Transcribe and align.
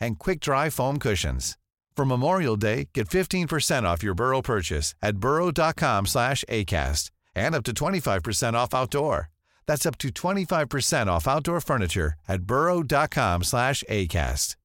and 0.00 0.18
quick-dry 0.18 0.70
foam 0.70 0.98
cushions. 0.98 1.56
For 1.96 2.04
Memorial 2.04 2.56
Day, 2.56 2.88
get 2.94 3.08
15% 3.08 3.82
off 3.82 4.02
your 4.02 4.14
Burrow 4.14 4.42
purchase 4.42 4.94
at 5.02 5.16
burrow.com/acast, 5.16 7.10
and 7.34 7.54
up 7.54 7.64
to 7.64 7.74
25% 7.74 8.56
off 8.56 8.74
outdoor. 8.74 9.28
That's 9.66 9.86
up 9.86 9.98
to 9.98 10.08
25% 10.08 11.10
off 11.10 11.28
outdoor 11.28 11.60
furniture 11.60 12.14
at 12.28 12.40
burrow.com/acast. 12.40 14.56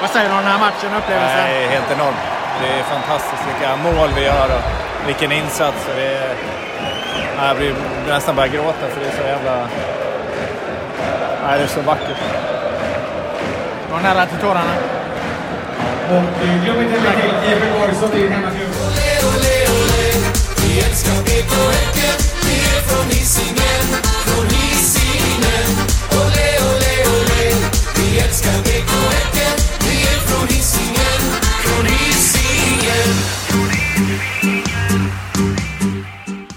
Vad 0.00 0.10
säger 0.10 0.28
du 0.28 0.34
om 0.34 0.42
den 0.42 0.52
här 0.52 0.58
matchen, 0.58 0.94
upplevelsen? 0.94 1.36
Nej, 1.36 1.68
helt 1.68 1.90
enormt. 1.90 2.16
Det 2.60 2.68
är 2.68 2.82
fantastiskt 2.82 3.42
vilka 3.48 3.76
mål 3.76 4.08
vi 4.14 4.24
gör 4.24 4.56
och 4.56 4.62
vilken 5.06 5.32
insats. 5.32 5.86
Det 5.86 6.02
är, 6.02 6.34
nej, 7.36 7.46
jag 7.46 7.56
blir 7.56 7.74
nästan 8.06 8.36
börjar 8.36 8.52
gråta 8.52 8.88
för 8.88 9.00
det 9.00 9.06
är 9.06 9.16
så 9.16 9.22
jävla... 9.22 9.68
Nej, 11.48 11.58
det 11.58 11.64
är 11.64 11.68
så 11.68 11.80
vackert. 11.80 12.16
Det 13.86 13.92
var 13.92 14.00
nära 14.00 14.26
till 14.26 14.38
tårarna. 14.38 14.74
Och 16.08 16.44
eh, 16.44 16.64
glöm 16.64 16.80
inte 16.82 16.96
att 16.96 17.04
lägga 17.04 17.40
till 17.40 17.50
Jeppe 17.50 17.94
som 17.94 18.10
din 18.10 18.32
hemmaklubb. 18.32 18.68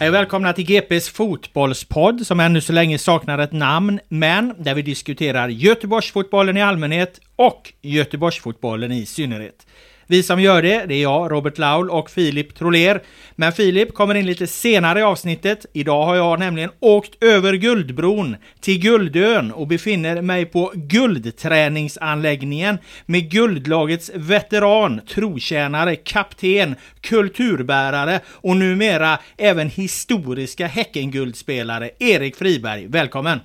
Hej 0.01 0.11
välkomna 0.11 0.53
till 0.53 0.65
GPs 0.65 1.09
fotbollspodd 1.09 2.27
som 2.27 2.39
ännu 2.39 2.61
så 2.61 2.73
länge 2.73 2.97
saknar 2.97 3.39
ett 3.39 3.51
namn, 3.51 3.99
men 4.09 4.53
där 4.57 4.75
vi 4.75 4.81
diskuterar 4.81 5.49
Göteborgsfotbollen 5.49 6.57
i 6.57 6.61
allmänhet 6.61 7.19
och 7.35 7.73
Göteborgsfotbollen 7.81 8.91
i 8.91 9.05
synnerhet. 9.05 9.67
Vi 10.11 10.23
som 10.23 10.41
gör 10.41 10.61
det, 10.61 10.85
det 10.85 10.95
är 10.95 11.01
jag, 11.01 11.31
Robert 11.31 11.57
Laul 11.57 11.89
och 11.89 12.09
Filip 12.09 12.55
Troler. 12.55 13.01
Men 13.35 13.51
Filip 13.51 13.93
kommer 13.93 14.15
in 14.15 14.25
lite 14.25 14.47
senare 14.47 14.99
i 14.99 15.03
avsnittet. 15.03 15.65
Idag 15.73 16.05
har 16.05 16.15
jag 16.15 16.39
nämligen 16.39 16.69
åkt 16.79 17.23
över 17.23 17.53
Guldbron 17.53 18.35
till 18.59 18.79
Guldön 18.79 19.51
och 19.51 19.67
befinner 19.67 20.21
mig 20.21 20.45
på 20.45 20.71
guldträningsanläggningen 20.75 22.77
med 23.05 23.31
Guldlagets 23.31 24.11
veteran, 24.15 25.01
trotjänare, 25.07 25.95
kapten, 25.95 26.75
kulturbärare 27.01 28.19
och 28.27 28.57
numera 28.57 29.19
även 29.37 29.69
historiska 29.69 30.67
Häckenguldspelare 30.67 31.89
Erik 31.99 32.35
Friberg. 32.35 32.87
Välkommen! 32.87 33.39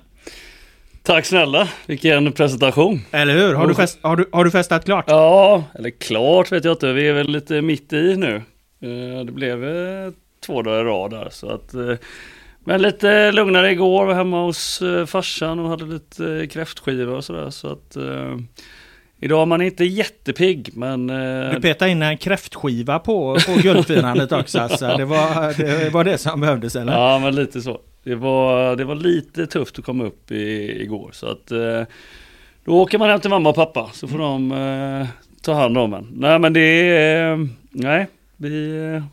Tack 1.07 1.25
snälla, 1.25 1.67
vilken 1.85 2.31
presentation. 2.31 3.01
Eller 3.11 3.33
hur? 3.33 3.53
Har 3.53 3.67
du, 3.67 3.75
fest, 3.75 3.99
har 4.01 4.15
du, 4.15 4.29
har 4.31 4.45
du 4.45 4.51
festat 4.51 4.85
klart? 4.85 5.05
Ja, 5.07 5.63
eller 5.75 5.89
klart 5.89 6.51
vet 6.51 6.65
jag 6.65 6.73
inte. 6.73 6.93
Vi 6.93 7.07
är 7.07 7.13
väl 7.13 7.29
lite 7.29 7.61
mitt 7.61 7.93
i 7.93 8.15
nu. 8.17 8.35
Eh, 8.81 9.25
Det 9.25 9.31
blev 9.31 9.63
eh, 9.63 10.11
två 10.45 10.61
dagar 10.61 10.81
i 10.81 10.83
rad 10.83 11.11
där 11.11 11.27
så 11.31 11.49
att 11.49 11.73
eh, 11.73 11.93
men 12.63 12.81
lite 12.81 13.31
lugnare 13.31 13.71
igår, 13.71 14.05
var 14.05 14.13
hemma 14.13 14.43
hos 14.43 14.81
farsan 15.07 15.59
och 15.59 15.69
hade 15.69 15.85
lite 15.85 16.47
kräftskiva 16.51 17.15
och 17.15 17.23
sådär 17.23 17.49
så 17.49 17.67
att 17.71 17.97
Idag 19.19 19.41
är 19.41 19.45
man 19.45 19.61
inte 19.61 19.83
jättepigg 19.85 20.69
men 20.73 21.07
Du 21.53 21.59
petade 21.61 21.91
in 21.91 22.01
en 22.01 22.17
kräftskiva 22.17 22.99
på, 22.99 23.37
på 23.45 23.61
guldfirandet 23.61 24.31
också. 24.31 24.59
Alltså. 24.59 24.87
Det, 24.97 25.05
var, 25.05 25.57
det 25.57 25.93
var 25.93 26.03
det 26.03 26.17
som 26.17 26.41
behövdes 26.41 26.75
eller? 26.75 26.93
Ja 26.93 27.19
men 27.19 27.35
lite 27.35 27.61
så. 27.61 27.79
Det 28.07 28.15
var, 28.15 28.75
det 28.75 28.85
var 28.85 28.95
lite 28.95 29.47
tufft 29.47 29.79
att 29.79 29.85
komma 29.85 30.03
upp 30.03 30.31
i, 30.31 30.81
igår 30.81 31.09
så 31.13 31.27
att 31.27 31.51
eh, 31.51 31.83
Då 32.65 32.71
åker 32.71 32.97
man 32.97 33.09
hem 33.09 33.19
till 33.19 33.29
mamma 33.29 33.49
och 33.49 33.55
pappa 33.55 33.89
så 33.93 34.07
får 34.07 34.17
de 34.17 34.51
eh, 34.51 35.07
ta 35.41 35.53
hand 35.53 35.77
om 35.77 35.93
en. 35.93 36.07
Nej 36.13 36.39
men 36.39 36.53
det 36.53 36.59
är, 36.59 37.31
eh, 37.31 37.45
nej 37.71 38.07
vi 38.37 38.77
eh, 38.95 39.03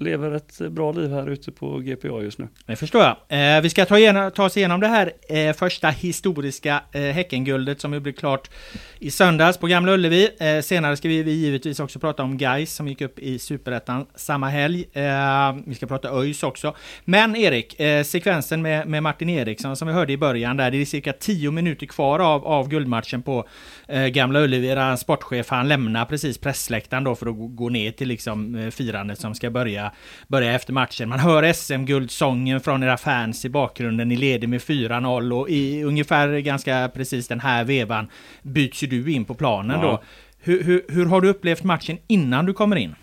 lever 0.00 0.32
ett 0.32 0.58
bra 0.58 0.92
liv 0.92 1.12
här 1.12 1.30
ute 1.30 1.52
på 1.52 1.78
GPA 1.78 2.22
just 2.22 2.38
nu. 2.38 2.48
Det 2.66 2.76
förstår 2.76 3.02
jag. 3.02 3.16
Eh, 3.56 3.62
vi 3.62 3.70
ska 3.70 3.84
ta, 3.84 3.98
igen, 3.98 4.32
ta 4.32 4.44
oss 4.44 4.56
igenom 4.56 4.80
det 4.80 4.88
här 4.88 5.12
eh, 5.28 5.52
första 5.52 5.88
historiska 5.88 6.82
eh, 6.92 7.00
Häckenguldet 7.00 7.80
som 7.80 7.92
ju 7.92 8.00
blev 8.00 8.12
klart 8.12 8.50
i 8.98 9.10
söndags 9.10 9.58
på 9.58 9.66
Gamla 9.66 9.92
Ullevi. 9.92 10.30
Eh, 10.38 10.62
senare 10.62 10.96
ska 10.96 11.08
vi, 11.08 11.22
vi 11.22 11.32
givetvis 11.32 11.80
också 11.80 11.98
prata 11.98 12.22
om 12.22 12.38
Gais 12.38 12.74
som 12.74 12.88
gick 12.88 13.00
upp 13.00 13.18
i 13.18 13.38
Superettan 13.38 14.06
samma 14.14 14.48
helg. 14.48 14.84
Eh, 14.92 15.56
vi 15.66 15.74
ska 15.74 15.86
prata 15.86 16.10
ÖIS 16.10 16.42
också. 16.42 16.74
Men 17.04 17.36
Erik, 17.36 17.80
eh, 17.80 18.04
sekvensen 18.04 18.62
med, 18.62 18.88
med 18.88 19.02
Martin 19.02 19.28
Eriksson 19.28 19.76
som 19.76 19.88
vi 19.88 19.94
hörde 19.94 20.12
i 20.12 20.16
början 20.16 20.56
där, 20.56 20.70
det 20.70 20.80
är 20.80 20.84
cirka 20.84 21.12
10 21.12 21.50
minuter 21.50 21.86
kvar 21.86 22.18
av, 22.18 22.46
av 22.46 22.68
guldmatchen 22.68 23.22
på 23.22 23.48
eh, 23.88 24.06
Gamla 24.06 24.40
Ullevi. 24.40 24.66
Där 24.68 24.96
sportchef 24.96 25.50
han 25.50 25.68
lämnar 25.68 26.04
precis 26.04 26.38
pressläktaren 26.38 27.04
då 27.04 27.14
för 27.14 27.26
att 27.26 27.36
gå, 27.36 27.46
gå 27.46 27.68
ner 27.68 27.92
till 27.92 28.08
liksom, 28.08 28.54
eh, 28.54 28.70
firandet 28.70 29.20
som 29.20 29.34
ska 29.34 29.50
börja, 29.50 29.85
börja 30.28 30.52
efter 30.52 30.72
matchen. 30.72 31.08
Man 31.08 31.18
hör 31.18 31.52
SM-guldsången 31.52 32.60
från 32.60 32.82
era 32.82 32.96
fans 32.96 33.44
i 33.44 33.48
bakgrunden. 33.48 34.08
Ni 34.08 34.16
leder 34.16 34.46
med 34.48 34.60
4-0 34.60 35.32
och 35.40 35.48
i 35.50 35.82
ungefär 35.84 36.38
ganska 36.38 36.90
precis 36.94 37.28
den 37.28 37.40
här 37.40 37.64
vevan 37.64 38.08
byts 38.42 38.82
ju 38.82 38.86
du 38.86 39.12
in 39.12 39.24
på 39.24 39.34
planen 39.34 39.80
Ja. 39.80 39.86
då. 39.86 40.02
Hur, 40.38 40.62
hur, 40.62 40.84
hur 40.88 41.06
har 41.06 41.20
du 41.20 41.28
upplevt 41.28 41.64
matchen 41.64 41.98
innan 42.06 42.46
du 42.46 42.52
kommer 42.52 42.76
in? 42.76 42.94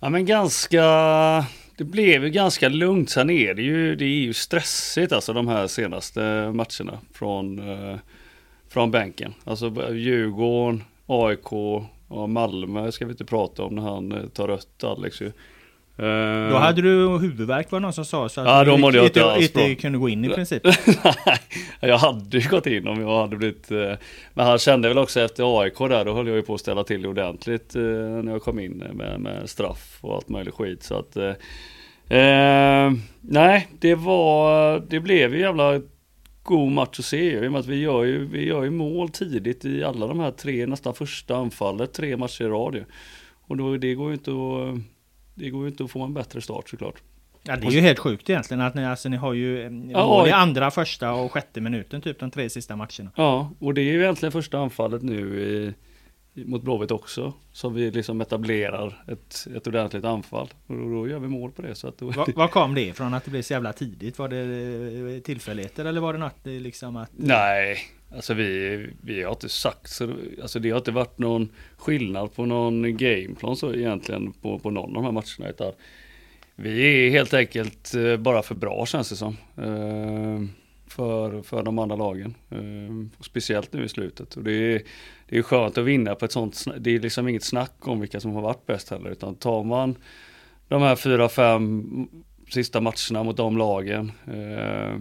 Ja 0.00 0.08
men 0.08 0.26
ganska 0.26 0.82
Det 1.76 1.84
blev 1.84 2.24
ju 2.24 2.30
ganska 2.30 2.68
lugnt. 2.68 3.10
Sen 3.10 3.30
är 3.30 3.54
det 3.54 3.62
ju, 3.62 3.96
det 3.96 4.04
är 4.04 4.08
ju 4.08 4.32
stressigt 4.32 5.12
alltså 5.12 5.32
de 5.32 5.48
här 5.48 5.66
senaste 5.66 6.20
matcherna 6.54 6.98
från, 7.14 7.58
eh, 7.70 7.96
från 8.68 8.90
bänken. 8.90 9.34
Alltså 9.44 9.92
Djurgården, 9.94 10.84
AIK 11.06 11.52
och 12.12 12.30
Malmö 12.30 12.92
ska 12.92 13.04
vi 13.06 13.10
inte 13.10 13.24
prata 13.24 13.62
om 13.62 13.74
när 13.74 13.82
han 13.82 14.12
eh, 14.12 14.18
tar 14.26 14.48
rött 14.48 14.84
Alex 14.84 15.20
ju. 15.22 15.26
Eh, 15.98 16.50
Då 16.50 16.56
hade 16.56 16.82
du 16.82 17.18
huvudvärk 17.18 17.70
var 17.70 17.80
det 17.80 17.82
någon 17.82 17.92
som 17.92 18.04
sa 18.04 18.28
så 18.28 18.40
att 18.40 18.46
Ja, 18.46 18.64
då 18.64 18.76
mådde 18.76 18.96
jag 18.96 19.06
inte, 19.06 19.24
alls 19.24 19.42
inte 19.42 19.54
bra. 19.66 19.74
kunde 19.74 19.98
gå 19.98 20.08
in 20.08 20.24
i 20.24 20.28
princip. 20.28 20.62
Nej, 20.64 21.38
jag 21.80 21.98
hade 21.98 22.38
ju 22.38 22.48
gått 22.48 22.66
in 22.66 22.88
om 22.88 23.00
jag 23.00 23.20
hade 23.20 23.36
blivit... 23.36 23.70
eh, 23.70 23.92
Men 24.34 24.46
han 24.46 24.58
kände 24.58 24.88
väl 24.88 24.98
också 24.98 25.20
efter 25.20 25.60
AIK 25.60 25.78
där, 25.78 26.04
då 26.04 26.14
höll 26.14 26.26
jag 26.26 26.36
ju 26.36 26.42
på 26.42 26.54
att 26.54 26.60
ställa 26.60 26.84
till 26.84 27.06
ordentligt 27.06 27.74
när 27.74 28.32
jag 28.32 28.42
kom 28.42 28.58
in 28.58 28.72
med, 28.92 29.20
med 29.20 29.50
straff 29.50 29.98
och 30.00 30.14
allt 30.14 30.28
möjligt 30.28 30.54
skit. 30.54 30.82
Så 30.82 30.94
att... 30.98 31.16
Eh, 32.08 32.92
nej, 33.20 33.68
det 33.80 33.94
var... 33.94 34.82
Det 34.88 35.00
blev 35.00 35.34
ju 35.34 35.40
jävla 35.40 35.80
god 36.42 36.72
match 36.72 36.98
att 36.98 37.04
se 37.04 37.44
i 37.44 37.48
och 37.48 37.52
med 37.52 37.58
att 37.58 37.66
vi 37.66 37.76
gör 37.76 38.04
ju, 38.04 38.26
vi 38.26 38.46
gör 38.46 38.62
ju 38.62 38.70
mål 38.70 39.08
tidigt 39.08 39.64
i 39.64 39.84
alla 39.84 40.06
de 40.06 40.20
här 40.20 40.30
tre, 40.30 40.66
nästan 40.66 40.94
första 40.94 41.36
anfallet, 41.36 41.92
tre 41.92 42.16
matcher 42.16 42.44
i 42.44 42.48
rad 42.48 42.74
ju. 42.74 42.84
Och 43.46 43.56
då, 43.56 43.76
det 43.76 43.94
går 43.94 44.08
ju 44.08 44.14
inte 44.14 44.30
att... 44.30 44.82
Det 45.34 45.50
går 45.50 45.62
ju 45.62 45.68
inte 45.68 45.84
att 45.84 45.90
få 45.90 46.02
en 46.02 46.14
bättre 46.14 46.40
start 46.40 46.68
såklart. 46.68 47.02
Ja, 47.42 47.56
det 47.56 47.66
är 47.66 47.70
ju 47.70 47.80
helt 47.80 47.98
sjukt 47.98 48.30
egentligen 48.30 48.60
att 48.60 48.74
ni, 48.74 48.84
alltså, 48.84 49.08
ni 49.08 49.16
har 49.16 49.32
ju 49.32 49.62
eh, 49.62 49.70
Ja, 49.90 50.06
mål 50.06 50.28
i 50.28 50.32
andra, 50.32 50.70
första 50.70 51.12
och 51.12 51.32
sjätte 51.32 51.60
minuten 51.60 52.00
typ 52.00 52.18
de 52.20 52.30
tre 52.30 52.50
sista 52.50 52.76
matcherna. 52.76 53.10
Ja, 53.16 53.50
och 53.58 53.74
det 53.74 53.80
är 53.80 53.92
ju 53.92 54.02
egentligen 54.02 54.32
första 54.32 54.58
anfallet 54.58 55.02
nu 55.02 55.40
i, 55.40 55.74
mot 56.34 56.62
Blåvitt 56.62 56.90
också. 56.90 57.32
Som 57.52 57.74
vi 57.74 57.90
liksom 57.90 58.20
etablerar 58.20 59.04
ett, 59.08 59.46
ett 59.56 59.66
ordentligt 59.66 60.04
anfall. 60.04 60.48
Och 60.66 60.76
då, 60.76 60.88
då 60.90 61.08
gör 61.08 61.18
vi 61.18 61.28
mål 61.28 61.52
på 61.52 61.62
det. 61.62 61.74
Så 61.74 61.88
att 61.88 61.98
då, 61.98 62.06
Var, 62.10 62.32
var 62.36 62.48
kom 62.48 62.74
det 62.74 62.82
ifrån 62.82 63.14
att 63.14 63.24
det 63.24 63.30
blev 63.30 63.42
så 63.42 63.52
jävla 63.52 63.72
tidigt? 63.72 64.18
Var 64.18 64.28
det 64.28 65.14
eh, 65.16 65.22
tillfälligheter 65.22 65.84
eller 65.84 66.00
var 66.00 66.12
det 66.12 66.18
något 66.18 66.46
eh, 66.46 66.52
liksom 66.52 66.96
att... 66.96 67.10
Nej, 67.16 67.78
alltså 68.14 68.34
vi, 68.34 68.86
vi 69.00 69.22
har 69.22 69.30
inte 69.30 69.48
sagt 69.48 69.90
så. 69.90 70.14
Alltså 70.42 70.58
det 70.58 70.70
har 70.70 70.78
inte 70.78 70.90
varit 70.90 71.18
någon 71.18 71.48
skillnad 71.76 72.34
på 72.34 72.46
någon 72.46 72.96
gameplan 72.96 73.56
så 73.56 73.74
egentligen 73.74 74.32
på, 74.32 74.58
på 74.58 74.70
någon 74.70 74.96
av 74.96 75.02
de 75.02 75.04
här 75.04 75.12
matcherna. 75.12 75.50
Utan 75.50 75.72
vi 76.56 77.06
är 77.06 77.10
helt 77.10 77.34
enkelt 77.34 77.94
eh, 77.94 78.16
bara 78.16 78.42
för 78.42 78.54
bra 78.54 78.86
känns 78.86 79.08
det 79.08 79.16
som. 79.16 79.36
Eh, 79.56 80.61
för, 80.96 81.42
för 81.42 81.62
de 81.62 81.78
andra 81.78 81.96
lagen. 81.96 82.34
Eh, 82.50 83.22
Speciellt 83.24 83.72
nu 83.72 83.84
i 83.84 83.88
slutet. 83.88 84.36
Och 84.36 84.42
det 84.44 84.52
är, 84.52 84.82
det 85.28 85.38
är 85.38 85.42
skönt 85.42 85.78
att 85.78 85.84
vinna 85.84 86.14
på 86.14 86.24
ett 86.24 86.32
sånt, 86.32 86.64
det 86.78 86.90
är 86.90 87.00
liksom 87.00 87.28
inget 87.28 87.44
snack 87.44 87.88
om 87.88 88.00
vilka 88.00 88.20
som 88.20 88.32
har 88.32 88.42
varit 88.42 88.66
bäst 88.66 88.90
heller. 88.90 89.10
Utan 89.10 89.34
tar 89.34 89.64
man 89.64 89.96
de 90.68 90.82
här 90.82 90.96
fyra, 90.96 91.28
fem 91.28 92.08
sista 92.50 92.80
matcherna 92.80 93.22
mot 93.22 93.36
de 93.36 93.56
lagen. 93.58 94.12
Eh, 94.26 94.98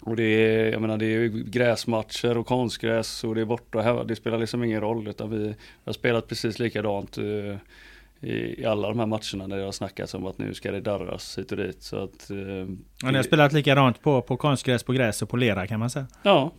och 0.00 0.16
det 0.16 0.24
är, 0.24 0.72
jag 0.72 0.80
menar 0.80 0.96
det 0.98 1.06
är 1.06 1.28
gräsmatcher 1.28 2.38
och 2.38 2.46
konstgräs 2.46 3.24
och 3.24 3.34
det 3.34 3.40
är 3.40 3.44
borta 3.44 3.78
och 3.78 3.84
hemma. 3.84 4.04
Det 4.04 4.16
spelar 4.16 4.38
liksom 4.38 4.64
ingen 4.64 4.80
roll 4.80 5.08
utan 5.08 5.30
vi 5.30 5.54
har 5.84 5.92
spelat 5.92 6.28
precis 6.28 6.58
likadant 6.58 7.18
eh, 7.18 7.56
i, 8.22 8.60
i 8.62 8.64
alla 8.64 8.88
de 8.88 8.98
här 8.98 9.06
matcherna 9.06 9.48
där 9.48 9.56
det 9.56 9.64
har 9.64 9.72
snackats 9.72 10.14
om 10.14 10.26
att 10.26 10.38
nu 10.38 10.54
ska 10.54 10.72
det 10.72 10.80
darras 10.80 11.38
hit 11.38 11.52
och 11.52 11.58
dit. 11.58 11.82
Så 11.82 12.04
att, 12.04 12.30
eh, 12.30 12.36
Ja, 13.02 13.10
ni 13.10 13.16
har 13.16 13.22
spelat 13.22 13.52
likadant 13.52 14.02
på, 14.02 14.22
på 14.22 14.36
konstgräs, 14.36 14.82
på 14.82 14.92
gräs 14.92 15.22
och 15.22 15.28
på 15.28 15.36
lera 15.36 15.66
kan 15.66 15.80
man 15.80 15.90
säga. 15.90 16.06
Ja, 16.22 16.52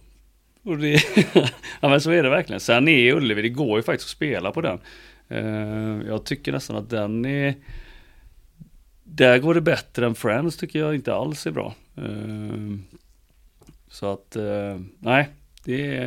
och 0.64 0.78
det, 0.78 1.02
ja 1.82 1.90
men 1.90 2.02
så 2.02 2.12
är 2.12 2.24
det 2.24 2.30
verkligen. 2.30 2.60
Sen 2.60 2.88
är 2.88 3.14
Ullevi, 3.14 3.42
det 3.42 3.50
går 3.50 3.80
ju 3.80 3.84
faktiskt 3.84 4.08
att 4.08 4.16
spela 4.16 4.52
på 4.52 4.62
den. 4.62 4.80
Eh, 5.28 6.08
jag 6.08 6.26
tycker 6.26 6.52
nästan 6.52 6.76
att 6.76 6.90
den 6.90 7.26
är 7.26 7.56
där 9.04 9.38
går 9.40 9.54
det 9.54 9.62
bättre 9.62 10.06
än 10.06 10.16
Friends 10.16 10.58
tycker 10.58 10.80
jag 10.80 10.96
inte 10.96 11.14
alls 11.14 11.48
är 11.48 11.52
bra. 11.52 11.76
Eh, 11.98 12.78
så 13.88 14.12
att, 14.12 14.36
eh, 14.36 14.80
nej, 15.00 15.30
det, 15.66 16.00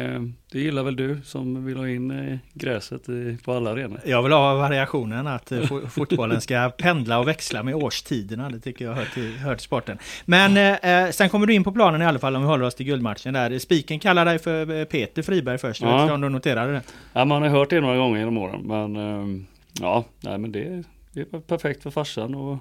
det 0.52 0.60
gillar 0.60 0.82
väl 0.82 0.96
du 0.96 1.18
som 1.24 1.64
vill 1.64 1.76
ha 1.76 1.88
in 1.88 2.10
eh, 2.10 2.36
gräset 2.54 3.02
på 3.44 3.52
alla 3.52 3.70
arenor. 3.70 4.00
Jag 4.04 4.22
vill 4.22 4.32
ha 4.32 4.54
variationen 4.54 5.26
att 5.26 5.52
eh, 5.52 5.58
fo- 5.60 5.86
fotbollen 5.88 6.40
ska 6.40 6.70
pendla 6.78 7.18
och 7.18 7.28
växla 7.28 7.62
med 7.62 7.74
årstiderna. 7.74 8.50
Det 8.50 8.60
tycker 8.60 8.84
jag 8.84 8.94
hör 8.94 9.04
till, 9.14 9.36
hör 9.36 9.54
till 9.54 9.64
sporten. 9.64 9.98
Men 10.24 10.56
eh, 10.56 11.04
eh, 11.04 11.10
sen 11.10 11.28
kommer 11.28 11.46
du 11.46 11.54
in 11.54 11.64
på 11.64 11.72
planen 11.72 12.02
i 12.02 12.04
alla 12.04 12.18
fall 12.18 12.36
om 12.36 12.42
vi 12.42 12.48
håller 12.48 12.64
oss 12.64 12.74
till 12.74 12.86
guldmatchen 12.86 13.34
där. 13.34 13.58
Spiken 13.58 13.98
kallar 13.98 14.24
dig 14.24 14.38
för 14.38 14.84
Peter 14.84 15.22
Friberg 15.22 15.58
först. 15.58 15.80
Jag 15.82 15.88
vet 15.88 15.96
Ja. 15.96 16.02
inte 16.02 16.14
om 16.14 16.20
du 16.20 16.28
noterade 16.28 16.72
det? 16.72 16.82
Ja, 17.12 17.24
man 17.24 17.42
har 17.42 17.48
hört 17.48 17.70
det 17.70 17.80
några 17.80 17.96
gånger 17.96 18.18
genom 18.18 18.38
åren, 18.38 18.60
men 18.64 18.96
eh, 18.96 19.42
ja, 19.80 20.04
nej 20.20 20.38
men 20.38 20.52
det, 20.52 20.82
det 21.12 21.20
är 21.20 21.40
perfekt 21.40 21.82
för 21.82 21.90
farsan 21.90 22.34
och 22.34 22.58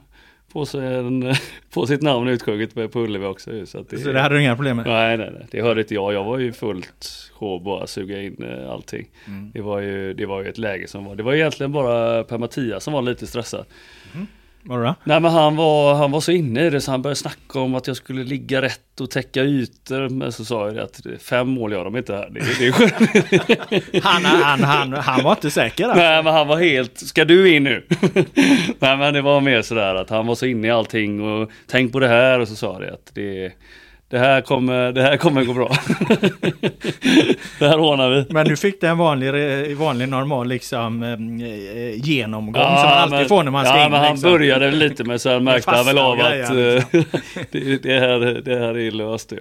få, 0.56 0.66
sig 0.66 0.96
en, 0.96 1.36
få 1.70 1.88
sitt 1.88 2.02
namn 2.02 2.28
utsjunget 2.28 2.74
på, 2.74 2.88
på 2.88 3.00
Ullevi 3.00 3.26
också. 3.26 3.66
Så, 3.66 3.86
det, 3.90 3.98
Så 3.98 4.12
det 4.12 4.20
hade 4.20 4.36
du 4.36 4.42
inga 4.42 4.56
problem 4.56 4.78
med? 4.78 4.86
Nej, 4.86 5.18
nej, 5.18 5.30
nej, 5.34 5.48
det 5.52 5.62
hörde 5.62 5.82
inte 5.82 5.94
jag. 5.94 6.14
Jag 6.14 6.24
var 6.24 6.38
ju 6.38 6.54
fullt 6.54 7.32
sjå 7.34 7.60
bara 7.60 7.88
suga 7.88 8.22
in 8.22 8.44
eh, 8.44 8.72
allting. 8.72 9.08
Mm. 9.28 9.52
Det, 9.54 9.62
var 9.62 9.80
ju, 9.80 10.14
det 10.14 10.26
var 10.26 10.44
ju 10.44 10.50
ett 10.50 10.58
läge 10.58 10.88
som 10.88 11.06
var, 11.06 11.16
det 11.16 11.24
var 11.24 11.34
egentligen 11.34 11.72
bara 11.72 12.24
Per-Mattias 12.24 12.84
som 12.84 12.94
var 12.94 13.02
lite 13.02 13.28
stressad. 13.28 13.66
Var 14.14 14.26
då? 14.68 14.96
Nej 15.04 15.20
men 15.20 15.32
han 15.32 15.56
var, 15.56 15.96
han 15.96 16.12
var 16.12 16.22
så 16.22 16.32
inne 16.32 16.66
i 16.66 16.70
det 16.70 16.82
så 16.82 16.92
han 16.92 17.02
började 17.02 17.20
snacka 17.20 17.60
om 17.60 17.76
att 17.76 17.88
jag 17.88 17.98
skulle 17.98 18.24
ligga 18.24 18.62
rätt 18.62 19.02
och 19.02 19.12
täcka 19.12 19.44
ytor. 19.44 20.10
Men 20.10 20.32
så 20.32 20.46
sa 20.46 20.68
jag 20.68 20.78
att 20.78 21.02
fem 21.20 21.48
mål 21.48 21.72
gör 21.72 21.84
de 21.84 21.98
inte 21.98 22.14
här. 22.14 22.30
Det, 22.30 22.40
det 22.60 22.68
är. 22.68 24.02
Han, 24.04 24.26
han, 24.26 24.64
han, 24.64 24.94
han 24.94 25.24
var 25.24 25.32
inte 25.32 25.52
säker 25.52 25.84
alltså. 25.84 26.00
Nej 26.00 26.24
men 26.24 26.34
han 26.34 26.48
var 26.48 26.58
helt, 26.58 27.00
ska 27.00 27.26
du 27.26 27.56
in 27.56 27.64
nu? 27.64 27.86
Nej 28.80 28.98
men 28.98 29.14
det 29.14 29.22
var 29.22 29.42
mer 29.42 29.62
sådär 29.62 29.96
att 29.96 30.10
han 30.10 30.28
var 30.28 30.36
så 30.36 30.46
inne 30.46 30.68
i 30.68 30.72
allting 30.72 31.22
och 31.22 31.52
tänk 31.68 31.92
på 31.92 32.00
det 32.00 32.08
här 32.08 32.40
och 32.40 32.48
så 32.48 32.56
sa 32.56 32.80
det 32.80 32.94
att 32.94 33.12
det, 33.14 33.52
det, 34.10 34.20
här, 34.20 34.42
kommer, 34.42 34.92
det 34.92 35.02
här 35.02 35.18
kommer 35.18 35.44
gå 35.44 35.54
bra. 35.54 35.68
det 37.60 37.68
här 37.68 37.80
ordnar 37.80 38.10
vi. 38.10 38.26
Men 38.30 38.48
du 38.48 38.58
fick 38.58 38.82
det 38.82 38.88
en 38.88 38.98
vanlig, 38.98 39.78
vanlig 39.78 40.10
normal 40.10 40.48
liksom 40.48 41.04
eh, 41.04 41.12
eh, 41.12 41.96
genomgång 41.96 42.64
som 42.64 42.74
man 42.74 42.88
alltid 42.88 43.20
men- 43.20 43.28
får 43.28 43.44
när 43.44 43.52
man 43.52 43.66
ska 43.66 43.78
ja, 43.78 43.86
in. 43.86 43.92
men 43.92 44.00
han 44.00 44.12
liksom. 44.12 44.32
började 44.32 44.72
lite 44.72 45.04
med 45.04 45.22
så 45.22 45.30
här 45.30 45.40
märkte 45.52 45.72
han 45.72 45.86
väl 45.86 45.98
av 45.98 46.20
att 46.20 46.50
eh, 46.50 46.56
det, 47.52 47.84
det, 47.84 48.00
här, 48.00 48.42
det 48.46 48.60
här 48.60 48.78
är 48.78 48.92
löst 48.92 49.30
det. 49.30 49.40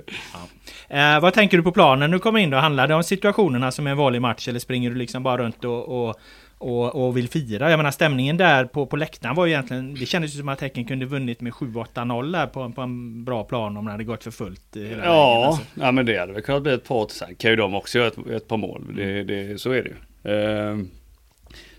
Eh, 0.88 1.20
vad 1.20 1.34
tänker 1.34 1.56
du 1.56 1.62
på 1.62 1.72
planen 1.72 2.10
när 2.10 2.16
du 2.16 2.20
kommer 2.20 2.40
in 2.40 2.50
då? 2.50 2.56
Handlar 2.56 2.86
det 2.88 2.94
om 2.94 3.04
situationerna 3.04 3.70
som 3.70 3.86
är 3.86 3.90
en 3.90 3.96
vanlig 3.96 4.22
match 4.22 4.48
eller 4.48 4.60
springer 4.60 4.90
du 4.90 4.96
liksom 4.96 5.22
bara 5.22 5.42
runt 5.42 5.64
och, 5.64 6.08
och, 6.08 6.14
och, 6.58 7.06
och 7.06 7.16
vill 7.16 7.28
fira? 7.28 7.70
Jag 7.70 7.76
menar 7.76 7.90
stämningen 7.90 8.36
där 8.36 8.64
på, 8.64 8.86
på 8.86 8.96
läktaren 8.96 9.34
var 9.36 9.46
ju 9.46 9.52
egentligen... 9.52 9.94
Det 9.94 10.06
kändes 10.06 10.34
ju 10.34 10.38
som 10.38 10.48
att 10.48 10.60
Häcken 10.60 10.84
kunde 10.84 11.06
vunnit 11.06 11.40
med 11.40 11.52
7-8-0 11.52 12.32
där 12.32 12.46
på, 12.46 12.70
på 12.72 12.80
en 12.80 13.24
bra 13.24 13.44
plan 13.44 13.76
om 13.76 13.84
det 13.84 13.90
hade 13.90 14.04
gått 14.04 14.24
för 14.24 14.30
fullt. 14.30 14.62
Hela 14.74 14.88
vägen, 14.88 15.04
Ja, 15.04 15.46
alltså. 15.46 15.62
ja, 15.74 15.92
men 15.92 16.06
det 16.06 16.18
hade 16.18 16.32
väl 16.32 16.42
kunnat 16.42 16.62
bli 16.62 16.72
ett 16.72 16.88
par. 16.88 17.06
Sen 17.08 17.34
kan 17.34 17.50
ju 17.50 17.56
de 17.56 17.74
också 17.74 17.98
göra 17.98 18.08
ett, 18.08 18.26
ett 18.30 18.48
par 18.48 18.56
mål. 18.56 18.82
Det, 18.96 19.24
det, 19.24 19.60
så 19.60 19.70
är 19.70 19.82
det 19.82 19.88
ju. 19.88 19.96
Ehm, 20.34 20.88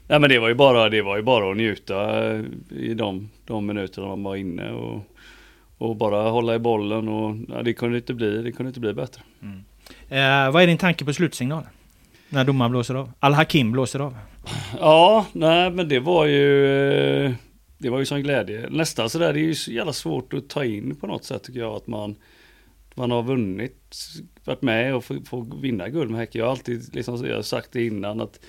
nej 0.08 0.20
men 0.20 0.30
det 0.30 0.40
var 0.40 0.48
ju 0.48 0.54
bara, 0.56 0.90
det 0.90 1.02
var 1.02 1.18
ju 1.18 1.24
bara 1.24 1.52
att 1.52 1.58
njuta 1.58 2.26
eh, 2.34 2.42
i 2.70 2.94
de, 2.94 3.30
de 3.46 3.66
minuterna 3.66 4.08
man 4.08 4.24
var 4.24 4.36
inne 4.36 4.72
och, 4.72 5.02
och 5.78 5.96
bara 5.96 6.30
hålla 6.30 6.56
i 6.56 6.60
bollen 6.60 7.08
och 7.10 7.36
ja, 7.50 7.62
det 7.64 7.74
kunde 7.74 7.98
inte 7.98 8.14
bli, 8.14 8.42
det 8.42 8.52
kunde 8.52 8.68
inte 8.68 8.80
bli 8.80 8.94
bättre. 8.94 9.22
Eh, 10.10 10.52
vad 10.52 10.64
är 10.64 10.68
din 10.68 10.78
tanke 10.78 11.06
på 11.06 11.14
slutsignalen? 11.14 11.70
När 12.30 12.44
domaren 12.46 12.72
blåser 12.72 12.96
av? 12.96 13.12
Al-Hakim 13.20 13.72
blåser 13.72 14.00
av. 14.00 14.18
Ja, 14.80 15.26
nej 15.32 15.72
men 15.72 15.90
det 15.90 16.00
var 16.00 16.26
ju 16.26 16.66
eh, 17.26 17.32
Det 17.78 17.90
var 17.90 18.00
ju 18.00 18.06
sån 18.06 18.24
glädje. 18.24 18.70
Nästan 18.70 19.10
sådär, 19.10 19.34
det 19.34 19.40
är 19.40 19.44
ju 19.44 19.56
så 19.56 19.72
jävla 19.72 19.94
svårt 19.94 20.34
att 20.34 20.50
ta 20.50 20.66
in 20.66 20.96
på 20.96 21.08
något 21.08 21.24
sätt 21.24 21.44
tycker 21.44 21.60
jag 21.60 21.76
att 21.76 21.88
man 21.88 22.16
Man 22.96 23.12
har 23.12 23.24
vunnit, 23.24 23.96
varit 24.46 24.62
med 24.62 24.96
och 24.96 25.04
får, 25.06 25.62
vinna 25.62 25.90
guld 25.90 26.12
med 26.12 26.20
Häcken. 26.20 26.40
Jag 26.40 26.46
har 26.46 26.52
alltid 26.52 26.96
liksom, 26.96 27.26
jag 27.26 27.36
har 27.36 27.42
sagt 27.42 27.72
det 27.72 27.86
innan 27.86 28.22
att 28.22 28.40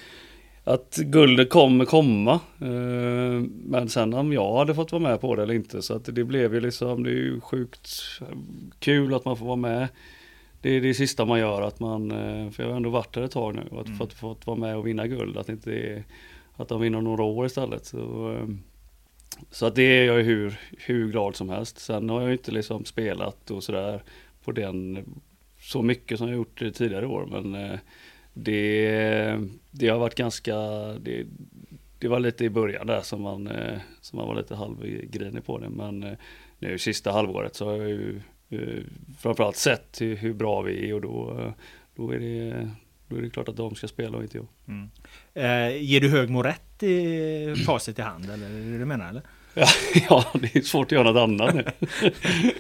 att 0.65 0.97
guldet 0.97 1.51
kommer 1.51 1.85
komma. 1.85 2.41
Eh, 2.61 3.43
men 3.65 3.89
sen 3.89 4.15
om 4.15 4.33
jag 4.33 4.57
hade 4.57 4.75
fått 4.75 4.93
vara 4.93 5.03
med 5.03 5.21
på 5.21 5.37
det 5.37 5.43
eller 5.43 5.55
inte. 5.55 5.83
Så 5.83 5.95
att 5.95 6.05
det 6.05 6.25
blev 6.25 6.55
ju 6.55 6.61
liksom, 6.61 7.03
det 7.03 7.11
är 7.11 7.15
ju 7.15 7.41
sjukt 7.41 7.89
kul 8.79 9.15
att 9.15 9.25
man 9.25 9.37
får 9.37 9.47
vara 9.47 9.57
med. 9.57 9.89
Det 10.61 10.71
är 10.71 10.81
det 10.81 10.95
sista 10.95 11.25
man 11.25 11.39
gör 11.39 11.63
att 11.63 11.81
man, 11.81 12.11
eh, 12.11 12.51
för 12.51 12.63
jag 12.63 12.71
har 12.71 12.77
ändå 12.77 12.91
varit 12.91 13.15
där 13.15 13.23
ett 13.23 13.31
tag 13.31 13.55
nu 13.55 13.79
att 13.79 13.99
fått, 13.99 14.13
fått 14.13 14.47
vara 14.47 14.57
med 14.57 14.77
och 14.77 14.87
vinna 14.87 15.07
guld. 15.07 15.37
Att, 15.37 15.49
inte 15.49 15.73
är, 15.73 16.05
att 16.57 16.69
de 16.69 16.81
vinner 16.81 17.01
några 17.01 17.23
år 17.23 17.47
istället. 17.47 17.85
Så, 17.87 18.33
eh, 18.33 18.49
så 19.51 19.67
att 19.67 19.75
det 19.75 19.83
är 19.83 20.05
jag 20.05 20.23
hur, 20.23 20.61
hur 20.79 21.09
glad 21.11 21.37
som 21.37 21.49
helst. 21.49 21.79
Sen 21.79 22.11
har 22.11 22.23
jag 22.23 22.33
inte 22.33 22.53
liksom 22.53 22.85
spelat 22.85 23.51
och 23.51 23.65
sådär 23.65 24.03
på 24.45 24.53
den 24.53 25.05
så 25.61 25.83
mycket 25.83 26.19
som 26.19 26.29
jag 26.29 26.37
gjort 26.37 26.59
tidigare 26.75 27.07
år. 27.07 27.27
Men 27.31 27.55
eh, 27.55 27.79
det, 28.35 29.39
det 29.71 29.89
har 29.89 29.99
varit 29.99 30.15
ganska, 30.15 30.57
det, 31.01 31.27
det 31.99 32.09
var 32.09 32.21
lite 32.21 32.45
i 32.45 32.51
början 32.51 32.87
där 32.87 33.01
som 33.01 33.23
man, 33.23 33.47
eh, 33.47 33.79
som 34.01 34.17
man 34.17 34.29
var 34.29 34.35
lite 34.35 34.55
halvgrinig 34.55 35.45
på 35.45 35.59
det. 35.59 35.69
Men 35.69 36.17
nu 36.59 36.79
sista 36.79 37.13
halvåret 37.13 37.55
så 37.55 37.67
har 37.67 37.77
jag 37.77 37.89
ju 37.89 38.21
eh, 38.51 38.83
framförallt 39.21 39.57
sett 39.57 40.01
hur, 40.01 40.17
hur 40.17 40.33
bra 40.33 40.63
vi 40.63 40.91
är 40.91 40.95
och 40.95 41.01
då, 41.01 41.39
eh, 41.41 41.53
då, 41.97 42.11
är 42.11 42.19
det, 42.19 42.71
då 43.09 43.17
är 43.17 43.23
det 43.23 43.31
klart 43.31 43.49
att 43.49 43.57
de 43.57 43.75
ska 43.75 43.89
spela 43.89 44.17
och 44.17 44.23
inte 44.23 44.39
jag. 44.39 44.47
Eh, 45.35 45.83
ger 45.83 46.01
du 46.01 46.09
Högmo 46.09 46.43
rätt 46.43 46.83
i 46.83 47.55
facit 47.67 47.99
i 47.99 48.03
hand? 48.03 48.31
Eller 48.31 48.47
är 48.47 48.73
det 48.73 48.79
du 48.79 48.85
menar? 48.85 49.09
Eller? 49.09 49.23
Ja, 50.09 50.25
det 50.35 50.57
är 50.57 50.61
svårt 50.61 50.87
att 50.87 50.93
göra 50.93 51.13
något 51.13 51.21
annat 51.21 51.55
nu. 51.55 51.65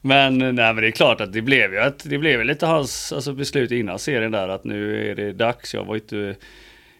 men, 0.00 0.38
nej, 0.38 0.52
men 0.52 0.76
det 0.76 0.86
är 0.86 0.90
klart 0.90 1.20
att 1.20 1.32
det 1.32 1.42
blev 1.42 1.72
ju 1.72 1.78
att 1.78 1.98
det 1.98 2.18
blev 2.18 2.44
lite 2.44 2.66
hans 2.66 3.12
alltså, 3.12 3.32
beslut 3.32 3.70
innan 3.70 3.98
serien 3.98 4.32
där 4.32 4.48
att 4.48 4.64
nu 4.64 5.10
är 5.10 5.14
det 5.14 5.32
dags. 5.32 5.74
Jag 5.74 5.84
var 5.84 5.94
inte 5.94 6.36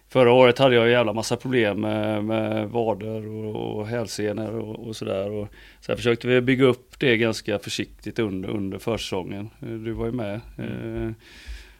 Förra 0.09 0.33
året 0.33 0.59
hade 0.59 0.75
jag 0.75 0.85
en 0.85 0.91
jävla 0.91 1.13
massa 1.13 1.37
problem 1.37 1.81
med, 1.81 2.25
med 2.25 2.69
vader 2.69 3.29
och, 3.29 3.77
och 3.77 3.87
hälsenor 3.87 4.59
och, 4.59 4.87
och 4.87 4.97
sådär. 4.97 5.49
Sen 5.81 5.97
försökte 5.97 6.29
vi 6.29 6.41
bygga 6.41 6.65
upp 6.65 6.99
det 6.99 7.17
ganska 7.17 7.59
försiktigt 7.59 8.19
under, 8.19 8.49
under 8.49 8.79
försäsongen. 8.79 9.51
Du 9.61 9.93
var 9.93 10.07
ju 10.07 10.13
med. 10.13 10.35
Eh, 10.35 11.13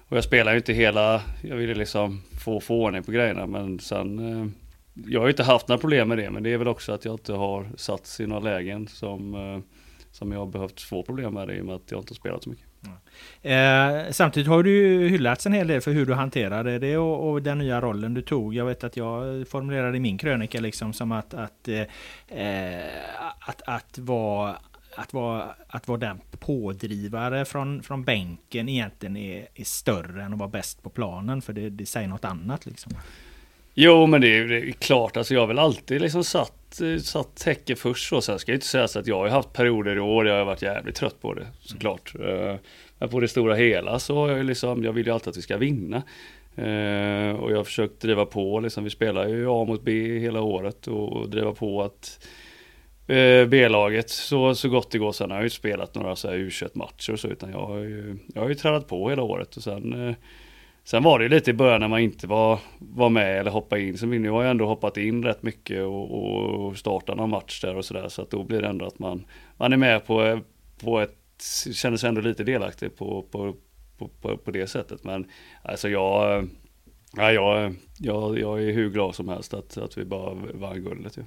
och 0.09 0.17
jag 0.17 0.25
spelar 0.25 0.53
ju 0.53 0.59
inte 0.59 0.73
hela, 0.73 1.23
jag 1.43 1.57
ville 1.57 1.75
liksom 1.75 2.23
få, 2.45 2.61
få 2.61 2.83
ordning 2.83 3.03
på 3.03 3.13
grejerna 3.13 3.47
men 3.47 3.79
sen 3.79 4.19
eh, 4.19 4.47
Jag 5.07 5.21
har 5.21 5.27
ju 5.27 5.31
inte 5.31 5.43
haft 5.43 5.69
några 5.69 5.81
problem 5.81 6.09
med 6.09 6.19
det 6.19 6.31
men 6.31 6.43
det 6.43 6.53
är 6.53 6.59
väl 6.59 6.69
också 6.69 6.93
att 6.93 7.05
jag 7.05 7.15
inte 7.15 7.33
har 7.33 7.69
satts 7.77 8.21
i 8.21 8.27
några 8.27 8.43
lägen 8.43 8.89
som 8.89 9.35
eh, 9.35 9.61
Som 10.13 10.33
jag 10.33 10.39
har 10.39 10.47
behövt 10.47 10.81
få 10.81 11.03
problem 11.03 11.35
med 11.35 11.49
det 11.49 11.57
i 11.57 11.61
och 11.61 11.65
med 11.65 11.75
att 11.75 11.91
jag 11.91 12.01
inte 12.01 12.11
har 12.11 12.17
spelat 12.17 12.43
så 12.43 12.51
mycket. 12.51 12.67
Eh, 13.43 14.11
samtidigt 14.11 14.49
har 14.49 14.63
du 14.63 15.09
hyllats 15.09 15.47
en 15.47 15.53
hel 15.53 15.67
del 15.67 15.81
för 15.81 15.93
hur 15.93 16.07
du 16.07 16.15
hanterade 16.15 16.79
det 16.79 16.97
och, 16.97 17.31
och, 17.31 17.43
den 17.43 17.59
nya 17.59 17.81
rollen 17.81 18.15
du 18.15 18.23
tog. 18.23 18.55
Jag 18.55 18.65
vet 18.65 18.85
att 18.85 18.97
jag 18.97 19.49
formulerade 19.49 20.01
min 20.01 20.19
krönika 20.19 20.61
liksom 20.61 20.93
som 20.93 21.13
att, 21.13 21.35
att, 21.35 21.69
eh, 21.69 21.81
eh, 22.41 22.85
att, 23.41 23.63
att 23.67 23.99
vara 23.99 24.57
att 24.97 25.13
vara, 25.13 25.55
att 25.69 25.89
vara 25.89 25.99
den 25.99 26.21
pådrivare 26.41 27.45
från, 27.45 27.83
från 27.83 28.05
bänken 28.05 28.69
egentligen 28.69 29.17
är, 29.17 29.49
är 29.55 29.65
större 29.65 30.23
än 30.23 30.33
att 30.33 30.39
vara 30.39 30.49
bäst 30.49 30.83
på 30.83 30.91
planen. 30.91 31.43
För 31.43 31.53
det, 31.53 31.71
det 31.71 31.87
säger 31.87 32.09
något 32.09 32.25
annat 32.25 32.67
liksom. 32.67 32.93
Jo, 33.79 34.07
men 34.07 34.21
det 34.21 34.39
är, 34.39 34.45
det 34.45 34.57
är 34.57 34.73
klart. 34.73 35.17
Alltså 35.17 35.35
jag 35.35 35.41
har 35.41 35.47
väl 35.47 35.59
alltid 35.59 36.01
liksom 36.01 36.25
satt, 36.25 36.81
eh, 36.81 36.99
satt 36.99 37.37
täcke 37.37 37.77
först. 37.77 38.13
Och 38.13 38.25
sen 38.25 38.39
ska 38.39 38.53
jag 38.53 38.57
inte 38.57 38.67
säga 38.67 38.89
så 38.89 38.99
att 38.99 39.07
jag 39.07 39.19
har 39.19 39.29
haft 39.29 39.53
perioder 39.53 39.97
i 39.97 40.01
år 40.01 40.25
där 40.25 40.31
jag 40.31 40.39
har 40.39 40.45
varit 40.45 40.63
jävligt 40.63 40.95
trött 40.95 41.21
på 41.21 41.35
det. 41.35 41.47
Såklart. 41.61 42.15
Mm. 42.15 42.59
Men 42.99 43.09
på 43.09 43.21
det 43.21 43.29
stora 43.29 43.55
hela 43.55 43.99
så 43.99 44.17
har 44.17 44.29
jag 44.29 44.47
liksom, 44.47 44.85
jag 44.85 44.93
vill 44.93 45.07
ju 45.07 45.13
alltid 45.13 45.29
att 45.29 45.37
vi 45.37 45.43
ska 45.43 45.57
vinna. 45.57 45.97
Eh, 46.57 47.37
och 47.37 47.53
jag 47.53 47.57
har 47.57 47.65
försökt 47.65 48.01
driva 48.01 48.27
på, 48.27 48.61
liksom, 48.61 48.85
vi 48.85 48.91
spelar 48.91 49.29
ju 49.29 49.49
A 49.49 49.65
mot 49.65 49.83
B 49.83 50.19
hela 50.19 50.41
året 50.41 50.87
och, 50.87 51.13
och 51.13 51.31
driva 51.31 51.53
på 51.53 51.83
att 51.83 52.27
B-laget 53.49 54.11
så, 54.11 54.55
så 54.55 54.69
gott 54.69 54.91
det 54.91 54.99
går. 54.99 55.13
Sen 55.13 55.31
har 55.31 55.37
jag 55.37 55.43
ju 55.43 55.47
inte 55.47 55.57
spelat 55.57 55.95
några 55.95 56.17
så 56.17 56.29
här 56.29 56.37
U21-matcher 56.37 57.13
och 57.13 57.21
så, 57.21 57.29
utan 57.29 57.51
jag 57.51 57.67
har 57.67 57.79
ju, 57.79 58.17
jag 58.35 58.43
har 58.43 58.49
ju 58.49 58.55
tränat 58.55 58.89
på 58.89 59.11
hela 59.11 59.23
året 59.23 59.57
och 59.57 59.63
sen 59.63 60.09
eh, 60.09 60.15
Sen 60.87 61.03
var 61.03 61.19
det 61.19 61.23
ju 61.23 61.29
lite 61.29 61.51
i 61.51 61.55
början 61.55 61.81
när 61.81 61.89
man 61.89 62.01
inte 62.01 62.27
var, 62.27 62.61
var 62.79 63.09
med 63.09 63.41
eller 63.41 63.51
hoppade 63.51 63.83
in. 63.83 63.99
Så 63.99 64.07
nu 64.07 64.31
har 64.31 64.43
jag 64.43 64.51
ändå 64.51 64.67
hoppat 64.67 64.97
in 64.97 65.25
rätt 65.25 65.43
mycket 65.43 65.83
och, 65.83 66.67
och 66.67 66.79
startat 66.79 67.17
någon 67.17 67.31
match 67.31 67.61
där 67.61 67.77
och 67.77 67.85
sådär. 67.85 68.09
Så 68.09 68.23
att 68.23 68.31
då 68.31 68.45
blir 68.45 68.63
det 68.63 68.69
ändå 68.69 68.87
att 68.87 68.99
man, 68.99 69.27
man 69.57 69.73
är 69.73 69.77
med 69.77 70.07
på, 70.07 70.41
på 70.83 71.01
ett, 71.01 71.17
känner 71.73 71.97
sig 71.97 72.09
ändå 72.09 72.21
lite 72.21 72.45
delaktig 72.45 72.97
på, 72.97 73.23
på, 73.31 73.55
på, 73.99 74.09
på, 74.09 74.37
på 74.37 74.51
det 74.51 74.67
sättet. 74.67 75.05
Men 75.05 75.31
alltså 75.63 75.89
jag, 75.89 76.49
ja, 77.17 77.33
jag, 77.33 77.75
jag, 77.99 78.39
jag 78.39 78.63
är 78.63 78.73
hur 78.73 78.91
glad 78.91 79.15
som 79.15 79.29
helst 79.29 79.55
att, 79.55 79.79
att 79.79 79.99
vi 79.99 80.05
bara 80.05 80.35
vann 80.35 80.85
guldet. 80.85 81.17
Ja. 81.17 81.23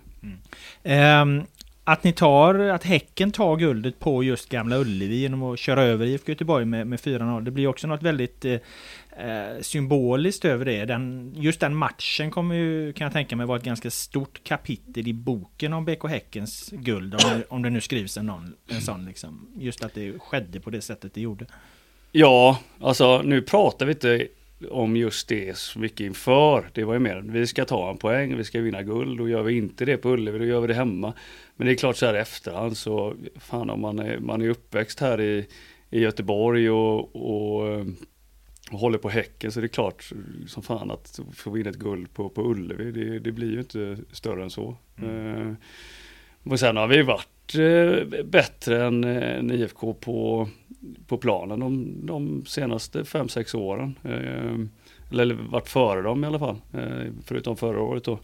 Mm. 0.83 1.37
Um, 1.39 1.45
att 1.91 2.03
ni 2.03 2.11
tar, 2.11 2.55
att 2.59 2.83
Häcken 2.83 3.31
tar 3.31 3.57
guldet 3.57 3.99
på 3.99 4.23
just 4.23 4.49
Gamla 4.49 4.77
Ullevi 4.77 5.15
genom 5.15 5.43
att 5.43 5.59
köra 5.59 5.83
över 5.83 6.05
IFK 6.05 6.31
Göteborg 6.31 6.65
med, 6.65 6.87
med 6.87 6.99
4-0. 6.99 7.41
Det 7.41 7.51
blir 7.51 7.67
också 7.67 7.87
något 7.87 8.03
väldigt 8.03 8.45
eh, 8.45 8.57
eh, 9.19 9.61
symboliskt 9.61 10.45
över 10.45 10.65
det. 10.65 10.85
Den, 10.85 11.33
just 11.35 11.59
den 11.59 11.75
matchen 11.75 12.31
kommer 12.31 12.55
ju, 12.55 12.93
kan 12.93 13.05
jag 13.05 13.13
tänka 13.13 13.35
mig, 13.35 13.45
vara 13.45 13.57
ett 13.57 13.63
ganska 13.63 13.91
stort 13.91 14.43
kapitel 14.43 15.07
i 15.07 15.13
boken 15.13 15.73
om 15.73 15.85
BK 15.85 16.03
Häckens 16.09 16.69
guld. 16.71 17.13
Om 17.13 17.19
det, 17.29 17.43
om 17.49 17.61
det 17.61 17.69
nu 17.69 17.81
skrivs 17.81 18.17
en, 18.17 18.25
någon, 18.25 18.53
en 18.67 18.81
sån 18.81 19.05
liksom. 19.05 19.47
Just 19.57 19.83
att 19.83 19.93
det 19.93 20.19
skedde 20.19 20.59
på 20.59 20.69
det 20.69 20.81
sättet 20.81 21.13
det 21.13 21.21
gjorde. 21.21 21.45
Ja, 22.11 22.59
alltså 22.79 23.21
nu 23.21 23.41
pratar 23.41 23.85
vi 23.85 23.91
inte 23.91 24.27
om 24.69 24.95
just 24.95 25.27
det 25.27 25.57
så 25.57 25.79
mycket 25.79 25.99
inför. 25.99 26.69
Det 26.73 26.83
var 26.83 26.93
ju 26.93 26.99
mer, 26.99 27.21
vi 27.25 27.47
ska 27.47 27.65
ta 27.65 27.89
en 27.89 27.97
poäng, 27.97 28.37
vi 28.37 28.43
ska 28.43 28.61
vinna 28.61 28.83
guld 28.83 29.21
och 29.21 29.29
gör 29.29 29.43
vi 29.43 29.57
inte 29.57 29.85
det 29.85 29.97
på 29.97 30.09
Ullevi, 30.09 30.39
då 30.39 30.45
gör 30.45 30.61
vi 30.61 30.67
det 30.67 30.73
hemma. 30.73 31.13
Men 31.55 31.67
det 31.67 31.73
är 31.73 31.75
klart 31.75 31.97
så 31.97 32.05
här 32.05 32.15
i 32.15 32.19
efterhand 32.19 32.77
så, 32.77 33.15
fan 33.39 33.69
om 33.69 33.81
man 33.81 33.99
är, 33.99 34.19
man 34.19 34.41
är 34.41 34.49
uppväxt 34.49 34.99
här 34.99 35.21
i, 35.21 35.47
i 35.89 35.99
Göteborg 35.99 36.69
och, 36.69 37.15
och, 37.15 37.67
eh, 37.67 37.85
och 38.71 38.79
håller 38.79 38.97
på 38.97 39.09
Häcken 39.09 39.51
så 39.51 39.59
är 39.59 39.61
det 39.61 39.67
klart 39.67 40.11
som 40.47 40.63
fan 40.63 40.91
att 40.91 41.19
få 41.33 41.51
vinna 41.51 41.69
ett 41.69 41.75
guld 41.75 42.13
på, 42.13 42.29
på 42.29 42.51
Ullevi, 42.51 42.91
det, 42.91 43.19
det 43.19 43.31
blir 43.31 43.51
ju 43.51 43.59
inte 43.59 43.97
större 44.11 44.43
än 44.43 44.49
så. 44.49 44.77
Mm. 45.01 45.47
Uh, 45.47 45.55
och 46.43 46.59
sen 46.59 46.77
har 46.77 46.87
vi 46.87 47.01
varit 47.01 47.55
uh, 47.55 48.23
bättre 48.23 48.85
än, 48.85 49.03
än 49.03 49.51
IFK 49.51 49.93
på 49.93 50.47
på 51.07 51.17
planen 51.17 51.59
de, 51.59 51.95
de 52.05 52.45
senaste 52.45 53.03
5-6 53.03 53.55
åren. 53.55 53.95
Eh, 54.03 54.59
eller 55.11 55.33
varit 55.33 55.69
före 55.69 56.01
dem 56.01 56.23
i 56.23 56.27
alla 56.27 56.39
fall, 56.39 56.55
eh, 56.73 57.11
förutom 57.25 57.57
förra 57.57 57.81
året 57.81 58.03
då. 58.03 58.19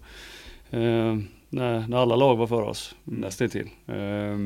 Eh, 0.70 1.18
när, 1.50 1.88
när 1.88 1.98
alla 1.98 2.16
lag 2.16 2.36
var 2.36 2.48
före 2.48 2.66
oss, 2.66 2.96
mm. 3.08 3.20
nästintill. 3.20 3.70
Eh, 3.88 4.38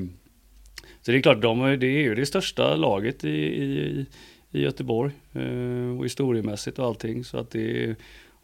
så 1.02 1.12
det 1.12 1.18
är 1.18 1.22
klart, 1.22 1.42
de, 1.42 1.60
det 1.80 1.88
är 1.88 2.02
ju 2.02 2.16
det 2.16 2.26
största 2.26 2.76
laget 2.76 3.26
i, 3.26 3.30
i, 3.30 4.06
i 4.52 4.62
Göteborg 4.62 5.12
eh, 5.34 5.98
och 5.98 6.06
historiemässigt 6.06 6.80
och 6.80 6.86
allting. 6.86 7.24
Så 7.24 7.38
att 7.38 7.52
det, 7.52 7.96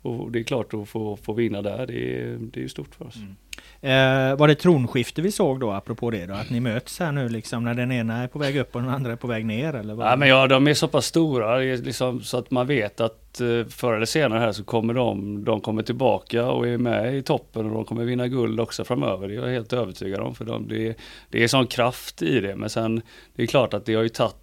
och 0.05 0.31
det 0.31 0.39
är 0.39 0.43
klart 0.43 0.73
att 0.73 0.89
få, 0.89 1.17
få 1.17 1.33
vinna 1.33 1.61
där, 1.61 1.87
det 1.87 2.21
är, 2.21 2.37
det 2.39 2.63
är 2.63 2.67
stort 2.67 2.95
för 2.95 3.07
oss. 3.07 3.15
Mm. 3.15 3.35
Eh, 3.81 4.37
var 4.37 4.47
det 4.47 4.55
tronskifte 4.55 5.21
vi 5.21 5.31
såg 5.31 5.59
då, 5.59 5.71
apropå 5.71 6.11
det 6.11 6.25
då? 6.25 6.33
Att 6.33 6.49
ni 6.49 6.59
möts 6.59 6.99
här 6.99 7.11
nu 7.11 7.29
liksom 7.29 7.63
när 7.63 7.73
den 7.73 7.91
ena 7.91 8.23
är 8.23 8.27
på 8.27 8.39
väg 8.39 8.57
upp 8.57 8.75
och 8.75 8.81
den 8.81 8.89
andra 8.89 9.11
är 9.11 9.15
på 9.15 9.27
väg 9.27 9.45
ner? 9.45 9.73
Eller 9.73 9.93
vad? 9.93 10.07
Ja, 10.07 10.15
men 10.15 10.29
ja, 10.29 10.47
de 10.47 10.67
är 10.67 10.73
så 10.73 10.87
pass 10.87 11.05
stora 11.05 11.57
liksom, 11.57 12.21
så 12.21 12.37
att 12.37 12.51
man 12.51 12.67
vet 12.67 13.01
att 13.01 13.41
eh, 13.41 13.65
förr 13.69 13.93
eller 13.93 14.05
senare 14.05 14.39
här 14.39 14.51
så 14.51 14.63
kommer 14.63 14.93
de, 14.93 15.43
de 15.43 15.61
kommer 15.61 15.83
tillbaka 15.83 16.47
och 16.47 16.67
är 16.67 16.77
med 16.77 17.15
i 17.15 17.21
toppen 17.21 17.65
och 17.65 17.71
de 17.71 17.85
kommer 17.85 18.03
vinna 18.03 18.27
guld 18.27 18.59
också 18.59 18.83
framöver. 18.83 19.27
Det 19.27 19.33
är 19.33 19.41
jag 19.41 19.47
helt 19.47 19.73
övertygad 19.73 20.19
om. 20.19 20.35
För 20.35 20.45
de, 20.45 20.67
det, 20.67 20.97
det 21.29 21.43
är 21.43 21.47
sån 21.47 21.67
kraft 21.67 22.21
i 22.21 22.39
det. 22.39 22.55
Men 22.55 22.69
sen, 22.69 23.01
det 23.35 23.43
är 23.43 23.47
klart 23.47 23.73
att 23.73 23.85
det 23.85 23.95
har 23.95 24.03
ju 24.03 24.09
tagit 24.09 24.35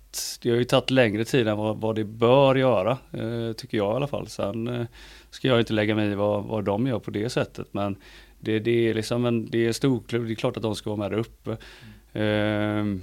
det 0.42 0.50
har 0.50 0.56
ju 0.56 0.64
tagit 0.64 0.90
längre 0.90 1.24
tid 1.24 1.48
än 1.48 1.56
vad, 1.56 1.76
vad 1.76 1.94
det 1.94 2.04
bör 2.04 2.54
göra, 2.54 2.90
eh, 3.12 3.52
tycker 3.52 3.76
jag 3.76 3.92
i 3.92 3.96
alla 3.96 4.06
fall. 4.06 4.28
Sen 4.28 4.68
eh, 4.68 4.86
ska 5.32 5.48
jag 5.48 5.60
inte 5.60 5.72
lägga 5.72 5.94
mig 5.94 6.10
i 6.10 6.14
vad, 6.14 6.44
vad 6.44 6.64
de 6.64 6.86
gör 6.86 6.98
på 6.98 7.10
det 7.10 7.30
sättet. 7.30 7.66
Men 7.74 7.96
det, 8.40 8.58
det 8.58 8.88
är 8.88 8.94
liksom 8.94 9.24
en, 9.24 9.50
det 9.50 9.66
är 9.66 9.72
storklubb, 9.72 10.26
det 10.26 10.32
är 10.32 10.34
klart 10.34 10.56
att 10.56 10.62
de 10.62 10.74
ska 10.74 10.90
vara 10.90 11.08
med 11.08 11.10
där 11.10 11.18
uppe. 11.18 11.56
Mm. 12.12 12.98
Eh, 12.98 13.02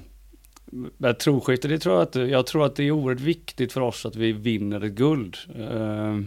men 0.98 1.16
troskifte, 1.16 1.68
det 1.68 1.80
tror 1.80 1.96
jag 1.96 2.02
att, 2.02 2.16
jag 2.16 2.48
tror 2.48 2.66
att 2.66 2.76
det 2.76 2.84
är 2.84 2.92
oerhört 2.92 3.22
viktigt 3.22 3.74
för 3.74 3.82
oss 3.82 4.06
att 4.06 4.16
vi 4.16 4.32
vinner 4.32 4.84
ett 4.84 4.92
guld. 4.92 5.38
Eh, 5.56 6.20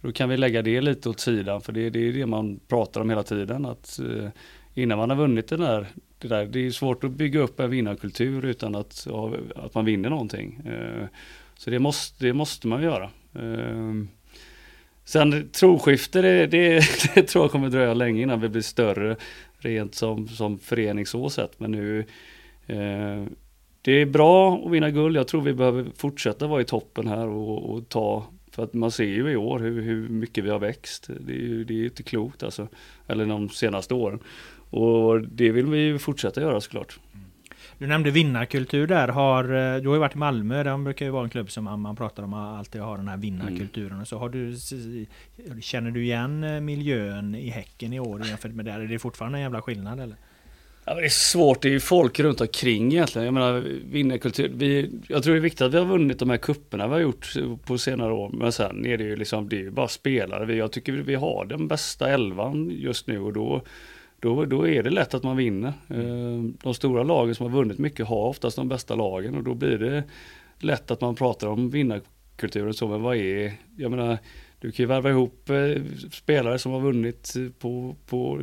då 0.00 0.12
kan 0.12 0.28
vi 0.28 0.36
lägga 0.36 0.62
det 0.62 0.80
lite 0.80 1.08
åt 1.08 1.20
sidan, 1.20 1.60
för 1.60 1.72
det, 1.72 1.90
det 1.90 2.08
är 2.08 2.12
det 2.12 2.26
man 2.26 2.60
pratar 2.68 3.00
om 3.00 3.10
hela 3.10 3.22
tiden. 3.22 3.66
Att 3.66 3.98
eh, 3.98 4.28
innan 4.74 4.98
man 4.98 5.10
har 5.10 5.16
vunnit 5.16 5.48
den 5.48 5.60
där, 5.60 5.86
det 6.18 6.28
där, 6.28 6.46
det 6.46 6.66
är 6.66 6.70
svårt 6.70 7.04
att 7.04 7.10
bygga 7.10 7.40
upp 7.40 7.60
en 7.60 7.70
vinnarkultur 7.70 8.44
utan 8.44 8.74
att, 8.74 9.06
att 9.56 9.74
man 9.74 9.84
vinner 9.84 10.10
någonting. 10.10 10.60
Eh, 10.66 11.06
så 11.56 11.70
det 11.70 11.78
måste, 11.78 12.24
det 12.24 12.32
måste 12.32 12.66
man 12.66 12.82
göra. 12.82 13.10
Ehm, 13.34 14.08
Sen 15.04 15.48
troskifte, 15.48 16.22
det, 16.22 16.46
det, 16.46 16.84
det, 17.14 17.22
tror 17.22 17.44
jag 17.44 17.50
kommer 17.50 17.70
dröja 17.70 17.94
länge 17.94 18.22
innan 18.22 18.40
vi 18.40 18.48
blir 18.48 18.62
större 18.62 19.16
rent 19.58 19.94
som, 19.94 20.28
som 20.28 20.58
förening 20.58 21.06
så 21.06 21.30
sett. 21.30 21.60
Men 21.60 21.70
nu, 21.70 21.98
eh, 22.66 23.24
det 23.82 23.92
är 23.92 24.06
bra 24.06 24.56
att 24.66 24.72
vinna 24.72 24.90
guld. 24.90 25.16
Jag 25.16 25.28
tror 25.28 25.40
vi 25.40 25.54
behöver 25.54 25.86
fortsätta 25.96 26.46
vara 26.46 26.60
i 26.60 26.64
toppen 26.64 27.08
här 27.08 27.26
och, 27.28 27.70
och 27.70 27.88
ta, 27.88 28.26
för 28.50 28.64
att 28.64 28.74
man 28.74 28.90
ser 28.90 29.04
ju 29.04 29.30
i 29.30 29.36
år 29.36 29.58
hur, 29.58 29.82
hur 29.82 30.08
mycket 30.08 30.44
vi 30.44 30.50
har 30.50 30.58
växt. 30.58 31.10
Det 31.20 31.32
är 31.32 31.38
ju 31.38 31.64
det 31.64 31.74
är 31.74 31.84
inte 31.84 32.02
klokt 32.02 32.42
alltså, 32.42 32.68
eller 33.06 33.26
de 33.26 33.48
senaste 33.48 33.94
åren. 33.94 34.18
Och 34.70 35.20
det 35.20 35.50
vill 35.50 35.66
vi 35.66 35.78
ju 35.78 35.98
fortsätta 35.98 36.40
göra 36.40 36.60
såklart. 36.60 36.98
Du 37.82 37.88
nämnde 37.88 38.10
vinnarkultur 38.10 38.86
där. 38.86 39.08
Har, 39.08 39.44
eh, 39.44 39.80
du 39.80 39.88
har 39.88 39.94
ju 39.94 40.00
varit 40.00 40.14
i 40.14 40.18
Malmö. 40.18 40.62
De 40.62 40.84
brukar 40.84 41.06
ju 41.06 41.12
vara 41.12 41.24
en 41.24 41.30
klubb 41.30 41.50
som 41.50 41.64
man 41.64 41.96
pratar 41.96 42.22
om 42.22 42.34
alltid 42.34 42.80
har 42.80 42.96
den 42.96 43.08
här 43.08 43.16
vinnarkulturen. 43.16 43.92
Mm. 43.92 44.06
så 44.06 44.18
har 44.18 44.28
du, 44.28 44.56
känner 45.60 45.90
du 45.90 46.04
igen 46.04 46.44
eh, 46.44 46.60
miljön 46.60 47.34
i 47.34 47.48
Häcken 47.48 47.92
i 47.92 48.00
år 48.00 48.26
jämfört 48.26 48.52
med 48.52 48.64
där? 48.64 48.80
Är 48.80 48.86
det 48.86 48.98
fortfarande 48.98 49.38
en 49.38 49.42
jävla 49.42 49.62
skillnad 49.62 50.00
eller? 50.00 50.16
Ja, 50.84 50.94
det 50.94 51.04
är 51.04 51.08
svårt, 51.08 51.62
det 51.62 51.68
är 51.68 51.72
ju 51.72 51.80
folk 51.80 52.20
runt 52.20 52.40
omkring 52.40 52.92
egentligen. 52.92 53.24
Jag 53.24 53.34
menar 53.34 53.60
vinnarkultur. 53.90 54.52
Vi, 54.54 54.90
jag 55.08 55.22
tror 55.22 55.34
det 55.34 55.38
är 55.38 55.42
viktigt 55.42 55.62
att 55.62 55.74
vi 55.74 55.78
har 55.78 55.86
vunnit 55.86 56.18
de 56.18 56.30
här 56.30 56.36
kupperna 56.36 56.86
vi 56.86 56.92
har 56.92 57.00
gjort 57.00 57.32
på 57.64 57.78
senare 57.78 58.12
år. 58.12 58.30
Men 58.32 58.52
sen 58.52 58.86
är 58.86 58.98
det 58.98 59.04
ju 59.04 59.16
liksom, 59.16 59.48
det 59.48 59.56
är 59.56 59.62
ju 59.62 59.70
bara 59.70 59.88
spelare. 59.88 60.54
Jag 60.54 60.72
tycker 60.72 60.92
vi 60.92 61.14
har 61.14 61.44
den 61.44 61.68
bästa 61.68 62.08
elvan 62.08 62.70
just 62.70 63.06
nu 63.06 63.20
och 63.20 63.32
då 63.32 63.62
då, 64.22 64.44
då 64.44 64.68
är 64.68 64.82
det 64.82 64.90
lätt 64.90 65.14
att 65.14 65.22
man 65.22 65.36
vinner. 65.36 65.72
Eh, 65.88 66.52
de 66.62 66.74
stora 66.74 67.02
lagen 67.02 67.34
som 67.34 67.46
har 67.46 67.58
vunnit 67.58 67.78
mycket 67.78 68.06
har 68.06 68.28
oftast 68.28 68.56
de 68.56 68.68
bästa 68.68 68.94
lagen 68.94 69.34
och 69.34 69.44
då 69.44 69.54
blir 69.54 69.78
det 69.78 70.04
lätt 70.58 70.90
att 70.90 71.00
man 71.00 71.14
pratar 71.14 71.46
om 71.46 71.70
vinnarkulturen 71.70 72.74
så, 72.74 72.88
men 72.88 73.02
vad 73.02 73.16
är, 73.16 73.52
jag 73.76 73.90
menar, 73.90 74.18
du 74.58 74.72
kan 74.72 74.82
ju 74.82 74.86
värva 74.86 75.10
ihop 75.10 75.50
eh, 75.50 75.82
spelare 76.12 76.58
som 76.58 76.72
har 76.72 76.80
vunnit 76.80 77.34
på, 77.58 77.96
på, 78.06 78.40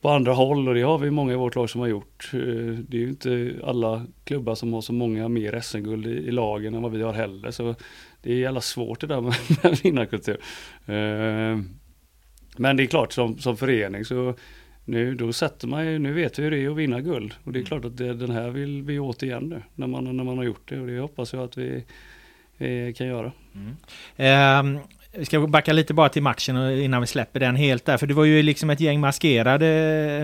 på 0.00 0.08
andra 0.08 0.32
håll 0.32 0.68
och 0.68 0.74
det 0.74 0.82
har 0.82 0.98
vi 0.98 1.10
många 1.10 1.32
i 1.32 1.36
vårt 1.36 1.56
lag 1.56 1.70
som 1.70 1.80
har 1.80 1.88
gjort. 1.88 2.30
Eh, 2.32 2.40
det 2.88 2.96
är 2.96 3.00
ju 3.00 3.08
inte 3.08 3.54
alla 3.64 4.06
klubbar 4.24 4.54
som 4.54 4.72
har 4.72 4.80
så 4.80 4.92
många 4.92 5.28
mer 5.28 5.60
SM-guld 5.60 6.06
i, 6.06 6.10
i, 6.10 6.30
lagen 6.30 6.74
än 6.74 6.82
vad 6.82 6.92
vi 6.92 7.02
har 7.02 7.12
heller, 7.12 7.50
så 7.50 7.74
det 8.22 8.32
är 8.32 8.36
jävla 8.36 8.60
svårt 8.60 9.00
det 9.00 9.06
där 9.06 9.20
med, 9.20 9.34
med 9.62 9.78
vinnarkultur. 9.82 10.36
Men 12.56 12.76
det 12.76 12.82
är 12.82 12.86
klart 12.86 13.12
som, 13.12 13.38
som 13.38 13.56
förening 13.56 14.04
så 14.04 14.34
nu, 14.88 15.14
då 15.14 15.32
sätter 15.32 15.68
man 15.68 15.86
ju, 15.86 15.98
nu 15.98 16.12
vet 16.12 16.38
vi 16.38 16.42
hur 16.42 16.50
det 16.50 16.58
är 16.58 16.70
att 16.70 16.76
vinna 16.76 17.00
guld. 17.00 17.34
Och 17.44 17.52
det 17.52 17.58
är 17.58 17.60
mm. 17.60 17.66
klart 17.66 17.84
att 17.84 17.96
det, 17.96 18.14
den 18.14 18.30
här 18.30 18.50
vill 18.50 18.82
vi 18.82 18.98
åt 18.98 19.22
igen 19.22 19.48
nu, 19.48 19.62
när 19.74 19.86
man, 19.86 20.16
när 20.16 20.24
man 20.24 20.38
har 20.38 20.44
gjort 20.44 20.68
det. 20.68 20.80
Och 20.80 20.86
det 20.86 20.98
hoppas 20.98 21.32
jag 21.32 21.42
att 21.42 21.58
vi 21.58 21.84
eh, 22.58 22.94
kan 22.94 23.06
göra. 23.06 23.32
Mm. 23.54 24.76
Eh, 24.76 24.82
vi 25.18 25.24
ska 25.24 25.46
backa 25.46 25.72
lite 25.72 25.94
bara 25.94 26.08
till 26.08 26.22
matchen 26.22 26.56
och- 26.56 26.72
innan 26.78 27.00
vi 27.00 27.06
släpper 27.06 27.40
den 27.40 27.56
helt 27.56 27.84
där. 27.84 27.96
För 27.96 28.06
det 28.06 28.14
var 28.14 28.24
ju 28.24 28.42
liksom 28.42 28.70
ett 28.70 28.80
gäng 28.80 29.00
maskerade 29.00 29.66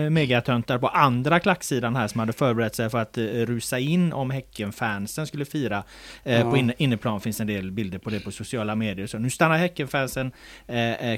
eh, 0.03 0.09
megatöntar 0.09 0.77
på 0.77 0.87
andra 0.87 1.39
klacksidan 1.39 1.95
här 1.95 2.07
som 2.07 2.19
hade 2.19 2.33
förberett 2.33 2.75
sig 2.75 2.89
för 2.89 2.97
att 2.97 3.17
eh, 3.17 3.23
rusa 3.23 3.79
in 3.79 4.13
om 4.13 4.31
Häcken-fansen 4.31 5.27
skulle 5.27 5.45
fira. 5.45 5.83
Eh, 6.23 6.39
Ja. 6.39 6.51
På 6.51 6.57
inne, 6.57 6.73
inneplan 6.77 7.21
finns 7.21 7.39
en 7.39 7.47
del 7.47 7.71
bilder 7.71 7.97
på 7.99 8.09
det 8.09 8.19
på 8.19 8.31
sociala 8.31 8.75
medier. 8.75 9.07
Så 9.07 9.17
nu 9.17 9.29
stannar 9.29 9.57
Häcken-fansen 9.57 10.31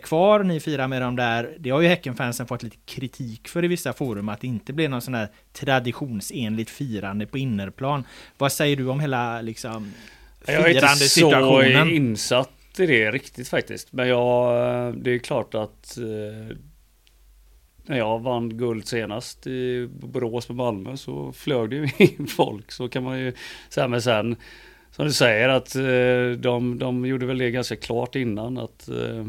kvar. 0.04 0.44
Ni 0.44 0.60
firar 0.60 0.88
med 0.88 1.02
dem 1.02 1.16
där. 1.16 1.50
Det 1.60 1.70
har 1.70 1.82
ju 1.82 1.88
Häcken-fansen 1.88 2.48
fått 2.48 2.64
lite 2.64 2.78
kritik 2.86 3.48
för 3.48 3.64
i 3.64 3.68
vissa 3.68 3.94
forum 3.94 4.30
att 4.30 4.42
det 4.42 4.48
inte 4.48 4.74
blev 4.74 4.90
någon 4.90 5.02
sån 5.02 5.14
här 5.14 5.28
traditionsenligt 5.54 6.70
firande 6.70 7.26
på 7.26 7.38
innerplan. 7.38 8.04
Vad 8.38 8.52
säger 8.52 8.76
du 8.76 8.88
om 8.88 9.00
hela 9.00 9.42
liksom 9.42 9.94
Jag 10.48 10.56
är 10.56 10.70
inte 10.70 10.88
så 10.88 11.06
situationen? 11.08 11.90
insatt 11.90 12.50
i 12.80 12.86
det 12.86 13.12
riktigt 13.12 13.48
faktiskt. 13.48 13.94
Men 13.94 14.08
jag, 14.08 14.98
det 14.98 15.12
är 15.12 15.20
klart 15.20 15.56
att 15.56 15.98
eh, 15.98 16.58
när 17.84 17.98
jag 17.98 18.20
vann 18.20 18.58
guld 18.58 18.88
senast 18.88 19.48
i 19.48 19.88
Borås 19.88 20.50
med 20.50 20.56
Malmö 20.56 20.98
så 20.98 21.32
flög 21.32 21.70
det 21.70 21.76
ju 21.76 21.90
in 22.06 22.28
folk. 22.28 22.72
Så 22.72 22.90
kan 22.90 23.04
man 23.04 23.20
ju 23.20 23.34
säga. 23.70 23.88
Men 23.88 24.02
sen 24.02 24.36
som 24.96 25.06
du 25.06 25.14
säger 25.14 25.50
att 25.50 25.76
eh, 25.76 26.40
de, 26.42 26.80
de 26.80 27.06
gjorde 27.06 27.26
väl 27.26 27.38
det 27.38 27.52
ganska 27.52 27.76
klart 27.76 28.16
innan 28.16 28.58
att, 28.58 28.90
eh, 28.90 29.26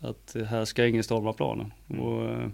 att 0.00 0.36
här 0.48 0.64
ska 0.64 0.86
ingen 0.86 1.04
storma 1.04 1.32
planen. 1.32 1.72
Och, 1.98 2.24
eh, 2.24 2.48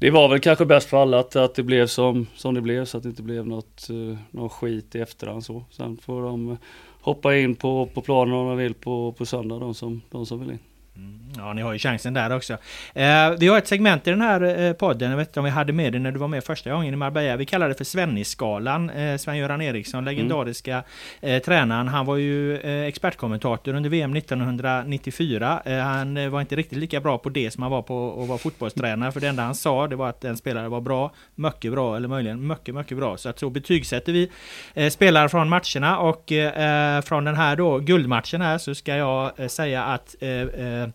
det 0.00 0.10
var 0.10 0.28
väl 0.28 0.40
kanske 0.40 0.64
bäst 0.64 0.88
för 0.88 1.02
alla 1.02 1.18
att, 1.18 1.36
att 1.36 1.54
det 1.54 1.62
blev 1.62 1.86
som, 1.86 2.26
som 2.34 2.54
det 2.54 2.60
blev 2.60 2.84
så 2.84 2.96
att 2.96 3.02
det 3.02 3.08
inte 3.08 3.22
blev 3.22 3.46
något, 3.46 3.88
någon 4.30 4.48
skit 4.48 4.94
i 4.94 5.00
efterhand 5.00 5.44
så. 5.44 5.64
Sen 5.70 5.96
får 5.96 6.22
de 6.22 6.58
hoppa 7.00 7.36
in 7.36 7.56
på, 7.56 7.86
på 7.94 8.00
planen 8.00 8.34
om 8.34 8.48
de 8.48 8.56
vill 8.56 8.74
på, 8.74 9.12
på 9.12 9.26
söndag, 9.26 9.58
de 9.58 9.74
som, 9.74 10.02
de 10.10 10.26
som 10.26 10.40
vill 10.40 10.50
in. 10.50 10.69
Ja, 11.36 11.52
ni 11.52 11.62
har 11.62 11.72
ju 11.72 11.78
chansen 11.78 12.14
där 12.14 12.36
också. 12.36 12.52
Eh, 12.94 13.30
vi 13.38 13.48
har 13.48 13.58
ett 13.58 13.66
segment 13.66 14.06
i 14.06 14.10
den 14.10 14.20
här 14.20 14.60
eh, 14.60 14.72
podden, 14.72 15.10
jag 15.10 15.18
vet 15.18 15.28
inte 15.28 15.40
om 15.40 15.44
vi 15.44 15.50
hade 15.50 15.72
med 15.72 15.92
det 15.92 15.98
när 15.98 16.12
du 16.12 16.18
var 16.18 16.28
med 16.28 16.44
första 16.44 16.70
gången 16.70 16.94
i 16.94 16.96
Marbella. 16.96 17.36
Vi 17.36 17.46
kallar 17.46 17.68
det 17.68 17.74
för 17.74 17.84
Svennisskalan. 17.84 18.90
Eh, 18.90 19.16
Sven-Göran 19.16 19.62
Eriksson, 19.62 20.04
legendariska 20.04 20.82
eh, 21.20 21.42
tränaren. 21.42 21.88
Han 21.88 22.06
var 22.06 22.16
ju 22.16 22.56
eh, 22.56 22.86
expertkommentator 22.86 23.74
under 23.74 23.90
VM 23.90 24.16
1994. 24.16 25.62
Eh, 25.64 25.78
han 25.78 26.16
eh, 26.16 26.28
var 26.28 26.40
inte 26.40 26.56
riktigt 26.56 26.78
lika 26.78 27.00
bra 27.00 27.18
på 27.18 27.28
det 27.28 27.50
som 27.50 27.62
han 27.62 27.72
var 27.72 27.82
på 27.82 28.22
att 28.22 28.28
vara 28.28 28.38
fotbollstränare. 28.38 29.12
För 29.12 29.20
det 29.20 29.28
enda 29.28 29.42
han 29.42 29.54
sa 29.54 29.86
det 29.86 29.96
var 29.96 30.08
att 30.08 30.24
en 30.24 30.36
spelare 30.36 30.68
var 30.68 30.80
bra, 30.80 31.12
mycket 31.34 31.72
bra 31.72 31.96
eller 31.96 32.08
möjligen 32.08 32.46
mycket, 32.46 32.74
mycket 32.74 32.96
bra. 32.96 33.16
Så 33.16 33.28
att 33.28 33.38
så 33.38 33.50
betygsätter 33.50 34.12
vi 34.12 34.30
spelare 34.90 35.28
från 35.28 35.48
matcherna 35.48 35.98
och 35.98 36.32
från 37.04 37.24
den 37.24 37.34
här 37.34 37.56
då 37.56 37.78
guldmatchen 37.78 38.40
här 38.40 38.58
så 38.58 38.74
ska 38.74 38.96
jag 38.96 39.50
säga 39.50 39.84
att 39.84 40.14
Eh, 40.82 40.88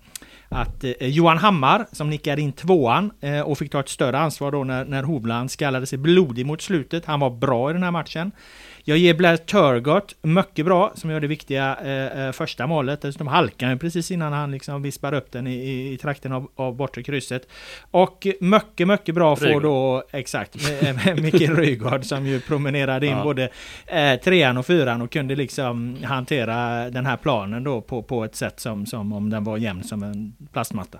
att 0.50 0.84
eh, 0.84 0.92
Johan 1.00 1.38
Hammar 1.38 1.86
som 1.92 2.10
nickade 2.10 2.42
in 2.42 2.54
tvåan 2.54 3.12
eh, 3.22 3.42
och 3.42 3.58
fick 3.58 3.72
ta 3.72 3.80
ett 3.80 3.90
större 3.90 4.20
ansvar 4.20 4.52
då 4.52 4.64
när, 4.64 4.86
när 4.86 5.04
Hovland 5.04 5.52
skallade 5.52 5.86
sig 5.86 5.98
blodig 5.98 6.46
mot 6.46 6.62
slutet. 6.62 7.06
Han 7.06 7.20
var 7.20 7.30
bra 7.30 7.70
i 7.70 7.74
den 7.74 7.84
här 7.84 7.92
matchen. 7.92 8.32
Jag 8.88 8.98
ger 8.98 9.14
Blair 9.14 9.38
Turgott 9.38 10.16
mycket 10.22 10.66
bra 10.66 10.92
som 10.96 11.10
gör 11.10 11.20
det 11.20 11.28
viktiga 11.28 11.78
eh, 11.84 12.26
eh, 12.26 12.32
första 12.32 12.68
målet. 12.68 13.02
Dessutom 13.02 13.28
halkade 13.28 13.72
han 13.72 13.80
precis 13.80 14.12
innan 14.12 14.34
han 14.34 14.52
liksom 14.52 14.82
vispar 14.82 15.14
upp 15.14 15.32
den 15.32 15.48
i, 15.48 15.94
i, 15.94 15.98
trakten 15.98 16.32
av, 16.32 16.48
av 16.56 16.76
bortre 16.76 17.04
krysset. 17.04 17.48
Och 17.92 18.28
mycket, 18.40 18.88
mycket 18.88 19.16
bra 19.16 19.36
får 19.36 19.46
Rygaard. 19.46 19.64
då 19.64 20.04
exakt 20.12 20.56
med, 20.82 20.96
med 21.06 21.22
Micke 21.22 21.50
Rygaard 21.50 22.06
som 22.06 22.26
ju 22.26 22.40
promenerade 22.40 23.06
in 23.08 23.12
Ja. 23.12 23.24
både 23.24 23.50
eh, 23.88 24.20
trean 24.20 24.58
och 24.58 24.66
fyran 24.66 25.02
och 25.02 25.12
kunde 25.12 25.36
liksom 25.36 25.98
hantera 26.04 26.90
den 26.90 27.06
här 27.06 27.18
planen 27.18 27.64
då 27.64 27.82
på, 27.82 28.04
på 28.04 28.24
ett 28.24 28.36
sätt 28.36 28.60
som, 28.60 28.86
som 28.86 29.14
om 29.14 29.30
den 29.30 29.44
var 29.44 29.58
jämn 29.58 29.84
som 29.84 30.04
en 30.04 30.36
plastmatta. 30.54 30.98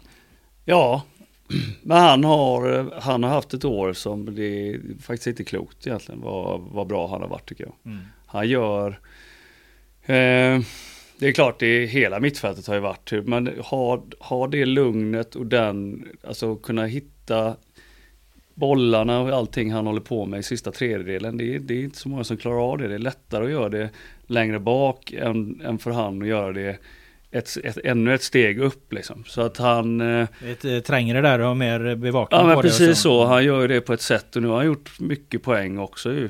Ja, 0.68 1.02
men 1.84 1.98
han 1.98 2.24
har, 2.24 2.92
han 3.02 3.24
har 3.24 3.30
haft 3.30 3.54
ett 3.54 3.66
år 3.66 3.94
som 3.94 4.36
det 4.36 4.70
är 4.70 4.80
faktiskt 5.02 5.28
inte 5.28 5.44
klokt 5.44 5.88
egentligen 5.88 6.22
vad, 6.22 6.62
vad 6.62 6.88
bra 6.88 7.08
han 7.08 7.22
har 7.22 7.28
varit 7.28 7.50
tycker 7.50 7.64
jag. 7.64 7.74
Han 8.26 8.48
gör, 8.50 8.88
eh, 10.02 10.62
det 11.20 11.28
är 11.28 11.32
klart 11.32 11.60
det 11.60 11.68
är, 11.68 11.88
hela 11.88 12.20
mittfältet 12.20 12.68
har 12.68 12.76
ju 12.76 12.82
varit, 12.82 13.12
men 13.26 13.52
har, 13.64 14.02
har 14.20 14.48
det 14.48 14.66
lugnet 14.66 15.36
och 15.36 15.46
den, 15.46 16.08
alltså 16.28 16.56
kunna 16.56 16.86
hitta 16.86 17.56
bollarna 18.54 19.20
och 19.20 19.30
allting 19.30 19.72
han 19.72 19.88
håller 19.88 20.02
på 20.02 20.26
med 20.26 20.40
i 20.40 20.44
sista 20.44 20.72
tredjedelen. 20.72 21.38
Det 21.38 21.56
är, 21.56 21.60
det 21.60 21.74
är 21.74 21.84
inte 21.84 21.98
så 21.98 22.10
många 22.10 22.24
som 22.24 22.38
klarar 22.38 22.72
av 22.72 22.78
det. 22.78 22.88
Det 22.88 22.96
är 22.96 23.00
lättare 23.00 23.46
att 23.46 23.52
göra 23.52 23.70
det 23.70 23.90
längre 24.28 24.60
bak 24.60 25.14
än, 25.14 25.62
än 25.62 25.78
för 25.80 25.92
han 25.92 26.22
att 26.22 26.28
göra 26.28 26.54
det 26.54 26.78
ett, 27.38 27.58
ett, 27.64 27.78
ännu 27.84 28.14
ett 28.14 28.24
steg 28.24 28.60
upp 28.60 28.94
liksom. 28.94 29.24
Så 29.28 29.42
att 29.42 29.58
han... 29.58 30.02
Eh, 30.02 30.28
Ett 30.52 30.66
eh, 30.66 30.80
trängre 30.80 31.22
där 31.22 31.40
och 31.40 31.58
mer 31.58 31.96
bevakning 31.96 32.38
Ja 32.38 32.42
på 32.42 32.48
men 32.48 32.54
det. 32.54 32.58
och 32.58 32.62
precis 32.64 33.00
så. 33.00 33.26
Han 33.26 33.44
gör 33.44 33.62
ju 33.62 33.68
det 33.68 33.82
på 33.82 33.94
ett 33.94 34.02
sätt 34.02 34.36
och 34.36 34.42
nu 34.42 34.48
har 34.48 34.56
han 34.58 34.66
gjort 34.66 35.00
mycket 35.00 35.44
poäng 35.44 35.78
också 35.80 36.12
ju. 36.14 36.30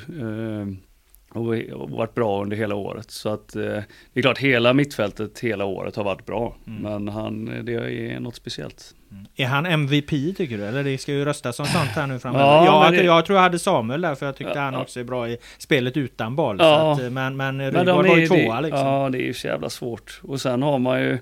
Och 1.36 1.90
varit 1.90 2.14
bra 2.16 2.42
under 2.42 2.58
hela 2.58 2.76
året. 2.76 3.12
Så 3.12 3.30
att 3.30 3.56
eh, 3.56 3.62
det 3.62 4.20
är 4.20 4.22
klart 4.22 4.38
hela 4.38 4.74
mittfältet 4.74 5.40
hela 5.40 5.66
året 5.66 5.96
har 5.96 6.04
varit 6.04 6.26
bra. 6.26 6.56
Mm. 6.68 6.82
Men 6.82 7.08
han, 7.14 7.46
det 7.66 7.74
är 7.74 8.20
något 8.20 8.36
speciellt. 8.36 8.96
Är 9.36 9.46
han 9.46 9.66
MVP 9.66 10.10
tycker 10.10 10.58
du? 10.58 10.66
Eller 10.66 10.84
det 10.84 10.98
ska 10.98 11.12
ju 11.14 11.26
röstas 11.26 11.56
som 11.56 11.66
sånt 11.66 11.90
här 11.90 12.08
nu 12.08 12.20
framöver. 12.20 12.46
Ja, 12.46 12.84
jag, 12.86 12.94
det- 12.94 13.04
jag 13.06 13.26
tror 13.26 13.36
jag 13.38 13.44
hade 13.44 13.60
Samuel 13.60 14.02
där 14.02 14.16
för 14.16 14.26
jag 14.26 14.36
tyckte 14.36 14.54
Ja. 14.56 14.62
han 14.62 14.76
också 14.76 15.00
är 15.00 15.04
bra 15.04 15.30
i 15.30 15.38
spelet 15.58 15.98
utan 15.98 16.36
boll. 16.36 16.56
Ja. 16.60 16.94
Att, 16.94 17.02
eh, 17.02 17.10
men 17.10 17.36
men 17.38 17.72
Rygaard 17.72 18.06
var 18.08 18.18
ju 18.18 18.28
tvåa 18.28 18.62
liksom. 18.62 18.88
Ja 18.88 19.10
det 19.10 19.18
är 19.18 19.26
ju 19.26 19.34
så 19.34 19.48
jävla 19.48 19.70
svårt. 19.70 20.20
Och 20.24 20.42
sen 20.42 20.62
har 20.62 20.80
man 20.80 21.02
ju 21.02 21.18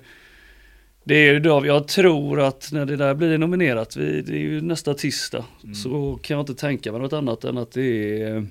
det 1.06 1.14
är 1.14 1.32
ju 1.32 1.40
då, 1.40 1.66
jag 1.66 1.88
tror 1.88 2.40
att 2.40 2.68
när 2.72 2.86
det 2.86 2.96
där 2.96 3.14
blir 3.14 3.38
nominerat, 3.38 3.96
vi, 3.96 4.22
det 4.22 4.32
är 4.32 4.38
ju 4.38 4.60
nästa 4.60 4.94
tisdag, 4.94 5.44
Mm. 5.62 5.74
så 5.74 6.18
kan 6.22 6.36
jag 6.36 6.42
inte 6.42 6.54
tänka 6.54 6.92
mig 6.92 7.00
något 7.00 7.12
annat 7.12 7.44
än 7.44 7.58
att 7.58 7.72
det 7.72 8.22
är 8.22 8.46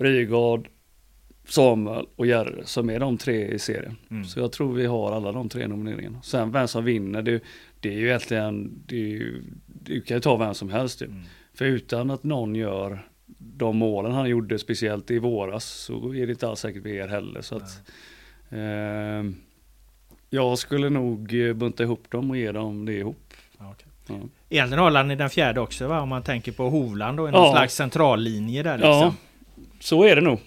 Rygaard, 0.00 0.68
Samuel 1.48 2.06
och 2.16 2.26
Jerre 2.26 2.62
som 2.64 2.90
är 2.90 3.00
de 3.00 3.18
tre 3.18 3.46
i 3.48 3.58
serien. 3.58 3.96
Mm. 4.10 4.24
Så 4.24 4.40
jag 4.40 4.52
tror 4.52 4.72
vi 4.74 4.86
har 4.86 5.12
alla 5.12 5.32
de 5.32 5.48
tre 5.48 5.66
nomineringarna. 5.68 6.22
Sen 6.22 6.52
vem 6.52 6.68
som 6.68 6.84
vinner, 6.84 7.22
det, 7.22 7.42
det 7.80 7.88
är 7.88 7.98
ju 7.98 8.06
egentligen, 8.08 8.82
det 8.86 8.96
är 8.96 9.08
ju, 9.08 9.42
du 9.66 10.00
kan 10.00 10.16
ju 10.16 10.20
ta 10.20 10.36
vem 10.36 10.54
som 10.54 10.70
helst 10.70 11.02
ju. 11.02 11.06
Mm. 11.06 11.22
För 11.54 11.64
utan 11.64 12.10
att 12.10 12.24
någon 12.24 12.54
gör 12.54 13.06
de 13.38 13.76
målen 13.76 14.12
han 14.12 14.28
gjorde, 14.28 14.58
speciellt 14.58 15.10
i 15.10 15.18
våras, 15.18 15.64
så 15.64 16.14
är 16.14 16.26
det 16.26 16.32
inte 16.32 16.48
alls 16.48 16.60
säkert 16.60 16.82
vi 16.82 16.96
er 16.96 17.08
heller. 17.08 17.40
Så 17.40 17.56
att, 17.56 17.82
ehm, 18.50 19.34
jag 20.30 20.58
skulle 20.58 20.90
nog 20.90 21.48
eh, 21.48 21.52
bunta 21.52 21.82
ihop 21.82 22.10
dem 22.10 22.30
och 22.30 22.36
ge 22.36 22.52
dem 22.52 22.84
det 22.84 22.92
ihop. 22.92 23.34
Ja, 23.58 23.70
okej. 23.72 23.86
Ja. 24.06 24.28
Egentligen 24.48 24.84
håller 24.84 25.00
han 25.00 25.10
i 25.10 25.16
den 25.16 25.30
fjärde 25.30 25.60
också 25.60 25.88
va? 25.88 26.00
Om 26.00 26.08
man 26.08 26.22
tänker 26.22 26.52
på 26.52 26.68
Hovland 26.70 27.16
då 27.16 27.28
i 27.28 27.30
någon 27.32 27.44
Ja. 27.44 27.52
slags 27.52 27.74
centrallinje 27.74 28.62
där 28.62 28.76
liksom. 28.76 28.90
Ja, 28.92 29.14
så 29.80 30.04
är 30.04 30.16
det 30.16 30.22
nog. 30.22 30.40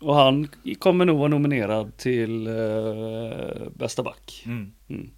Och 0.00 0.14
han 0.14 0.48
kommer 0.78 1.04
nog 1.04 1.18
vara 1.18 1.28
nominerad 1.28 1.96
till 1.96 2.46
eh, 2.46 3.68
bästa 3.74 4.02
back. 4.02 4.42
Mm. 4.46 4.72
Mm. 4.90 5.10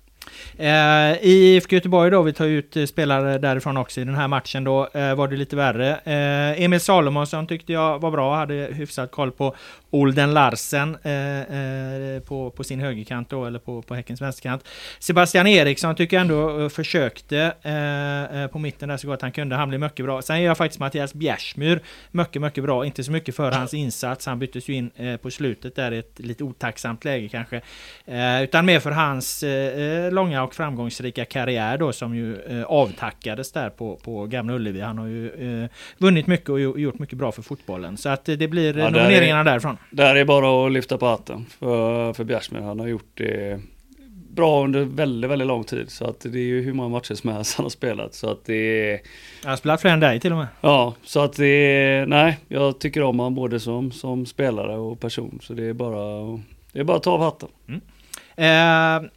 Eh, 0.57 1.19
I 1.23 1.55
IFK 1.57 1.77
Göteborg 1.77 2.11
då, 2.11 2.23
vi 2.23 2.33
tar 2.33 2.47
ut 2.47 2.77
eh, 2.77 2.85
spelare 2.85 3.39
därifrån 3.39 3.77
också 3.77 4.01
i 4.01 4.05
den 4.05 4.15
här 4.15 4.29
matchen 4.29 4.65
då, 4.65 4.89
eh, 4.95 5.15
var 5.15 5.29
det 5.29 5.37
lite 5.37 5.57
värre. 5.57 5.91
Eh, 6.05 6.65
Emil 6.65 6.81
Salomonsson 6.81 7.47
tyckte 7.47 7.73
jag 7.73 7.99
var 7.99 8.11
bra, 8.11 8.37
hade 8.37 8.55
hyfsat 8.55 9.11
koll 9.11 9.33
på 9.33 9.55
Olden 9.91 10.35
Larsen 10.35 10.97
eh, 11.03 11.41
eh, 11.41 12.21
på, 12.23 12.51
på 12.51 12.65
sin 12.65 12.81
högerkant 12.81 13.31
då, 13.31 13.45
eller 13.47 13.59
på, 13.59 13.83
på 13.83 13.95
Häckens 13.95 14.21
vänsterkant. 14.23 14.65
Sebastian 14.99 15.47
Eriksson 15.47 15.95
tycker 15.95 16.17
jag 16.17 16.21
ändå 16.21 16.61
eh, 16.63 16.69
försökte 16.69 17.53
eh, 17.63 18.43
eh, 18.43 18.47
på 18.47 18.59
mitten 18.59 18.89
där 18.89 18.97
så 18.97 19.07
gott 19.07 19.23
han 19.23 19.33
kunde, 19.33 19.57
han 19.57 19.69
blev 19.69 19.81
mycket 19.81 20.05
bra. 20.05 20.23
Sen 20.23 20.37
är 20.37 20.41
jag 20.41 20.57
faktiskt 20.57 20.81
Mattias 20.81 21.15
Bjärsmyr 21.15 21.81
mycket, 22.11 22.43
mycket 22.43 22.65
bra, 22.65 22.87
inte 22.87 23.05
så 23.05 23.13
mycket 23.13 23.37
för 23.37 23.53
hans 23.53 23.75
insats, 23.75 24.27
han 24.27 24.39
byttes 24.39 24.69
ju 24.69 24.75
in 24.75 24.91
eh, 24.97 25.17
på 25.17 25.31
slutet 25.31 25.77
där 25.77 25.93
i 25.93 25.99
ett 25.99 26.19
lite 26.19 26.45
otacksamt 26.45 27.05
läge 27.05 27.29
kanske. 27.29 27.61
Utan 28.43 28.67
mer 28.67 28.81
för 28.81 28.91
hans 28.91 29.45
långa 30.13 30.43
och 30.43 30.55
framgångsrika 30.55 31.25
karriär 31.25 31.79
då 31.79 31.93
som 31.93 32.15
ju 32.15 32.37
avtackades 32.67 33.53
där 33.53 33.71
på, 33.71 33.97
på 33.97 34.27
Gamla 34.27 34.55
Ullevi. 34.55 34.81
Han 34.81 34.99
har 34.99 35.07
ju 35.07 35.69
vunnit 35.99 36.27
mycket 36.27 36.49
och 36.49 36.61
gjort 36.61 36.99
mycket 36.99 37.19
bra 37.19 37.33
för 37.33 37.43
fotbollen. 37.43 37.97
Så 37.97 38.09
att 38.09 38.25
det 38.25 38.49
blir 38.49 38.79
Ja, 38.79 38.91
där 38.91 38.99
är- 38.99 39.03
nomineringarna 39.03 39.45
därifrån. 39.45 39.77
Där 39.91 40.17
är 40.17 40.25
bara 40.25 40.67
att 40.67 40.73
lyfta 40.73 40.99
på 40.99 41.07
hatten 41.07 41.47
för, 41.59 42.13
för 42.13 42.25
Bjärsmyr. 42.25 42.61
Han 42.61 42.81
har 42.81 42.87
gjort 42.87 43.11
det 43.15 43.61
bra 44.31 44.65
under 44.65 44.85
väldigt, 44.85 45.31
väldigt 45.31 45.49
lång 45.49 45.65
tid. 45.65 45.91
Så 45.91 46.05
att 46.05 46.21
det 46.21 46.39
är 46.39 46.43
ju 46.43 46.63
hur 46.63 46.73
många 46.73 46.89
matcher 46.89 47.15
som 47.15 47.31
helst 47.31 47.57
han 47.57 47.65
har 47.65 47.71
spelat. 47.71 48.15
Så 48.15 48.31
att 48.31 48.45
det 48.45 48.55
är, 48.91 49.01
Jag 49.43 49.51
har 49.51 49.57
spelat 49.57 49.81
fler 49.81 49.91
än 49.91 50.01
dig 50.01 50.21
till 50.21 50.33
och 50.33 50.39
med. 50.39 50.47
ja, 50.61 50.95
så 51.05 51.21
att 51.21 51.33
det 51.37 51.47
är, 51.47 52.07
nej, 52.07 52.39
jag 52.49 52.79
tycker 52.81 53.03
om 53.03 53.19
han 53.21 53.35
både 53.35 53.61
som, 53.61 53.93
som 53.93 54.27
spelare 54.27 54.77
och 54.77 55.01
person. 55.01 55.39
Så 55.43 55.53
det 55.53 55.65
är 55.65 55.73
bara, 55.73 56.39
det 56.73 56.81
är 56.81 56.85
bara 56.85 56.97
att 56.97 57.03
ta 57.03 57.11
av 57.13 57.21
hatten. 57.21 57.49
Eh, 58.37 59.11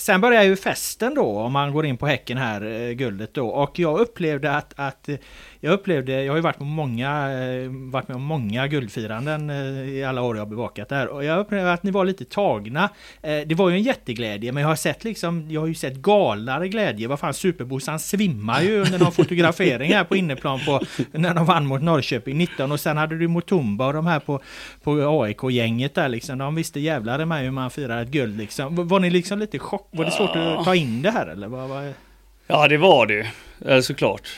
sen 0.00 0.20
börjar 0.20 0.42
ju 0.42 0.56
festen 0.56 1.14
då 1.14 1.38
om 1.38 1.52
man 1.52 1.72
går 1.72 1.86
in 1.86 1.96
på 1.96 2.06
Häcken 2.06 2.38
här, 2.38 2.62
eh, 2.62 2.92
guldet 2.92 3.34
då. 3.34 3.48
Och 3.48 3.78
jag 3.78 4.00
upplevde 4.00 4.56
att, 4.56 4.72
att 4.76 5.08
eh, 5.08 5.16
jag 5.60 5.72
upplevde, 5.72 6.24
jag 6.24 6.32
har 6.32 6.36
ju 6.36 6.42
varit, 6.42 6.58
på 6.58 6.64
många, 6.64 7.30
eh, 7.30 7.70
varit 7.70 8.08
med 8.08 8.14
om 8.14 8.22
många 8.22 8.66
guldfiranden 8.66 9.50
i 9.50 10.04
alla 10.04 10.22
år 10.22 10.36
jag 10.36 10.40
har 10.40 10.50
bevakat 10.50 10.88
där. 10.88 11.08
Och 11.08 11.24
jag 11.24 11.38
upplevde 11.38 11.72
att 11.72 11.82
ni 11.82 11.90
var 11.90 12.04
lite 12.04 12.24
tagna. 12.24 12.88
Det 13.20 13.54
var 13.54 13.70
ju 13.70 13.76
en 13.76 13.82
jätteglädje, 13.82 14.52
men 14.52 14.60
jag 14.60 14.68
har 14.68 14.76
sett 14.76 15.04
liksom, 15.04 15.50
jag 15.50 15.60
har 15.60 15.68
ju 15.68 15.74
sett 15.74 15.96
galnare 15.96 16.68
glädje. 16.68 17.08
Vad 17.08 17.20
fan, 17.20 17.34
Superbossan 17.34 17.98
svimmar 17.98 18.62
ju 18.62 18.80
under 18.80 18.98
någon 18.98 19.12
fotografering 19.12 19.92
här 19.92 20.04
på 20.04 20.16
inneplan 20.16 20.60
på, 20.66 20.80
när 21.12 21.34
de 21.34 21.46
vann 21.46 21.66
mot 21.66 21.82
Norrköping 21.82 22.38
19. 22.38 22.72
Och 22.72 22.80
sen 22.80 22.96
hade 22.96 23.18
du 23.18 23.28
Motumba 23.28 23.86
och 23.86 23.92
de 23.92 24.06
här 24.06 24.20
på, 24.20 24.40
på 24.82 25.22
AIK-gänget 25.22 25.94
där 25.94 26.08
liksom. 26.08 26.38
De 26.38 26.54
visste 26.54 26.80
jävlar 26.80 27.22
i 27.22 27.24
mig 27.24 27.44
hur 27.44 27.50
man 27.50 27.70
firar 27.70 28.02
ett 28.02 28.08
guld 28.08 28.38
liksom. 28.38 28.88
Var 28.88 29.00
ni 29.00 29.10
liksom 29.10 29.38
lite 29.38 29.58
chockade? 29.58 29.89
Var 29.90 30.04
det 30.04 30.10
svårt 30.10 30.36
att 30.36 30.64
ta 30.64 30.74
in 30.74 31.02
det 31.02 31.10
här 31.10 31.26
eller? 31.26 31.48
Vad, 31.48 31.68
vad... 31.68 31.92
Ja 32.46 32.68
det 32.68 32.76
var 32.76 33.06
det 33.06 33.82
såklart. 33.82 34.28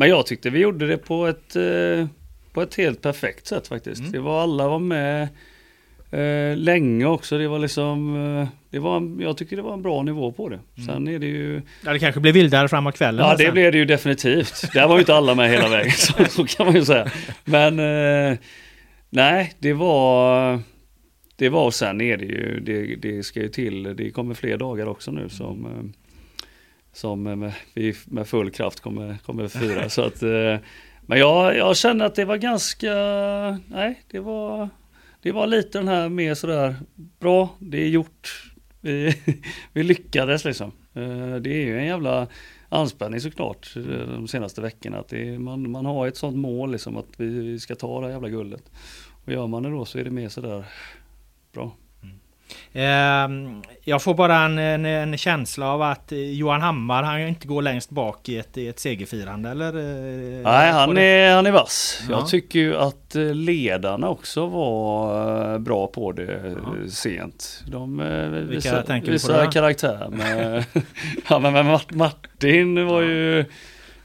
Men 0.00 0.08
jag 0.08 0.26
tyckte 0.26 0.50
vi 0.50 0.58
gjorde 0.58 0.86
det 0.86 0.96
på 0.96 1.26
ett, 1.26 1.56
eh, 1.56 2.06
på 2.52 2.62
ett 2.62 2.74
helt 2.74 3.02
perfekt 3.02 3.46
sätt 3.46 3.68
faktiskt. 3.68 4.00
Mm. 4.00 4.12
Det 4.12 4.20
var 4.20 4.42
alla 4.42 4.68
var 4.68 4.78
med 4.78 5.28
eh, 6.10 6.56
länge 6.56 7.06
också. 7.06 7.38
Det 7.38 7.48
var 7.48 7.58
liksom, 7.58 8.16
eh, 8.16 8.48
det 8.70 8.78
var, 8.78 9.22
jag 9.22 9.36
tycker 9.36 9.56
det 9.56 9.62
var 9.62 9.74
en 9.74 9.82
bra 9.82 10.02
nivå 10.02 10.32
på 10.32 10.48
det. 10.48 10.58
Mm. 10.76 10.88
Sen 10.88 11.08
är 11.08 11.18
det 11.18 11.26
ju... 11.26 11.62
Ja 11.84 11.92
det 11.92 11.98
kanske 11.98 12.20
blev 12.20 12.34
vildare 12.34 12.68
framåt 12.68 12.96
kvällen. 12.96 13.26
Ja 13.26 13.36
det 13.36 13.52
blev 13.52 13.72
det 13.72 13.78
ju 13.78 13.84
definitivt. 13.84 14.72
Där 14.72 14.88
var 14.88 14.94
ju 14.94 15.00
inte 15.00 15.14
alla 15.14 15.34
med 15.34 15.50
hela 15.50 15.68
vägen, 15.68 15.92
så, 15.92 16.24
så 16.28 16.46
kan 16.46 16.66
man 16.66 16.74
ju 16.74 16.84
säga. 16.84 17.10
Men 17.44 17.78
eh, 17.78 18.38
nej, 19.10 19.52
det 19.58 19.72
var 19.72 20.60
det 21.40 21.48
var 21.48 21.66
och 21.66 21.74
sen 21.74 22.00
är 22.00 22.16
det 22.16 22.24
ju, 22.24 22.60
det, 22.60 22.96
det 22.96 23.22
ska 23.22 23.40
ju 23.40 23.48
till, 23.48 23.96
det 23.96 24.10
kommer 24.10 24.34
fler 24.34 24.56
dagar 24.58 24.86
också 24.86 25.10
nu 25.10 25.28
som 25.28 25.66
eh, 25.66 26.00
som 26.92 27.22
med, 27.22 27.52
vi 27.74 27.94
med 28.06 28.28
full 28.28 28.50
kraft 28.50 28.80
kommer, 28.80 29.18
kommer 29.26 29.48
fira. 29.48 29.88
så 29.88 30.02
att, 30.02 30.22
eh, 30.22 30.56
men 31.00 31.18
jag, 31.18 31.56
jag 31.56 31.76
känner 31.76 32.04
att 32.04 32.14
det 32.14 32.24
var 32.24 32.36
ganska, 32.36 32.94
nej 33.66 34.02
det 34.10 34.20
var, 34.20 34.68
det 35.22 35.32
var 35.32 35.46
lite 35.46 35.78
den 35.78 35.88
här 35.88 36.08
mer 36.08 36.34
sådär, 36.34 36.74
bra, 36.94 37.48
det 37.58 37.82
är 37.82 37.88
gjort, 37.88 38.52
vi, 38.80 39.16
vi 39.72 39.82
lyckades 39.82 40.44
liksom. 40.44 40.72
Eh, 40.94 41.34
det 41.34 41.50
är 41.50 41.64
ju 41.64 41.78
en 41.78 41.86
jävla 41.86 42.26
anspänning 42.68 43.20
såklart 43.20 43.76
eh, 43.76 43.82
de 43.82 44.28
senaste 44.28 44.60
veckorna. 44.60 44.98
Att 44.98 45.12
är, 45.12 45.38
man, 45.38 45.70
man 45.70 45.86
har 45.86 46.06
ett 46.06 46.16
sånt 46.16 46.36
mål 46.36 46.72
liksom 46.72 46.96
att 46.96 47.08
vi, 47.16 47.26
vi 47.26 47.60
ska 47.60 47.74
ta 47.74 48.00
det 48.00 48.06
här 48.06 48.12
jävla 48.12 48.28
guldet. 48.28 48.70
Och 49.24 49.32
gör 49.32 49.46
man 49.46 49.62
det 49.62 49.70
då 49.70 49.84
så 49.84 49.98
är 49.98 50.04
det 50.04 50.10
mer 50.10 50.28
sådär, 50.28 50.64
bra. 51.52 51.72
Ehm, 52.72 53.62
jag 53.84 54.02
får 54.02 54.14
bara 54.14 54.38
en, 54.38 54.58
en, 54.58 54.84
en, 54.84 55.18
känsla 55.18 55.72
av 55.72 55.82
att 55.82 56.12
Johan 56.12 56.60
Hammar 56.60 57.02
han 57.02 57.20
inte 57.20 57.48
går 57.48 57.62
längst 57.62 57.90
bak 57.90 58.28
i 58.28 58.38
ett, 58.38 58.58
i 58.58 58.68
ett 58.68 58.78
segerfirande 58.78 59.50
eller? 59.50 59.68
Eh, 59.68 60.42
Nej 60.42 60.72
han 60.72 60.98
är, 60.98 61.34
han 61.34 61.46
är 61.46 61.50
vass. 61.50 62.02
Ja. 62.08 62.18
Jag 62.18 62.28
tycker 62.28 62.58
ju 62.58 62.76
att 62.76 63.16
eh, 63.16 63.34
ledarna 63.34 64.08
också 64.08 64.46
var 64.46 65.52
eh, 65.52 65.58
bra 65.58 65.86
på 65.86 66.12
det 66.12 66.54
ja. 66.64 66.90
sent. 66.90 67.62
De 67.66 67.96
visar, 68.48 69.10
visar 69.10 69.52
karaktär. 69.52 70.08
Med, 70.10 70.64
ja, 71.28 71.38
men 71.38 71.52
med 71.52 71.80
Martin 71.92 72.86
var 72.86 73.02
ju 73.02 73.44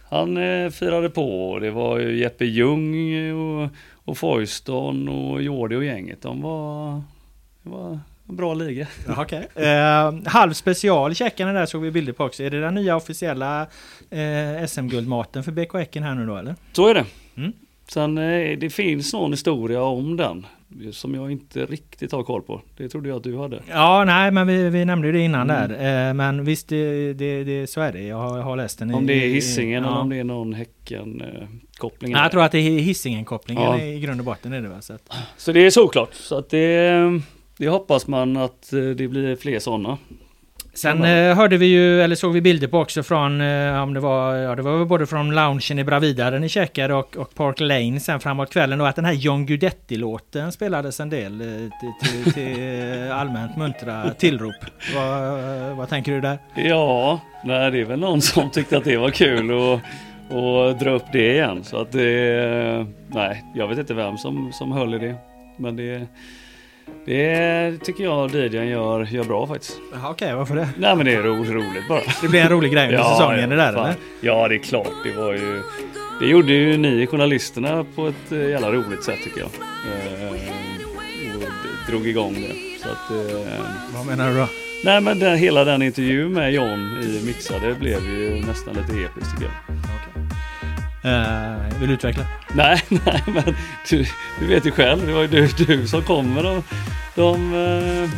han 0.09 0.35
firade 0.71 1.09
på. 1.09 1.59
Det 1.61 1.71
var 1.71 1.99
ju 1.99 2.17
Jeppe 2.17 2.45
Ljung 2.45 3.33
och, 3.33 3.69
och 4.05 4.17
Foyston 4.17 5.09
och 5.09 5.41
Jordi 5.41 5.75
och 5.75 5.85
gänget. 5.85 6.21
De 6.21 6.41
var, 6.41 7.01
det 7.65 7.71
var 7.71 7.99
Bra 8.27 8.53
liga. 8.53 8.87
okay. 9.17 9.43
eh, 9.55 10.13
halv 10.25 10.53
special 10.53 11.15
checkarna 11.15 11.53
där 11.53 11.65
såg 11.65 11.81
vi 11.81 11.91
bilder 11.91 12.13
på 12.13 12.23
också. 12.23 12.43
Är 12.43 12.49
det 12.49 12.61
den 12.61 12.75
nya 12.75 12.95
officiella 12.95 13.67
eh, 14.09 14.65
SM-guldmaten 14.67 15.43
för 15.43 15.51
BK 15.51 15.73
Häcken 15.73 16.03
här 16.03 16.15
nu 16.15 16.25
då 16.25 16.37
eller? 16.37 16.55
Så 16.73 16.87
är 16.87 16.93
det. 16.93 17.05
Mm. 17.35 17.53
Sen 17.87 18.17
eh, 18.17 18.57
det 18.57 18.69
finns 18.69 19.13
någon 19.13 19.31
historia 19.31 19.83
om 19.83 20.17
den 20.17 20.45
som 20.91 21.15
jag 21.15 21.31
inte 21.31 21.65
riktigt 21.65 22.11
har 22.11 22.23
koll 22.23 22.41
på. 22.41 22.61
Det 22.77 22.89
trodde 22.89 23.09
jag 23.09 23.15
att 23.15 23.23
du 23.23 23.37
hade. 23.37 23.61
Ja, 23.69 24.03
nej, 24.05 24.31
men 24.31 24.47
vi, 24.47 24.69
vi 24.69 24.85
nämnde 24.85 25.11
det 25.11 25.19
innan 25.19 25.49
mm. 25.49 25.69
där. 25.69 26.07
Eh, 26.07 26.13
men 26.13 26.45
visst, 26.45 26.67
det, 26.67 27.13
det, 27.13 27.43
det, 27.43 27.67
så 27.67 27.81
är 27.81 27.93
det. 27.93 28.01
Jag 28.01 28.17
har, 28.17 28.39
har 28.39 28.57
läst 28.57 28.79
den. 28.79 28.93
Om 28.93 29.07
det 29.07 29.13
är 29.13 29.29
hissingen 29.29 29.83
ja. 29.83 29.89
eller 29.89 29.99
om 29.99 30.09
det 30.09 30.17
är 30.17 30.23
någon 30.23 30.53
Häcken-koppling. 30.53 32.11
Nej, 32.11 32.21
jag 32.21 32.31
tror 32.31 32.43
att 32.43 32.51
det 32.51 32.59
är 32.59 32.79
hissingen-kopplingen 32.79 33.63
ja. 33.63 33.81
i 33.81 33.99
grund 33.99 34.19
och 34.19 34.25
botten 34.25 34.53
är 34.53 34.61
det. 34.61 34.81
Så, 34.81 34.93
att... 34.93 35.13
så 35.37 35.51
det 35.51 35.59
är 35.59 35.69
såklart. 35.69 36.13
Så 36.13 36.37
att 36.37 36.49
det 36.49 37.21
det 37.57 37.67
hoppas 37.67 38.07
man 38.07 38.37
att 38.37 38.73
eh, 38.73 38.79
det 38.79 39.07
blir 39.07 39.35
fler 39.35 39.59
sådana. 39.59 39.97
Sen 40.75 41.03
eh, 41.03 41.35
hörde 41.35 41.57
vi 41.57 41.65
ju, 41.65 42.01
eller 42.01 42.15
såg 42.15 42.33
vi 42.33 42.41
bilder 42.41 42.67
på 42.67 42.79
också 42.79 43.03
från, 43.03 43.41
eh, 43.41 43.83
om 43.83 43.93
det 43.93 43.99
var, 43.99 44.35
ja 44.35 44.55
det 44.55 44.61
var 44.61 44.85
både 44.85 45.07
från 45.07 45.35
loungen 45.35 45.79
i 45.79 45.83
Bravida 45.83 46.31
där 46.31 46.39
ni 46.39 46.49
käkade 46.49 46.93
och, 46.93 47.17
och 47.17 47.35
Park 47.35 47.59
Lane 47.59 47.99
sen 47.99 48.19
framåt 48.19 48.49
kvällen 48.49 48.81
och 48.81 48.87
att 48.87 48.95
den 48.95 49.05
här 49.05 49.13
John 49.13 49.45
Guidetti-låten 49.45 50.51
spelades 50.51 50.99
en 50.99 51.09
del 51.09 51.41
eh, 51.41 51.47
till, 51.47 52.23
till, 52.23 52.33
till 52.33 53.11
allmänt 53.11 53.57
muntra 53.57 54.09
tillrop. 54.13 54.55
Vad, 54.95 55.77
vad 55.77 55.89
tänker 55.89 56.11
du 56.11 56.21
där? 56.21 56.37
Ja, 56.55 57.19
nej 57.43 57.71
det 57.71 57.81
är 57.81 57.85
väl 57.85 57.99
någon 57.99 58.21
som 58.21 58.51
tyckte 58.51 58.77
att 58.77 58.83
det 58.83 58.97
var 58.97 59.09
kul 59.09 59.51
och, 59.51 59.79
och 60.29 60.75
dra 60.75 60.89
upp 60.89 61.05
det 61.11 61.31
igen. 61.31 61.63
Så 61.63 61.77
att 61.77 61.91
det, 61.91 62.87
nej 63.07 63.43
jag 63.55 63.67
vet 63.67 63.77
inte 63.77 63.93
vem 63.93 64.17
som, 64.17 64.53
som 64.53 64.71
höll 64.71 64.93
i 64.93 64.99
det. 64.99 65.15
Men 65.57 65.75
det 65.75 66.07
det 67.05 67.77
tycker 67.83 68.03
jag 68.03 68.31
DJn 68.31 68.67
gör, 68.67 69.03
gör 69.03 69.23
bra 69.23 69.47
faktiskt. 69.47 69.77
Okej, 69.93 70.09
okay, 70.09 70.33
varför 70.33 70.55
det? 70.55 70.69
Nej 70.77 70.95
men 70.95 71.05
det 71.05 71.13
är 71.13 71.23
ro, 71.23 71.43
roligt 71.43 71.87
bara. 71.89 72.01
Det 72.21 72.27
blir 72.27 72.41
en 72.41 72.49
rolig 72.49 72.71
grej 72.71 72.85
under 72.85 72.97
ja, 72.99 73.09
säsongen 73.09 73.49
det 73.49 73.55
där 73.55 73.73
fan. 73.73 73.83
eller? 73.85 73.95
Ja 74.21 74.47
det 74.47 74.55
är 74.55 74.59
klart, 74.59 74.91
det 75.03 75.11
var 75.11 75.33
ju 75.33 75.61
Det 76.19 76.25
gjorde 76.25 76.53
ju 76.53 76.77
ni 76.77 77.07
journalisterna 77.07 77.85
på 77.95 78.07
ett 78.07 78.31
eh, 78.31 78.49
jävla 78.49 78.71
roligt 78.71 79.03
sätt 79.03 79.19
tycker 79.23 79.39
jag. 79.39 79.49
Eh, 79.49 80.29
och 80.29 80.35
drog 81.89 82.07
igång 82.07 82.33
det. 82.33 82.81
Så 82.83 82.89
att, 82.89 83.11
eh, 83.11 83.51
Vad 83.93 84.05
menar 84.05 84.29
du 84.29 84.37
då? 84.37 84.47
Nej 84.85 85.01
men 85.01 85.19
den, 85.19 85.37
hela 85.37 85.63
den 85.63 85.81
intervjun 85.81 86.33
med 86.33 86.53
John 86.53 86.99
i 87.03 87.25
Mixade 87.25 87.73
blev 87.73 87.99
ju 88.09 88.45
nästan 88.47 88.73
lite 88.73 88.93
episkt 88.93 89.31
tycker 89.31 89.45
jag. 89.45 89.84
Uh, 91.05 91.79
vill 91.79 91.87
du 91.87 91.93
utveckla? 91.93 92.23
Nej, 92.53 92.81
nej 92.89 93.23
men 93.27 93.55
du, 93.89 94.05
du 94.39 94.47
vet 94.47 94.65
ju 94.65 94.71
själv, 94.71 95.07
det 95.07 95.13
var 95.13 95.21
ju 95.21 95.27
du, 95.27 95.47
du 95.65 95.87
som 95.87 96.01
kom 96.01 96.33
med 96.33 96.43
de, 96.43 96.63
de, 97.15 97.53
eh, 97.53 98.09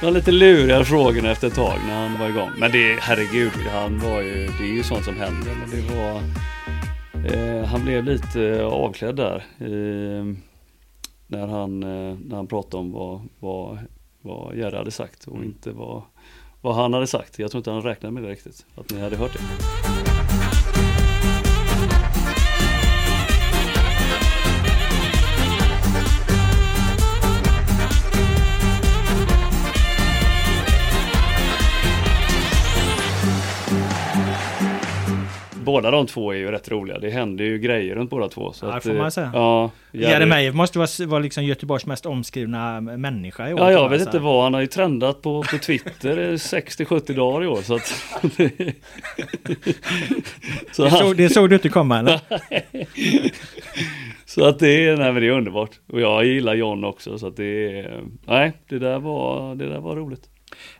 de 0.00 0.14
lite 0.14 0.32
luriga 0.32 0.84
frågorna 0.84 1.30
efter 1.30 1.46
ett 1.46 1.54
tag 1.54 1.78
när 1.86 2.08
han 2.08 2.18
var 2.18 2.28
igång. 2.28 2.50
Men 2.58 2.72
det, 2.72 2.98
herregud, 3.00 3.52
han 3.72 3.98
var 3.98 4.20
ju, 4.20 4.46
det 4.58 4.64
är 4.64 4.74
ju 4.74 4.82
sånt 4.82 5.04
som 5.04 5.16
händer. 5.16 5.50
Men 5.60 5.70
det 5.70 5.94
var, 5.94 6.22
eh, 7.34 7.64
han 7.64 7.84
blev 7.84 8.04
lite 8.04 8.64
avklädd 8.64 9.16
där. 9.16 9.44
Eh, 9.58 10.34
när, 11.26 11.46
han, 11.46 11.82
eh, 11.82 12.16
när 12.24 12.36
han 12.36 12.46
pratade 12.46 12.76
om 12.76 12.92
vad, 12.92 13.28
vad, 13.38 13.78
vad 14.22 14.56
Jerry 14.56 14.76
hade 14.76 14.90
sagt 14.90 15.24
och 15.24 15.44
inte 15.44 15.70
vad, 15.70 16.02
vad 16.60 16.74
han 16.74 16.92
hade 16.92 17.06
sagt. 17.06 17.38
Jag 17.38 17.50
tror 17.50 17.58
inte 17.58 17.70
han 17.70 17.82
räknade 17.82 18.12
med 18.12 18.22
det 18.22 18.28
riktigt, 18.28 18.66
att 18.74 18.90
ni 18.90 19.00
hade 19.00 19.16
hört 19.16 19.32
det. 19.32 20.09
Båda 35.70 35.90
de 35.90 36.06
två 36.06 36.32
är 36.32 36.36
ju 36.36 36.50
rätt 36.50 36.70
roliga. 36.70 36.98
Det 36.98 37.10
händer 37.10 37.44
ju 37.44 37.58
grejer 37.58 37.94
runt 37.94 38.10
båda 38.10 38.28
två. 38.28 38.52
Så 38.52 38.66
ja, 38.66 38.72
att, 38.72 38.82
får 38.82 38.94
man 38.94 39.10
säga. 39.10 39.30
Ja, 39.34 39.70
Jeremejeff 39.92 40.54
måste 40.54 40.78
vara, 40.78 40.88
vara 41.06 41.20
liksom 41.20 41.44
Göteborgs 41.44 41.86
mest 41.86 42.06
omskrivna 42.06 42.80
människa 42.80 43.48
i 43.48 43.54
år. 43.54 43.60
Ja, 43.60 43.72
jag 43.72 43.88
vet 43.88 44.00
inte 44.00 44.18
vad. 44.18 44.42
Han 44.42 44.54
har 44.54 44.60
ju 44.60 44.66
trendat 44.66 45.22
på, 45.22 45.42
på 45.42 45.58
Twitter 45.58 46.32
60-70 46.32 47.14
dagar 47.14 47.44
i 47.44 47.46
år. 47.46 47.62
Så 47.62 47.74
att, 47.74 47.86
så 50.72 50.84
det, 50.84 50.90
såg, 50.90 51.16
det 51.16 51.28
såg 51.28 51.50
du 51.50 51.54
inte 51.54 51.68
komma 51.68 51.98
eller? 51.98 52.20
så 54.26 54.44
att 54.44 54.58
det 54.58 54.86
är, 54.86 54.96
nej, 54.96 55.12
men 55.12 55.22
det 55.22 55.28
är 55.28 55.32
underbart. 55.32 55.70
Och 55.92 56.00
jag 56.00 56.24
gillar 56.24 56.54
John 56.54 56.84
också. 56.84 57.18
Så 57.18 57.26
att 57.26 57.36
det 57.36 57.78
är, 57.78 58.00
nej, 58.26 58.52
det 58.68 58.78
där 58.78 58.98
var, 58.98 59.54
det 59.54 59.66
där 59.66 59.80
var 59.80 59.96
roligt. 59.96 60.30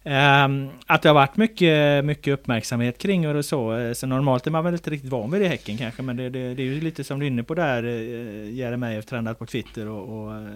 Um, 0.04 0.70
att 0.86 1.02
det 1.02 1.08
har 1.08 1.14
varit 1.14 1.36
mycket, 1.36 2.04
mycket 2.04 2.34
uppmärksamhet 2.34 2.98
kring 2.98 3.36
och 3.36 3.44
så. 3.44 3.92
Så 3.94 4.06
normalt 4.06 4.46
är 4.46 4.50
man 4.50 4.64
väl 4.64 4.74
inte 4.74 4.90
riktigt 4.90 5.10
van 5.10 5.30
vid 5.30 5.40
det 5.40 5.44
i 5.44 5.48
Häcken 5.48 5.76
kanske. 5.76 6.02
Men 6.02 6.16
det, 6.16 6.30
det, 6.30 6.54
det 6.54 6.62
är 6.62 6.66
ju 6.66 6.80
lite 6.80 7.04
som 7.04 7.18
du 7.18 7.26
är 7.26 7.30
inne 7.30 7.42
på 7.42 7.54
där. 7.54 7.84
Uh, 7.84 8.50
Jeremejeff 8.50 9.06
trendat 9.06 9.38
på 9.38 9.46
Twitter 9.46 9.88
och, 9.88 10.08
och 10.08 10.32
uh, 10.32 10.48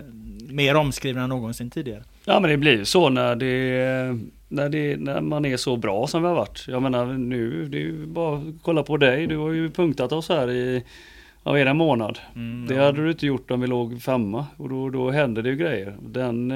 mer 0.48 0.76
omskriven 0.76 1.22
än 1.22 1.28
någonsin 1.28 1.70
tidigare. 1.70 2.02
Ja 2.24 2.40
men 2.40 2.50
det 2.50 2.56
blir 2.56 2.72
ju 2.72 2.84
så 2.84 3.08
när 3.08 3.36
det, 3.36 4.18
när 4.48 4.68
det 4.68 4.96
när 4.96 5.20
man 5.20 5.44
är 5.44 5.56
så 5.56 5.76
bra 5.76 6.06
som 6.06 6.22
vi 6.22 6.28
har 6.28 6.34
varit. 6.34 6.64
Jag 6.68 6.82
menar 6.82 7.06
nu, 7.06 7.68
det 7.68 7.76
är 7.76 7.82
ju 7.82 8.06
bara 8.06 8.38
att 8.38 8.44
kolla 8.62 8.82
på 8.82 8.96
dig. 8.96 9.26
Du 9.26 9.36
har 9.36 9.50
ju 9.50 9.70
punktat 9.70 10.12
oss 10.12 10.28
här 10.28 10.50
i 10.50 10.82
det, 11.44 11.60
en 11.60 11.76
månad. 11.76 12.18
Mm, 12.34 12.66
det 12.66 12.76
hade 12.76 13.04
du 13.04 13.10
inte 13.10 13.26
gjort 13.26 13.50
om 13.50 13.60
vi 13.60 13.66
låg 13.66 14.02
femma 14.02 14.46
och 14.56 14.68
då, 14.68 14.90
då 14.90 15.10
händer 15.10 15.42
det 15.42 15.48
ju 15.48 15.56
grejer. 15.56 15.94
Den, 16.00 16.52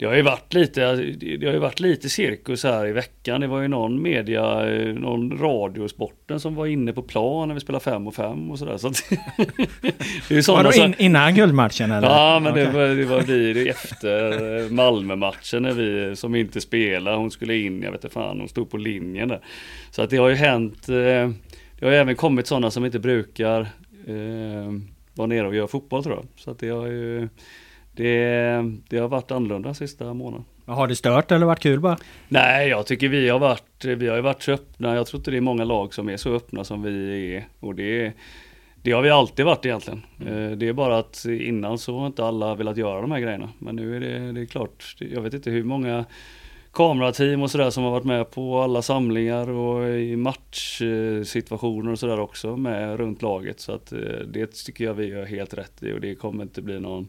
det 0.00 0.06
har 0.06 0.14
ju 0.14 0.22
varit 0.22 0.54
lite, 0.54 0.94
det 0.94 1.46
har 1.46 1.52
ju 1.52 1.58
varit 1.58 1.80
lite 1.80 2.08
cirkus 2.08 2.64
här 2.64 2.86
i 2.86 2.92
veckan. 2.92 3.40
Det 3.40 3.46
var 3.46 3.60
ju 3.62 3.68
någon 3.68 4.02
media, 4.02 4.70
eh, 4.70 4.94
någon 4.94 5.38
radiosporten 5.38 6.40
som 6.40 6.54
var 6.54 6.66
inne 6.66 6.92
på 6.92 7.02
plan 7.02 7.48
när 7.48 7.54
vi 7.54 7.60
spelade 7.60 7.84
5 7.84 8.06
och 8.06 8.14
5 8.14 8.50
och 8.50 8.58
sådär. 8.58 8.76
Så 8.76 8.88
att, 8.88 9.02
det 10.28 10.30
är 10.30 10.34
ju 10.34 10.42
sådana 10.42 10.62
Var 10.64 10.72
som- 10.72 10.84
in, 10.86 10.94
innan 10.98 11.34
guldmatchen 11.34 11.90
eller? 11.92 12.08
Ja 12.08 12.40
men 12.40 12.54
det 12.54 12.62
Okej. 12.68 12.74
var, 12.74 12.86
det 12.88 13.04
var 13.04 13.20
vi 13.20 13.52
det 13.52 13.68
efter 13.68 14.32
eh, 14.64 14.70
Malmö-matchen 14.70 15.62
när 15.62 15.72
vi 15.72 16.16
som 16.16 16.34
inte 16.34 16.60
spelade, 16.60 17.16
hon 17.16 17.30
skulle 17.30 17.56
in, 17.56 17.82
jag 17.82 17.92
vet 17.92 18.04
inte 18.04 18.14
fan, 18.14 18.38
hon 18.40 18.48
stod 18.48 18.70
på 18.70 18.76
linjen 18.76 19.28
där. 19.28 19.40
Så 19.90 20.02
att 20.02 20.10
det 20.10 20.16
har 20.16 20.28
ju 20.28 20.34
hänt, 20.34 20.88
eh, 20.88 20.94
det 20.94 21.82
har 21.82 21.90
ju 21.90 21.96
även 21.96 22.16
kommit 22.16 22.46
sådana 22.46 22.70
som 22.70 22.84
inte 22.84 22.98
brukar 22.98 23.60
eh, 24.06 24.72
vara 25.14 25.26
nere 25.26 25.46
och 25.46 25.54
göra 25.54 25.68
fotboll 25.68 26.02
tror 26.04 26.16
jag. 26.16 26.24
Så 26.36 26.50
att 26.50 26.58
det 26.58 26.68
har 26.68 26.86
ju, 26.86 27.28
det, 27.98 28.64
det 28.88 28.98
har 28.98 29.08
varit 29.08 29.30
annorlunda 29.30 29.74
sista 29.74 30.14
månaden. 30.14 30.44
Har 30.66 30.88
det 30.88 30.96
stört 30.96 31.32
eller 31.32 31.46
varit 31.46 31.60
kul 31.60 31.80
bara? 31.80 31.98
Nej, 32.28 32.68
jag 32.68 32.86
tycker 32.86 33.08
vi 33.08 33.28
har 33.28 33.38
varit, 33.38 33.84
vi 33.84 34.08
har 34.08 34.16
ju 34.16 34.22
varit 34.22 34.42
så 34.42 34.52
öppna. 34.52 34.94
Jag 34.94 35.06
tror 35.06 35.20
inte 35.20 35.30
det 35.30 35.36
är 35.36 35.40
många 35.40 35.64
lag 35.64 35.94
som 35.94 36.08
är 36.08 36.16
så 36.16 36.34
öppna 36.34 36.64
som 36.64 36.82
vi 36.82 37.34
är. 37.36 37.44
Och 37.60 37.74
det, 37.74 38.12
det 38.82 38.92
har 38.92 39.02
vi 39.02 39.10
alltid 39.10 39.44
varit 39.44 39.66
egentligen. 39.66 40.02
Eh, 40.26 40.50
Det 40.56 40.68
är 40.68 40.72
bara 40.72 40.98
att 40.98 41.24
innan 41.24 41.78
så 41.78 41.98
har 41.98 42.06
inte 42.06 42.24
alla 42.24 42.54
velat 42.54 42.76
göra 42.76 43.00
de 43.00 43.10
här 43.10 43.20
grejerna. 43.20 43.48
Men 43.58 43.76
nu 43.76 43.96
är 43.96 44.00
det, 44.00 44.32
det 44.32 44.40
är 44.40 44.46
klart, 44.46 44.96
jag 44.98 45.20
vet 45.22 45.34
inte 45.34 45.50
hur 45.50 45.64
många 45.64 46.04
kamerateam 46.72 47.42
och 47.42 47.50
sådär 47.50 47.70
som 47.70 47.84
har 47.84 47.90
varit 47.90 48.04
med 48.04 48.30
på 48.30 48.60
alla 48.60 48.82
samlingar 48.82 49.50
och 49.50 49.88
i 49.88 50.16
matchsituationer 50.16 51.92
och 51.92 51.98
sådär 51.98 52.20
också 52.20 52.56
med 52.56 52.96
runt 52.96 53.22
laget. 53.22 53.60
Så 53.60 53.72
att 53.72 53.92
eh, 53.92 53.98
det 54.26 54.52
tycker 54.52 54.84
jag 54.84 54.94
vi 54.94 55.06
gör 55.06 55.24
helt 55.24 55.54
rätt 55.54 55.82
i 55.82 55.92
och 55.92 56.00
det 56.00 56.14
kommer 56.14 56.42
inte 56.42 56.62
bli 56.62 56.80
någon 56.80 57.08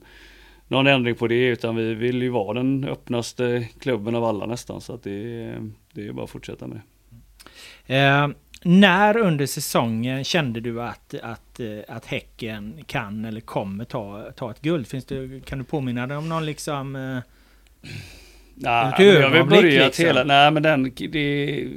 någon 0.69 0.87
ändring 0.87 1.15
på 1.15 1.27
det 1.27 1.45
utan 1.47 1.75
vi 1.75 1.93
vill 1.93 2.21
ju 2.21 2.29
vara 2.29 2.53
den 2.53 2.83
öppnaste 2.83 3.67
klubben 3.79 4.15
av 4.15 4.23
alla 4.23 4.45
nästan 4.45 4.81
så 4.81 4.93
att 4.93 5.03
det, 5.03 5.11
är- 5.43 5.71
det 5.93 6.07
är 6.07 6.11
bara 6.11 6.23
att 6.23 6.29
fortsätta 6.29 6.67
med 6.67 6.81
det. 7.87 7.95
Eh, 7.95 8.27
när 8.63 9.17
under 9.17 9.45
säsongen 9.45 10.23
kände 10.23 10.59
du 10.59 10.81
att, 10.81 11.13
att, 11.23 11.59
eh, 11.59 11.67
att 11.87 12.05
Häcken 12.05 12.73
kan 12.87 13.25
eller 13.25 13.41
kommer 13.41 13.85
ta, 13.85 14.31
ta 14.35 14.51
ett 14.51 14.61
guld? 14.61 14.87
Finns 14.87 15.05
det, 15.05 15.45
kan 15.45 15.57
du 15.57 15.63
påminna 15.63 16.07
dig 16.07 16.17
om 16.17 16.29
någon 16.29 16.45
liksom... 16.45 16.95
Eh, 16.95 17.17
Nej, 18.61 18.93
men 18.97 19.05
jag 19.07 19.15
ögonblick 19.23 19.61
börjat 19.61 19.85
liksom. 19.85 20.05
hela, 20.05 20.23
nej 20.23 20.51
men 20.51 20.63
den, 20.63 20.91
det, 21.11 21.67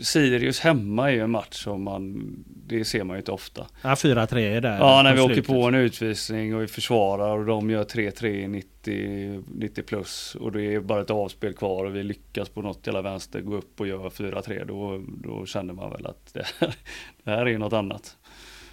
Sirius 0.00 0.60
hemma 0.60 1.10
är 1.10 1.14
ju 1.14 1.20
en 1.20 1.30
match 1.30 1.54
som 1.64 1.82
man, 1.82 2.30
det 2.68 2.84
ser 2.84 3.04
man 3.04 3.16
ju 3.16 3.18
inte 3.18 3.32
ofta. 3.32 3.66
ja, 3.82 3.94
4-3 3.94 4.38
är 4.38 4.60
där. 4.60 4.78
Ja, 4.78 5.02
när 5.02 5.14
vi 5.14 5.20
åker 5.20 5.34
slutet. 5.34 5.50
på 5.50 5.62
en 5.62 5.74
utvisning 5.74 6.54
och 6.54 6.62
vi 6.62 6.66
försvarar 6.66 7.38
och 7.38 7.46
de 7.46 7.70
gör 7.70 7.84
3-3 7.84 8.26
i 8.26 8.48
90, 8.48 9.44
90 9.48 9.82
plus 9.82 10.34
och 10.34 10.52
det 10.52 10.74
är 10.74 10.80
bara 10.80 11.00
ett 11.00 11.10
avspel 11.10 11.52
kvar 11.52 11.84
och 11.84 11.96
vi 11.96 12.02
lyckas 12.02 12.48
på 12.48 12.62
något 12.62 12.86
jävla 12.86 13.02
vänster 13.02 13.40
gå 13.40 13.56
upp 13.56 13.80
och 13.80 13.88
göra 13.88 14.08
4-3 14.08 14.64
då, 14.66 15.02
då 15.28 15.46
känner 15.46 15.74
man 15.74 15.90
väl 15.90 16.06
att 16.06 16.34
det 16.34 16.44
här, 16.60 16.74
det 17.24 17.30
här 17.30 17.48
är 17.48 17.58
något 17.58 17.72
annat. 17.72 18.16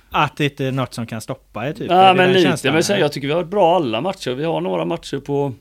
Att 0.10 0.38
det 0.38 0.46
inte 0.46 0.66
är 0.66 0.72
något 0.72 0.94
som 0.94 1.08
kan 1.08 1.22
stoppa 1.22 1.68
er 1.68 1.74
typ? 1.74 1.90
Det 1.90 2.14
men 2.18 2.34
lite, 2.34 2.42
känslan? 2.42 2.74
men 2.74 2.84
sen, 2.84 3.00
jag 3.00 3.12
tycker 3.12 3.28
vi 3.28 3.34
har 3.34 3.42
varit 3.42 3.52
bra 3.52 3.76
alla 3.76 4.02
matcher. 4.02 4.32
Vi 4.32 4.44
har 4.44 4.62
några 4.62 4.86
matcher 4.86 5.20
på 5.20 5.54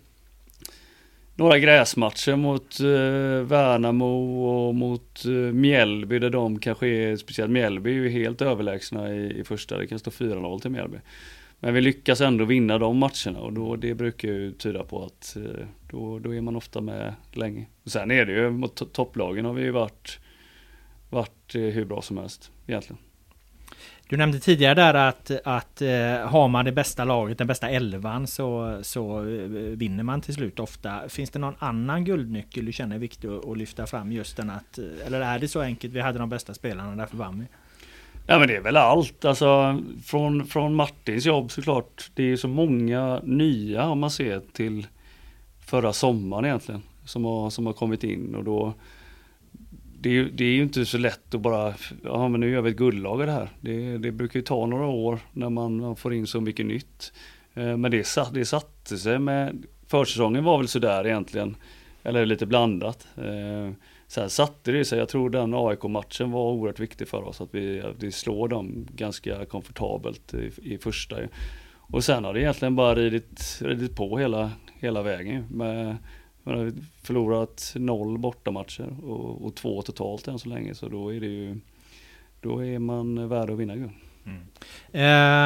några 1.36 1.58
gräsmatcher 1.58 2.36
mot 2.36 2.80
eh, 2.80 3.46
Värnamo 3.48 4.44
och 4.44 4.74
mot 4.74 5.24
eh, 5.24 5.30
Mjällby 5.32 6.18
där 6.18 6.30
de 6.30 6.58
kanske 6.58 6.86
är, 6.86 7.16
speciellt 7.16 7.50
Mjällby 7.50 7.90
är 7.90 7.94
ju 7.94 8.08
helt 8.08 8.42
överlägsna 8.42 9.14
i, 9.14 9.40
i 9.40 9.44
första. 9.44 9.78
Det 9.78 9.86
kan 9.86 9.98
stå 9.98 10.10
4-0 10.10 10.60
till 10.60 10.70
Mjällby. 10.70 10.98
Men 11.60 11.74
vi 11.74 11.80
lyckas 11.80 12.20
ändå 12.20 12.44
vinna 12.44 12.78
de 12.78 12.98
matcherna 12.98 13.40
och 13.40 13.52
då, 13.52 13.76
det 13.76 13.94
brukar 13.94 14.28
ju 14.28 14.52
tyda 14.52 14.84
på 14.84 15.04
att 15.04 15.36
eh, 15.36 15.66
då, 15.90 16.18
då 16.18 16.34
är 16.34 16.40
man 16.40 16.56
ofta 16.56 16.80
med 16.80 17.14
länge. 17.32 17.66
Och 17.84 17.90
sen 17.90 18.10
är 18.10 18.24
det 18.24 18.32
ju 18.32 18.50
mot 18.50 18.92
topplagen 18.92 19.44
har 19.44 19.52
vi 19.52 19.62
ju 19.62 19.70
varit, 19.70 20.18
varit 21.10 21.54
eh, 21.54 21.60
hur 21.60 21.84
bra 21.84 22.02
som 22.02 22.18
helst 22.18 22.52
egentligen. 22.66 22.98
Du 24.14 24.18
nämnde 24.18 24.40
tidigare 24.40 24.74
där 24.74 24.94
att, 24.94 25.31
att 25.44 25.83
eh, 25.83 26.29
har 26.29 26.48
man 26.48 26.64
det 26.64 26.72
bästa 26.72 27.05
laget, 27.05 27.38
den 27.38 27.46
bästa 27.46 27.68
elvan, 27.68 28.27
så, 28.27 28.79
så 28.83 29.18
eh, 29.18 29.24
vinner 29.77 30.03
man 30.03 30.20
till 30.20 30.35
slut 30.35 30.61
ofta. 30.61 31.09
Finns 31.09 31.31
det 31.31 31.38
någon 31.38 31.55
annan 31.59 32.05
guldnyckel 32.05 32.64
du 32.64 32.72
känner 32.72 32.96
är 32.96 33.00
viktig 33.00 33.29
att, 33.29 33.59
lyfta 33.59 33.87
fram 33.87 34.12
just 34.12 34.37
den 34.37 34.50
att... 34.50 34.79
Eh, 34.79 35.07
eller 35.07 35.20
är 35.20 35.38
det 35.38 35.48
så 35.48 35.61
enkelt, 35.61 35.92
vi 35.92 36.00
hade 36.00 36.18
de 36.18 36.29
bästa 36.29 36.55
spelarna, 36.55 36.96
därför 36.96 37.16
vann 37.16 37.40
vi? 37.40 37.46
Ja 38.27 38.38
men 38.38 38.48
det 38.48 38.57
är 38.57 38.61
väl 38.61 38.77
allt, 38.77 39.24
alltså 39.24 39.81
från, 40.05 40.46
från 40.46 40.74
Martins 40.74 41.27
jobb 41.27 41.50
såklart. 41.50 42.11
Det 42.14 42.22
är 42.22 42.37
så 42.37 42.48
många 42.48 43.20
nya 43.24 43.87
om 43.87 43.98
man 43.98 44.11
ser 44.11 44.40
till 44.53 44.87
förra 45.66 45.92
sommaren 45.92 46.44
egentligen. 46.44 46.83
Som 47.05 47.24
har, 47.24 47.50
som 47.50 47.66
har 47.66 47.72
kommit 47.72 48.05
in 48.05 48.35
och 48.35 48.44
då 48.44 48.74
det 50.04 50.10
är, 50.10 50.12
ju- 50.12 50.30
det 50.30 50.44
är 50.44 50.48
ju 50.52 50.62
inte 50.62 50.86
så 50.86 50.98
lätt 50.98 51.34
att 51.34 51.40
bara, 51.40 51.74
ja 52.04 52.28
men 52.28 52.40
nu 52.40 52.50
gör 52.50 52.60
vi 52.62 52.70
ett 52.70 52.76
guldlag 52.76 53.26
det 53.26 53.32
här. 53.32 53.48
Det, 53.60 53.98
det 53.98 54.12
brukar 54.12 54.38
ju 54.38 54.44
ta 54.44 54.66
några 54.66 54.86
år 54.86 55.18
när 55.32 55.50
man, 55.50 55.80
man 55.80 55.96
får 55.96 56.14
in 56.14 56.26
så 56.26 56.40
mycket 56.40 56.66
nytt. 56.66 57.12
Eh, 57.54 57.76
men 57.76 57.90
det, 57.90 58.04
satt, 58.06 58.34
det 58.34 58.44
satte 58.44 58.98
sig 58.98 59.18
med, 59.18 59.64
försäsongen 59.86 60.44
var 60.44 60.58
väl 60.58 60.68
sådär 60.68 61.06
egentligen. 61.06 61.56
Eller 62.02 62.26
lite 62.26 62.46
blandat. 62.46 63.06
Eh, 63.16 63.70
sen 64.06 64.30
satte 64.30 64.72
det 64.72 64.84
sig, 64.84 64.98
jag 64.98 65.08
tror 65.08 65.30
den 65.30 65.54
AIK-matchen 65.54 66.30
var 66.30 66.52
oerhört 66.52 66.80
viktig 66.80 67.08
för 67.08 67.22
oss. 67.28 67.40
Att 67.40 67.48
vi, 67.54 67.80
att 67.80 68.02
vi 68.02 68.12
slår 68.12 68.48
dem 68.48 68.86
ganska 68.96 69.44
komfortabelt 69.44 70.34
i, 70.34 70.50
i 70.74 70.78
första. 70.78 71.16
Och 71.76 72.04
sen 72.04 72.24
har 72.24 72.34
det 72.34 72.40
egentligen 72.40 72.76
bara 72.76 72.94
ridit, 72.94 73.58
ridit 73.60 73.96
på 73.96 74.18
hela, 74.18 74.50
hela 74.80 75.02
vägen. 75.02 75.46
Med, 75.50 75.96
förlorat 77.02 77.72
noll 77.76 78.18
bortamatcher 78.18 78.96
och, 79.04 79.46
och 79.46 79.54
två 79.54 79.83
totalt 79.83 80.28
än 80.28 80.38
så 80.38 80.48
länge. 80.48 80.74
Så 80.74 80.88
då 80.88 81.14
är 81.14 81.20
det 81.20 81.26
ju, 81.26 81.61
då 82.40 82.64
är 82.64 82.78
man 82.78 83.28
värd 83.28 83.50
att 83.50 83.59
vinna 83.59 83.76
guld. 83.76 83.90
Eh, 84.92 85.00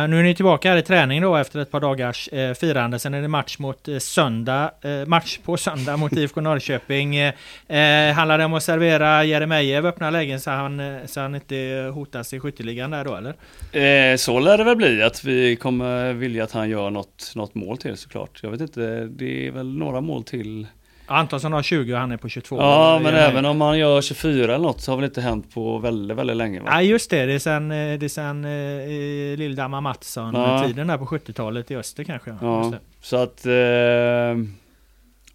nu 0.08 0.18
är 0.18 0.22
ni 0.22 0.34
tillbaka 0.34 0.70
här 0.70 0.76
i 0.76 0.82
träning 0.82 1.22
då 1.22 1.36
efter 1.36 1.60
ett 1.60 1.70
par 1.70 1.80
dagars 1.80 2.28
eh, 2.28 2.54
firande. 2.54 2.98
Sen 2.98 3.14
är 3.14 3.22
det 3.22 3.28
match 3.28 3.58
mot 3.58 3.88
eh, 3.88 3.98
söndag. 3.98 4.70
Eh, 4.82 5.06
match 5.06 5.38
på 5.44 5.56
söndag 5.56 5.96
mot 5.96 6.12
IFK 6.16 6.40
Norrköping. 6.40 7.16
Eh, 7.16 8.12
handlar 8.14 8.38
det 8.38 8.44
om 8.44 8.54
att 8.54 8.62
servera 8.62 9.24
Jeremejeff 9.24 9.84
öppna 9.84 10.10
lägen 10.10 10.40
så 10.40 10.50
han, 10.50 10.80
eh, 10.80 11.06
så 11.06 11.20
han 11.20 11.34
inte 11.34 11.90
hotas 11.94 12.32
i 12.32 12.40
skytteligan 12.40 12.90
där 12.90 13.04
då 13.04 13.16
eller? 13.16 14.16
Så 14.16 14.38
lär 14.38 14.58
det 14.58 14.64
väl 14.64 14.76
bli 14.76 15.02
att 15.02 15.24
vi 15.24 15.56
kommer 15.56 16.12
vilja 16.12 16.44
att 16.44 16.52
han 16.52 16.68
gör 16.70 16.90
något, 16.90 17.32
något 17.36 17.54
mål 17.54 17.78
till 17.78 17.96
såklart. 17.96 18.40
Jag 18.42 18.50
vet 18.50 18.60
inte, 18.60 19.04
det 19.04 19.46
är 19.46 19.50
väl 19.50 19.78
några 19.78 20.00
mål 20.00 20.24
till. 20.24 20.66
Antonsson 21.08 21.52
har 21.52 21.62
20 21.62 21.92
och 21.94 21.98
han 22.00 22.12
är 22.12 22.16
på 22.16 22.28
22. 22.28 22.56
Ja, 22.56 23.00
men 23.02 23.14
även 23.14 23.44
om 23.46 23.60
han 23.60 23.78
gör 23.78 24.00
24 24.02 24.44
eller 24.54 24.58
något 24.64 24.80
så 24.80 24.92
har 24.92 24.96
väl 24.96 25.04
inte 25.04 25.20
hänt 25.20 25.54
på 25.54 25.78
väldigt, 25.78 26.16
väldigt 26.18 26.36
länge. 26.36 26.60
Va? 26.60 26.66
Ja 26.70 26.82
just 26.82 27.10
det, 27.10 27.26
det 27.26 27.32
är 27.34 27.38
sen, 27.38 27.70
eh, 27.70 27.98
det 27.98 28.06
är 28.06 28.08
sen 28.08 28.44
eh, 28.44 29.36
Lill-Dammar 29.38 29.80
Mattsson 29.80 30.34
Ja. 30.34 30.64
tiden 30.66 30.86
där 30.86 30.98
på 30.98 31.06
70-talet 31.06 31.70
i 31.70 31.76
öster 31.76 32.04
kanske. 32.04 32.36
Ja, 32.40 32.72
så 33.02 33.16
att... 33.16 33.46
Eh, 33.46 33.52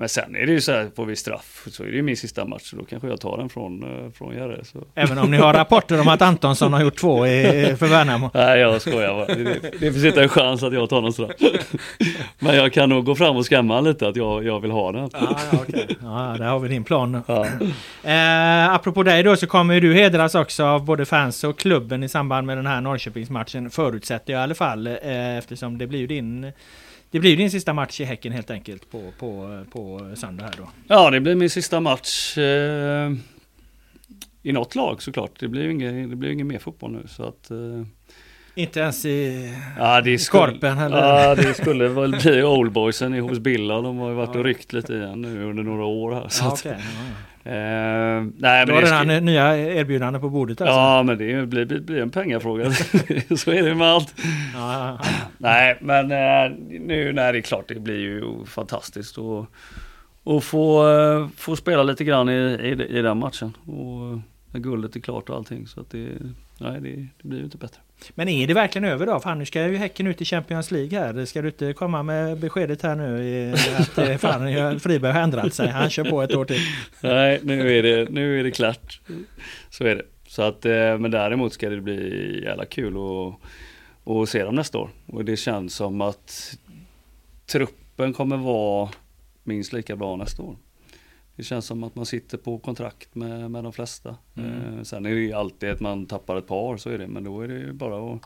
men 0.03 0.09
sen 0.09 0.35
är 0.35 0.45
det 0.45 0.51
ju 0.51 0.61
så 0.61 0.71
här, 0.71 0.89
får 0.95 1.05
vi 1.05 1.15
straff 1.15 1.67
så 1.71 1.83
är 1.83 1.87
det 1.87 1.95
ju 1.95 2.01
min 2.01 2.17
sista 2.17 2.45
match 2.45 2.63
så 2.63 2.75
då 2.75 2.85
kanske 2.85 3.07
jag 3.07 3.21
tar 3.21 3.37
den 3.37 3.49
från, 3.49 3.83
eh, 3.83 4.11
från 4.11 4.35
Jerre. 4.35 4.65
Så. 4.65 4.79
Även 4.95 5.17
om 5.17 5.31
ni 5.31 5.37
har 5.37 5.53
rapporter 5.53 6.01
om 6.01 6.07
att 6.07 6.21
Antonsson 6.21 6.73
har 6.73 6.81
gjort 6.81 6.95
två 6.95 7.27
i, 7.27 7.75
för 7.79 7.87
Värnamo. 7.87 8.29
Nej 8.33 8.59
jag 8.59 8.81
skojar 8.81 9.13
bara. 9.13 9.25
Det, 9.25 9.59
det 9.79 9.91
finns 9.91 10.05
inte 10.05 10.23
en 10.23 10.29
chans 10.29 10.63
att 10.63 10.73
jag 10.73 10.89
tar 10.89 11.01
någon 11.01 11.13
straff. 11.13 11.31
Men 12.39 12.55
jag 12.55 12.73
kan 12.73 12.89
nog 12.89 13.05
gå 13.05 13.15
fram 13.15 13.35
och 13.35 13.45
skrämma 13.45 13.75
han 13.75 13.83
lite 13.83 14.07
att 14.07 14.15
jag, 14.15 14.45
jag 14.45 14.59
vill 14.59 14.71
ha 14.71 14.91
den. 14.91 15.09
Ja, 15.13 15.39
ja, 15.51 15.59
okej. 15.61 15.87
ja, 16.01 16.35
där 16.37 16.45
har 16.45 16.59
vi 16.59 16.69
din 16.69 16.83
plan. 16.83 17.23
Ja. 17.27 17.45
Eh, 18.03 18.73
apropå 18.73 19.03
dig 19.03 19.23
då 19.23 19.35
så 19.35 19.47
kommer 19.47 19.73
ju 19.73 19.79
du 19.79 19.93
hedras 19.93 20.35
också 20.35 20.65
av 20.65 20.85
både 20.85 21.05
fans 21.05 21.43
och 21.43 21.59
klubben 21.59 22.03
i 22.03 22.09
samband 22.09 22.47
med 22.47 22.57
den 22.57 22.67
här 22.67 22.81
Norrköpingsmatchen. 22.81 23.69
Förutsätter 23.69 24.33
jag 24.33 24.39
i 24.39 24.43
alla 24.43 24.55
fall. 24.55 24.87
Eh, 24.87 25.37
eftersom 25.37 25.77
det 25.77 25.87
blir 25.87 25.99
ju 25.99 26.07
din... 26.07 26.51
Det 27.13 27.19
blir 27.19 27.37
din 27.37 27.51
sista 27.51 27.73
match 27.73 28.01
i 28.01 28.03
Häcken 28.03 28.31
helt 28.31 28.51
enkelt 28.51 28.91
på, 28.91 29.11
på, 29.19 29.63
på 29.71 30.11
söndag 30.15 30.43
här 30.43 30.53
då. 30.57 30.69
Ja, 30.87 31.09
det 31.09 31.19
blir 31.19 31.35
min 31.35 31.49
sista 31.49 31.79
match 31.79 32.37
eh, 32.37 33.11
i 34.43 34.51
något 34.51 34.75
lag 34.75 35.01
såklart. 35.01 35.31
Det 35.39 35.47
blir 35.47 35.63
ju 35.63 35.71
ingen, 35.71 36.09
det 36.09 36.15
blir 36.15 36.29
ingen 36.29 36.47
mer 36.47 36.59
fotboll 36.59 36.91
nu 36.91 37.03
så 37.07 37.23
att 37.23 37.51
eh, 37.51 37.57
Inte 38.55 38.79
ens 38.79 39.05
i 39.05 39.49
Ja, 39.77 40.01
det 40.01 40.17
Skorpen 40.17 40.77
eller? 40.77 40.97
Ja, 40.97 41.35
det 41.35 41.53
skulle 41.53 41.87
väl 41.87 42.11
bli 42.21 42.43
Oldboysen 42.43 43.13
hos 43.13 43.39
Billa. 43.39 43.81
De 43.81 43.97
har 43.97 44.09
ju 44.09 44.15
varit 44.15 44.35
och 44.35 44.43
ryckt 44.43 44.73
lite 44.73 44.93
igen 44.93 45.21
nu 45.21 45.43
under 45.43 45.63
några 45.63 45.85
år 45.85 46.11
här. 46.13 46.27
Så 46.29 46.43
Ja, 46.45 46.53
att, 46.53 46.59
okej. 46.59 46.77
Ja, 46.79 47.13
eh, 47.43 47.53
nej, 48.37 48.65
Du 48.65 48.71
men 48.71 48.75
har 48.75 48.81
det 48.81 48.87
redan 48.87 49.05
ska, 49.07 49.19
nya 49.19 49.57
erbjudanden 49.57 50.21
på 50.21 50.29
bordet 50.29 50.61
alltså? 50.61 50.73
Ja, 50.73 51.03
men 51.03 51.17
det 51.17 51.45
blir, 51.45 51.65
blir, 51.65 52.01
en 52.01 52.09
pengafråga. 52.09 52.71
så 53.37 53.51
är 53.51 53.63
det 53.63 53.75
med 53.75 53.87
allt. 53.87 54.15
Ja. 54.53 54.99
Nej, 55.37 55.77
men 55.81 56.11
eh, 56.11 56.57
nu, 56.79 57.13
nej, 57.13 57.31
det 57.31 57.39
är 57.39 57.41
klart, 57.41 57.67
det 57.67 57.79
blir 57.79 57.99
ju 57.99 58.45
fantastiskt 58.45 59.17
att 59.17 59.47
och 60.23 60.43
få, 60.43 60.89
eh, 60.89 61.27
få 61.37 61.55
spela 61.55 61.83
lite 61.83 62.03
grann 62.03 62.29
i, 62.29 62.33
i, 62.33 62.97
i 62.97 63.01
den 63.01 63.17
matchen. 63.17 63.57
Och 63.65 64.19
när 64.51 64.59
guldet 64.59 64.95
är 64.95 64.99
klart 64.99 65.29
och 65.29 65.35
allting. 65.35 65.67
Så 65.67 65.79
att 65.79 65.89
det, 65.89 66.09
nej, 66.59 66.81
det, 66.81 67.07
det 67.21 67.27
blir 67.27 67.37
ju 67.37 67.43
inte 67.43 67.57
bättre. 67.57 67.81
Men 68.15 68.29
är 68.29 68.47
det 68.47 68.53
verkligen 68.53 68.85
över 68.85 69.05
då? 69.05 69.19
Fan 69.19 69.39
nu 69.39 69.45
ska 69.45 69.67
ju 69.67 69.77
Häcken 69.77 70.07
ut 70.07 70.21
i 70.21 70.25
Champions 70.25 70.71
League 70.71 70.99
här. 70.99 71.25
Ska 71.25 71.41
du 71.41 71.47
inte 71.47 71.73
komma 71.73 72.03
med 72.03 72.37
beskedet 72.37 72.81
här 72.81 72.95
nu 72.95 73.53
att 73.77 73.97
eh, 73.97 74.17
fan, 74.17 74.79
Friberg 74.79 75.11
har 75.11 75.21
ändrat 75.21 75.53
sig. 75.53 75.67
Han 75.67 75.89
kör 75.89 76.03
på 76.03 76.21
ett 76.21 76.35
år 76.35 76.45
till. 76.45 76.59
Nej, 77.01 77.39
nu 77.43 77.77
är 77.77 77.83
det, 77.83 78.09
nu 78.09 78.39
är 78.39 78.43
det 78.43 78.51
klart. 78.51 79.01
Så 79.69 79.83
är 79.83 79.95
det. 79.95 80.03
Så 80.27 80.41
att, 80.41 80.65
eh, 80.65 80.97
men 80.97 81.11
däremot 81.11 81.53
ska 81.53 81.69
det 81.69 81.81
bli 81.81 82.43
jävla 82.43 82.65
kul 82.65 82.93
att, 82.97 84.11
att 84.11 84.29
se 84.29 84.43
dem 84.43 84.55
nästa 84.55 84.77
år. 84.77 84.89
Och 85.05 85.25
det 85.25 85.37
känns 85.37 85.75
som 85.75 86.01
att 86.01 86.57
truppen 87.45 88.13
kommer 88.13 88.37
vara 88.37 88.89
minst 89.43 89.73
lika 89.73 89.95
bra 89.95 90.15
nästa 90.15 90.43
år. 90.43 90.55
Det 91.43 91.47
känns 91.47 91.65
som 91.65 91.83
att 91.83 91.95
man 91.95 92.05
sitter 92.05 92.37
på 92.37 92.57
kontrakt 92.57 93.15
med, 93.15 93.51
med 93.51 93.63
de 93.63 93.73
flesta. 93.73 94.09
Eh, 94.35 94.83
sen 94.83 95.05
är 95.05 95.09
det 95.09 95.21
ju 95.21 95.33
alltid 95.33 95.69
att 95.69 95.79
man 95.79 96.05
tappar 96.05 96.35
ett 96.35 96.47
par, 96.47 96.77
så 96.77 96.89
är 96.89 96.97
det. 96.97 97.07
Men 97.07 97.23
då 97.23 97.41
är 97.41 97.47
det 97.47 97.53
ju 97.53 97.73
bara 97.73 98.13
att 98.13 98.21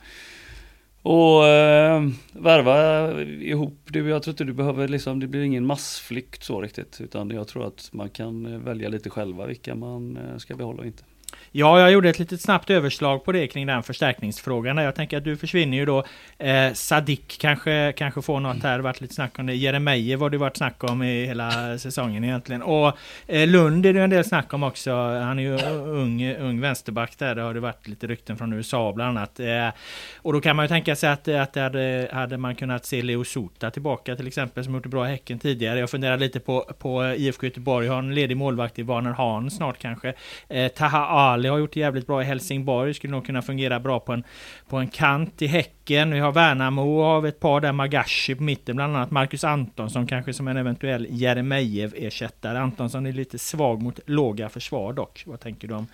och 1.01 1.47
eh, 1.47 2.10
värva 2.32 3.12
ihop. 3.21 3.80
Det, 3.86 3.99
jag 3.99 4.23
tror 4.23 4.32
inte 4.32 4.43
du 4.43 4.53
behöver 4.53 4.88
liksom, 4.88 5.19
det 5.19 5.27
blir 5.27 5.41
ingen 5.41 5.65
massflykt 5.65 6.43
så 6.43 6.62
riktigt. 6.62 7.01
Utan 7.01 7.30
jag 7.30 7.47
tror 7.47 7.67
att 7.67 7.89
man 7.91 8.10
kan 8.10 8.63
välja 8.63 8.89
lite 8.89 9.10
själva 9.10 9.45
vilka 9.45 9.75
man 9.75 10.17
eh, 10.17 10.38
ska 10.38 10.56
behålla 10.56 10.80
och 10.80 10.88
inte. 10.88 11.03
Ja, 11.51 11.79
jag 11.79 11.91
gjorde 11.91 12.10
ett 12.10 12.19
litet 12.19 12.41
snabbt 12.41 12.69
överslag 12.69 13.25
på 13.25 13.31
det 13.31 13.47
kring 13.47 13.67
den 13.67 13.83
förstärkningsfrågan. 13.83 14.77
Jag 14.77 14.95
tänker 14.95 15.17
att 15.17 15.23
du 15.23 15.38
försvinner 15.38 15.77
ju 15.77 15.86
då. 15.86 16.03
Eh, 16.38 16.73
Sadik 16.73 17.38
kanske, 17.39 17.93
kanske 17.97 18.21
får 18.21 18.39
något 18.39 18.63
här. 18.63 18.77
Det 18.77 18.83
varit 18.83 19.01
lite 19.01 19.13
snack 19.13 19.39
om 19.39 19.45
det. 19.45 19.55
Jeremejeff 19.55 20.19
har 20.19 20.29
det 20.29 20.38
varit 20.38 20.57
snack 20.57 20.83
om 20.83 21.03
i 21.03 21.25
hela 21.25 21.77
säsongen 21.77 22.23
egentligen. 22.23 22.62
Och 22.62 22.97
eh, 23.27 23.47
Lund 23.47 23.86
är 23.86 23.93
det 23.93 24.01
en 24.01 24.10
del 24.10 24.25
snack 24.25 24.53
om 24.53 24.63
också. 24.63 24.91
Han 24.95 25.39
är 25.39 25.43
ju 25.43 25.60
ung, 25.77 26.36
ung 26.36 26.62
vänsterback 26.62 27.17
där. 27.17 27.36
Det 27.36 27.41
har 27.41 27.53
det 27.53 27.60
varit 27.60 27.88
lite 27.88 28.07
rykten 28.07 28.38
från 28.38 28.53
USA 28.53 28.93
bland 28.93 29.17
annat. 29.17 29.39
Eh, 29.39 29.69
och 30.17 30.33
då 30.33 30.41
kan 30.41 30.55
man 30.55 30.65
ju 30.65 30.67
tänka 30.67 30.95
sig 30.95 31.10
att, 31.10 31.27
att 31.27 31.53
det 31.53 31.62
hade, 31.62 32.10
hade 32.13 32.38
man 32.38 32.55
kunnat 32.55 32.86
se 32.86 33.01
Leo 33.01 33.23
Sota 33.23 33.71
tillbaka 33.71 34.15
till 34.15 34.27
exempel 34.27 34.63
som 34.63 34.73
gjort 34.73 34.83
det 34.83 34.89
bra 34.89 35.07
i 35.07 35.12
Häcken 35.12 35.39
tidigare. 35.39 35.79
Jag 35.79 35.89
funderar 35.89 36.17
lite 36.17 36.39
på, 36.39 36.62
på 36.79 37.05
IFK 37.05 37.45
Göteborg. 37.45 37.88
Har 37.88 37.99
en 37.99 38.15
ledig 38.15 38.38
målvakt 38.38 38.79
i 38.79 38.83
Warner 38.83 39.12
Hahn 39.12 39.51
snart 39.51 39.77
kanske. 39.77 40.13
Eh, 40.47 40.67
Taha 40.67 41.07
Ali 41.07 41.46
har 41.47 41.57
gjort 41.57 41.73
det 41.73 41.79
jävligt 41.79 42.07
bra 42.07 42.21
i 42.21 42.25
Helsingborg. 42.25 42.93
Skulle 42.93 43.12
nog 43.12 43.25
kunna 43.25 43.41
fungera 43.41 43.79
bra 43.79 43.99
på 43.99 44.13
en, 44.13 44.23
på 44.69 44.77
en 44.77 44.88
kant 44.88 45.41
i 45.41 45.47
Häcken. 45.47 46.12
Vi 46.12 46.19
har 46.19 46.31
Värnamo 46.31 47.01
har 47.01 47.21
vi 47.21 47.29
ett 47.29 47.39
par 47.39 47.62
där. 47.62 47.71
Magashi 47.71 48.36
på 48.36 48.43
mitten. 48.43 48.75
Bland 48.75 48.95
annat 48.95 49.12
Marcus 49.12 49.43
Antonsson 49.43 50.07
kanske 50.07 50.33
som 50.33 50.47
en 50.47 50.57
eventuell 50.57 51.07
Jeremejeff-ersättare. 51.10 52.57
Antonsson 52.57 53.05
är 53.05 53.12
lite 53.12 53.39
svag 53.39 53.81
mot 53.81 53.99
låga 54.05 54.49
försvar 54.49 54.93
dock. 54.93 55.23
Vad 55.25 55.39
tänker 55.39 55.67
du 55.67 55.73
om 55.73 55.88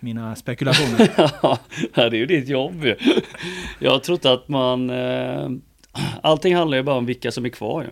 mina 0.00 0.36
spekulationer? 0.36 1.10
Ja, 1.94 2.10
det 2.10 2.16
är 2.16 2.20
ju 2.20 2.26
ditt 2.26 2.48
jobb 2.48 2.84
ju. 2.84 2.96
Jag 3.78 4.02
tror 4.02 4.16
inte 4.16 4.32
att 4.32 4.48
man... 4.48 4.90
Eh, 4.90 5.50
allting 6.22 6.56
handlar 6.56 6.76
ju 6.76 6.82
bara 6.82 6.96
om 6.96 7.06
vilka 7.06 7.32
som 7.32 7.44
är 7.44 7.48
kvar 7.48 7.82
ju. 7.82 7.88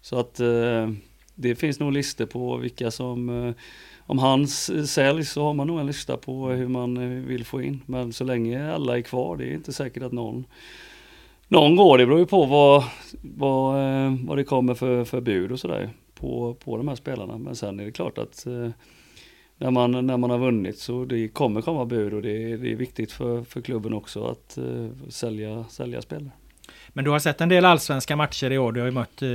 Så 0.00 0.18
att 0.18 0.40
eh, 0.40 0.88
det 1.34 1.54
finns 1.54 1.80
nog 1.80 1.92
listor 1.92 2.26
på 2.26 2.56
vilka 2.56 2.90
som... 2.90 3.46
Eh, 3.48 3.54
om 4.12 4.18
han 4.18 4.46
säljs 4.48 5.32
så 5.32 5.42
har 5.42 5.54
man 5.54 5.66
nog 5.66 5.80
en 5.80 5.86
lista 5.86 6.16
på 6.16 6.48
hur 6.48 6.68
man 6.68 6.96
eh, 6.96 7.24
vill 7.26 7.44
få 7.44 7.62
in. 7.62 7.82
Men 7.86 8.12
så 8.12 8.24
länge 8.24 8.72
alla 8.72 8.98
är 8.98 9.02
kvar, 9.02 9.36
det 9.36 9.44
är 9.44 9.54
inte 9.54 9.72
säkert 9.72 10.02
att 10.02 10.12
någon... 10.12 10.46
Någon 11.48 11.76
går, 11.76 11.98
det 11.98 12.06
beror 12.06 12.18
ju 12.18 12.26
på 12.26 12.44
vad, 12.44 12.84
vad, 13.22 13.76
eh, 13.76 14.14
vad 14.24 14.36
det 14.36 14.44
kommer 14.44 14.74
för, 14.74 15.04
för 15.04 15.20
bud 15.20 15.52
och 15.52 15.60
sådär 15.60 15.90
på, 16.14 16.54
på 16.64 16.76
de 16.76 16.88
här 16.88 16.94
spelarna. 16.94 17.38
Men 17.38 17.56
sen 17.56 17.80
är 17.80 17.84
det 17.84 17.92
klart 17.92 18.18
att 18.18 18.46
eh, 18.46 18.68
när 19.58 19.70
man, 19.70 20.06
när 20.06 20.16
man 20.16 20.30
har 20.30 20.38
vunnit 20.38 20.78
så 20.78 21.04
det 21.04 21.28
kommer 21.28 21.62
komma 21.62 21.84
bud 21.84 22.14
och 22.14 22.22
det 22.22 22.52
är, 22.52 22.58
det 22.58 22.72
är 22.72 22.76
viktigt 22.76 23.12
för, 23.12 23.44
för 23.44 23.60
klubben 23.60 23.94
också 23.94 24.24
att 24.24 24.58
sälja, 25.08 25.64
sälja 25.64 26.02
spelare. 26.02 26.30
Men 26.94 27.04
du 27.04 27.10
har 27.10 27.18
sett 27.18 27.40
en 27.40 27.48
del 27.48 27.64
allsvenska 27.64 28.16
matcher 28.16 28.50
i 28.50 28.58
år. 28.58 28.72
Du 28.72 28.80
har 28.80 28.86
ju 28.86 28.92
mött, 28.92 29.22
eh, 29.22 29.28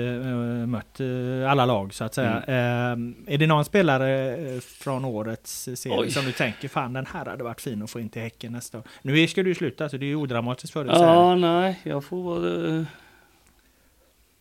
mött 0.68 1.00
eh, 1.00 1.52
alla 1.52 1.66
lag 1.66 1.94
så 1.94 2.04
att 2.04 2.14
säga. 2.14 2.44
Mm. 2.48 3.16
Eh, 3.28 3.34
är 3.34 3.38
det 3.38 3.48
någon 3.48 3.66
spelare 3.66 4.62
från 4.62 5.06
årets 5.06 5.70
serie 5.76 6.00
Oj. 6.00 6.12
som 6.12 6.26
du 6.26 6.32
tänker 6.32 6.68
fan 6.68 6.94
den 6.94 7.06
här 7.06 7.26
hade 7.26 7.44
varit 7.44 7.62
fin 7.62 7.82
att 7.82 7.92
få 7.92 8.00
in 8.00 8.10
till 8.10 8.22
Häcken 8.22 8.52
nästa 8.52 8.78
år? 8.78 8.84
Nu 9.02 9.28
ska 9.28 9.44
du 9.44 9.50
ju 9.50 9.56
sluta 9.56 9.90
så 9.90 9.98
det 9.98 10.06
är 10.06 10.08
ju 10.08 10.16
odramatiskt 10.16 10.74
för 10.74 10.86
dig. 10.86 10.96
Ja, 10.96 11.36
nej, 11.36 11.80
jag 11.84 12.04
får 12.04 12.24
vara... 12.24 12.86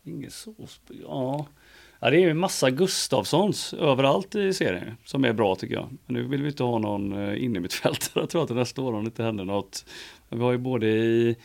Ingen 0.05 0.31
sås. 0.31 0.81
Ja. 1.03 1.47
ja, 2.01 2.11
det 2.11 2.17
är 2.17 2.21
ju 2.21 2.31
en 2.31 2.39
massa 2.39 2.71
Gustavssons 2.71 3.75
överallt 3.75 4.35
i 4.35 4.55
serien 4.55 4.97
som 5.05 5.25
är 5.25 5.33
bra 5.33 5.55
tycker 5.55 5.75
jag. 5.75 5.89
Men 6.07 6.15
nu 6.17 6.23
vill 6.29 6.43
vi 6.43 6.49
inte 6.49 6.63
ha 6.63 6.79
någon 6.79 7.37
innermittfältare 7.37 8.27
tror 8.27 8.41
jag 8.41 8.47
till 8.47 8.57
nästa 8.57 8.83
år 8.83 8.93
om 8.93 9.05
det 9.05 9.09
inte 9.09 9.23
händer 9.23 9.45
något. 9.45 9.85
Men 10.29 10.39
vi 10.39 10.45
har 10.45 10.53
ju 10.53 10.59
både 10.59 10.87
i, 10.87 11.37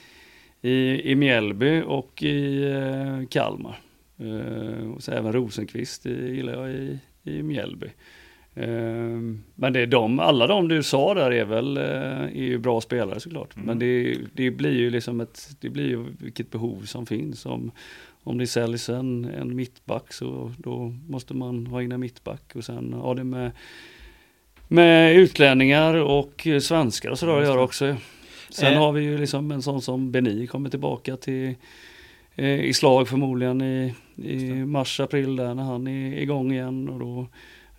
i, 0.61 1.11
i 1.11 1.15
Mjällby 1.15 1.81
och 1.81 2.23
i 2.23 2.63
eh, 2.71 3.27
Kalmar. 3.29 3.79
Eh, 4.17 4.91
och 4.91 5.03
så 5.03 5.11
även 5.11 5.33
Rosenqvist 5.33 6.05
i, 6.05 6.35
gillar 6.35 6.53
jag 6.53 6.71
i, 6.71 6.99
i 7.23 7.43
Mjällby. 7.43 7.87
Eh, 8.53 9.19
men 9.55 9.73
det 9.73 9.79
är 9.79 9.87
de, 9.87 10.19
alla 10.19 10.47
de 10.47 10.67
du 10.67 10.83
sa 10.83 11.13
där 11.13 11.31
är 11.31 11.45
väl 11.45 11.77
eh, 11.77 11.83
är 12.23 12.43
ju 12.43 12.57
bra 12.57 12.81
spelare 12.81 13.19
såklart. 13.19 13.55
Men 13.55 13.79
det, 13.79 14.17
det 14.33 14.51
blir 14.51 14.73
ju 14.73 14.89
liksom 14.89 15.21
ett, 15.21 15.49
det 15.59 15.69
blir 15.69 15.87
ju 15.87 16.05
vilket 16.19 16.51
behov 16.51 16.81
som 16.81 17.05
finns. 17.05 17.45
Om, 17.45 17.71
om 18.23 18.37
det 18.37 18.47
säljs 18.47 18.89
en, 18.89 19.25
en 19.25 19.55
mittback 19.55 20.13
så 20.13 20.53
då 20.57 20.93
måste 21.07 21.33
man 21.33 21.67
ha 21.67 21.81
in 21.81 21.91
en 21.91 21.99
mittback 21.99 22.55
och 22.55 22.63
sen 22.63 22.93
ha 22.93 23.13
det 23.13 23.23
med, 23.23 23.51
med 24.67 25.15
utlänningar 25.15 25.93
och 25.93 26.47
svenskar 26.61 27.09
och 27.09 27.19
sådär 27.19 27.37
att 27.37 27.47
göra 27.47 27.61
också. 27.61 27.95
Sen 28.51 28.73
Eh. 28.73 28.79
har 28.79 28.91
vi 28.91 29.01
ju 29.03 29.17
liksom 29.17 29.51
en 29.51 29.61
sån 29.61 29.81
som 29.81 30.11
Beni 30.11 30.47
kommer 30.47 30.69
tillbaka 30.69 31.17
till 31.17 31.55
eh, 32.35 32.59
i 32.65 32.73
slag 32.73 33.07
förmodligen 33.07 33.61
i, 33.61 33.93
i 34.23 34.65
mars, 34.65 34.99
april 34.99 35.35
där 35.35 35.53
när 35.55 35.63
han 35.63 35.87
är 35.87 36.17
igång 36.21 36.51
igen. 36.51 36.89
Och 36.89 36.99
då, 36.99 37.27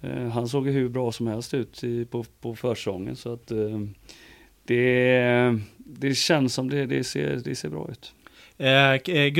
eh, 0.08 0.28
han 0.28 0.48
såg 0.48 0.66
ju 0.66 0.72
hur 0.72 0.88
bra 0.88 1.12
som 1.12 1.26
helst 1.26 1.54
ut 1.54 1.84
i, 1.84 2.04
på, 2.04 2.24
på 2.40 2.54
försäsongen 2.56 3.16
så 3.16 3.32
att 3.32 3.50
eh, 3.50 3.80
det, 4.64 5.58
det 5.76 6.14
känns 6.14 6.54
som 6.54 6.70
det, 6.70 6.86
det, 6.86 7.04
ser, 7.04 7.36
det 7.44 7.54
ser 7.54 7.68
bra 7.68 7.88
ut. 7.90 8.14
Eh, 8.58 8.98
K- 9.06 9.12
eh, 9.12 9.26
eh, 9.26 9.30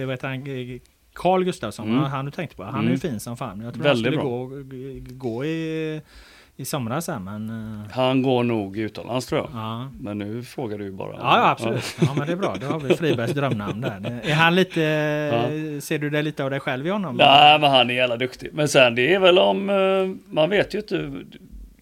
eh, 0.00 0.06
vad 0.06 0.10
heter 0.10 0.28
han? 0.28 0.80
Carl 1.14 1.44
Gustafsson, 1.44 1.88
Mm. 1.88 2.00
han, 2.04 2.24
du 2.24 2.30
tänkte 2.30 2.56
på. 2.56 2.62
Han 2.62 2.74
är 2.74 2.78
Mm. 2.80 2.92
ju 2.92 2.98
fin 2.98 3.20
som 3.20 3.36
fan. 3.36 3.60
Jag 3.60 3.74
tror 3.74 3.84
Väldigt 3.84 4.14
han 4.14 4.26
bra. 4.26 4.48
skulle 4.48 4.62
gå, 4.62 5.14
gå 5.14 5.44
i, 5.44 6.00
i 6.56 6.64
somras 6.64 7.08
här 7.08 7.18
men... 7.18 7.50
eh, 7.50 7.90
Han 7.94 8.22
går 8.22 8.42
nog 8.44 8.76
utomlands 8.78 9.26
tror 9.26 9.40
jag. 9.40 9.50
Ja. 9.54 9.88
Men 10.00 10.18
nu 10.18 10.42
frågar 10.42 10.78
du 10.78 10.92
bara. 10.92 11.12
Ja, 11.12 11.18
ja 11.38 11.50
absolut. 11.50 11.96
Ja, 12.00 12.14
men 12.16 12.26
det 12.26 12.32
är 12.32 12.36
bra. 12.36 12.56
Då 12.60 12.66
har 12.66 12.80
vi 12.80 12.94
Fribergs 12.96 13.32
drömnamn 13.32 13.80
där. 13.80 14.20
Är 14.24 14.34
han 14.34 14.54
lite... 14.54 14.80
Ser 15.82 15.98
du 15.98 16.10
det 16.10 16.22
lite 16.22 16.44
av 16.44 16.50
dig 16.50 16.60
själv 16.60 16.86
i 16.86 16.90
honom? 16.90 17.16
Nej, 17.16 17.58
men 17.60 17.70
han 17.70 17.90
är 17.90 17.94
jävla 17.94 18.16
duktig. 18.16 18.50
Men 18.52 18.68
sen 18.68 18.94
det 18.94 19.14
är 19.14 19.18
väl 19.20 19.38
om, 19.38 19.70
eh, 19.70 20.32
man 20.34 20.50
vet 20.50 20.74
ju 20.74 20.78
inte. 20.78 21.12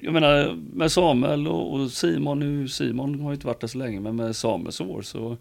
Jag 0.00 0.12
menar 0.12 0.56
med 0.74 0.92
Samuel 0.92 1.48
och 1.48 1.90
Simon 1.90 2.38
nu, 2.40 2.68
Simon 2.68 3.20
har 3.20 3.30
ju 3.30 3.34
inte 3.34 3.46
varit 3.46 3.60
där 3.60 3.68
så 3.68 3.78
länge, 3.78 4.00
men 4.00 4.16
med 4.16 4.36
Samuels 4.36 4.80
år 4.80 5.02
så 5.02 5.36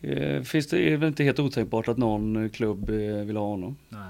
eh, 0.00 0.42
finns 0.42 0.68
det, 0.68 0.78
är 0.86 0.90
det 0.90 0.96
väl 0.96 1.08
inte 1.08 1.24
helt 1.24 1.38
otänkbart 1.38 1.88
att 1.88 1.98
någon 1.98 2.50
klubb 2.50 2.90
vill 3.26 3.36
ha 3.36 3.46
honom. 3.46 3.76
Nej. 3.88 4.00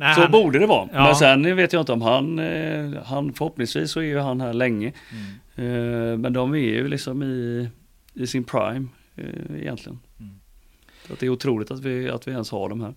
Nej, 0.00 0.14
så 0.14 0.20
han- 0.20 0.30
borde 0.30 0.58
det 0.58 0.66
vara. 0.66 0.88
Ja. 0.92 1.04
Men 1.04 1.14
sen 1.16 1.56
vet 1.56 1.72
jag 1.72 1.82
inte 1.82 1.92
om 1.92 2.02
han, 2.02 2.38
eh, 2.38 3.02
han 3.04 3.32
förhoppningsvis 3.32 3.90
så 3.90 4.00
är 4.00 4.04
ju 4.04 4.18
han 4.18 4.40
här 4.40 4.52
länge. 4.52 4.92
Mm. 5.56 6.12
Eh, 6.12 6.18
men 6.18 6.32
de 6.32 6.52
är 6.54 6.58
ju 6.58 6.88
liksom 6.88 7.22
i, 7.22 7.68
i 8.14 8.26
sin 8.26 8.44
prime 8.44 8.86
eh, 9.16 9.56
egentligen. 9.60 9.98
Mm. 10.20 10.34
Att 11.12 11.18
det 11.20 11.26
är 11.26 11.30
otroligt 11.30 11.70
att 11.70 11.80
vi, 11.80 12.10
att 12.10 12.28
vi 12.28 12.32
ens 12.32 12.50
har 12.50 12.68
dem 12.68 12.80
här. 12.80 12.94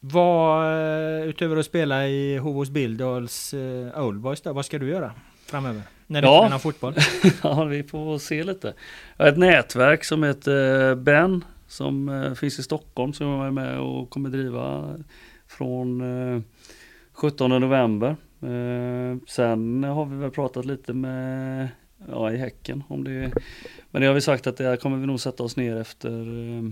Vad, 0.00 0.66
utöver 1.28 1.56
att 1.56 1.66
spela 1.66 2.06
i 2.08 2.36
Hovås 2.38 2.70
Bildals 2.70 3.54
Old 3.96 4.20
Boys 4.20 4.40
då, 4.40 4.52
vad 4.52 4.64
ska 4.66 4.78
du 4.78 4.88
göra 4.88 5.12
framöver? 5.46 5.82
När 6.06 6.22
du 6.22 6.28
Ja. 6.28 6.46
inte 6.46 6.58
fotboll? 6.58 6.94
ja, 7.42 7.64
vi 7.64 7.82
får 7.82 8.18
se 8.18 8.44
lite. 8.44 8.74
Jag 9.16 9.24
har 9.24 9.32
ett 9.32 9.38
nätverk 9.38 10.04
som 10.04 10.22
heter 10.22 10.94
Ben 10.94 11.44
som 11.68 12.34
finns 12.40 12.58
i 12.58 12.62
Stockholm 12.62 13.12
som 13.12 13.26
jag 13.26 13.46
är 13.46 13.50
med 13.50 13.78
och 13.78 14.10
kommer 14.10 14.30
driva 14.30 14.94
från 15.56 16.00
eh, 16.34 16.42
17 17.12 17.50
november. 17.50 18.16
Eh, 18.42 19.16
sen 19.28 19.84
har 19.84 20.06
vi 20.06 20.16
väl 20.16 20.30
pratat 20.30 20.64
lite 20.64 20.92
med 20.92 21.68
ja, 22.10 22.32
i 22.32 22.36
Häcken 22.36 22.82
om 22.88 23.04
det. 23.04 23.32
Men 23.90 24.02
det 24.02 24.06
har 24.06 24.14
vi 24.14 24.20
sagt 24.20 24.46
att 24.46 24.56
det 24.56 24.64
här 24.64 24.76
kommer 24.76 24.96
vi 24.96 25.06
nog 25.06 25.20
sätta 25.20 25.42
oss 25.42 25.56
ner 25.56 25.76
efter 25.76 26.10
eh, 26.10 26.62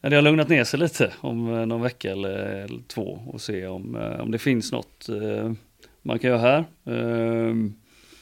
när 0.00 0.10
det 0.10 0.16
har 0.16 0.22
lugnat 0.22 0.48
ner 0.48 0.64
sig 0.64 0.80
lite 0.80 1.12
om 1.20 1.54
eh, 1.54 1.66
någon 1.66 1.82
vecka 1.82 2.12
eller, 2.12 2.68
två 2.88 3.20
och 3.26 3.40
se 3.40 3.66
om, 3.66 3.96
eh, 3.96 4.20
om 4.20 4.30
det 4.30 4.38
finns 4.38 4.72
något 4.72 5.08
eh, 5.08 5.52
man 6.02 6.18
kan 6.18 6.30
göra 6.30 6.40
här. 6.40 6.64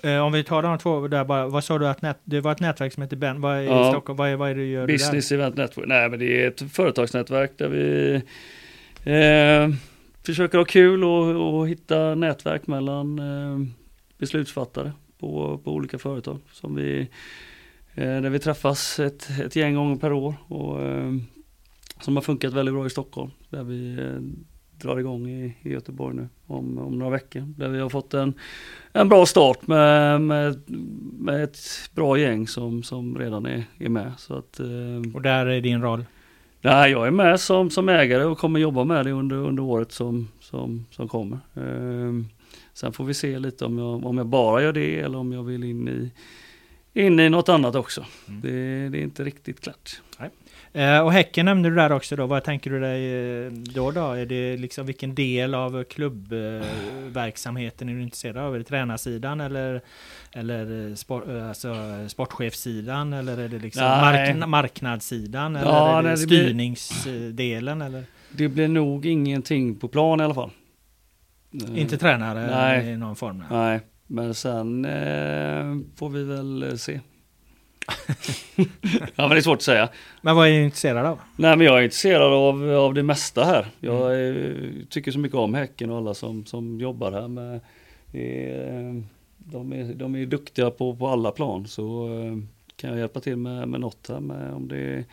Eh, 0.04 0.24
om 0.24 0.32
vi 0.32 0.44
tar 0.44 0.62
de 0.62 0.78
två 0.78 1.08
där 1.08 1.24
bara. 1.24 1.46
Vad 1.46 1.64
sa 1.64 1.78
du 1.78 1.88
att 1.88 2.02
nät, 2.02 2.18
det 2.24 2.40
var 2.40 2.52
ett 2.52 2.60
nätverk 2.60 2.92
som 2.92 3.02
heter 3.02 3.16
Ben? 3.16 3.40
Vad 3.40 3.56
är 3.56 3.60
i 3.60 3.66
Ja. 3.66 3.90
Stockholm? 3.90 4.16
Vad 4.16 4.28
är, 4.28 4.36
vad 4.36 4.50
är 4.50 4.54
det 4.54 4.60
du 4.60 4.66
gör 4.66 4.86
Business 4.86 5.32
Event 5.32 5.56
Network. 5.56 5.88
Nej 5.88 6.08
men 6.08 6.18
det 6.18 6.42
är 6.44 6.48
ett 6.48 6.72
företagsnätverk 6.72 7.50
där 7.56 7.68
vi 7.68 8.22
eh, 9.04 9.68
försöker 10.22 10.58
ha 10.58 10.64
kul 10.64 11.04
och, 11.04 11.54
och 11.54 11.68
hitta 11.68 12.14
nätverk 12.14 12.66
mellan 12.66 13.18
eh, 13.18 13.68
beslutsfattare 14.18 14.92
på, 15.18 15.60
på 15.64 15.72
olika 15.72 15.98
företag 15.98 16.38
som 16.52 16.74
vi, 16.74 17.00
eh, 17.94 18.20
där 18.20 18.30
vi 18.30 18.38
träffas 18.38 18.98
ett, 18.98 19.28
ett 19.44 19.56
gäng 19.56 19.74
gånger 19.74 19.96
per 19.96 20.12
år 20.12 20.34
och 20.48 20.82
eh, 20.82 21.12
som 22.00 22.16
har 22.16 22.22
funkat 22.22 22.52
väldigt 22.52 22.74
bra 22.74 22.86
i 22.86 22.90
Stockholm. 22.90 23.30
Där 23.50 23.64
vi 23.64 23.98
eh, 23.98 24.20
drar 24.78 24.98
igång 24.98 25.28
i, 25.28 25.56
i 25.62 25.72
Göteborg 25.72 26.16
nu 26.16 26.28
om, 26.46 26.78
om 26.78 26.98
några 26.98 27.12
veckor. 27.12 27.54
Där 27.56 27.68
vi 27.68 27.80
har 27.80 27.88
fått 27.88 28.14
en, 28.14 28.34
en 28.92 29.08
bra 29.08 29.26
start 29.26 29.66
med, 29.66 30.20
med, 30.20 30.62
med 31.18 31.44
ett 31.44 31.58
bra 31.94 32.18
gäng 32.18 32.46
som, 32.46 32.82
som 32.82 33.18
redan 33.18 33.46
är, 33.46 33.64
är 33.78 33.88
med. 33.88 34.12
Så 34.18 34.34
att, 34.34 34.60
eh, 34.60 35.14
Och 35.14 35.22
där 35.22 35.46
är 35.46 35.60
din 35.60 35.82
roll? 35.82 36.04
Nej, 36.64 36.90
jag 36.90 37.06
är 37.06 37.10
med 37.10 37.40
som, 37.40 37.70
som 37.70 37.88
ägare 37.88 38.24
och 38.24 38.38
kommer 38.38 38.60
jobba 38.60 38.84
med 38.84 39.06
det 39.06 39.12
under, 39.12 39.36
under 39.36 39.62
året 39.62 39.92
som, 39.92 40.28
som, 40.40 40.86
som 40.90 41.08
kommer. 41.08 41.38
Eh, 41.54 42.12
sen 42.74 42.92
får 42.92 43.04
vi 43.04 43.14
se 43.14 43.38
lite 43.38 43.64
om 43.64 43.78
jag, 43.78 44.06
om 44.06 44.18
jag 44.18 44.26
bara 44.26 44.62
gör 44.62 44.72
det 44.72 45.00
eller 45.00 45.18
om 45.18 45.32
jag 45.32 45.42
vill 45.42 45.64
in 45.64 45.88
i, 45.88 46.10
in 47.00 47.20
i 47.20 47.28
något 47.28 47.48
annat 47.48 47.74
också. 47.74 48.06
Mm. 48.28 48.40
Det, 48.40 48.88
det 48.88 48.98
är 48.98 49.02
inte 49.02 49.24
riktigt 49.24 49.60
klart. 49.60 50.00
Eh, 50.74 50.98
och 51.00 51.12
Häcken 51.12 51.46
nämnde 51.46 51.68
du 51.68 51.74
där 51.76 51.92
också 51.92 52.16
då. 52.16 52.26
Vad 52.26 52.44
tänker 52.44 52.70
du 52.70 52.80
dig 52.80 53.12
eh, 53.46 53.52
då 53.52 53.90
då? 53.90 54.12
Är 54.12 54.26
det 54.26 54.56
liksom 54.56 54.86
vilken 54.86 55.14
del 55.14 55.54
av 55.54 55.84
klubbverksamheten 55.84 57.88
är 57.88 57.94
du 57.94 58.02
intresserad 58.02 58.36
av? 58.36 58.54
Är 58.54 58.58
det 58.58 58.64
tränarsidan 58.64 59.40
eller, 59.40 59.80
eller 60.32 60.88
eh, 60.88 60.94
sport, 60.94 61.24
alltså, 61.48 61.74
sportchefssidan? 62.08 63.12
Eller 63.12 63.38
är 63.38 63.48
det 63.48 63.58
liksom 63.58 63.82
mark 63.82 64.46
marknadssidan? 64.48 65.56
Eller 65.56 65.70
Ja, 65.70 65.98
är 65.98 66.02
det 66.02 66.08
nej, 66.08 66.16
det 66.20 66.26
blir- 66.26 66.42
styrningsdelen? 66.44 67.82
Eller? 67.82 68.04
Det 68.30 68.48
blir 68.48 68.68
nog 68.68 69.06
ingenting 69.06 69.76
på 69.76 69.88
plan 69.88 70.20
i 70.20 70.24
alla 70.24 70.34
fall. 70.34 70.50
Inte 71.74 71.98
tränare 71.98 72.46
Nej. 72.46 72.88
i 72.88 72.96
någon 72.96 73.16
form? 73.16 73.38
Nej. 73.38 73.46
Nej, 73.50 73.80
men 74.06 74.34
sen 74.34 74.84
eh, 74.84 75.76
får 75.96 76.08
vi 76.08 76.24
väl 76.24 76.78
se. 76.78 77.00
ja 79.14 79.28
men 79.28 79.30
det 79.30 79.36
är 79.36 79.40
svårt 79.40 79.58
att 79.58 79.62
säga. 79.62 79.88
Men 80.20 80.36
vad 80.36 80.48
är 80.48 80.52
du 80.52 80.64
intresserad 80.64 81.06
av? 81.06 81.20
Nej 81.36 81.56
men 81.56 81.66
jag 81.66 81.78
är 81.78 81.82
intresserad 81.82 82.32
av, 82.32 82.70
av 82.70 82.94
det 82.94 83.02
mesta 83.02 83.44
här. 83.44 83.66
Jag 83.80 84.28
eh, 84.28 84.54
tycker 84.88 85.12
så 85.12 85.18
mycket 85.18 85.38
om 85.38 85.54
Häcken 85.54 85.90
och 85.90 85.96
alla 85.96 86.14
som, 86.14 86.46
som 86.46 86.80
jobbar 86.80 87.12
här 87.12 87.28
med 87.28 87.60
är, 88.12 88.88
eh, 88.88 89.02
de, 89.38 89.72
är, 89.72 89.94
de 89.94 90.16
är 90.16 90.26
duktiga 90.26 90.70
på, 90.70 90.96
på 90.96 91.08
alla 91.08 91.30
plan 91.30 91.66
så 91.66 92.06
eh, 92.06 92.36
kan 92.76 92.90
jag 92.90 92.98
hjälpa 92.98 93.20
till 93.20 93.36
med, 93.36 93.68
med 93.68 93.80
något 93.80 94.08
här 94.08 94.20
med 94.20 94.52
om 94.52 94.68
det 94.68 94.78
är 94.78 95.04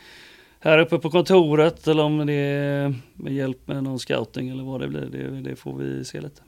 här 0.60 0.80
uppe 0.80 1.00
på 1.00 1.10
kontoret 1.10 1.88
eller 1.88 2.04
om 2.04 2.26
det 2.26 2.34
är 2.34 2.96
med 3.14 3.34
hjälp 3.34 3.68
med 3.68 3.84
någon 3.84 4.00
scouting 4.00 4.50
eller 4.50 4.64
vad 4.64 4.82
det 4.82 4.88
blir. 4.88 5.06
Det, 5.06 5.42
det 5.42 5.56
får 5.56 5.78
vi 5.78 6.06
se 6.06 6.22
lite. 6.22 6.42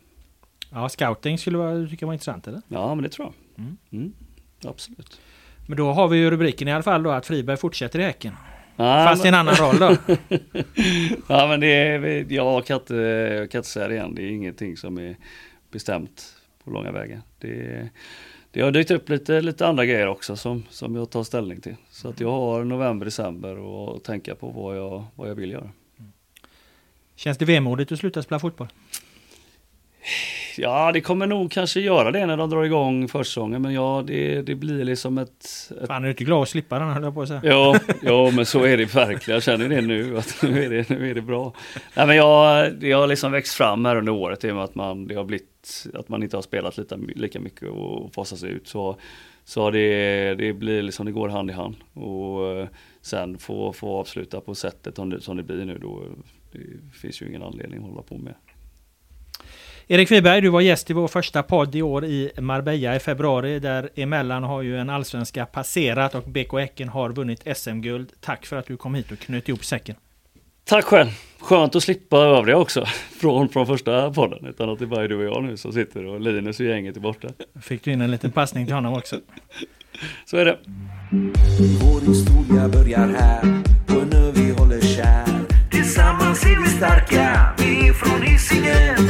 Ja, 0.69 0.89
scouting 0.89 1.37
skulle 1.37 1.57
vara, 1.57 1.73
du 1.73 1.89
tycka 1.89 2.05
var 2.05 2.13
intressant 2.13 2.47
eller? 2.47 2.61
Ja 2.67 2.95
men 2.95 3.03
det 3.03 3.09
tror 3.09 3.27
jag. 3.27 3.63
Mm. 3.65 3.77
Mm, 3.91 4.13
absolut. 4.65 5.19
Men 5.71 5.77
då 5.77 5.91
har 5.91 6.07
vi 6.07 6.17
ju 6.17 6.31
rubriken 6.31 6.67
i 6.67 6.71
alla 6.71 6.83
fall 6.83 7.03
då 7.03 7.11
att 7.11 7.25
Friberg 7.25 7.57
fortsätter 7.57 7.99
i 7.99 8.03
Häcken. 8.03 8.33
Ja, 8.75 9.05
Fast 9.09 9.25
i 9.25 9.27
en 9.27 9.33
annan 9.33 9.55
roll 9.55 9.79
då. 9.79 9.97
ja 11.27 11.47
men 11.47 11.59
det 11.59 11.67
är, 11.67 12.25
jag 12.29 12.65
kan, 12.65 12.77
inte, 12.79 12.95
jag 12.95 13.51
kan 13.51 13.59
inte 13.59 13.69
säga 13.69 13.87
det 13.87 13.93
igen. 13.93 14.15
Det 14.15 14.21
är 14.21 14.29
ingenting 14.29 14.77
som 14.77 14.97
är 14.97 15.15
bestämt 15.71 16.35
på 16.63 16.71
långa 16.71 16.91
vägar. 16.91 17.21
Det, 17.39 17.89
det 18.51 18.61
har 18.61 18.71
dykt 18.71 18.91
upp 18.91 19.09
lite, 19.09 19.41
lite 19.41 19.67
andra 19.67 19.85
grejer 19.85 20.07
också 20.07 20.35
som, 20.35 20.63
som 20.69 20.95
jag 20.95 21.09
tar 21.09 21.23
ställning 21.23 21.61
till. 21.61 21.75
Så 21.89 22.09
att 22.09 22.19
jag 22.19 22.31
har 22.31 22.63
november, 22.63 23.05
december 23.05 23.57
och 23.57 24.03
tänka 24.03 24.35
på 24.35 24.47
vad 24.47 24.77
jag, 24.77 25.05
vad 25.15 25.29
jag 25.29 25.35
vill 25.35 25.51
göra. 25.51 25.69
Känns 27.15 27.37
det 27.37 27.45
vemodigt 27.45 27.91
att 27.91 27.99
sluta 27.99 28.23
spela 28.23 28.39
fotboll? 28.39 28.67
Ja 30.61 30.91
det 30.91 31.01
kommer 31.01 31.27
nog 31.27 31.51
kanske 31.51 31.79
göra 31.79 32.11
det 32.11 32.25
när 32.25 32.37
de 32.37 32.49
drar 32.49 32.63
igång 32.63 33.07
försäsongen 33.07 33.61
men 33.61 33.73
ja 33.73 34.03
det, 34.07 34.41
det 34.41 34.55
blir 34.55 34.85
liksom 34.85 35.17
ett, 35.17 35.71
ett 35.81 35.87
Fan 35.87 36.01
är 36.01 36.05
du 36.05 36.09
inte 36.09 36.23
glad 36.23 36.41
att 36.41 36.49
slippa 36.49 36.79
den 36.79 36.89
höll 36.89 37.03
jag 37.03 37.13
på 37.13 37.21
att 37.21 37.27
säga. 37.27 37.41
Ja, 37.43 37.79
ja, 38.01 38.31
men 38.35 38.45
så 38.45 38.63
är 38.63 38.77
det 38.77 38.95
verkligen. 38.95 39.35
Jag 39.35 39.43
känner 39.43 39.69
det 39.69 39.81
nu, 39.81 40.17
att 40.17 40.37
nu 40.43 40.65
är 40.65 40.69
det, 40.69 40.89
nu 40.89 41.09
är 41.09 41.15
det 41.15 41.21
bra. 41.21 41.53
Nej, 41.95 42.07
men 42.07 42.15
jag, 42.15 42.73
det 42.75 42.91
har 42.91 43.07
liksom 43.07 43.31
växt 43.31 43.53
fram 43.53 43.85
här 43.85 43.95
under 43.95 44.11
året 44.11 44.43
i 44.43 44.51
och 44.51 44.55
med 44.55 44.63
att 44.63 44.75
man, 44.75 45.07
det 45.07 45.15
har 45.15 45.23
blivit, 45.23 45.87
att 45.93 46.09
man 46.09 46.23
inte 46.23 46.37
har 46.37 46.41
spelat 46.41 46.77
lika, 46.77 46.95
lika 46.95 47.39
mycket 47.39 47.69
och 47.69 48.13
fasas 48.13 48.43
ut. 48.43 48.67
Så, 48.67 48.97
så 49.45 49.71
det, 49.71 50.35
det 50.35 50.53
blir 50.53 50.81
liksom, 50.81 51.05
det 51.05 51.11
går 51.11 51.29
hand 51.29 51.49
i 51.49 51.53
hand. 51.53 51.75
Och 51.93 52.47
eh, 52.47 52.67
sen 53.01 53.37
få, 53.37 53.73
få 53.73 53.97
avsluta 53.97 54.41
på 54.41 54.55
sättet 54.55 54.95
som 54.95 55.09
det, 55.09 55.21
som 55.21 55.37
det 55.37 55.43
blir 55.43 55.65
nu 55.65 55.77
då, 55.77 56.03
det 56.51 56.59
finns 56.93 57.21
ju 57.21 57.27
ingen 57.27 57.43
anledning 57.43 57.79
att 57.79 57.89
hålla 57.89 58.01
på 58.01 58.17
med. 58.17 58.33
Erik 59.91 60.07
Friberg, 60.07 60.41
du 60.41 60.49
var 60.49 60.61
gäst 60.61 60.89
i 60.89 60.93
vår 60.93 61.07
första 61.07 61.43
podd 61.43 61.75
i 61.75 61.81
år 61.81 62.05
i 62.05 62.31
Marbella 62.37 62.95
i 62.95 62.99
februari. 62.99 63.59
Där 63.59 63.89
emellan 63.95 64.43
har 64.43 64.61
ju 64.61 64.77
en 64.77 64.89
allsvenska 64.89 65.45
passerat 65.45 66.15
och 66.15 66.23
BK 66.23 66.53
Häcken 66.53 66.89
har 66.89 67.09
vunnit 67.09 67.57
SM-guld. 67.57 68.11
Tack 68.19 68.45
för 68.45 68.55
att 68.55 68.65
du 68.65 68.77
kom 68.77 68.95
hit 68.95 69.11
och 69.11 69.19
knöt 69.19 69.49
ihop 69.49 69.65
säcken. 69.65 69.95
Tack 70.63 70.85
själv! 70.85 71.09
Skönt 71.39 71.75
att 71.75 71.83
slippa 71.83 72.17
övriga 72.17 72.57
också 72.57 72.85
från, 73.19 73.49
från 73.49 73.67
första 73.67 74.11
podden. 74.11 74.45
Utan 74.45 74.69
att 74.69 74.79
det 74.79 74.87
bara 74.87 75.03
är 75.03 75.07
du 75.07 75.27
och 75.27 75.35
jag 75.35 75.43
nu 75.43 75.57
som 75.57 75.73
sitter 75.73 76.05
och 76.05 76.21
Linus 76.21 76.59
och 76.59 76.65
gänget 76.65 76.95
är 76.95 77.01
borta. 77.01 77.27
Fick 77.61 77.83
du 77.83 77.91
in 77.91 78.01
en 78.01 78.11
liten 78.11 78.31
passning 78.31 78.65
till 78.65 78.75
honom 78.75 78.93
också. 78.93 79.15
Så 80.25 80.37
är 80.37 80.45
det. 80.45 80.57
Vår 81.81 82.01
historia 82.07 82.67
börjar 82.67 83.07
här 83.07 83.41
på 83.87 83.99
en 83.99 84.13
ö 84.13 84.31
vi 84.35 84.51
håller 84.51 84.81
kär 84.81 85.25
Tillsammans 85.71 86.45
är 86.45 86.63
vi 86.63 86.69
starka, 86.69 87.53
vi 87.57 87.87
är 87.87 87.93
från 87.93 88.21
Hisingen 88.21 89.00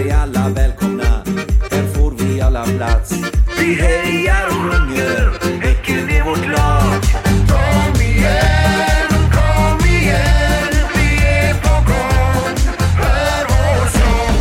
är 0.00 0.16
alla 0.16 0.48
välkomna, 0.48 1.22
här 1.70 1.86
får 1.94 2.10
vi 2.18 2.40
alla 2.40 2.64
plats. 2.64 3.12
Vi 3.58 3.74
hejar 3.74 4.46
och 4.46 4.52
sjunger, 4.52 5.32
Häcken 5.60 6.08
är 6.10 6.24
vårt 6.24 6.46
lag? 6.46 7.02
Kom 7.48 8.00
igen, 8.00 9.08
kom 9.32 9.86
igen, 9.88 10.72
vi 10.94 11.26
är 11.26 11.54
på 11.54 11.74
gång. 11.74 12.56
Hör 12.98 13.44
vår 13.48 13.86
sång. 13.98 14.36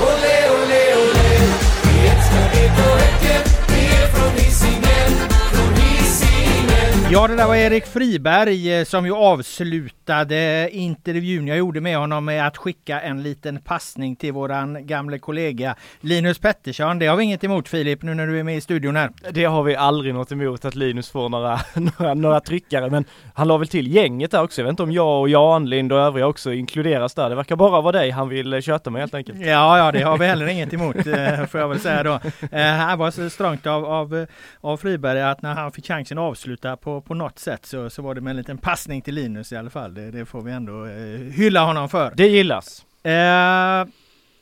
Olé, 0.00 0.38
olé, 0.56 0.84
olé. 1.02 1.38
Vi 1.84 2.08
älskar 2.08 2.46
BK 2.52 2.78
Häcken, 3.00 3.42
vi 3.68 3.86
är 4.02 4.06
från 4.06 4.32
Hisingen 4.36 5.10
Från 5.52 5.74
Hisingen. 5.74 7.10
Ja, 7.12 7.21
där 7.42 7.48
var 7.48 7.56
Erik 7.56 7.86
Friberg 7.86 8.74
eh, 8.74 8.84
som 8.84 9.06
ju 9.06 9.14
avslutade 9.14 10.68
intervjun 10.72 11.46
jag 11.46 11.58
gjorde 11.58 11.80
med 11.80 11.98
honom 11.98 12.24
med 12.24 12.46
att 12.46 12.56
skicka 12.56 13.00
en 13.00 13.22
liten 13.22 13.60
passning 13.60 14.16
till 14.16 14.32
våran 14.32 14.86
gamle 14.86 15.18
kollega 15.18 15.76
Linus 16.00 16.38
Pettersson. 16.38 16.98
Det 16.98 17.06
har 17.06 17.16
vi 17.16 17.24
inget 17.24 17.44
emot 17.44 17.68
Filip, 17.68 18.02
nu 18.02 18.14
när 18.14 18.26
du 18.26 18.38
är 18.38 18.42
med 18.42 18.56
i 18.56 18.60
studion 18.60 18.96
här. 18.96 19.10
Det 19.30 19.44
har 19.44 19.62
vi 19.62 19.76
aldrig 19.76 20.14
något 20.14 20.32
emot 20.32 20.64
att 20.64 20.74
Linus 20.74 21.10
får 21.10 21.28
några, 21.28 21.60
några, 21.98 22.14
några 22.14 22.40
tryckare 22.40 22.90
men 22.90 23.04
han 23.34 23.48
la 23.48 23.58
väl 23.58 23.68
till 23.68 23.94
gänget 23.94 24.30
där 24.30 24.42
också. 24.42 24.60
Jag 24.60 24.64
vet 24.64 24.72
inte 24.72 24.82
om 24.82 24.92
jag 24.92 25.20
och 25.20 25.28
Jan 25.28 25.70
Lind 25.70 25.92
och 25.92 25.98
övriga 25.98 26.26
också 26.26 26.52
inkluderas 26.52 27.14
där. 27.14 27.30
Det 27.30 27.34
verkar 27.34 27.56
bara 27.56 27.80
vara 27.80 27.92
dig 27.92 28.10
han 28.10 28.28
vill 28.28 28.52
eh, 28.52 28.60
köta 28.60 28.90
med 28.90 29.02
helt 29.02 29.14
enkelt. 29.14 29.40
Ja, 29.40 29.78
ja, 29.78 29.92
det 29.92 30.02
har 30.02 30.18
vi 30.18 30.26
heller 30.26 30.46
inget 30.46 30.72
emot 30.72 30.96
eh, 30.96 31.46
får 31.46 31.60
jag 31.60 31.68
väl 31.68 31.80
säga 31.80 32.02
då. 32.02 32.20
Här 32.50 32.96
var 32.96 33.10
så 33.10 33.30
strångt 33.30 33.66
av, 33.66 33.84
av, 33.84 34.26
av 34.60 34.76
Friberg 34.76 35.22
att 35.22 35.42
när 35.42 35.54
han 35.54 35.72
fick 35.72 35.86
chansen 35.86 36.18
att 36.18 36.22
avsluta 36.22 36.76
på, 36.76 37.00
på 37.00 37.14
något 37.14 37.31
sätt 37.38 37.66
så, 37.66 37.90
så 37.90 38.02
var 38.02 38.14
det 38.14 38.20
med 38.20 38.30
en 38.30 38.36
liten 38.36 38.58
passning 38.58 39.02
till 39.02 39.14
Linus 39.14 39.52
i 39.52 39.56
alla 39.56 39.70
fall. 39.70 39.94
Det, 39.94 40.10
det 40.10 40.24
får 40.24 40.42
vi 40.42 40.52
ändå 40.52 40.86
eh, 40.86 41.32
hylla 41.32 41.64
honom 41.64 41.88
för. 41.88 42.12
Det 42.16 42.26
gillas. 42.26 42.86
Eh, 43.02 43.86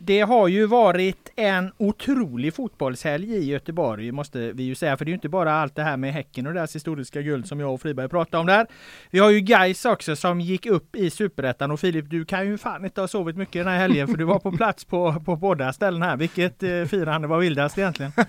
det 0.02 0.20
har 0.20 0.48
ju 0.48 0.66
varit 0.66 1.32
en 1.36 1.72
otrolig 1.76 2.54
fotbollshelg 2.54 3.34
i 3.34 3.44
Göteborg 3.44 4.12
måste 4.12 4.52
vi 4.52 4.62
ju 4.62 4.74
säga. 4.74 4.96
För 4.96 5.04
det 5.04 5.08
är 5.08 5.12
ju 5.12 5.14
inte 5.14 5.28
bara 5.28 5.52
allt 5.52 5.74
det 5.74 5.82
här 5.82 5.96
med 5.96 6.12
Häcken 6.12 6.46
och 6.46 6.54
deras 6.54 6.74
historiska 6.74 7.22
guld 7.22 7.46
som 7.46 7.60
jag 7.60 7.74
och 7.74 7.80
Friberg 7.80 8.08
pratade 8.08 8.40
om 8.40 8.46
där. 8.46 8.66
Vi 9.10 9.18
har 9.18 9.30
ju 9.30 9.40
Gais 9.40 9.84
också 9.84 10.16
som 10.16 10.40
gick 10.40 10.66
upp 10.66 10.96
i 10.96 11.10
Superettan 11.10 11.70
och 11.70 11.80
Filip 11.80 12.10
du 12.10 12.24
kan 12.24 12.46
ju 12.46 12.58
fan 12.58 12.84
inte 12.84 13.00
ha 13.00 13.08
sovit 13.08 13.36
mycket 13.36 13.64
den 13.64 13.72
här 13.72 13.78
helgen 13.78 14.08
för 14.08 14.16
du 14.16 14.24
var 14.24 14.38
på 14.38 14.52
plats 14.52 14.84
på, 14.84 15.22
på 15.24 15.36
båda 15.36 15.72
ställen 15.72 16.02
här. 16.02 16.16
Vilket 16.16 16.62
eh, 16.62 16.84
firande 16.84 17.28
var 17.28 17.38
vildast 17.38 17.78
egentligen? 17.78 18.12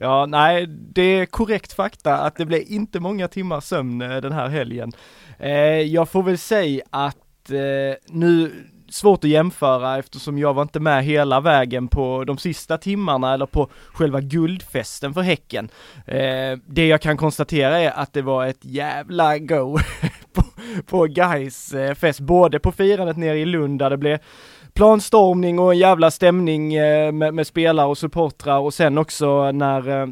Ja, 0.00 0.26
nej, 0.26 0.66
det 0.66 1.02
är 1.02 1.26
korrekt 1.26 1.72
fakta 1.72 2.16
att 2.16 2.36
det 2.36 2.46
blev 2.46 2.62
inte 2.66 3.00
många 3.00 3.28
timmar 3.28 3.60
sömn 3.60 4.02
eh, 4.02 4.16
den 4.16 4.32
här 4.32 4.48
helgen. 4.48 4.92
Eh, 5.38 5.50
jag 5.80 6.08
får 6.08 6.22
väl 6.22 6.38
säga 6.38 6.84
att 6.90 7.50
eh, 7.50 7.96
nu, 8.08 8.52
svårt 8.88 9.24
att 9.24 9.30
jämföra 9.30 9.98
eftersom 9.98 10.38
jag 10.38 10.54
var 10.54 10.62
inte 10.62 10.80
med 10.80 11.04
hela 11.04 11.40
vägen 11.40 11.88
på 11.88 12.24
de 12.24 12.38
sista 12.38 12.78
timmarna 12.78 13.34
eller 13.34 13.46
på 13.46 13.70
själva 13.92 14.20
guldfesten 14.20 15.14
för 15.14 15.20
Häcken. 15.20 15.68
Eh, 16.06 16.58
det 16.66 16.86
jag 16.86 17.00
kan 17.00 17.16
konstatera 17.16 17.78
är 17.78 17.90
att 17.90 18.12
det 18.12 18.22
var 18.22 18.46
ett 18.46 18.64
jävla 18.64 19.38
go 19.38 19.78
på, 20.32 20.42
på 20.86 21.04
Gais 21.04 21.72
eh, 21.72 21.94
fest, 21.94 22.20
både 22.20 22.58
på 22.58 22.72
firandet 22.72 23.16
nere 23.16 23.38
i 23.38 23.44
Lund 23.44 23.78
där 23.78 23.90
det 23.90 23.96
blev 23.96 24.18
planstormning 24.74 25.58
och 25.58 25.72
en 25.72 25.78
jävla 25.78 26.10
stämning 26.10 26.74
eh, 26.74 27.12
med, 27.12 27.34
med 27.34 27.46
spelare 27.46 27.86
och 27.86 27.98
supportrar 27.98 28.58
och 28.58 28.74
sen 28.74 28.98
också 28.98 29.52
när 29.52 30.02
eh, 30.02 30.06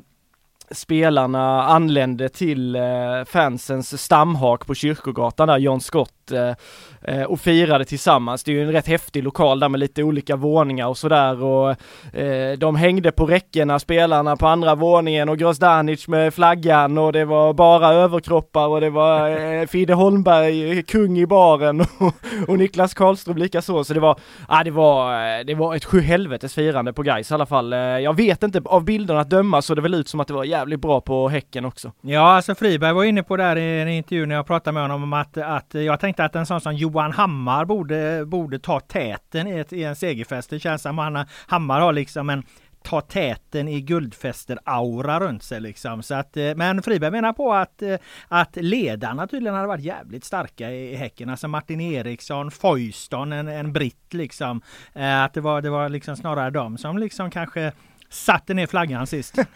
spelarna 0.70 1.62
anlände 1.62 2.28
till 2.28 2.76
eh, 2.76 2.82
fansens 3.26 4.02
stamhak 4.02 4.66
på 4.66 4.74
Kyrkogatan 4.74 5.48
där 5.48 5.58
John 5.58 5.80
Scott 5.80 6.23
Eh, 6.32 6.54
eh, 7.02 7.22
och 7.22 7.40
firade 7.40 7.84
tillsammans. 7.84 8.44
Det 8.44 8.52
är 8.52 8.54
ju 8.54 8.62
en 8.62 8.72
rätt 8.72 8.86
häftig 8.86 9.22
lokal 9.22 9.60
där 9.60 9.68
med 9.68 9.80
lite 9.80 10.02
olika 10.02 10.36
våningar 10.36 10.86
och 10.86 10.98
sådär 10.98 11.42
och 11.42 11.70
eh, 12.16 12.58
de 12.58 12.76
hängde 12.76 13.12
på 13.12 13.26
räckena, 13.26 13.78
spelarna 13.78 14.36
på 14.36 14.46
andra 14.46 14.74
våningen 14.74 15.28
och 15.28 15.38
Grozdanic 15.38 16.08
med 16.08 16.34
flaggan 16.34 16.98
och 16.98 17.12
det 17.12 17.24
var 17.24 17.52
bara 17.52 17.88
överkroppar 17.88 18.66
och 18.66 18.80
det 18.80 18.90
var 18.90 19.28
eh, 19.30 19.66
Fide 19.66 19.94
Holmberg, 19.94 20.78
eh, 20.78 20.82
kung 20.82 21.18
i 21.18 21.26
baren 21.26 21.80
och, 21.80 22.14
och 22.48 22.58
Niklas 22.58 22.94
Karlström 22.94 23.36
likaså. 23.36 23.84
Så 23.84 23.94
det 23.94 24.00
var, 24.00 24.18
ja 24.48 24.64
det 24.64 24.70
var, 24.70 25.44
det 25.44 25.54
var 25.54 25.74
ett 25.74 25.84
sjuhelvetes 25.84 26.54
firande 26.54 26.92
på 26.92 27.02
Gais 27.02 27.30
i 27.30 27.34
alla 27.34 27.46
fall. 27.46 27.72
Jag 27.72 28.16
vet 28.16 28.42
inte, 28.42 28.62
av 28.64 28.84
bilderna 28.84 29.20
att 29.20 29.30
döma 29.30 29.62
så 29.62 29.74
det 29.74 29.82
väl 29.82 29.94
ut 29.94 30.08
som 30.08 30.20
att 30.20 30.28
det 30.28 30.34
var 30.34 30.44
jävligt 30.44 30.80
bra 30.80 31.00
på 31.00 31.28
Häcken 31.28 31.64
också. 31.64 31.92
Ja, 32.00 32.20
alltså 32.20 32.54
Friberg 32.54 32.92
var 32.92 33.04
inne 33.04 33.22
på 33.22 33.36
det 33.36 33.42
här 33.42 33.56
i 33.56 33.80
en 33.80 33.88
intervju 33.88 34.26
när 34.26 34.34
jag 34.34 34.46
pratade 34.46 34.74
med 34.74 34.82
honom 34.82 35.02
om 35.02 35.12
att, 35.12 35.36
att 35.36 35.74
jag 35.74 36.00
tänkte 36.00 36.13
att 36.20 36.36
en 36.36 36.46
sån 36.46 36.60
som 36.60 36.74
Johan 36.74 37.12
Hammar 37.12 37.64
borde, 37.64 38.24
borde 38.26 38.58
ta 38.58 38.80
täten 38.80 39.46
i, 39.46 39.58
ett, 39.58 39.72
i 39.72 39.84
en 39.84 39.96
segerfest. 39.96 40.50
Det 40.50 40.60
känns 40.60 40.82
som 40.82 40.98
att 40.98 41.28
Hammar 41.46 41.80
har 41.80 41.92
liksom 41.92 42.30
en 42.30 42.42
ta 42.84 43.00
täten 43.00 43.68
i 43.68 43.80
guldfester-aura 43.80 45.20
runt 45.20 45.42
sig 45.42 45.60
liksom. 45.60 46.02
Så 46.02 46.14
att, 46.14 46.36
eh, 46.36 46.54
men 46.54 46.82
Friberg 46.82 47.10
menar 47.10 47.32
på 47.32 47.54
att, 47.54 47.82
eh, 47.82 47.96
att 48.28 48.56
ledarna 48.56 49.26
tydligen 49.26 49.54
hade 49.54 49.68
varit 49.68 49.84
jävligt 49.84 50.24
starka 50.24 50.70
i 50.70 50.94
Häcken. 50.94 51.28
Alltså 51.28 51.48
Martin 51.48 51.80
Eriksson, 51.80 52.50
Foyston, 52.50 53.32
en, 53.32 53.48
en 53.48 53.72
britt 53.72 54.14
liksom. 54.14 54.62
Eh, 54.92 55.22
att 55.22 55.34
det 55.34 55.40
var, 55.40 55.62
det 55.62 55.70
var 55.70 55.88
liksom 55.88 56.16
snarare 56.16 56.50
de 56.50 56.78
som 56.78 56.98
liksom 56.98 57.30
kanske 57.30 57.72
satte 58.14 58.54
ner 58.54 58.66
flaggan 58.66 59.06
sist. 59.06 59.36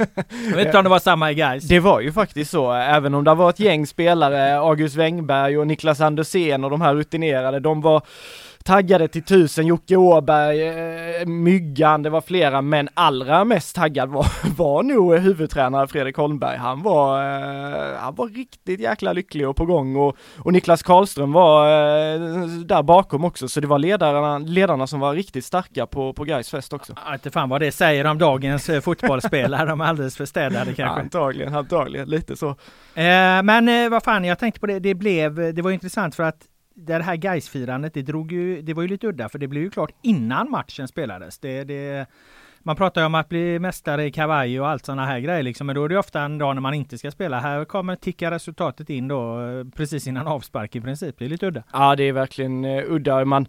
Jag 0.51 0.57
vet 0.57 0.67
inte 0.67 0.79
om 0.79 0.85
det 0.85 0.91
var 0.91 0.99
samma 0.99 1.31
i 1.31 1.35
Gais. 1.35 1.69
Det 1.69 1.81
var 1.81 2.01
ju 2.01 2.13
faktiskt 2.13 2.51
så, 2.51 2.73
även 2.73 3.15
om 3.15 3.25
det 3.25 3.35
var 3.35 3.51
ett 3.51 3.61
gäng 3.61 3.87
spelare, 3.87 4.59
August 4.59 4.97
Wengberg 4.97 5.59
och 5.59 5.67
Niklas 5.67 6.01
Andersén 6.01 6.65
och 6.65 6.71
de 6.71 6.81
här 6.81 6.95
rutinerade, 6.95 7.61
de 7.61 7.81
var 7.81 8.03
taggade 8.69 9.09
till 9.09 9.23
tusen, 9.23 9.67
Jocke 9.67 9.97
Åberg, 9.97 10.69
eh, 10.69 11.27
Myggan, 11.27 12.03
det 12.03 12.11
var 12.11 12.21
flera, 12.21 12.63
men 12.63 12.89
allra 12.95 13.45
mest 13.45 13.77
taggad 13.77 14.09
var, 14.09 14.27
var 14.57 14.83
nog 14.83 15.15
huvudtränare 15.15 15.89
Fredrik 15.89 16.17
Holmberg. 16.17 16.57
Han 16.57 16.83
var, 16.83 17.23
eh, 17.23 17.99
han 17.99 18.15
var 18.15 18.29
riktigt 18.29 18.81
jäkla 18.81 19.13
lycklig 19.13 19.49
och 19.49 19.57
på 19.57 19.67
gång 19.67 19.97
och, 19.97 20.17
och 20.39 20.53
Niklas 20.53 20.83
Karlström 20.83 21.33
var 21.33 21.67
eh, 21.67 22.47
där 22.47 22.83
bakom 22.83 23.25
också, 23.25 23.49
så 23.49 23.61
det 23.61 23.67
var 23.67 23.79
ledarna, 23.79 24.39
ledarna 24.39 24.87
som 24.87 25.01
var 25.01 25.15
riktigt 25.15 25.45
starka 25.45 25.87
på, 25.87 26.13
på 26.13 26.25
Gais 26.25 26.51
fest 26.51 26.73
också. 26.73 26.95
Inte 27.13 27.31
fan 27.31 27.49
vad 27.49 27.61
det 27.61 27.73
säger 27.73 28.05
om 28.05 28.19
dagens 28.19 28.69
eh, 28.69 28.81
fotbollsspelare, 28.81 29.67
de 29.67 29.81
är 29.81 29.85
alldeles 29.85 30.17
för 30.17 30.27
städade 30.27 30.75
kanske. 30.75 31.01
Antagligen, 31.01 31.55
antagligen, 31.55 32.09
lite 32.09 32.37
så. 32.37 32.49
Eh, 32.49 33.43
men 33.43 33.69
eh, 33.69 33.91
vad 33.91 34.03
fan, 34.03 34.25
jag 34.25 34.39
tänkte 34.39 34.61
på 34.61 34.67
det, 34.67 34.79
det 34.79 34.95
blev, 34.95 35.55
det 35.55 35.63
var 35.63 35.71
intressant 35.71 36.15
för 36.15 36.23
att 36.23 36.45
det 36.87 37.03
här 37.03 37.17
Gais-firandet, 37.17 37.95
det 37.95 38.03
drog 38.03 38.33
ju, 38.33 38.63
det 38.63 38.75
var 38.75 38.83
ju 38.83 38.89
lite 38.89 39.07
udda 39.07 39.29
för 39.29 39.39
det 39.39 39.49
blev 39.49 39.63
ju 39.63 39.71
klart 39.71 39.91
innan 40.03 40.51
matchen 40.51 40.89
spelades. 40.89 41.39
Det, 41.39 41.65
det, 41.65 42.07
man 42.59 42.77
pratar 42.77 43.01
ju 43.01 43.07
om 43.07 43.15
att 43.15 43.29
bli 43.29 43.59
mästare 43.59 44.05
i 44.05 44.11
kavaj 44.11 44.61
och 44.61 44.69
allt 44.69 44.87
sådana 44.87 45.07
här 45.07 45.21
grejer 45.21 45.43
liksom, 45.43 45.67
men 45.67 45.77
då 45.77 45.85
är 45.85 45.89
det 45.89 45.99
ofta 45.99 46.23
en 46.23 46.39
dag 46.39 46.57
när 46.57 46.61
man 46.61 46.75
inte 46.75 46.99
ska 46.99 47.11
spela. 47.11 47.41
Här 47.41 47.65
kommer 47.65 47.97
ticka 47.97 48.31
resultatet 48.31 48.91
in 48.91 49.09
då 49.09 49.41
eh, 49.41 49.65
precis 49.77 50.07
innan 50.07 50.27
avspark 50.27 50.77
i 50.77 50.81
princip. 50.81 51.19
Det 51.19 51.25
är 51.25 51.29
lite 51.29 51.47
udda. 51.47 51.63
Ja, 51.73 51.97
det 51.97 52.03
är 52.03 52.13
verkligen 52.13 52.65
eh, 52.65 52.85
udda. 52.89 53.25
Man, 53.25 53.47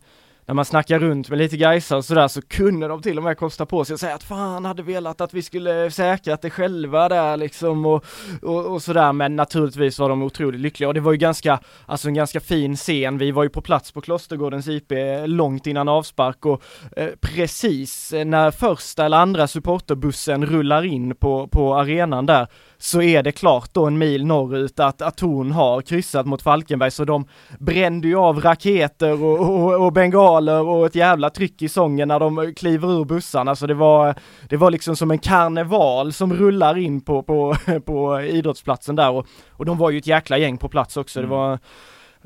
när 0.50 0.54
man 0.54 0.66
snackar 0.66 1.00
runt 1.00 1.30
med 1.30 1.38
lite 1.38 1.58
Gaisar 1.58 1.98
och 1.98 2.06
sådär 2.06 2.28
så 2.28 2.42
kunde 2.42 2.88
de 2.88 3.02
till 3.02 3.18
och 3.18 3.24
med 3.24 3.38
kosta 3.38 3.66
på 3.66 3.86
sig 3.86 3.94
att 3.94 4.00
säga 4.00 4.16
att 4.16 4.24
fan 4.24 4.66
hade 4.66 4.84
velat 4.84 5.22
att 5.22 5.34
vi 5.34 5.42
skulle 5.42 5.92
säkrat 5.92 6.42
det 6.42 6.50
själva 6.50 7.10
där 7.10 7.38
liksom 7.38 7.86
och, 7.86 8.06
och, 8.42 8.66
och 8.66 8.82
sådär 8.82 9.14
men 9.14 9.36
naturligtvis 9.36 10.00
var 10.00 10.10
de 10.10 10.22
otroligt 10.22 10.62
lyckliga 10.62 10.88
och 10.88 10.94
det 10.94 11.00
var 11.00 11.12
ju 11.12 11.18
ganska, 11.18 11.60
alltså 11.86 12.08
en 12.08 12.14
ganska 12.14 12.40
fin 12.40 12.76
scen. 12.76 13.18
Vi 13.18 13.32
var 13.32 13.44
ju 13.44 13.50
på 13.50 13.62
plats 13.62 13.92
på 13.92 14.02
Klostergårdens 14.02 14.68
IP 14.68 14.92
långt 15.26 15.68
innan 15.68 15.88
avspark 15.88 16.46
och 16.46 16.62
eh, 16.96 17.10
precis 17.22 18.14
när 18.26 18.52
första 18.52 19.06
eller 19.06 19.18
andra 19.18 19.48
supporterbussen 19.48 20.46
rullar 20.46 20.86
in 20.86 21.16
på, 21.16 21.48
på 21.48 21.76
arenan 21.76 22.26
där 22.26 22.48
så 22.78 23.02
är 23.02 23.24
det 23.24 23.32
klart 23.32 23.74
då 23.74 23.86
en 23.86 23.98
mil 23.98 24.26
norrut 24.26 24.80
att, 24.80 25.02
att 25.02 25.18
Torn 25.18 25.52
har 25.52 25.82
kryssat 25.82 26.26
mot 26.26 26.42
Falkenberg 26.42 26.92
så 26.92 27.06
de 27.06 27.28
brände 27.60 28.08
ju 28.08 28.16
av 28.16 28.42
raketer 28.42 29.24
och, 29.24 29.40
och, 29.40 29.86
och 29.86 29.94
bengaler 30.40 30.62
och 30.62 30.86
ett 30.86 30.96
jävla 30.96 31.30
tryck 31.30 31.62
i 31.62 31.70
sången 31.70 32.08
när 32.08 32.20
de 32.20 32.54
kliver 32.56 33.00
ur 33.02 33.06
bussarna. 33.06 33.56
Så 33.56 33.68
det 33.68 33.74
var, 33.74 34.16
det 34.50 34.58
var 34.58 34.72
liksom 34.72 34.96
som 34.96 35.12
en 35.12 35.20
karneval 35.20 36.14
som 36.14 36.34
rullar 36.34 36.78
in 36.78 37.02
på, 37.02 37.24
på, 37.24 37.56
på 37.86 38.22
idrottsplatsen 38.22 38.96
där. 38.96 39.12
Och, 39.12 39.28
och 39.58 39.66
de 39.66 39.78
var 39.78 39.92
ju 39.92 39.98
ett 39.98 40.08
jäkla 40.08 40.38
gäng 40.38 40.58
på 40.58 40.70
plats 40.70 40.98
också. 40.98 41.22
Det 41.22 41.28
var 41.28 41.60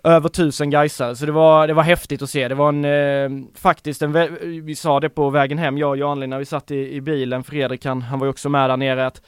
över 0.03 0.29
tusen 0.29 0.69
gaisare, 0.69 1.15
så 1.15 1.25
det 1.25 1.31
var, 1.31 1.67
det 1.67 1.73
var 1.73 1.83
häftigt 1.83 2.21
att 2.21 2.29
se. 2.29 2.47
Det 2.47 2.55
var 2.55 2.69
en, 2.69 2.85
eh, 2.85 3.47
faktiskt 3.55 4.01
en, 4.01 4.37
vi 4.65 4.75
sa 4.75 4.99
det 4.99 5.09
på 5.09 5.29
vägen 5.29 5.57
hem, 5.57 5.77
jag 5.77 5.89
och 5.89 5.97
Janlin 5.97 6.29
när 6.29 6.39
vi 6.39 6.45
satt 6.45 6.71
i, 6.71 6.95
i 6.95 7.01
bilen, 7.01 7.43
Fredrik 7.43 7.85
han, 7.85 8.01
han 8.01 8.19
var 8.19 8.25
ju 8.25 8.29
också 8.29 8.49
med 8.49 8.69
där 8.69 8.77
nere, 8.77 9.05
att 9.05 9.21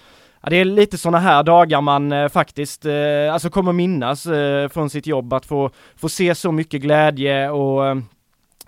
Ja, 0.46 0.50
det 0.50 0.56
är 0.56 0.66
lite 0.66 0.98
sådana 0.98 1.20
här 1.20 1.44
dagar 1.44 1.82
man 1.82 2.12
eh, 2.12 2.30
faktiskt, 2.30 2.86
eh, 2.86 3.34
alltså 3.34 3.50
kommer 3.50 3.74
minnas 3.74 4.26
eh, 4.26 4.70
från 4.70 4.90
sitt 4.90 5.08
jobb, 5.08 5.34
att 5.34 5.46
få, 5.46 5.70
få 5.96 6.10
se 6.10 6.36
så 6.36 6.52
mycket 6.52 6.82
glädje 6.82 7.50
och 7.50 7.88
eh, 7.88 7.96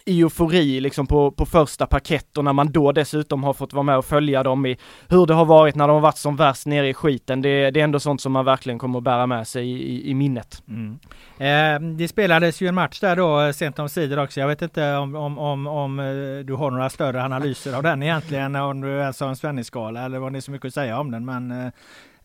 eufori 0.07 0.79
liksom 0.79 1.07
på, 1.07 1.31
på 1.31 1.45
första 1.45 1.85
parkett 1.85 2.37
och 2.37 2.43
när 2.43 2.53
man 2.53 2.71
då 2.71 2.91
dessutom 2.91 3.43
har 3.43 3.53
fått 3.53 3.73
vara 3.73 3.83
med 3.83 3.97
och 3.97 4.05
följa 4.05 4.43
dem 4.43 4.65
i 4.65 4.77
hur 5.07 5.25
det 5.25 5.33
har 5.33 5.45
varit 5.45 5.75
när 5.75 5.87
de 5.87 5.93
har 5.93 6.01
varit 6.01 6.17
som 6.17 6.35
värst 6.35 6.65
nere 6.65 6.89
i 6.89 6.93
skiten. 6.93 7.41
Det, 7.41 7.71
det 7.71 7.79
är 7.79 7.83
ändå 7.83 7.99
sånt 7.99 8.21
som 8.21 8.31
man 8.31 8.45
verkligen 8.45 8.79
kommer 8.79 8.97
att 8.97 9.03
bära 9.03 9.27
med 9.27 9.47
sig 9.47 9.71
i, 9.71 9.95
i, 9.95 10.09
i 10.09 10.13
minnet. 10.13 10.63
Mm. 10.67 10.99
Eh, 11.37 11.89
det 11.97 12.07
spelades 12.07 12.61
ju 12.61 12.67
en 12.67 12.75
match 12.75 12.99
där 12.99 13.15
då 13.15 13.41
eh, 13.41 13.51
sent 13.51 13.79
om 13.79 13.89
sidor 13.89 14.23
också. 14.23 14.39
Jag 14.39 14.47
vet 14.47 14.61
inte 14.61 14.95
om, 14.95 15.15
om, 15.15 15.37
om, 15.37 15.67
om 15.67 15.99
eh, 15.99 16.45
du 16.45 16.53
har 16.53 16.71
några 16.71 16.89
större 16.89 17.23
analyser 17.23 17.73
av 17.73 17.83
den 17.83 18.03
egentligen, 18.03 18.55
om 18.55 18.81
du 18.81 18.99
ens 18.99 19.19
har 19.19 19.27
en 19.27 19.35
Svennis-skala 19.35 20.05
eller 20.05 20.19
vad 20.19 20.33
det 20.33 20.39
är 20.39 20.41
så 20.41 20.51
mycket 20.51 20.67
att 20.67 20.73
säga 20.73 20.99
om 20.99 21.11
den. 21.11 21.25
Men 21.25 21.71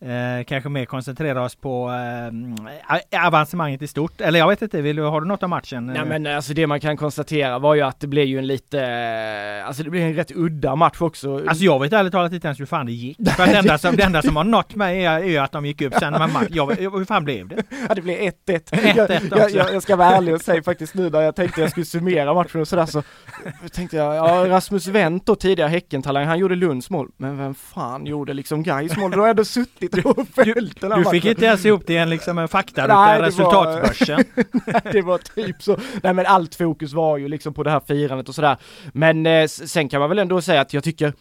eh, 0.03 0.43
kanske 0.43 0.69
mer 0.69 0.85
koncentrera 0.85 1.43
oss 1.43 1.55
på 1.55 1.91
eh, 3.11 3.27
avancemanget 3.27 3.81
i 3.81 3.87
stort. 3.87 4.21
Eller 4.21 4.39
jag 4.39 4.47
vet 4.47 4.61
inte, 4.61 4.81
vill 4.81 4.95
du, 4.95 5.01
har 5.01 5.21
du 5.21 5.27
något 5.27 5.43
om 5.43 5.49
matchen? 5.49 5.85
Nej 5.85 6.05
men 6.05 6.27
alltså 6.27 6.53
det 6.53 6.67
man 6.67 6.79
kan 6.79 6.97
konstatera 6.97 7.59
var 7.59 7.75
ju 7.75 7.81
att 7.81 7.99
det 7.99 8.07
blev 8.07 8.25
ju 8.25 8.37
en 8.37 8.47
lite, 8.47 9.63
alltså 9.65 9.83
det 9.83 9.89
blev 9.89 10.03
en 10.03 10.15
rätt 10.15 10.31
udda 10.35 10.75
match 10.75 11.01
också. 11.01 11.41
Alltså 11.47 11.63
jag 11.63 11.79
vet 11.79 11.93
ärligt 11.93 12.11
talat 12.11 12.33
inte 12.33 12.47
ens 12.47 12.59
hur 12.59 12.65
fan 12.65 12.85
det 12.85 12.91
gick. 12.91 13.17
För 13.29 13.45
det 13.45 13.57
enda 13.57 13.77
som, 13.77 13.95
det 13.95 14.03
enda 14.03 14.21
som 14.21 14.35
har 14.35 14.43
nått 14.43 14.75
mig 14.75 15.05
är, 15.05 15.23
är 15.23 15.41
att 15.41 15.51
de 15.51 15.65
gick 15.65 15.81
upp 15.81 15.93
sen. 15.93 16.13
Men 16.13 16.33
match, 16.33 16.47
jag, 16.49 16.75
hur 16.75 17.05
fan 17.05 17.23
blev 17.23 17.47
det? 17.47 17.63
Ja 17.87 17.95
det 17.95 18.01
blev 18.01 18.17
1-1. 18.19 18.33
1-1 18.45 19.37
jag, 19.37 19.51
jag, 19.51 19.73
jag 19.73 19.83
ska 19.83 19.95
vara 19.95 20.09
ärlig 20.09 20.35
och 20.35 20.41
säga 20.41 20.63
faktiskt 20.63 20.93
nu 20.93 21.09
när 21.09 21.21
jag 21.21 21.35
tänkte 21.35 21.61
jag 21.61 21.69
skulle 21.71 21.85
summera 21.85 22.33
matchen 22.33 22.61
och 22.61 22.67
sådär 22.67 22.85
så 22.85 23.03
tänkte 23.71 23.97
jag, 23.97 24.15
ja 24.15 24.45
Rasmus 24.47 24.87
Wendt 24.87 25.25
då 25.25 25.35
tidigare 25.35 25.69
Häckentalang, 25.69 26.25
han 26.25 26.39
gjorde 26.39 26.55
Lunds 26.55 26.89
mål. 26.89 27.11
Men 27.17 27.37
vem 27.37 27.53
fan 27.53 28.05
gjorde 28.05 28.33
liksom 28.33 28.63
Gais 28.63 28.97
mål? 28.97 29.11
Då 29.11 29.17
har 29.17 29.25
jag 29.25 29.29
ändå 29.29 29.45
suttit 29.45 29.92
och 30.03 30.27
här 30.35 31.03
Du 31.03 31.09
fick 31.09 31.25
inte 31.25 31.45
ens 31.45 31.65
ihop 31.65 31.83
det 31.87 31.93
i 31.93 31.97
en 31.97 32.09
liksom 32.09 32.37
en 32.37 32.47
fakta 32.47 32.87
Nej, 32.87 33.19
det 33.19 33.27
resultatbörsen. 33.27 34.23
Det 34.91 35.01
var 35.01 35.17
typ 35.17 35.63
så. 35.63 35.77
Nej 36.03 36.13
men 36.13 36.25
allt 36.25 36.55
fokus 36.55 36.93
var 36.93 37.17
ju 37.17 37.27
liksom 37.27 37.53
på 37.53 37.63
det 37.63 37.69
här 37.69 37.81
firandet 37.87 38.29
och 38.29 38.35
sådär. 38.35 38.57
Men 38.93 39.25
eh, 39.25 39.47
sen 39.47 39.89
kan 39.89 39.99
man 39.99 40.09
väl 40.09 40.19
ändå 40.19 40.41
säga 40.41 40.61
att 40.61 40.73
jag 40.73 40.83
tycker 40.83 41.13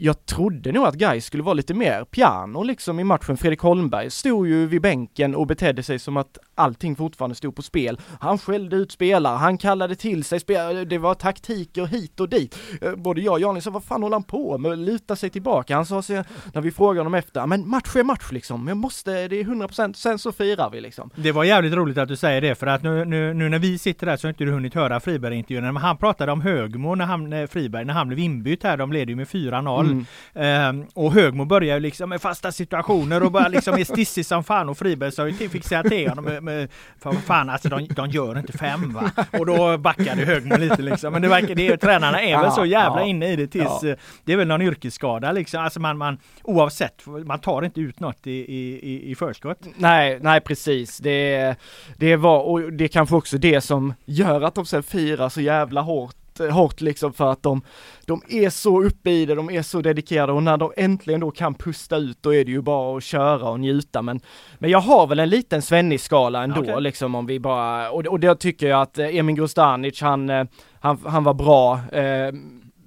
jag 0.00 0.26
trodde 0.26 0.72
nog 0.72 0.86
att 0.86 0.94
Guy 0.94 1.20
skulle 1.20 1.42
vara 1.42 1.54
lite 1.54 1.74
mer 1.74 2.04
piano 2.04 2.62
liksom 2.62 3.00
i 3.00 3.04
matchen. 3.04 3.36
Fredrik 3.36 3.60
Holmberg 3.60 4.10
stod 4.10 4.48
ju 4.48 4.66
vid 4.66 4.82
bänken 4.82 5.34
och 5.34 5.46
betedde 5.46 5.82
sig 5.82 5.98
som 5.98 6.16
att 6.16 6.38
allting 6.54 6.96
fortfarande 6.96 7.34
stod 7.34 7.56
på 7.56 7.62
spel. 7.62 8.00
Han 8.20 8.38
skällde 8.38 8.76
ut 8.76 8.92
spelare, 8.92 9.36
han 9.36 9.58
kallade 9.58 9.94
till 9.94 10.24
sig 10.24 10.40
spelare, 10.40 10.84
det 10.84 10.98
var 10.98 11.14
taktiker 11.14 11.86
hit 11.86 12.20
och 12.20 12.28
dit. 12.28 12.58
Eh, 12.82 12.94
både 12.94 13.20
jag 13.20 13.32
och 13.32 13.40
Janne 13.40 13.60
sa, 13.60 13.70
vad 13.70 13.84
fan 13.84 14.02
håller 14.02 14.14
han 14.14 14.22
på 14.22 14.58
med? 14.58 14.78
Luta 14.78 15.16
sig 15.16 15.30
tillbaka. 15.30 15.74
Han 15.74 15.86
sa 15.86 16.02
så, 16.02 16.24
när 16.52 16.60
vi 16.60 16.70
frågade 16.70 17.00
honom 17.00 17.14
efter, 17.14 17.46
men 17.46 17.68
match 17.68 17.96
är 17.96 18.04
match 18.04 18.32
liksom. 18.32 18.68
Jag 18.68 18.76
måste, 18.76 19.28
det 19.28 19.40
är 19.40 19.44
100% 19.44 19.92
sen 19.92 20.18
så 20.18 20.32
firar 20.32 20.70
vi 20.70 20.80
liksom. 20.80 21.10
Det 21.16 21.32
var 21.32 21.44
jävligt 21.44 21.74
roligt 21.74 21.98
att 21.98 22.08
du 22.08 22.16
säger 22.16 22.40
det 22.40 22.54
för 22.54 22.66
att 22.66 22.82
nu, 22.82 23.04
nu, 23.04 23.34
nu 23.34 23.48
när 23.48 23.58
vi 23.58 23.78
sitter 23.78 24.06
där 24.06 24.16
så 24.16 24.26
har 24.26 24.30
inte 24.30 24.44
du 24.44 24.52
hunnit 24.52 24.74
höra 24.74 25.00
Friberg-intervjun. 25.00 25.64
Men 25.64 25.76
han 25.76 25.96
pratade 25.96 26.32
om 26.32 26.40
Högmo 26.40 26.94
när 26.94 27.04
han, 27.04 27.30
när 27.30 27.46
Friberg, 27.46 27.84
när 27.84 27.94
han 27.94 28.08
blev 28.08 28.18
inbytt 28.18 28.62
här, 28.62 28.76
de 28.76 28.92
leder 28.92 29.10
ju 29.10 29.16
med 29.16 29.26
4-0. 29.26 29.87
Mm. 29.90 30.06
Ehm, 30.34 30.86
och 30.94 31.12
Högmo 31.12 31.44
börjar 31.44 31.76
ju 31.76 31.80
liksom 31.80 32.08
med 32.08 32.22
fasta 32.22 32.52
situationer 32.52 33.22
och 33.22 33.32
bara 33.32 33.48
liksom 33.48 33.74
är 33.74 33.84
stissig 33.84 34.26
som 34.26 34.44
fan 34.44 34.68
och 34.68 34.78
Friberg 34.78 35.12
sa 35.12 35.28
ju 35.28 35.32
till, 35.32 35.50
fick 35.50 35.64
säga 35.64 35.82
till 35.82 36.08
honom 36.08 36.24
med, 36.24 36.42
med 36.42 36.68
för 36.98 37.12
fan 37.12 37.50
alltså 37.50 37.68
de, 37.68 37.86
de 37.86 38.10
gör 38.10 38.38
inte 38.38 38.52
fem 38.52 38.92
va. 38.92 39.10
Och 39.38 39.46
då 39.46 39.78
backade 39.78 40.24
Högmo 40.24 40.56
lite 40.56 40.82
liksom. 40.82 41.12
Men 41.12 41.22
det 41.22 41.28
verkar, 41.28 41.54
det 41.54 41.68
är, 41.68 41.76
tränarna 41.76 42.22
är 42.22 42.42
väl 42.42 42.52
så 42.52 42.64
jävla 42.64 43.00
Ja, 43.00 43.06
inne 43.06 43.28
i 43.32 43.36
det 43.36 43.46
tills 43.46 43.82
ja. 43.82 43.88
eh, 43.88 43.96
det 44.24 44.32
är 44.32 44.36
väl 44.36 44.48
någon 44.48 44.62
yrkesskada 44.62 45.32
liksom. 45.32 45.64
Alltså 45.64 45.80
man, 45.80 45.98
man 45.98 46.18
oavsett, 46.42 47.06
man 47.06 47.38
tar 47.38 47.62
inte 47.64 47.80
ut 47.80 48.00
något 48.00 48.26
i, 48.26 48.30
i, 48.32 48.78
i, 48.92 49.10
i 49.10 49.14
förskott. 49.14 49.58
Nej, 49.76 50.18
nej 50.22 50.40
precis. 50.40 50.98
Det, 50.98 51.54
det 51.96 52.16
var, 52.16 52.42
och 52.42 52.72
det 52.72 52.84
är 52.84 52.88
kanske 52.88 53.16
också 53.16 53.38
det 53.38 53.60
som 53.60 53.94
gör 54.04 54.40
att 54.40 54.54
de 54.54 54.66
sen 54.66 54.82
firar 54.82 55.28
så 55.28 55.40
jävla 55.40 55.80
hårt 55.80 56.27
hårt, 56.40 56.50
hårt 56.68 56.80
liksom 56.80 57.12
för 57.12 57.32
att 57.32 57.42
de, 57.42 57.62
de 58.06 58.22
är 58.28 58.50
så 58.50 58.82
uppe 58.82 59.10
i 59.10 59.26
det, 59.26 59.34
de 59.34 59.50
är 59.50 59.62
så 59.62 59.80
dedikerade 59.80 60.32
och 60.32 60.42
när 60.42 60.56
de 60.56 60.72
äntligen 60.76 61.20
då 61.20 61.30
kan 61.30 61.54
pusta 61.54 61.96
ut 61.96 62.18
då 62.20 62.34
är 62.34 62.44
det 62.44 62.50
ju 62.50 62.62
bara 62.62 62.96
att 62.96 63.04
köra 63.04 63.50
och 63.50 63.60
njuta 63.60 64.02
men, 64.02 64.20
men 64.58 64.70
jag 64.70 64.80
har 64.80 65.06
väl 65.06 65.18
en 65.18 65.28
liten 65.28 65.62
Svennis-skala 65.62 66.42
ändå 66.42 66.60
Okej. 66.60 66.80
liksom 66.80 67.14
om 67.14 67.26
vi 67.26 67.40
bara, 67.40 67.90
och, 67.90 68.06
och 68.06 68.20
det 68.20 68.34
tycker 68.34 68.68
jag 68.68 68.82
att 68.82 68.98
eh, 68.98 69.16
Emin 69.16 69.36
Grostanic 69.36 70.00
han, 70.00 70.30
eh, 70.30 70.44
han, 70.80 70.98
han 71.06 71.24
var 71.24 71.34
bra, 71.34 71.80
eh, 71.92 72.32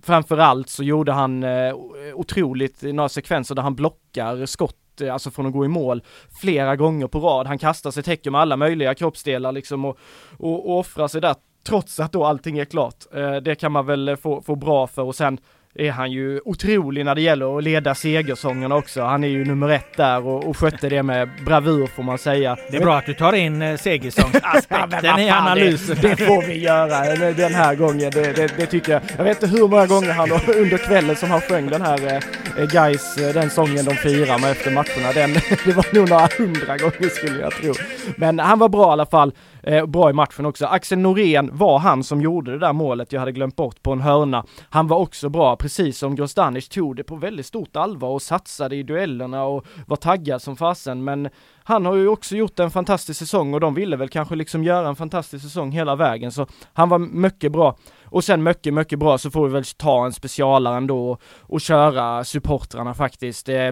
framförallt 0.04 0.70
så 0.70 0.84
gjorde 0.84 1.12
han 1.12 1.44
eh, 1.44 1.76
otroligt 2.14 2.82
några 2.82 3.10
sekvenser 3.10 3.56
där 3.56 3.62
han 3.62 3.76
blockar 3.76 4.46
skott 4.46 4.76
eh, 5.02 5.14
Alltså 5.14 5.32
från 5.32 5.46
att 5.46 5.54
gå 5.54 5.66
i 5.66 5.68
mål 5.68 6.04
flera 6.42 6.76
gånger 6.76 7.08
på 7.08 7.20
rad. 7.20 7.48
Han 7.48 7.58
kastar 7.58 7.92
sig, 7.92 8.04
täcker 8.04 8.32
med 8.32 8.42
alla 8.42 8.58
möjliga 8.58 8.96
kroppsdelar 8.96 9.52
liksom 9.52 9.86
och, 9.86 9.98
och, 10.38 10.70
och 10.70 10.80
offrar 10.80 11.08
sig 11.08 11.22
där 11.22 11.36
trots 11.68 12.00
att 12.00 12.12
då 12.12 12.26
allting 12.26 12.58
är 12.60 12.66
klart. 12.66 12.96
Eh, 13.16 13.36
det 13.36 13.56
kan 13.56 13.72
man 13.72 13.86
väl 13.86 14.08
eh, 14.10 14.16
få, 14.16 14.42
få 14.42 14.56
bra 14.56 14.88
för 14.88 15.02
och 15.02 15.16
sen 15.16 15.38
är 15.76 15.92
han 15.92 16.12
ju 16.12 16.40
otrolig 16.46 17.06
när 17.06 17.16
det 17.16 17.22
gäller 17.22 17.58
att 17.58 17.64
leda 17.64 17.96
segersångerna 17.96 18.76
också. 18.76 19.02
Han 19.02 19.24
är 19.24 19.28
ju 19.28 19.46
nummer 19.46 19.70
ett 19.70 19.98
där 19.98 20.28
och, 20.28 20.44
och 20.44 20.58
skötte 20.58 20.90
det 20.90 21.04
med 21.04 21.30
bravur 21.46 21.88
får 21.88 22.04
man 22.04 22.18
säga. 22.18 22.58
Det 22.72 22.78
är 22.78 22.82
bra 22.82 22.98
att 22.98 23.06
du 23.06 23.14
tar 23.14 23.34
in 23.34 23.62
eh, 23.62 23.78
segersångsaspekten 23.78 25.20
i 25.20 25.30
analysen. 25.30 25.98
Det, 26.02 26.08
det 26.10 26.16
får 26.26 26.42
vi 26.48 26.60
göra 26.60 27.16
den- 27.34 27.54
här 27.54 27.76
gången, 27.76 28.12
det, 28.14 28.34
det, 28.36 28.58
det 28.58 28.66
tycker 28.66 28.92
jag. 28.92 29.02
Jag 29.18 29.24
vet 29.24 29.44
inte 29.44 29.58
hur 29.58 29.68
många 29.68 29.86
gånger 29.88 30.12
han 30.14 30.32
under 30.32 30.78
kvällen 30.78 31.16
som 31.16 31.32
han 31.32 31.42
sjöng 31.42 31.70
den 31.70 31.82
här 31.82 32.22
eh, 32.58 32.66
guys, 32.66 33.16
den 33.34 33.50
sången 33.50 33.86
de 33.86 33.96
firar 33.96 34.40
med 34.40 34.52
efter 34.52 34.72
matcherna. 34.72 35.12
Den, 35.14 35.34
det 35.66 35.74
var 35.74 35.96
nog 35.96 36.10
några 36.10 36.28
hundra 36.38 36.78
gånger 36.78 37.10
skulle 37.10 37.40
jag 37.42 37.52
tro. 37.52 37.74
Men 38.18 38.40
han 38.40 38.60
var 38.60 38.70
bra 38.70 38.90
i 38.90 38.92
alla 38.92 39.06
fall. 39.06 39.34
Eh, 39.64 39.86
bra 39.86 40.10
i 40.10 40.14
matchen 40.14 40.46
också. 40.46 40.66
Axel 40.66 41.00
Norén 41.00 41.50
var 41.54 41.80
han 41.80 42.04
som 42.04 42.22
gjorde 42.22 42.52
det 42.52 42.60
där 42.60 42.74
målet 42.74 43.14
jag 43.14 43.20
hade 43.20 43.32
glömt 43.32 43.56
bort 43.56 43.84
på 43.84 43.92
en 43.92 44.02
hörna. 44.02 44.46
Han 44.70 44.88
var 44.88 44.98
också 44.98 45.30
bra, 45.30 45.56
precis 45.56 45.98
som 45.98 46.16
Grostanic 46.16 46.70
tog 46.70 46.96
det 46.96 47.04
på 47.04 47.16
väldigt 47.16 47.46
stort 47.46 47.76
allvar 47.76 48.10
och 48.10 48.22
satsade 48.22 48.76
i 48.76 48.84
duellerna 48.84 49.44
och 49.44 49.66
var 49.88 49.98
taggad 49.98 50.42
som 50.42 50.58
fasen. 50.58 51.04
Men 51.04 51.30
han 51.64 51.86
har 51.86 51.96
ju 51.96 52.08
också 52.08 52.36
gjort 52.36 52.60
en 52.60 52.72
fantastisk 52.72 53.20
säsong 53.20 53.54
och 53.54 53.60
de 53.60 53.74
ville 53.74 53.96
väl 53.96 54.10
kanske 54.10 54.36
liksom 54.36 54.64
göra 54.64 54.88
en 54.88 54.96
fantastisk 54.96 55.44
säsong 55.44 55.72
hela 55.72 55.96
vägen 55.96 56.32
så 56.32 56.48
han 56.74 56.90
var 56.90 57.00
mycket 57.00 57.52
bra. 57.52 57.78
Och 58.06 58.24
sen 58.24 58.44
mycket, 58.44 58.74
mycket 58.74 59.00
bra 59.00 59.18
så 59.18 59.32
får 59.32 59.48
vi 59.48 59.54
väl 59.54 59.64
ta 59.64 60.06
en 60.06 60.14
specialare 60.14 60.78
ändå 60.78 61.12
och, 61.12 61.22
och 61.40 61.62
köra 61.62 62.24
supportrarna 62.24 62.94
faktiskt. 62.94 63.50
Eh, 63.50 63.72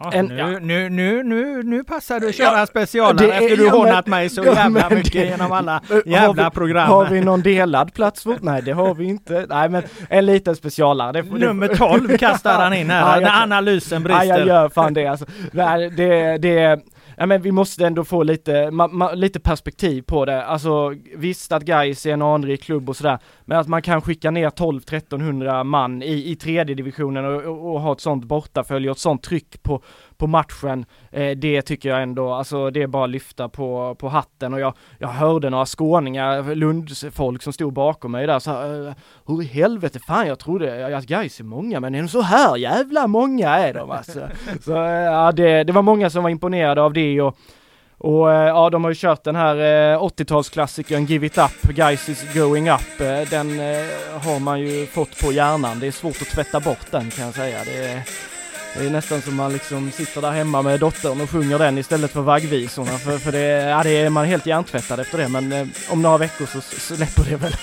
Ja, 0.00 0.12
En- 0.12 0.26
nu, 0.26 0.36
ja. 0.38 0.46
nu, 0.46 0.88
nu, 0.90 1.22
nu, 1.22 1.62
nu 1.62 1.84
passar 1.84 2.20
du 2.20 2.28
att 2.28 2.34
köra 2.34 2.58
Ja, 2.58 2.66
specialare 2.66 3.26
det 3.26 3.32
är- 3.32 3.40
efter 3.42 3.56
du 3.56 3.64
ja, 3.64 3.70
hånat 3.72 4.06
mig 4.06 4.28
så 4.28 4.44
jävla 4.44 4.90
mycket 4.90 5.12
det- 5.12 5.26
genom 5.26 5.52
alla 5.52 5.80
Har 5.88 6.02
jävla 6.06 6.44
vi- 6.44 6.54
program. 6.54 6.88
Har 6.88 7.06
vi 7.06 7.20
någon 7.20 7.42
delad 7.42 7.94
plats? 7.94 8.24
Nej 8.40 8.62
det 8.62 8.72
har 8.72 8.94
vi 8.94 9.04
inte. 9.04 9.46
Nej 9.48 9.68
men 9.68 9.82
en 10.08 10.26
liten 10.26 10.56
specialare. 10.56 11.12
Det, 11.12 11.22
det- 11.22 11.38
Nummer 11.46 11.68
12 11.68 12.16
kastar 12.18 12.54
han 12.62 12.74
in 12.74 12.90
här, 12.90 13.20
Ja, 13.20 13.28
när 13.28 13.42
analysen 13.42 14.02
Ja, 14.02 14.10
jag 14.10 14.18
brister. 14.28 14.46
gör 14.46 14.68
fan 14.68 14.94
det 14.94 15.06
alltså. 15.06 15.26
Nej, 15.52 15.90
det, 15.90 16.38
det, 16.38 16.80
ja 17.16 17.26
men 17.26 17.42
vi 17.42 17.52
måste 17.52 17.86
ändå 17.86 18.04
få 18.04 18.22
lite, 18.22 18.70
ma, 18.70 18.88
ma, 18.88 19.12
lite 19.12 19.40
perspektiv 19.40 20.02
på 20.02 20.24
det. 20.24 20.44
Alltså 20.44 20.94
visst 21.16 21.52
att 21.52 21.62
Gais 21.62 22.06
är 22.06 22.12
en 22.12 22.22
anrik 22.22 22.62
klubb 22.62 22.88
och 22.88 22.96
sådär, 22.96 23.18
men 23.44 23.58
att 23.58 23.68
man 23.68 23.82
kan 23.82 24.02
skicka 24.02 24.30
ner 24.30 24.50
12-1300 24.50 25.64
man 25.64 26.02
i, 26.02 26.30
i 26.30 26.36
tredje 26.36 26.74
divisionen 26.74 27.24
och, 27.24 27.42
och, 27.42 27.74
och 27.74 27.80
ha 27.80 27.92
ett 27.92 28.00
sånt 28.00 28.24
bortafölje 28.24 28.90
och 28.90 28.96
ett 28.96 29.00
sånt 29.00 29.22
tryck 29.22 29.62
på, 29.62 29.82
på 30.18 30.26
matchen. 30.26 30.84
Eh, 31.10 31.30
det 31.30 31.62
tycker 31.62 31.88
jag 31.88 32.02
ändå, 32.02 32.32
alltså 32.32 32.70
det 32.70 32.82
är 32.82 32.86
bara 32.86 33.04
att 33.04 33.10
lyfta 33.10 33.48
på, 33.48 33.94
på 33.98 34.08
hatten 34.08 34.54
och 34.54 34.60
jag, 34.60 34.74
jag 34.98 35.08
hörde 35.08 35.50
några 35.50 35.66
skåningar, 35.66 36.54
Lundsfolk 36.54 37.42
som 37.42 37.52
stod 37.52 37.72
bakom 37.72 38.12
mig 38.12 38.26
där 38.26 38.38
så 38.38 38.50
här, 38.50 38.88
eh, 38.88 38.94
hur 39.26 39.42
i 39.42 39.44
helvete, 39.44 39.98
fan 39.98 40.26
jag 40.26 40.38
trodde 40.38 40.96
att 40.96 41.06
Gais 41.06 41.40
är 41.40 41.44
många 41.44 41.80
men 41.80 41.94
är 41.94 42.02
de 42.02 42.08
så 42.08 42.20
här 42.20 42.56
jävla 42.56 43.06
många 43.06 43.48
är 43.48 43.74
de 43.74 43.90
alltså. 43.90 44.28
Så 44.60 44.84
eh, 44.84 44.90
ja, 44.90 45.32
det, 45.32 45.64
det 45.64 45.72
var 45.72 45.82
många 45.82 46.10
som 46.10 46.22
var 46.22 46.30
imponerade 46.30 46.82
av 46.82 46.92
det 46.92 47.20
och 47.20 47.38
och 47.98 48.32
eh, 48.32 48.46
ja, 48.46 48.70
de 48.70 48.84
har 48.84 48.90
ju 48.90 48.94
kört 48.94 49.24
den 49.24 49.36
här 49.36 49.56
eh, 49.56 50.02
80-talsklassikern 50.02 51.06
Give 51.06 51.26
It 51.26 51.38
Up, 51.38 51.62
Guys 51.76 52.08
is 52.08 52.34
Going 52.34 52.70
Up. 52.70 52.98
Den 53.30 53.58
har 54.20 54.40
man 54.40 54.60
ju 54.60 54.86
fått 54.86 55.22
på 55.22 55.32
hjärnan. 55.32 55.80
Det 55.80 55.86
är 55.86 55.90
svårt 55.90 56.22
att 56.22 56.28
tvätta 56.28 56.60
bort 56.60 56.90
den 56.90 57.10
kan 57.10 57.24
jag 57.24 57.34
säga. 57.34 57.58
Det 57.64 57.84
är, 57.84 58.02
det 58.78 58.86
är 58.86 58.90
nästan 58.90 59.22
som 59.22 59.36
man 59.36 59.52
liksom 59.52 59.90
sitter 59.90 60.20
där 60.20 60.30
hemma 60.30 60.62
med 60.62 60.80
dottern 60.80 61.20
och 61.20 61.30
sjunger 61.30 61.58
den 61.58 61.78
istället 61.78 62.10
för 62.10 62.20
vaggvisorna. 62.20 62.98
För, 62.98 63.18
för 63.18 63.32
det, 63.32 63.38
ja, 63.38 63.82
det 63.82 63.90
är 63.90 64.10
man 64.10 64.24
är 64.24 64.28
helt 64.28 64.46
hjärntvättad 64.46 65.00
efter 65.00 65.18
det. 65.18 65.28
Men 65.28 65.52
eh, 65.52 65.66
om 65.88 66.02
några 66.02 66.18
veckor 66.18 66.46
så 66.46 66.60
släpper 66.60 67.24
det 67.30 67.36
väl. 67.36 67.56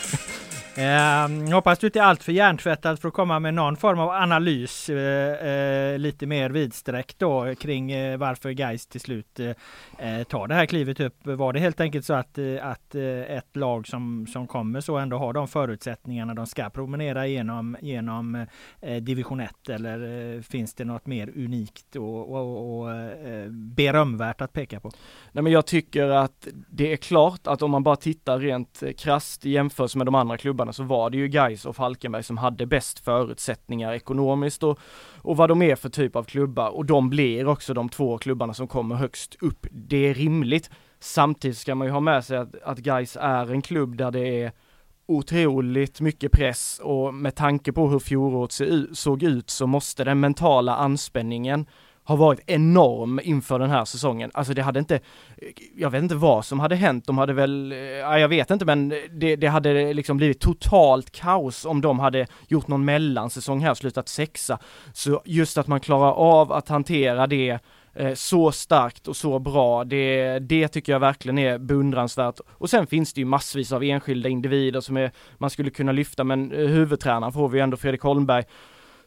Eh, 0.76 1.54
hoppas 1.54 1.80
du 1.80 1.88
inte 1.88 2.00
är 2.00 2.04
alltför 2.04 2.32
hjärntvättad 2.32 3.00
för 3.00 3.08
att 3.08 3.14
komma 3.14 3.40
med 3.40 3.54
någon 3.54 3.78
form 3.78 4.00
av 4.00 4.10
analys 4.10 4.90
eh, 4.90 5.48
eh, 5.48 6.00
lite 6.00 6.26
mer 6.26 6.50
vidsträckt 6.50 7.20
då 7.20 7.56
kring 7.56 7.92
eh, 7.92 8.18
varför 8.18 8.50
Geist 8.50 8.90
till 8.90 9.02
slut 9.02 9.40
eh, 9.40 9.50
eh, 9.98 10.24
tar 10.24 10.48
det 10.48 10.56
här 10.56 10.66
klivet 10.66 11.00
upp. 11.00 11.16
Var 11.24 11.54
det 11.54 11.60
helt 11.60 11.80
enkelt 11.80 12.06
så 12.06 12.14
att, 12.14 12.38
eh, 12.38 12.46
att 12.62 12.96
eh, 12.96 13.38
ett 13.38 13.56
lag 13.56 13.88
som, 13.88 14.28
som 14.28 14.48
kommer 14.48 14.82
så 14.82 14.98
ändå 14.98 15.18
har 15.18 15.34
de 15.34 15.48
förutsättningarna 15.48 16.34
de 16.34 16.48
ska 16.48 16.70
promenera 16.70 17.28
genom, 17.28 17.78
genom 17.82 18.46
eh, 18.82 18.96
division 18.96 19.40
1 19.40 19.70
eller 19.70 20.34
eh, 20.36 20.42
finns 20.42 20.74
det 20.74 20.86
något 20.86 21.06
mer 21.06 21.30
unikt 21.36 21.96
och, 21.96 22.34
och, 22.34 22.80
och 22.80 22.92
eh, 22.92 23.50
berömvärt 23.50 24.42
att 24.42 24.54
peka 24.54 24.80
på? 24.80 24.92
Nej 25.32 25.44
men 25.44 25.54
jag 25.54 25.66
tycker 25.66 26.10
att 26.10 26.48
det 26.70 26.94
är 26.94 26.98
klart 26.98 27.48
att 27.48 27.62
om 27.62 27.72
man 27.72 27.84
bara 27.84 27.96
tittar 27.96 28.40
rent 28.40 28.84
eh, 28.84 28.92
krasst 28.92 29.46
i 29.46 29.50
jämförelse 29.50 29.98
med 29.98 30.08
de 30.08 30.16
andra 30.16 30.38
klubbarna 30.38 30.63
så 30.72 30.84
var 30.84 31.10
det 31.10 31.18
ju 31.18 31.28
Gais 31.28 31.66
och 31.66 31.76
Falkenberg 31.76 32.24
som 32.24 32.38
hade 32.38 32.66
bäst 32.66 33.00
förutsättningar 33.00 33.94
ekonomiskt 33.94 34.64
och, 34.64 34.80
och 35.22 35.38
vad 35.38 35.50
de 35.50 35.62
är 35.62 35.76
för 35.76 35.90
typ 35.90 36.16
av 36.16 36.24
klubbar 36.24 36.70
och 36.70 36.86
de 36.86 37.10
blir 37.10 37.48
också 37.48 37.74
de 37.74 37.90
två 37.90 38.18
klubbarna 38.18 38.54
som 38.54 38.68
kommer 38.68 38.96
högst 38.96 39.36
upp. 39.42 39.68
Det 39.72 39.98
är 39.98 40.14
rimligt. 40.14 40.70
Samtidigt 41.00 41.58
ska 41.58 41.76
man 41.76 41.88
ju 41.88 41.94
ha 41.94 42.00
med 42.00 42.26
sig 42.26 42.38
att, 42.38 42.56
att 42.64 42.78
Gais 42.78 43.18
är 43.22 43.52
en 43.52 43.62
klubb 43.62 43.98
där 43.98 44.12
det 44.12 44.42
är 44.42 44.52
otroligt 45.06 46.02
mycket 46.02 46.32
press 46.32 46.80
och 46.84 47.14
med 47.14 47.36
tanke 47.36 47.72
på 47.72 47.90
hur 47.90 48.00
fjolåret 48.00 48.98
såg 48.98 49.24
ut 49.24 49.50
så 49.50 49.68
måste 49.68 50.04
den 50.04 50.20
mentala 50.20 50.76
anspänningen 50.76 51.66
har 52.04 52.18
varit 52.18 52.40
enorm 52.46 53.20
inför 53.24 53.60
den 53.60 53.70
här 53.70 53.86
säsongen. 53.86 54.32
Alltså 54.34 54.54
det 54.54 54.62
hade 54.62 54.80
inte, 54.80 55.00
jag 55.76 55.90
vet 55.90 56.04
inte 56.04 56.16
vad 56.16 56.46
som 56.46 56.60
hade 56.60 56.76
hänt, 56.76 57.06
de 57.06 57.18
hade 57.18 57.34
väl, 57.34 57.72
eh, 57.72 57.78
ja, 57.78 58.20
jag 58.20 58.28
vet 58.28 58.52
inte 58.52 58.66
men 58.66 58.94
det, 59.12 59.36
det 59.36 59.48
hade 59.48 59.94
liksom 59.94 60.18
blivit 60.18 60.40
totalt 60.40 61.12
kaos 61.12 61.66
om 61.66 61.82
de 61.82 62.00
hade 62.00 62.28
gjort 62.48 62.68
någon 62.68 62.86
mellansäsong 62.86 63.60
här 63.60 63.72
och 63.72 63.78
slutat 63.78 64.10
sexa. 64.10 64.60
Så 64.94 65.22
just 65.26 65.58
att 65.58 65.68
man 65.68 65.80
klarar 65.80 66.12
av 66.12 66.52
att 66.52 66.70
hantera 66.70 67.28
det 67.28 67.60
eh, 67.94 68.14
så 68.14 68.52
starkt 68.52 69.08
och 69.08 69.16
så 69.16 69.40
bra, 69.40 69.84
det, 69.84 70.40
det 70.40 70.68
tycker 70.68 70.92
jag 70.92 71.00
verkligen 71.00 71.38
är 71.38 71.58
beundransvärt. 71.58 72.40
Och 72.50 72.70
sen 72.70 72.88
finns 72.88 73.14
det 73.14 73.22
ju 73.22 73.26
massvis 73.26 73.72
av 73.72 73.84
enskilda 73.84 74.30
individer 74.30 74.82
som 74.82 74.98
är, 74.98 75.12
man 75.38 75.50
skulle 75.50 75.70
kunna 75.70 75.92
lyfta, 75.92 76.24
men 76.24 76.52
eh, 76.52 76.68
huvudtränaren 76.68 77.34
får 77.34 77.50
vi 77.50 77.58
ju 77.58 77.64
ändå 77.64 77.78
Fredrik 77.78 78.02
Holmberg 78.02 78.44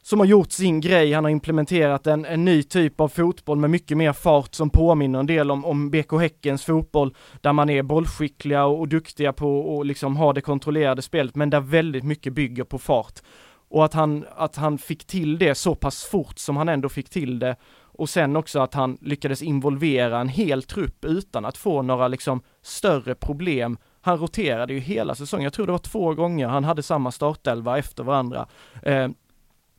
som 0.07 0.19
har 0.21 0.27
gjort 0.27 0.53
sin 0.53 0.81
grej, 0.81 1.13
han 1.13 1.25
har 1.25 1.31
implementerat 1.31 2.07
en, 2.07 2.25
en 2.25 2.45
ny 2.45 2.63
typ 2.63 3.01
av 3.01 3.09
fotboll 3.09 3.59
med 3.59 3.71
mycket 3.71 3.97
mer 3.97 4.13
fart 4.13 4.55
som 4.55 4.71
påminner 4.71 5.19
en 5.19 5.27
del 5.27 5.51
om, 5.51 5.65
om 5.65 5.91
BK 5.91 6.13
Häckens 6.21 6.65
fotboll, 6.65 7.15
där 7.41 7.53
man 7.53 7.71
är 7.71 7.83
bollskickliga 7.83 8.65
och, 8.65 8.81
och 8.81 8.89
duktiga 8.89 9.33
på 9.33 9.81
att 9.81 9.87
liksom 9.87 10.17
ha 10.17 10.33
det 10.33 10.41
kontrollerade 10.41 11.03
spelet, 11.03 11.35
men 11.35 11.51
där 11.51 11.61
väldigt 11.61 12.05
mycket 12.05 12.33
bygger 12.33 12.65
på 12.65 12.79
fart. 12.79 13.21
Och 13.69 13.85
att 13.85 13.95
han, 13.95 14.25
att 14.37 14.57
han 14.57 14.79
fick 14.79 15.07
till 15.07 15.39
det 15.39 15.55
så 15.55 15.75
pass 15.75 16.05
fort 16.05 16.39
som 16.39 16.57
han 16.57 16.69
ändå 16.69 16.89
fick 16.89 17.09
till 17.09 17.39
det, 17.39 17.57
och 17.83 18.09
sen 18.09 18.37
också 18.37 18.61
att 18.61 18.75
han 18.75 18.99
lyckades 19.01 19.43
involvera 19.43 20.21
en 20.21 20.29
hel 20.29 20.63
trupp 20.63 21.05
utan 21.05 21.45
att 21.45 21.57
få 21.57 21.83
några 21.83 22.09
liksom 22.09 22.43
större 22.63 23.15
problem. 23.15 23.79
Han 24.01 24.19
roterade 24.19 24.73
ju 24.73 24.81
hela 24.81 25.15
säsongen, 25.15 25.45
jag 25.45 25.53
tror 25.53 25.67
det 25.67 25.73
var 25.73 25.79
två 25.79 26.15
gånger 26.15 26.49
han 26.49 26.65
hade 26.65 26.83
samma 26.83 27.13
startelva 27.13 27.79
efter 27.79 28.05
varandra. 28.05 28.47
Eh, 28.83 29.09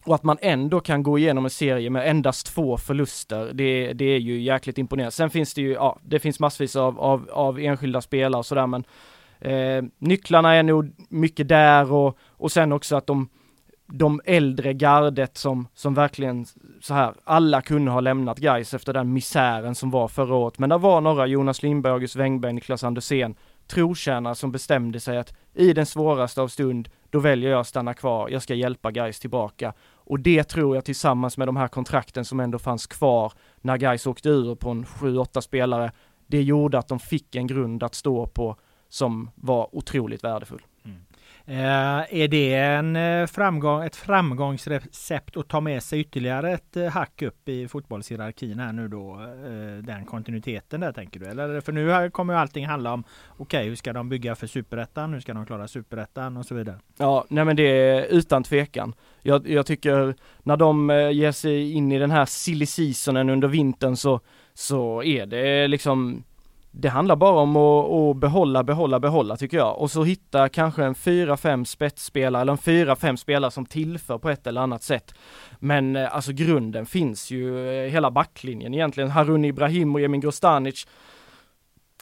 och 0.07 0.15
att 0.15 0.23
man 0.23 0.37
ändå 0.41 0.79
kan 0.79 1.03
gå 1.03 1.17
igenom 1.17 1.43
en 1.43 1.49
serie 1.49 1.89
med 1.89 2.09
endast 2.09 2.47
två 2.47 2.77
förluster, 2.77 3.51
det, 3.53 3.93
det 3.93 4.05
är 4.05 4.19
ju 4.19 4.41
jäkligt 4.41 4.77
imponerande. 4.77 5.11
Sen 5.11 5.29
finns 5.29 5.53
det 5.53 5.61
ju, 5.61 5.71
ja, 5.73 5.99
det 6.03 6.19
finns 6.19 6.39
massvis 6.39 6.75
av, 6.75 6.99
av, 6.99 7.29
av 7.31 7.59
enskilda 7.59 8.01
spelare 8.01 8.39
och 8.39 8.45
sådär 8.45 8.67
men 8.67 8.83
eh, 9.39 9.83
nycklarna 9.97 10.53
är 10.53 10.63
nog 10.63 10.91
mycket 11.09 11.47
där 11.47 11.91
och, 11.91 12.17
och 12.27 12.51
sen 12.51 12.71
också 12.71 12.95
att 12.95 13.07
de, 13.07 13.29
de 13.87 14.21
äldre 14.25 14.73
gardet 14.73 15.37
som, 15.37 15.67
som 15.73 15.93
verkligen 15.93 16.45
så 16.81 16.93
här, 16.93 17.13
alla 17.23 17.61
kunde 17.61 17.91
ha 17.91 17.99
lämnat 17.99 18.37
guys 18.37 18.73
efter 18.73 18.93
den 18.93 19.13
misären 19.13 19.75
som 19.75 19.91
var 19.91 20.07
förra 20.07 20.35
året. 20.35 20.59
Men 20.59 20.69
det 20.69 20.77
var 20.77 21.01
några, 21.01 21.27
Jonas 21.27 21.63
Lindberg, 21.63 21.93
August 21.93 22.15
Wengberg, 22.15 22.53
Niklas 22.53 22.83
Andersén, 22.83 23.35
trotjänare 23.67 24.35
som 24.35 24.51
bestämde 24.51 24.99
sig 24.99 25.17
att 25.17 25.33
i 25.53 25.73
den 25.73 25.85
svåraste 25.85 26.41
av 26.41 26.47
stund, 26.47 26.89
då 27.09 27.19
väljer 27.19 27.51
jag 27.51 27.59
att 27.59 27.67
stanna 27.67 27.93
kvar, 27.93 28.29
jag 28.29 28.41
ska 28.41 28.53
hjälpa 28.53 28.91
guys 28.91 29.19
tillbaka. 29.19 29.73
Och 30.09 30.19
det 30.19 30.43
tror 30.43 30.75
jag 30.75 30.85
tillsammans 30.85 31.37
med 31.37 31.47
de 31.47 31.57
här 31.57 31.67
kontrakten 31.67 32.25
som 32.25 32.39
ändå 32.39 32.59
fanns 32.59 32.87
kvar 32.87 33.33
när 33.61 33.77
guys 33.77 34.07
åkte 34.07 34.29
ur 34.29 34.55
på 34.55 34.69
en 34.69 34.85
7-8 34.85 35.41
spelare, 35.41 35.91
det 36.27 36.41
gjorde 36.41 36.77
att 36.77 36.87
de 36.87 36.99
fick 36.99 37.35
en 37.35 37.47
grund 37.47 37.83
att 37.83 37.95
stå 37.95 38.27
på 38.27 38.55
som 38.89 39.29
var 39.35 39.75
otroligt 39.75 40.23
värdefull. 40.23 40.61
Eh, 41.49 42.21
är 42.21 42.27
det 42.27 42.53
en 42.53 42.95
eh, 42.95 43.27
framgång, 43.27 43.83
ett 43.83 43.95
framgångsrecept 43.95 45.37
att 45.37 45.47
ta 45.47 45.61
med 45.61 45.83
sig 45.83 45.99
ytterligare 45.99 46.51
ett 46.51 46.77
eh, 46.77 46.87
hack 46.87 47.21
upp 47.21 47.49
i 47.49 47.67
fotbollshierarkin 47.67 48.59
här 48.59 48.73
nu 48.73 48.87
då? 48.87 49.13
Eh, 49.13 49.83
den 49.83 50.05
kontinuiteten 50.05 50.81
där 50.81 50.91
tänker 50.91 51.19
du? 51.19 51.25
Eller 51.25 51.61
för 51.61 51.71
nu 51.71 52.09
kommer 52.09 52.33
ju 52.33 52.39
allting 52.39 52.65
handla 52.65 52.93
om 52.93 53.03
okej, 53.27 53.43
okay, 53.43 53.69
hur 53.69 53.75
ska 53.75 53.93
de 53.93 54.09
bygga 54.09 54.35
för 54.35 54.47
superettan? 54.47 55.13
Hur 55.13 55.19
ska 55.19 55.33
de 55.33 55.45
klara 55.45 55.67
superettan 55.67 56.37
och 56.37 56.45
så 56.45 56.55
vidare? 56.55 56.79
Ja, 56.97 57.25
nej 57.29 57.45
men 57.45 57.55
det 57.55 57.63
är 57.63 58.05
utan 58.05 58.43
tvekan. 58.43 58.93
Jag, 59.21 59.49
jag 59.49 59.65
tycker 59.65 60.15
när 60.43 60.57
de 60.57 60.89
ger 61.13 61.31
sig 61.31 61.71
in 61.71 61.91
i 61.91 61.99
den 61.99 62.11
här 62.11 62.25
silly 62.25 62.65
seasonen 62.65 63.29
under 63.29 63.47
vintern 63.47 63.95
så, 63.95 64.19
så 64.53 65.03
är 65.03 65.25
det 65.25 65.67
liksom 65.67 66.23
det 66.71 66.89
handlar 66.89 67.15
bara 67.15 67.39
om 67.39 67.55
att, 67.55 67.91
att, 67.91 68.17
behålla, 68.17 68.63
behålla, 68.63 68.99
behålla 68.99 69.37
tycker 69.37 69.57
jag. 69.57 69.77
Och 69.77 69.91
så 69.91 70.03
hitta 70.03 70.49
kanske 70.49 70.83
en 70.83 70.95
fyra, 70.95 71.37
fem 71.37 71.65
spetsspelare 71.65 72.41
eller 72.41 72.51
en 72.51 72.57
fyra, 72.57 72.95
fem 72.95 73.17
spelare 73.17 73.51
som 73.51 73.65
tillför 73.65 74.17
på 74.17 74.29
ett 74.29 74.47
eller 74.47 74.61
annat 74.61 74.83
sätt. 74.83 75.13
Men 75.59 75.95
eh, 75.95 76.15
alltså 76.15 76.31
grunden 76.31 76.85
finns 76.85 77.31
ju, 77.31 77.69
eh, 77.69 77.91
hela 77.91 78.11
backlinjen 78.11 78.73
egentligen. 78.73 79.09
Harun 79.09 79.45
Ibrahim 79.45 79.95
och 79.95 80.01
Emin 80.01 80.21
Grostanic 80.21 80.87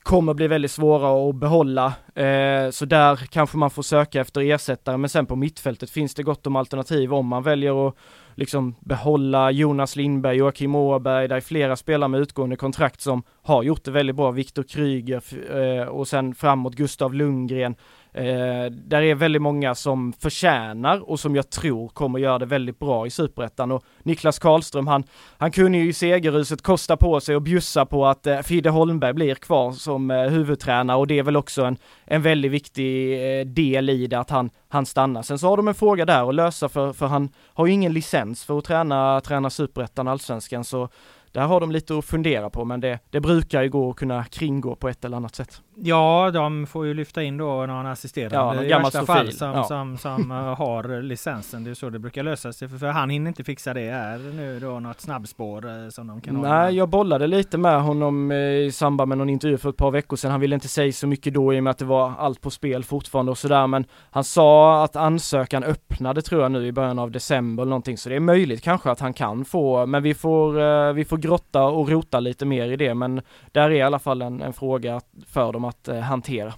kommer 0.06 0.34
bli 0.34 0.48
väldigt 0.48 0.72
svåra 0.72 1.30
att 1.30 1.36
behålla. 1.36 1.94
Eh, 2.16 2.70
så 2.70 2.86
där 2.86 3.16
kanske 3.16 3.58
man 3.58 3.70
får 3.70 3.84
söka 3.84 4.22
efter 4.22 4.42
ersättare, 4.42 4.98
men 4.98 5.10
sen 5.10 5.26
på 5.26 5.36
mittfältet 5.36 5.90
finns 5.90 6.16
det 6.16 6.24
gott 6.24 6.48
om 6.48 6.56
alternativ 6.56 7.14
om 7.14 7.28
man 7.28 7.44
väljer 7.44 7.88
att 7.88 7.96
liksom 8.36 8.76
behålla 8.80 9.52
Jonas 9.52 9.96
Lindberg, 9.96 10.38
Joakim 10.38 10.76
Åberg, 10.76 11.28
där 11.28 11.36
är 11.36 11.42
flera 11.42 11.76
spelare 11.76 12.08
med 12.08 12.20
utgående 12.20 12.56
kontrakt 12.56 13.02
som 13.02 13.24
har 13.42 13.64
gjort 13.64 13.84
det 13.84 13.92
väldigt 13.92 14.16
bra. 14.16 14.32
Viktor 14.32 14.64
Kryger 14.64 15.22
eh, 15.56 15.88
och 15.88 16.08
sen 16.08 16.36
framåt 16.36 16.76
Gustav 16.76 17.14
Lundgren. 17.14 17.76
Eh, 18.18 18.72
där 18.72 19.02
är 19.02 19.16
väldigt 19.16 19.42
många 19.42 19.76
som 19.76 20.14
förtjänar 20.14 21.10
och 21.10 21.20
som 21.20 21.36
jag 21.36 21.50
tror 21.50 21.88
kommer 21.88 22.20
göra 22.20 22.40
det 22.40 22.46
väldigt 22.46 22.80
bra 22.80 23.08
i 23.08 23.10
Superettan 23.10 23.72
och 23.72 23.84
Niklas 24.04 24.40
Karlström 24.40 24.88
han, 24.88 25.04
han 25.38 25.52
kunde 25.52 25.78
ju 25.78 25.90
i 25.90 25.94
segerhuset 25.94 26.62
kosta 26.62 26.98
på 26.98 27.20
sig 27.20 27.36
och 27.36 27.42
bjussa 27.42 27.86
på 27.86 28.06
att 28.06 28.28
eh, 28.28 28.40
Fidde 28.40 28.70
Holmberg 28.70 29.14
blir 29.14 29.36
kvar 29.36 29.72
som 29.72 30.12
eh, 30.12 30.22
huvudtränare 30.22 30.98
och 30.98 31.08
det 31.08 31.20
är 31.20 31.24
väl 31.24 31.38
också 31.38 31.64
en, 31.64 31.78
en 32.06 32.22
väldigt 32.22 32.52
viktig 32.52 33.14
eh, 33.14 33.46
del 33.46 33.90
i 33.90 34.08
det 34.08 34.20
att 34.20 34.30
han, 34.30 34.50
han 34.68 34.86
stannar. 34.86 35.22
Sen 35.22 35.40
så 35.40 35.48
har 35.48 35.58
de 35.58 35.68
en 35.68 35.76
fråga 35.76 36.06
där 36.06 36.30
att 36.30 36.36
lösa 36.36 36.70
för, 36.70 36.94
för 36.94 37.08
han 37.08 37.30
har 37.54 37.66
ju 37.66 37.74
ingen 37.74 37.94
licens 37.94 38.44
för 38.44 38.58
att 38.58 38.66
träna, 38.66 39.22
träna 39.22 39.50
Superettan, 39.50 40.08
Allsvenskan 40.08 40.64
så 40.64 40.90
där 41.32 41.42
har 41.42 41.60
de 41.60 41.72
lite 41.72 41.98
att 41.98 42.06
fundera 42.06 42.50
på, 42.50 42.66
men 42.66 42.80
det, 42.80 43.00
det 43.10 43.20
brukar 43.20 43.62
ju 43.62 43.70
gå 43.70 43.90
att 43.90 43.96
kunna 43.96 44.24
kringgå 44.24 44.76
på 44.76 44.90
ett 44.90 45.06
eller 45.06 45.18
annat 45.18 45.36
sätt. 45.36 45.62
Ja, 45.78 46.32
de 46.34 46.68
får 46.68 46.86
ju 46.86 46.94
lyfta 46.94 47.24
in 47.24 47.38
då 47.38 47.66
någon 47.66 47.86
assisterande 47.86 48.36
ja, 48.36 48.54
någon 48.54 48.66
i 48.66 48.84
värsta 48.84 49.06
fall 49.06 49.32
som, 49.32 49.48
ja. 49.48 49.64
som, 49.64 49.98
som 49.98 50.32
uh, 50.32 50.38
har 50.38 51.02
licensen. 51.02 51.64
Det 51.64 51.70
är 51.70 51.74
så 51.74 51.90
det 51.90 52.00
brukar 52.00 52.24
lösa 52.24 52.54
sig, 52.54 52.70
för, 52.70 52.78
för 52.78 52.88
han 52.88 53.10
hinner 53.10 53.28
inte 53.28 53.44
fixa 53.44 53.74
det. 53.74 53.82
Är 53.82 54.18
nu 54.18 54.60
då 54.60 54.80
något 54.80 55.02
snabbspår 55.02 55.66
uh, 55.66 55.90
som 55.90 56.08
de 56.08 56.22
kan 56.22 56.36
Nej, 56.36 56.52
ha? 56.52 56.70
jag 56.70 56.90
bollade 56.90 57.28
lite 57.28 57.58
med 57.58 57.82
honom 57.82 58.32
uh, 58.32 58.38
i 58.38 58.72
samband 58.72 59.10
med 59.10 59.18
någon 59.18 59.30
intervju 59.30 59.58
för 59.58 59.70
ett 59.70 59.78
par 59.78 59.92
veckor 59.92 60.18
sedan. 60.18 60.32
Han 60.32 60.40
ville 60.40 60.56
inte 60.56 60.68
säga 60.68 60.92
så 60.92 61.08
mycket 61.08 61.34
då 61.34 61.54
i 61.54 61.60
och 61.60 61.64
med 61.64 61.72
att 61.72 61.78
det 61.78 61.86
var 61.86 62.14
allt 62.18 62.42
på 62.42 62.50
spel 62.50 62.84
fortfarande 62.84 63.32
och 63.32 63.38
sådär, 63.38 63.68
men 63.68 63.86
han 64.12 64.24
sa 64.24 64.84
att 64.84 64.96
ansökan 64.96 65.64
öppnade 65.64 66.22
tror 66.22 66.42
jag 66.42 66.52
nu 66.52 66.68
i 66.68 66.72
början 66.72 67.00
av 67.00 67.12
december 67.12 67.64
eller 67.64 67.70
någonting, 67.70 67.98
så 67.98 68.10
det 68.10 68.16
är 68.16 68.20
möjligt 68.20 68.62
kanske 68.62 68.92
att 68.92 69.00
han 69.00 69.14
kan 69.14 69.46
få, 69.46 69.86
men 69.86 70.04
vi 70.04 70.14
får, 70.14 70.94
vi 70.94 71.06
får 71.06 71.18
grotta 71.18 71.64
och 71.64 71.90
rota 71.90 72.20
lite 72.20 72.46
mer 72.46 72.72
i 72.72 72.76
det, 72.76 72.94
men 72.94 73.22
där 73.52 73.64
är 73.64 73.72
i 73.72 73.82
alla 73.82 74.00
fall 74.00 74.22
en, 74.22 74.42
en 74.42 74.54
fråga 74.54 75.02
för 75.28 75.54
dem 75.54 75.65
att 75.68 75.88
eh, 75.88 76.00
hantera. 76.00 76.54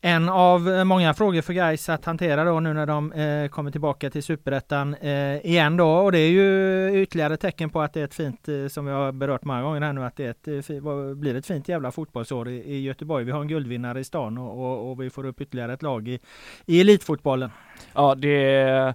En 0.00 0.28
av 0.28 0.68
eh, 0.68 0.84
många 0.84 1.14
frågor 1.14 1.42
för 1.42 1.52
guys 1.52 1.88
att 1.88 2.04
hantera 2.04 2.44
då 2.44 2.60
nu 2.60 2.74
när 2.74 2.86
de 2.86 3.12
eh, 3.12 3.48
kommer 3.48 3.70
tillbaka 3.70 4.10
till 4.10 4.22
Superettan 4.22 4.94
eh, 4.94 5.46
igen 5.46 5.76
då 5.76 5.90
och 5.90 6.12
det 6.12 6.18
är 6.18 6.30
ju 6.30 7.02
ytterligare 7.02 7.36
tecken 7.36 7.70
på 7.70 7.80
att 7.80 7.92
det 7.92 8.00
är 8.00 8.04
ett 8.04 8.14
fint, 8.14 8.48
eh, 8.48 8.68
som 8.68 8.86
vi 8.86 8.92
har 8.92 9.12
berört 9.12 9.44
många 9.44 9.62
gånger 9.62 9.80
här 9.80 9.92
nu, 9.92 10.04
att 10.04 10.16
det 10.16 10.26
ett, 10.26 10.48
eh, 10.48 11.14
blir 11.14 11.34
ett 11.34 11.46
fint 11.46 11.68
jävla 11.68 11.92
fotbollsår 11.92 12.48
i, 12.48 12.56
i, 12.56 12.82
Göteborg. 12.82 13.24
Vi 13.24 13.32
har 13.32 13.40
en 13.40 13.48
guldvinnare 13.48 14.00
i 14.00 14.04
stan 14.04 14.38
och, 14.38 14.58
och, 14.58 14.90
och 14.90 15.02
vi 15.02 15.10
får 15.10 15.26
upp 15.26 15.40
ytterligare 15.40 15.72
ett 15.72 15.82
lag 15.82 16.08
i, 16.08 16.18
i 16.66 16.80
elitfotbollen. 16.80 17.50
Ja, 17.94 18.14
det 18.14 18.94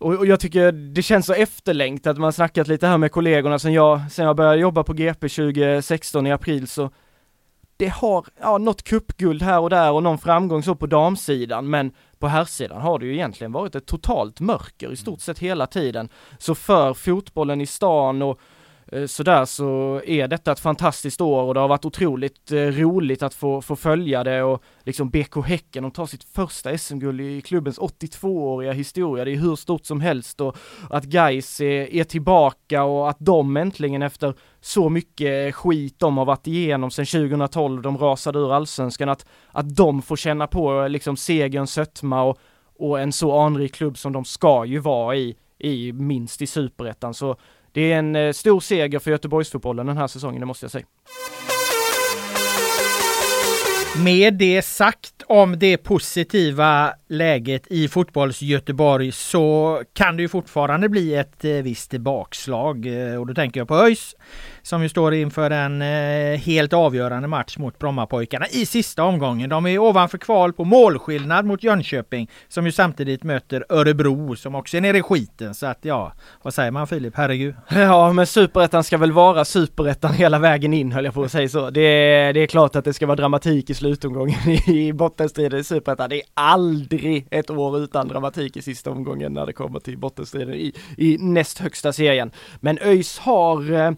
och, 0.00 0.26
jag 0.26 0.40
tycker 0.40 0.72
det 0.72 1.02
känns 1.02 1.26
så 1.26 1.32
efterlängtat, 1.32 2.16
man 2.16 2.24
har 2.24 2.32
snackat 2.32 2.68
lite 2.68 2.86
här 2.86 2.98
med 2.98 3.12
kollegorna 3.12 3.58
sen 3.58 3.72
jag, 3.72 4.00
sen 4.10 4.26
jag 4.26 4.36
började 4.36 4.58
jobba 4.58 4.82
på 4.82 4.92
GP 4.92 5.28
2016 5.28 6.26
i 6.26 6.32
april 6.32 6.68
så 6.68 6.90
det 7.80 7.88
har, 7.88 8.26
ja, 8.40 8.58
något 8.58 8.82
kuppguld 8.82 9.42
här 9.42 9.60
och 9.60 9.70
där 9.70 9.92
och 9.92 10.02
någon 10.02 10.18
framgång 10.18 10.62
så 10.62 10.74
på 10.74 10.86
damsidan, 10.86 11.70
men 11.70 11.92
på 12.18 12.28
herrsidan 12.28 12.80
har 12.80 12.98
det 12.98 13.06
ju 13.06 13.14
egentligen 13.14 13.52
varit 13.52 13.74
ett 13.74 13.86
totalt 13.86 14.40
mörker 14.40 14.92
i 14.92 14.96
stort 14.96 15.20
sett 15.20 15.38
hela 15.38 15.66
tiden. 15.66 16.08
Så 16.38 16.54
för 16.54 16.94
fotbollen 16.94 17.60
i 17.60 17.66
stan 17.66 18.22
och 18.22 18.40
Eh, 18.92 19.06
sådär 19.06 19.44
så 19.44 20.00
är 20.04 20.28
detta 20.28 20.52
ett 20.52 20.60
fantastiskt 20.60 21.20
år 21.20 21.42
och 21.42 21.54
det 21.54 21.60
har 21.60 21.68
varit 21.68 21.84
otroligt 21.84 22.52
eh, 22.52 22.56
roligt 22.56 23.22
att 23.22 23.34
få, 23.34 23.62
få 23.62 23.76
följa 23.76 24.24
det 24.24 24.42
och 24.42 24.62
liksom 24.84 25.10
BK 25.10 25.36
Häcken, 25.46 25.82
de 25.82 25.92
tar 25.92 26.06
sitt 26.06 26.24
första 26.24 26.78
SM-guld 26.78 27.20
i 27.20 27.40
klubbens 27.40 27.78
82-åriga 27.78 28.72
historia, 28.72 29.24
det 29.24 29.30
är 29.30 29.36
hur 29.36 29.56
stort 29.56 29.86
som 29.86 30.00
helst 30.00 30.40
och 30.40 30.56
att 30.90 31.04
Gais 31.04 31.60
är, 31.60 31.94
är 31.94 32.04
tillbaka 32.04 32.84
och 32.84 33.10
att 33.10 33.18
de 33.18 33.56
äntligen 33.56 34.02
efter 34.02 34.34
så 34.60 34.88
mycket 34.88 35.54
skit 35.54 35.98
de 35.98 36.18
har 36.18 36.24
varit 36.24 36.46
igenom 36.46 36.90
sedan 36.90 37.06
2012, 37.06 37.82
de 37.82 37.98
rasade 37.98 38.38
ur 38.38 38.52
allsvenskan, 38.52 39.08
att, 39.08 39.26
att 39.52 39.76
de 39.76 40.02
får 40.02 40.16
känna 40.16 40.46
på 40.46 40.82
eh, 40.82 40.88
liksom 40.88 41.16
segerns 41.16 41.72
sötma 41.72 42.22
och, 42.22 42.38
och 42.78 43.00
en 43.00 43.12
så 43.12 43.38
anrik 43.38 43.74
klubb 43.74 43.98
som 43.98 44.12
de 44.12 44.24
ska 44.24 44.64
ju 44.64 44.78
vara 44.78 45.16
i, 45.16 45.36
i 45.58 45.92
minst 45.92 46.42
i 46.42 46.46
superettan. 46.46 47.14
Så 47.14 47.36
det 47.72 47.92
är 47.92 47.98
en 47.98 48.16
eh, 48.16 48.32
stor 48.32 48.60
seger 48.60 48.98
för 48.98 49.10
Göteborgsfotbollen 49.10 49.86
den 49.86 49.96
här 49.96 50.06
säsongen, 50.06 50.40
det 50.40 50.46
måste 50.46 50.64
jag 50.64 50.70
säga. 50.70 50.86
Med 54.04 54.34
det 54.34 54.62
sagt 54.62 55.22
om 55.26 55.58
det 55.58 55.76
positiva 55.76 56.92
läget 57.08 57.66
i 57.66 57.88
fotbolls-Göteborg 57.88 59.12
så 59.12 59.82
kan 59.92 60.16
det 60.16 60.22
ju 60.22 60.28
fortfarande 60.28 60.88
bli 60.88 61.14
ett 61.14 61.44
eh, 61.44 61.50
visst 61.50 61.92
bakslag 61.92 62.86
eh, 62.86 63.20
och 63.20 63.26
då 63.26 63.34
tänker 63.34 63.60
jag 63.60 63.68
på 63.68 63.76
ÖIS 63.76 64.14
som 64.62 64.82
ju 64.82 64.88
står 64.88 65.14
inför 65.14 65.50
en 65.50 65.82
eh, 65.82 66.38
helt 66.38 66.72
avgörande 66.72 67.28
match 67.28 67.58
mot 67.58 67.78
Brommapojkarna 67.78 68.46
i 68.50 68.66
sista 68.66 69.04
omgången. 69.04 69.50
De 69.50 69.66
är 69.66 69.78
ovanför 69.78 70.18
kval 70.18 70.52
på 70.52 70.64
målskillnad 70.64 71.44
mot 71.44 71.62
Jönköping 71.62 72.30
som 72.48 72.66
ju 72.66 72.72
samtidigt 72.72 73.22
möter 73.22 73.64
Örebro 73.68 74.36
som 74.36 74.54
också 74.54 74.76
är 74.76 74.80
nere 74.80 74.98
i 74.98 75.02
skiten. 75.02 75.54
Så 75.54 75.66
att 75.66 75.78
ja, 75.82 76.12
vad 76.42 76.54
säger 76.54 76.70
man 76.70 76.86
Filip? 76.86 77.14
Herregud. 77.16 77.54
Ja, 77.90 78.12
men 78.12 78.26
superettan 78.26 78.84
ska 78.84 78.98
väl 78.98 79.12
vara 79.12 79.44
superettan 79.44 80.12
hela 80.12 80.38
vägen 80.38 80.74
in 80.74 80.92
höll 80.92 81.04
jag 81.04 81.14
på 81.14 81.22
att 81.22 81.32
säga 81.32 81.48
så. 81.48 81.70
Det 81.70 81.80
är, 81.80 82.32
det 82.32 82.40
är 82.40 82.46
klart 82.46 82.76
att 82.76 82.84
det 82.84 82.92
ska 82.92 83.06
vara 83.06 83.16
dramatik 83.16 83.70
i 83.70 83.74
slutomgången 83.74 84.48
i 84.66 84.92
bottenstriden 84.92 85.60
i 85.60 85.64
superettan. 85.64 86.10
Det 86.10 86.16
är 86.16 86.22
aldrig 86.34 87.26
ett 87.30 87.50
år 87.50 87.78
utan 87.78 88.08
dramatik 88.08 88.56
i 88.56 88.62
sista 88.62 88.90
omgången 88.90 89.32
när 89.32 89.46
det 89.46 89.52
kommer 89.52 89.80
till 89.80 89.98
bottenstriden 89.98 90.54
i, 90.54 90.72
i 90.96 91.18
näst 91.20 91.58
högsta 91.58 91.92
serien. 91.92 92.30
Men 92.60 92.78
ÖIS 92.78 93.18
har 93.18 93.72
eh, 93.72 93.90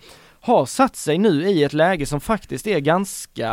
har 0.44 0.66
satt 0.66 0.96
sig 0.96 1.18
nu 1.18 1.48
i 1.48 1.64
ett 1.64 1.72
läge 1.72 2.06
som 2.06 2.20
faktiskt 2.20 2.66
är 2.66 2.78
ganska 2.78 3.50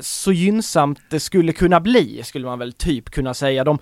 så 0.00 0.32
gynnsamt 0.32 1.00
det 1.10 1.20
skulle 1.20 1.52
kunna 1.52 1.80
bli, 1.80 2.22
skulle 2.24 2.46
man 2.46 2.58
väl 2.58 2.72
typ 2.72 3.10
kunna 3.10 3.34
säga. 3.34 3.64
De 3.64 3.78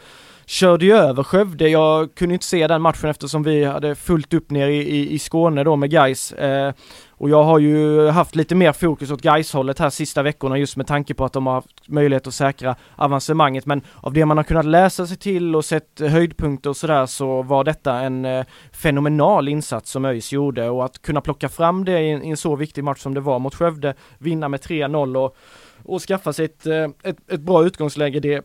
körde 0.53 0.85
ju 0.85 0.93
över 0.93 1.23
Skövde, 1.23 1.69
jag 1.69 2.15
kunde 2.15 2.35
inte 2.35 2.47
se 2.47 2.67
den 2.67 2.83
matchen 2.83 3.11
eftersom 3.11 3.43
vi 3.43 3.65
hade 3.65 3.95
fullt 3.95 4.35
upp 4.35 4.51
ner 4.51 4.69
i, 4.69 4.77
i, 4.77 5.13
i 5.13 5.19
Skåne 5.19 5.65
då 5.65 5.77
med 5.77 5.91
Gais. 5.91 6.33
Eh, 6.33 6.75
och 7.11 7.31
jag 7.31 7.43
har 7.43 7.59
ju 7.59 8.09
haft 8.09 8.37
lite 8.37 8.55
mer 8.55 8.73
fokus 8.73 9.11
åt 9.11 9.23
Gais-hållet 9.23 9.79
här 9.79 9.91
sista 9.91 10.23
veckorna 10.23 10.59
just 10.59 10.77
med 10.77 10.87
tanke 10.87 11.15
på 11.15 11.25
att 11.25 11.33
de 11.33 11.47
har 11.47 11.55
haft 11.55 11.89
möjlighet 11.89 12.27
att 12.27 12.35
säkra 12.35 12.77
avancemanget. 12.97 13.67
Men 13.67 13.83
av 13.97 14.13
det 14.13 14.25
man 14.25 14.37
har 14.37 14.45
kunnat 14.45 14.65
läsa 14.65 15.07
sig 15.07 15.17
till 15.17 15.57
och 15.57 15.65
sett 15.65 16.01
höjdpunkter 16.01 16.71
och 16.71 16.77
sådär 16.77 17.07
så 17.07 17.43
var 17.43 17.65
detta 17.65 18.01
en 18.01 18.25
eh, 18.25 18.45
fenomenal 18.73 19.49
insats 19.49 19.91
som 19.91 20.05
ÖIS 20.05 20.33
gjorde 20.33 20.69
och 20.69 20.85
att 20.85 21.03
kunna 21.03 21.21
plocka 21.21 21.49
fram 21.49 21.85
det 21.85 22.01
i 22.01 22.11
en, 22.11 22.23
i 22.25 22.31
en 22.31 22.37
så 22.37 22.57
viktig 22.57 22.85
match 22.85 23.01
som 23.01 23.15
det 23.15 23.21
var 23.21 23.39
mot 23.39 23.55
Skövde, 23.55 23.95
vinna 24.19 24.49
med 24.49 24.61
3-0 24.61 25.17
och 25.17 25.37
och 25.85 26.03
skaffa 26.03 26.33
sig 26.33 26.45
ett, 26.45 26.67
eh, 26.67 26.89
ett, 27.03 27.33
ett 27.33 27.41
bra 27.41 27.65
utgångsläge, 27.65 28.21
det 28.21 28.45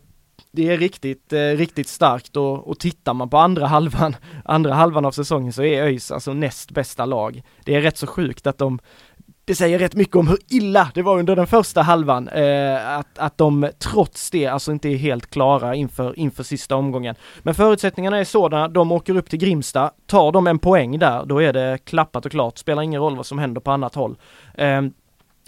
det 0.51 0.69
är 0.69 0.77
riktigt, 0.77 1.33
eh, 1.33 1.39
riktigt 1.39 1.87
starkt 1.87 2.37
och, 2.37 2.67
och 2.67 2.79
tittar 2.79 3.13
man 3.13 3.29
på 3.29 3.37
andra 3.37 3.67
halvan, 3.75 4.15
andra 4.45 4.73
halvan 4.73 5.05
av 5.05 5.11
säsongen 5.11 5.53
så 5.53 5.63
är 5.63 5.83
ÖIS 5.83 6.11
alltså 6.11 6.33
näst 6.33 6.71
bästa 6.71 7.05
lag. 7.05 7.41
Det 7.63 7.75
är 7.75 7.81
rätt 7.81 7.97
så 7.97 8.07
sjukt 8.07 8.47
att 8.47 8.57
de 8.57 8.79
det 9.47 9.55
säger 9.55 9.79
rätt 9.79 9.95
mycket 9.95 10.15
om 10.15 10.27
hur 10.27 10.37
illa 10.49 10.91
det 10.93 11.01
var 11.01 11.19
under 11.19 11.35
den 11.35 11.47
första 11.47 11.81
halvan, 11.81 12.27
eh, 12.27 12.97
att, 12.97 13.17
att 13.17 13.37
de 13.37 13.69
trots 13.79 14.31
det 14.31 14.45
alltså 14.45 14.71
inte 14.71 14.89
är 14.89 14.97
helt 14.97 15.29
klara 15.29 15.75
inför, 15.75 16.19
inför 16.19 16.43
sista 16.43 16.75
omgången. 16.75 17.15
Men 17.39 17.55
förutsättningarna 17.55 18.17
är 18.17 18.23
sådana, 18.23 18.67
de 18.67 18.91
åker 18.91 19.17
upp 19.17 19.29
till 19.29 19.39
Grimsta, 19.39 19.91
tar 20.05 20.31
de 20.31 20.47
en 20.47 20.59
poäng 20.59 20.99
där, 20.99 21.25
då 21.25 21.41
är 21.41 21.53
det 21.53 21.77
klappat 21.85 22.25
och 22.25 22.31
klart, 22.31 22.57
spelar 22.57 22.81
ingen 22.81 23.01
roll 23.01 23.15
vad 23.15 23.25
som 23.25 23.39
händer 23.39 23.61
på 23.61 23.71
annat 23.71 23.95
håll. 23.95 24.17
Eh, 24.53 24.81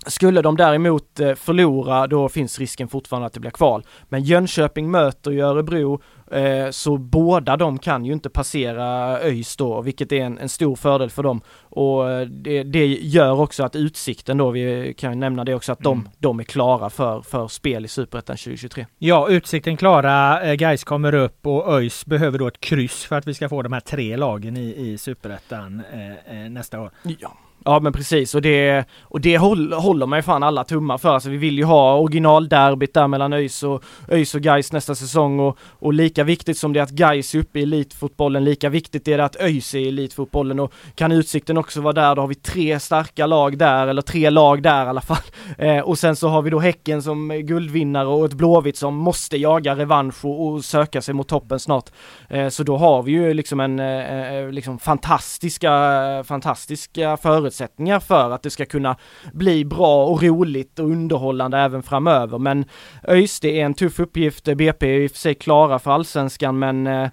skulle 0.06 0.42
de 0.42 0.58
däremot 0.58 1.20
eh, 1.20 1.36
förlora 1.36 2.08
då 2.08 2.30
finns 2.30 2.60
risken 2.60 2.88
fortfarande 2.88 3.28
att 3.28 3.34
det 3.34 3.40
blir 3.40 3.52
kval. 3.52 3.84
Men 4.10 4.24
Jönköping 4.24 4.92
möter 4.92 5.32
ju 5.32 5.42
Örebro 5.42 6.02
eh, 6.32 6.70
så 6.72 6.98
båda 6.98 7.58
de 7.58 7.80
kan 7.80 8.06
ju 8.06 8.14
inte 8.14 8.30
passera 8.30 9.20
ÖIS 9.20 9.56
då, 9.56 9.82
vilket 9.82 10.12
är 10.12 10.22
en, 10.22 10.38
en 10.38 10.50
stor 10.50 10.76
fördel 10.76 11.10
för 11.10 11.24
dem. 11.24 11.42
Och 11.62 12.12
eh, 12.12 12.28
det, 12.28 12.64
det, 12.64 12.86
gör 12.86 13.40
också 13.40 13.64
att 13.64 13.76
Utsikten 13.76 14.38
då, 14.38 14.52
vi 14.52 14.94
kan 14.98 15.20
nämna 15.20 15.44
det 15.44 15.56
också, 15.56 15.72
att 15.72 15.80
de, 15.80 16.00
mm. 16.00 16.12
de 16.18 16.40
är 16.40 16.44
klara 16.44 16.90
för, 16.90 17.22
för 17.22 17.48
spel 17.48 17.86
i 17.86 17.88
Superettan 17.88 18.38
2023. 18.38 18.86
Ja, 18.98 19.30
Utsikten 19.30 19.78
klara, 19.78 20.56
Guys 20.56 20.84
kommer 20.84 21.14
upp 21.14 21.48
och 21.48 21.74
ÖIS 21.74 22.06
behöver 22.06 22.40
då 22.40 22.48
ett 22.48 22.60
kryss 22.60 23.04
för 23.06 23.16
att 23.16 23.28
vi 23.28 23.34
ska 23.34 23.50
få 23.50 23.62
de 23.62 23.74
här 23.74 23.80
tre 23.80 24.18
lagen 24.18 24.58
i, 24.58 24.76
i 24.78 24.98
Superettan 24.98 25.82
eh, 26.26 26.36
nästa 26.50 26.82
år. 26.82 26.92
Ja. 27.20 27.38
Ja 27.66 27.80
men 27.80 27.94
precis 27.94 28.36
och 28.36 28.42
det, 28.42 28.86
och 29.02 29.22
det 29.22 29.38
håller, 29.38 29.78
håller 29.78 30.06
man 30.06 30.20
ju 30.20 30.24
fan 30.24 30.44
alla 30.44 30.64
tummar 30.64 30.98
för. 30.98 31.10
Alltså 31.10 31.30
vi 31.30 31.38
vill 31.38 31.58
ju 31.58 31.64
ha 31.64 31.98
originalderbyt 31.98 32.94
där 32.94 33.08
mellan 33.08 33.34
ÖIS 33.34 33.64
och, 33.64 33.84
ÖIS 34.08 34.36
och 34.36 34.42
Gais 34.42 34.72
nästa 34.72 34.96
säsong 34.96 35.40
och, 35.40 35.58
och 35.62 35.94
lika 35.94 36.24
viktigt 36.24 36.58
som 36.58 36.74
det 36.74 36.80
är 36.80 36.84
att 36.84 36.90
Gais 36.90 37.36
är 37.36 37.40
uppe 37.40 37.60
i 37.60 37.64
elitfotbollen, 37.64 38.44
lika 38.44 38.70
viktigt 38.70 39.08
är 39.08 39.18
det 39.18 39.26
att 39.26 39.42
ÖIS 39.42 39.74
är 39.76 39.80
i 39.80 39.88
elitfotbollen 39.88 40.60
och 40.60 40.74
kan 40.96 41.12
Utsikten 41.12 41.58
också 41.58 41.82
vara 41.82 41.94
där, 41.94 42.16
då 42.16 42.22
har 42.22 42.28
vi 42.28 42.36
tre 42.36 42.80
starka 42.80 43.26
lag 43.26 43.58
där, 43.58 43.88
eller 43.88 44.02
tre 44.02 44.30
lag 44.30 44.62
där 44.62 44.86
i 44.86 44.90
alla 44.90 45.02
fall. 45.02 45.18
Eh, 45.58 45.80
och 45.80 46.00
sen 46.00 46.16
så 46.16 46.28
har 46.28 46.42
vi 46.42 46.50
då 46.50 46.60
Häcken 46.60 47.02
som 47.02 47.30
guldvinnare 47.30 48.08
och 48.08 48.26
ett 48.26 48.34
Blåvitt 48.34 48.78
som 48.78 48.96
måste 48.96 49.38
jaga 49.38 49.76
revansch 49.76 50.26
och, 50.26 50.48
och 50.48 50.66
söka 50.66 51.02
sig 51.02 51.14
mot 51.14 51.28
toppen 51.28 51.60
snart. 51.60 51.90
Eh, 52.30 52.50
så 52.50 52.64
då 52.64 52.78
har 52.78 53.04
vi 53.04 53.12
ju 53.12 53.34
liksom 53.34 53.60
en, 53.60 53.80
eh, 53.80 54.34
eh 54.34 54.52
liksom 54.52 54.80
fantastiska, 54.80 56.24
fantastiska 56.28 57.18
förutsättningar 57.18 57.49
förutsättningar 57.50 58.00
för 58.00 58.32
att 58.32 58.44
det 58.44 58.50
ska 58.50 58.66
kunna 58.66 58.96
bli 59.34 59.66
bra 59.66 60.06
och 60.06 60.24
roligt 60.24 60.80
och 60.80 60.86
underhållande 60.86 61.58
även 61.58 61.84
framöver. 61.84 62.38
Men 62.38 62.66
ÖIS, 63.08 63.40
det 63.40 63.62
är 63.62 63.66
en 63.66 63.74
tuff 63.74 64.00
uppgift. 64.00 64.44
BP 64.44 64.88
är 64.88 65.00
i 65.00 65.08
och 65.08 65.12
för 65.12 65.18
sig 65.18 65.36
klara 65.36 65.80
för 65.80 65.92
allsvenskan 65.92 66.60
men 66.60 66.88
eh, 66.88 67.10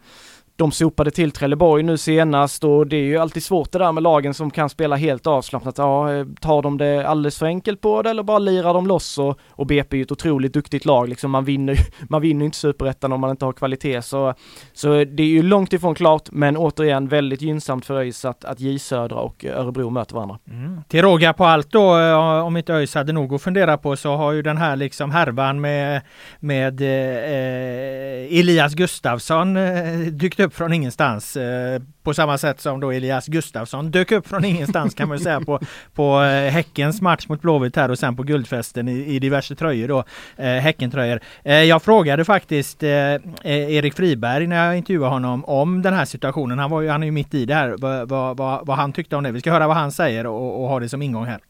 de 0.57 0.73
sopade 0.73 1.11
till 1.11 1.33
Trelleborg 1.33 1.83
nu 1.83 1.97
senast 1.97 2.65
och 2.65 2.87
det 2.87 2.97
är 2.97 3.05
ju 3.05 3.19
alltid 3.19 3.43
svårt 3.43 3.73
det 3.73 3.79
där 3.79 3.93
med 3.93 4.03
lagen 4.03 4.35
som 4.35 4.51
kan 4.51 4.69
spela 4.69 4.97
helt 4.97 5.27
avslappnat. 5.27 5.79
Ja, 5.79 6.13
eh, 6.13 6.27
tar 6.41 6.63
de 6.63 6.79
det 6.79 7.09
alldeles 7.09 7.39
för 7.39 7.47
enkelt 7.47 7.81
på 7.81 8.03
det 8.03 8.11
eller 8.11 8.23
bara 8.23 8.39
lirar 8.39 8.75
de 8.75 8.87
loss 8.87 9.19
och, 9.19 9.39
och 9.51 9.67
BP 9.67 9.97
är 9.97 9.99
ju 9.99 10.03
ett 10.03 10.13
otroligt 10.13 10.53
duktigt 10.53 10.85
lag 10.85 11.09
liksom. 11.09 11.31
Man 11.31 11.45
vinner 11.45 11.79
man 12.09 12.23
vinner 12.23 12.45
inte 12.45 12.57
superettan 12.57 13.13
om 13.13 13.21
man 13.21 13.31
inte 13.31 13.45
har 13.45 13.53
kvalitet 13.53 14.03
så, 14.03 14.35
så 14.73 14.89
det 14.89 15.23
är 15.23 15.27
ju 15.27 15.43
långt 15.43 15.73
ifrån 15.73 15.95
klart 15.95 16.29
men 16.33 16.57
återigen 16.57 17.09
väldigt 17.09 17.43
gynnsamt 17.43 17.87
för 17.87 17.95
ÖIS 17.95 18.25
att, 18.25 18.45
att 18.45 18.61
J 18.61 18.79
Södra 18.79 19.17
och 19.17 19.45
Örebro 19.45 19.91
möter 19.91 20.15
varandra. 20.15 20.39
Mm. 20.51 20.81
Till 20.89 21.03
råga 21.03 21.33
på 21.33 21.45
allt 21.45 21.73
då, 21.73 21.99
eh, 21.99 22.45
om 22.45 22.57
inte 22.57 22.75
ÖIS 22.75 22.95
hade 22.95 23.13
nog 23.13 23.35
att 23.35 23.43
fundera 23.43 23.79
på 23.79 23.97
så 23.97 24.17
har 24.17 24.33
ju 24.33 24.43
den 24.43 24.57
här 24.57 24.77
liksom 24.77 25.11
härvan 25.11 25.61
med, 25.61 26.01
med 26.41 26.81
eh, 26.81 26.87
eh 26.87 28.39
Elias 28.39 28.75
Gustafsson 28.75 29.57
eh, 29.57 29.99
dykt 29.99 30.41
upp 30.41 30.46
från 30.55 30.73
ingenstans. 30.73 31.37
Eh, 31.37 31.83
på 32.03 32.15
samma 32.15 32.39
sätt 32.39 32.61
som 32.61 32.81
då 32.81 32.91
Elias 32.91 33.27
Gustafsson 33.27 33.91
dök 33.91 34.13
upp 34.13 34.29
från 34.29 34.45
ingenstans 34.45 34.95
kan 34.95 35.09
man 35.09 35.19
säga 35.19 35.41
på, 35.41 35.61
på 35.95 36.23
eh, 36.23 36.51
Häckens 36.51 37.01
match 37.01 37.27
mot 37.29 37.43
Blåvitt 37.43 37.77
här 37.77 37.91
och 37.91 37.99
sen 37.99 38.17
på 38.17 38.23
guldfesten 38.23 38.89
i, 38.89 39.05
i 39.05 39.19
diverse 39.19 39.55
tröjor 39.55 39.89
då. 39.89 40.05
Eh, 40.37 40.47
Häckentröjor. 40.47 41.21
Eh, 41.45 41.55
jag 41.63 41.83
frågade 41.83 42.25
faktiskt 42.25 42.83
eh, 42.83 42.91
e- 42.91 43.21
Erik 43.45 43.95
Friberg 43.95 44.47
när 44.47 44.67
jag 44.67 44.77
intervjuade 44.77 45.15
honom 45.15 45.45
om 45.45 45.83
den 45.83 45.95
här 45.95 46.05
situationen. 46.05 46.59
Han 46.59 46.71
var 46.71 46.81
ju, 46.81 46.89
han 46.89 47.03
är 47.03 47.07
ju 47.07 47.13
mitt 47.13 47.35
i 47.35 47.45
det 47.45 47.55
här. 47.55 47.77
Vad, 47.79 48.09
vad, 48.09 48.37
vad, 48.37 48.67
vad 48.67 48.77
han 48.77 48.93
tyckte 48.93 49.17
om 49.17 49.25
det. 49.25 49.33
Vi 49.33 49.41
ska 49.41 49.53
höra 49.53 49.67
vad 49.67 49.77
han 49.77 49.93
säger 49.93 50.27
och, 50.27 50.63
och 50.63 50.69
ha 50.69 50.81
det 50.81 50.89
som 50.89 51.03
ingång 51.03 51.25
här. 51.25 51.41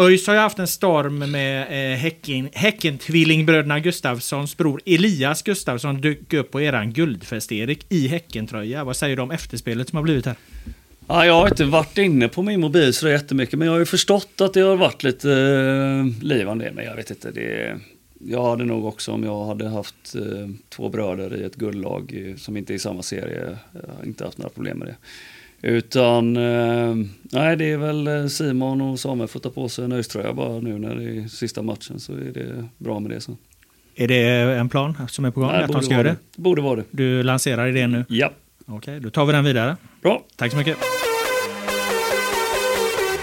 ÖIS 0.00 0.26
har 0.26 0.34
ju 0.34 0.40
haft 0.40 0.58
en 0.58 0.66
storm 0.66 1.18
med 1.30 1.62
eh, 1.92 1.98
häcken, 1.98 2.48
Häckentvillingbröderna 2.52 3.80
Gustavssons 3.80 4.56
bror 4.56 4.80
Elias 4.86 5.42
Gustavsson 5.42 6.00
dök 6.00 6.32
upp 6.32 6.50
på 6.50 6.60
eran 6.60 6.92
guldfest 6.92 7.52
Erik 7.52 7.86
i 7.88 8.08
Häckentröja. 8.08 8.84
Vad 8.84 8.96
säger 8.96 9.16
du 9.16 9.22
om 9.22 9.30
efterspelet 9.30 9.88
som 9.88 9.96
har 9.96 10.02
blivit 10.02 10.26
här? 10.26 10.36
Ja, 11.06 11.26
jag 11.26 11.34
har 11.34 11.48
inte 11.48 11.64
varit 11.64 11.98
inne 11.98 12.28
på 12.28 12.42
min 12.42 12.60
mobil 12.60 12.94
så 12.94 13.08
jättemycket 13.08 13.58
men 13.58 13.66
jag 13.66 13.72
har 13.72 13.78
ju 13.78 13.86
förstått 13.86 14.40
att 14.40 14.54
det 14.54 14.60
har 14.60 14.76
varit 14.76 15.02
lite 15.02 15.32
eh, 15.32 16.24
liv 16.24 16.48
om 16.48 16.58
det 16.58 16.72
men 16.74 16.84
jag 16.84 16.96
vet 16.96 17.10
inte. 17.10 17.30
Det, 17.30 17.80
jag 18.18 18.44
hade 18.44 18.64
nog 18.64 18.84
också 18.84 19.12
om 19.12 19.24
jag 19.24 19.44
hade 19.44 19.68
haft 19.68 20.14
eh, 20.14 20.48
två 20.68 20.88
bröder 20.88 21.36
i 21.36 21.44
ett 21.44 21.56
guldlag 21.56 22.34
som 22.38 22.56
inte 22.56 22.72
är 22.72 22.74
i 22.74 22.78
samma 22.78 23.02
serie, 23.02 23.58
jag 23.72 23.80
har 23.96 24.04
inte 24.04 24.24
haft 24.24 24.38
några 24.38 24.50
problem 24.50 24.78
med 24.78 24.88
det. 24.88 24.96
Utan, 25.62 26.36
eh, 26.36 26.94
nej 27.22 27.56
det 27.56 27.70
är 27.70 27.76
väl 27.76 28.06
eh, 28.06 28.26
Simon 28.26 28.80
och 28.80 29.00
Samuel 29.00 29.28
får 29.28 29.40
ta 29.40 29.50
på 29.50 29.68
sig 29.68 29.84
en 29.84 29.92
öströja 29.92 30.32
bara 30.32 30.60
nu 30.60 30.78
när 30.78 30.94
det 30.94 31.04
är 31.04 31.28
sista 31.28 31.62
matchen 31.62 32.00
så 32.00 32.12
är 32.12 32.32
det 32.34 32.68
bra 32.78 33.00
med 33.00 33.10
det 33.10 33.20
sen. 33.20 33.36
Är 33.94 34.08
det 34.08 34.18
en 34.58 34.68
plan 34.68 34.96
som 35.08 35.24
är 35.24 35.30
på 35.30 35.40
gång? 35.40 35.50
Nej, 35.50 35.64
att 35.64 35.72
de 35.72 35.82
ska 35.82 35.94
göra 35.94 36.02
det? 36.02 36.16
Borde 36.36 36.62
vara 36.62 36.76
det. 36.76 36.84
Du 36.90 37.22
lanserar 37.22 37.66
idén 37.66 37.92
nu? 37.92 38.04
Ja. 38.08 38.32
Okej, 38.66 38.76
okay, 38.76 38.98
då 38.98 39.10
tar 39.10 39.26
vi 39.26 39.32
den 39.32 39.44
vidare. 39.44 39.76
Bra. 40.02 40.22
Tack 40.36 40.50
så 40.50 40.56
mycket. 40.56 40.76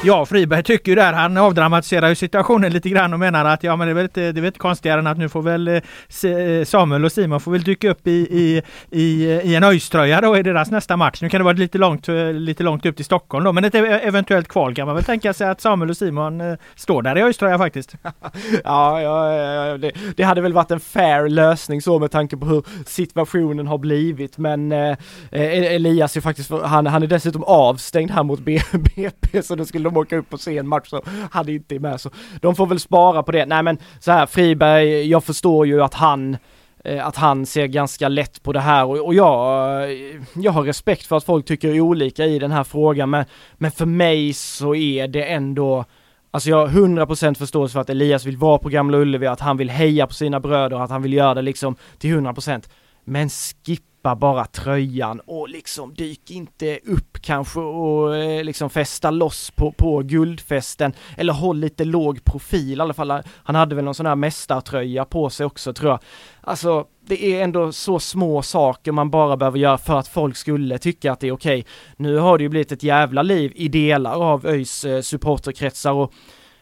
Ja, 0.07 0.25
Friberg 0.25 0.63
tycker 0.63 0.91
ju 0.91 0.95
där, 0.95 1.13
han 1.13 1.37
avdramatiserar 1.37 2.09
ju 2.09 2.15
situationen 2.15 2.73
lite 2.73 2.89
grann 2.89 3.13
och 3.13 3.19
menar 3.19 3.45
att 3.45 3.63
ja 3.63 3.75
men 3.75 3.87
det 3.87 3.91
är 3.91 3.95
väl 3.95 4.03
inte, 4.03 4.21
det 4.21 4.27
är 4.27 4.41
väl 4.41 4.45
inte 4.45 4.59
konstigare 4.59 4.99
än 4.99 5.07
att 5.07 5.17
nu 5.17 5.29
får 5.29 5.41
väl 5.41 5.67
eh, 5.67 5.75
eh, 5.75 6.65
Samuel 6.65 7.05
och 7.05 7.11
Simon 7.11 7.39
får 7.39 7.51
väl 7.51 7.63
dyka 7.63 7.89
upp 7.89 8.07
i, 8.07 8.11
i, 8.11 8.61
i, 8.91 9.25
i 9.25 9.55
en 9.55 9.63
öjströja 9.63 10.21
då 10.21 10.37
i 10.37 10.43
deras 10.43 10.71
nästa 10.71 10.97
match. 10.97 11.21
Nu 11.21 11.29
kan 11.29 11.39
det 11.39 11.43
vara 11.43 11.53
lite 11.53 11.77
långt, 11.77 12.09
eh, 12.09 12.33
lite 12.33 12.63
långt 12.63 12.85
upp 12.85 12.95
till 12.95 13.05
Stockholm 13.05 13.45
då, 13.45 13.53
men 13.53 13.65
ett 13.65 13.75
e-, 13.75 13.99
eventuellt 14.03 14.47
kval 14.47 14.75
kan 14.75 14.85
man 14.85 14.95
väl 14.95 15.03
tänka 15.03 15.33
sig 15.33 15.47
att 15.47 15.61
Samuel 15.61 15.89
och 15.89 15.97
Simon 15.97 16.57
står 16.75 17.01
där 17.01 17.17
i 17.17 17.23
öjströja 17.23 17.57
faktiskt. 17.57 17.95
ja, 18.63 19.01
ja, 19.01 19.77
det, 19.77 19.91
det, 20.15 20.23
hade 20.23 20.41
väl 20.41 20.53
varit 20.53 20.71
en 20.71 20.79
fair 20.79 21.29
lösning 21.29 21.81
så 21.81 21.99
med 21.99 22.11
tanke 22.11 22.37
på 22.37 22.45
hur 22.45 22.63
situationen 22.85 23.67
har 23.67 23.77
blivit, 23.77 24.37
men 24.37 24.71
eh, 24.71 24.97
e-, 25.31 25.75
Elias 25.75 26.17
är 26.17 26.21
faktiskt, 26.21 26.51
han, 26.51 26.87
han 26.87 27.03
är 27.03 27.07
dessutom 27.07 27.43
avstängd 27.43 28.11
här 28.11 28.23
mot 28.23 28.39
BP 28.39 29.41
så 29.43 29.55
då 29.55 29.65
skulle 29.65 29.83
de 29.83 29.96
åka 29.97 30.17
upp 30.17 30.33
och 30.33 30.39
se 30.39 30.57
en 30.57 30.67
match 30.67 30.89
så 30.89 31.01
han 31.31 31.49
inte 31.49 31.75
är 31.75 31.79
med 31.79 32.01
så 32.01 32.09
de 32.41 32.55
får 32.55 32.67
väl 32.67 32.79
spara 32.79 33.23
på 33.23 33.31
det. 33.31 33.45
Nej 33.45 33.63
men 33.63 33.77
så 33.99 34.11
här 34.11 34.25
Friberg, 34.25 35.09
jag 35.09 35.23
förstår 35.23 35.67
ju 35.67 35.83
att 35.83 35.93
han 35.93 36.37
eh, 36.83 37.07
att 37.07 37.15
han 37.15 37.45
ser 37.45 37.67
ganska 37.67 38.09
lätt 38.09 38.43
på 38.43 38.53
det 38.53 38.59
här 38.59 38.85
och 39.05 39.13
jag, 39.13 39.83
eh, 39.83 40.21
jag 40.35 40.51
har 40.51 40.63
respekt 40.63 41.05
för 41.05 41.17
att 41.17 41.23
folk 41.23 41.45
tycker 41.45 41.79
olika 41.79 42.25
i 42.25 42.39
den 42.39 42.51
här 42.51 42.63
frågan 42.63 43.09
men, 43.09 43.25
men 43.53 43.71
för 43.71 43.85
mig 43.85 44.33
så 44.33 44.75
är 44.75 45.07
det 45.07 45.23
ändå 45.23 45.85
Alltså 46.31 46.49
jag 46.49 46.57
har 46.57 46.67
100% 46.67 47.33
förståelse 47.35 47.73
för 47.73 47.79
att 47.79 47.89
Elias 47.89 48.25
vill 48.25 48.37
vara 48.37 48.57
på 48.57 48.69
Gamla 48.69 48.97
Ullevi, 48.97 49.27
att 49.27 49.39
han 49.39 49.57
vill 49.57 49.69
heja 49.69 50.07
på 50.07 50.13
sina 50.13 50.39
bröder, 50.39 50.83
att 50.83 50.89
han 50.89 51.01
vill 51.01 51.13
göra 51.13 51.33
det 51.33 51.41
liksom 51.41 51.75
till 51.97 52.15
100% 52.15 52.69
Men 53.03 53.29
skippa 53.29 53.96
släppa 54.07 54.15
bara 54.15 54.45
tröjan 54.45 55.21
och 55.25 55.49
liksom 55.49 55.93
dyk 55.93 56.31
inte 56.31 56.79
upp 56.85 57.17
kanske 57.21 57.59
och 57.59 58.15
eh, 58.15 58.43
liksom 58.43 58.69
fästa 58.69 59.11
loss 59.11 59.51
på, 59.51 59.71
på 59.71 60.01
guldfesten 60.01 60.93
eller 61.17 61.33
håll 61.33 61.59
lite 61.59 61.85
låg 61.85 62.23
profil 62.23 62.77
i 62.77 62.81
alla 62.81 62.93
fall. 62.93 63.21
Han 63.43 63.55
hade 63.55 63.75
väl 63.75 63.85
någon 63.85 63.95
sån 63.95 64.05
här 64.05 64.15
mästartröja 64.15 65.05
på 65.05 65.29
sig 65.29 65.45
också 65.45 65.73
tror 65.73 65.91
jag. 65.91 65.99
Alltså 66.41 66.85
det 67.07 67.25
är 67.25 67.43
ändå 67.43 67.71
så 67.71 67.99
små 67.99 68.41
saker 68.41 68.91
man 68.91 69.09
bara 69.09 69.37
behöver 69.37 69.59
göra 69.59 69.77
för 69.77 69.99
att 69.99 70.07
folk 70.07 70.35
skulle 70.35 70.77
tycka 70.77 71.11
att 71.11 71.19
det 71.19 71.27
är 71.27 71.31
okej. 71.31 71.59
Okay. 71.59 71.71
Nu 71.97 72.17
har 72.17 72.37
det 72.37 72.43
ju 72.43 72.49
blivit 72.49 72.71
ett 72.71 72.83
jävla 72.83 73.21
liv 73.21 73.51
i 73.55 73.67
delar 73.67 74.23
av 74.23 74.45
ÖIS 74.45 74.85
eh, 74.85 75.01
supporterkretsar 75.01 75.91
och 75.91 76.13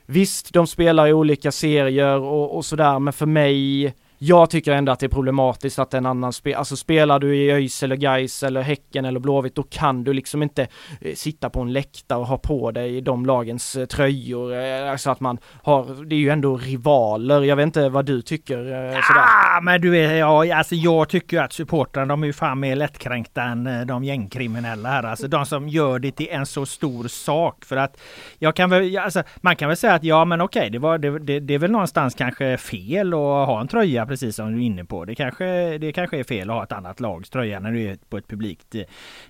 visst, 0.05 0.53
de 0.53 0.67
spelar 0.67 1.07
i 1.07 1.13
olika 1.13 1.51
serier 1.51 2.19
och, 2.19 2.57
och 2.57 2.65
sådär, 2.65 2.99
men 2.99 3.13
för 3.13 3.25
mig 3.25 3.93
jag 4.17 4.49
tycker 4.49 4.71
ändå 4.71 4.91
att 4.91 4.99
det 4.99 5.05
är 5.05 5.09
problematiskt 5.09 5.79
att 5.79 5.93
en 5.93 6.05
annan 6.05 6.33
spel, 6.33 6.55
alltså 6.55 6.75
spelar 6.75 7.19
du 7.19 7.35
i 7.35 7.51
ÖIS 7.51 7.83
eller 7.83 7.95
Gais 7.95 8.43
eller 8.43 8.61
Häcken 8.61 9.05
eller 9.05 9.19
Blåvitt, 9.19 9.55
då 9.55 9.63
kan 9.63 10.03
du 10.03 10.13
liksom 10.13 10.43
inte 10.43 10.67
eh, 11.01 11.15
sitta 11.15 11.49
på 11.49 11.61
en 11.61 11.73
läktare 11.73 12.19
och 12.19 12.27
ha 12.27 12.37
på 12.37 12.71
dig 12.71 13.01
de 13.01 13.25
lagens 13.25 13.75
eh, 13.75 13.85
tröjor, 13.85 14.53
eh, 14.53 14.91
alltså 14.91 15.09
att 15.09 15.19
man 15.19 15.37
har, 15.63 16.05
det 16.05 16.15
är 16.15 16.19
ju 16.19 16.29
ändå 16.29 16.57
rivaler, 16.57 17.41
jag 17.41 17.55
vet 17.55 17.63
inte 17.63 17.89
vad 17.89 18.05
du 18.05 18.21
tycker 18.21 18.57
eh, 18.57 19.01
sådär. 19.01 19.25
Ah, 19.57 19.61
men 19.61 19.81
du 19.81 19.89
vet, 19.89 20.19
ja, 20.19 20.55
alltså 20.55 20.75
jag 20.75 21.09
tycker 21.09 21.41
att 21.41 21.53
supportrarna, 21.53 22.05
de 22.05 22.23
är 22.23 22.27
ju 22.27 22.33
fan 22.33 22.59
mer 22.59 22.75
lättkränkta 22.75 23.41
än 23.43 23.67
eh, 23.67 23.81
de 23.81 24.03
gängkriminella 24.03 24.89
här, 24.89 25.03
alltså 25.03 25.27
de 25.27 25.45
som 25.45 25.69
gör 25.69 25.99
det 25.99 26.11
till 26.11 26.27
en 26.29 26.45
så 26.45 26.65
stor 26.65 27.07
sak. 27.07 27.65
För 27.65 27.77
att 27.77 27.97
jag 28.39 28.55
kan 28.55 28.69
väl, 28.69 28.97
alltså 28.97 29.23
man 29.37 29.55
kan 29.55 29.67
väl 29.67 29.77
säga 29.77 29.93
att 29.93 30.03
ja 30.03 30.25
men 30.25 30.41
okej, 30.41 30.69
det 30.69 30.79
var, 30.79 30.97
det, 30.97 31.19
det, 31.19 31.39
det 31.39 31.53
är 31.53 31.59
väl 31.59 31.71
någonstans 31.71 32.15
kanske 32.15 32.57
fel 32.57 33.13
att 33.13 33.19
ha 33.19 33.61
en 33.61 33.67
tröja 33.67 34.05
precis 34.15 34.35
som 34.35 34.51
du 34.51 34.61
är 34.61 34.65
inne 34.65 34.85
på. 34.85 35.05
Det 35.05 35.15
kanske, 35.15 35.77
det 35.77 35.91
kanske 35.91 36.19
är 36.19 36.23
fel 36.23 36.49
att 36.49 36.55
ha 36.55 36.63
ett 36.63 36.71
annat 36.71 36.99
lags 36.99 37.29
tröja 37.29 37.59
när 37.59 37.71
du 37.71 37.81
är 37.81 37.97
på 38.09 38.17
ett 38.17 38.27
publikt 38.27 38.75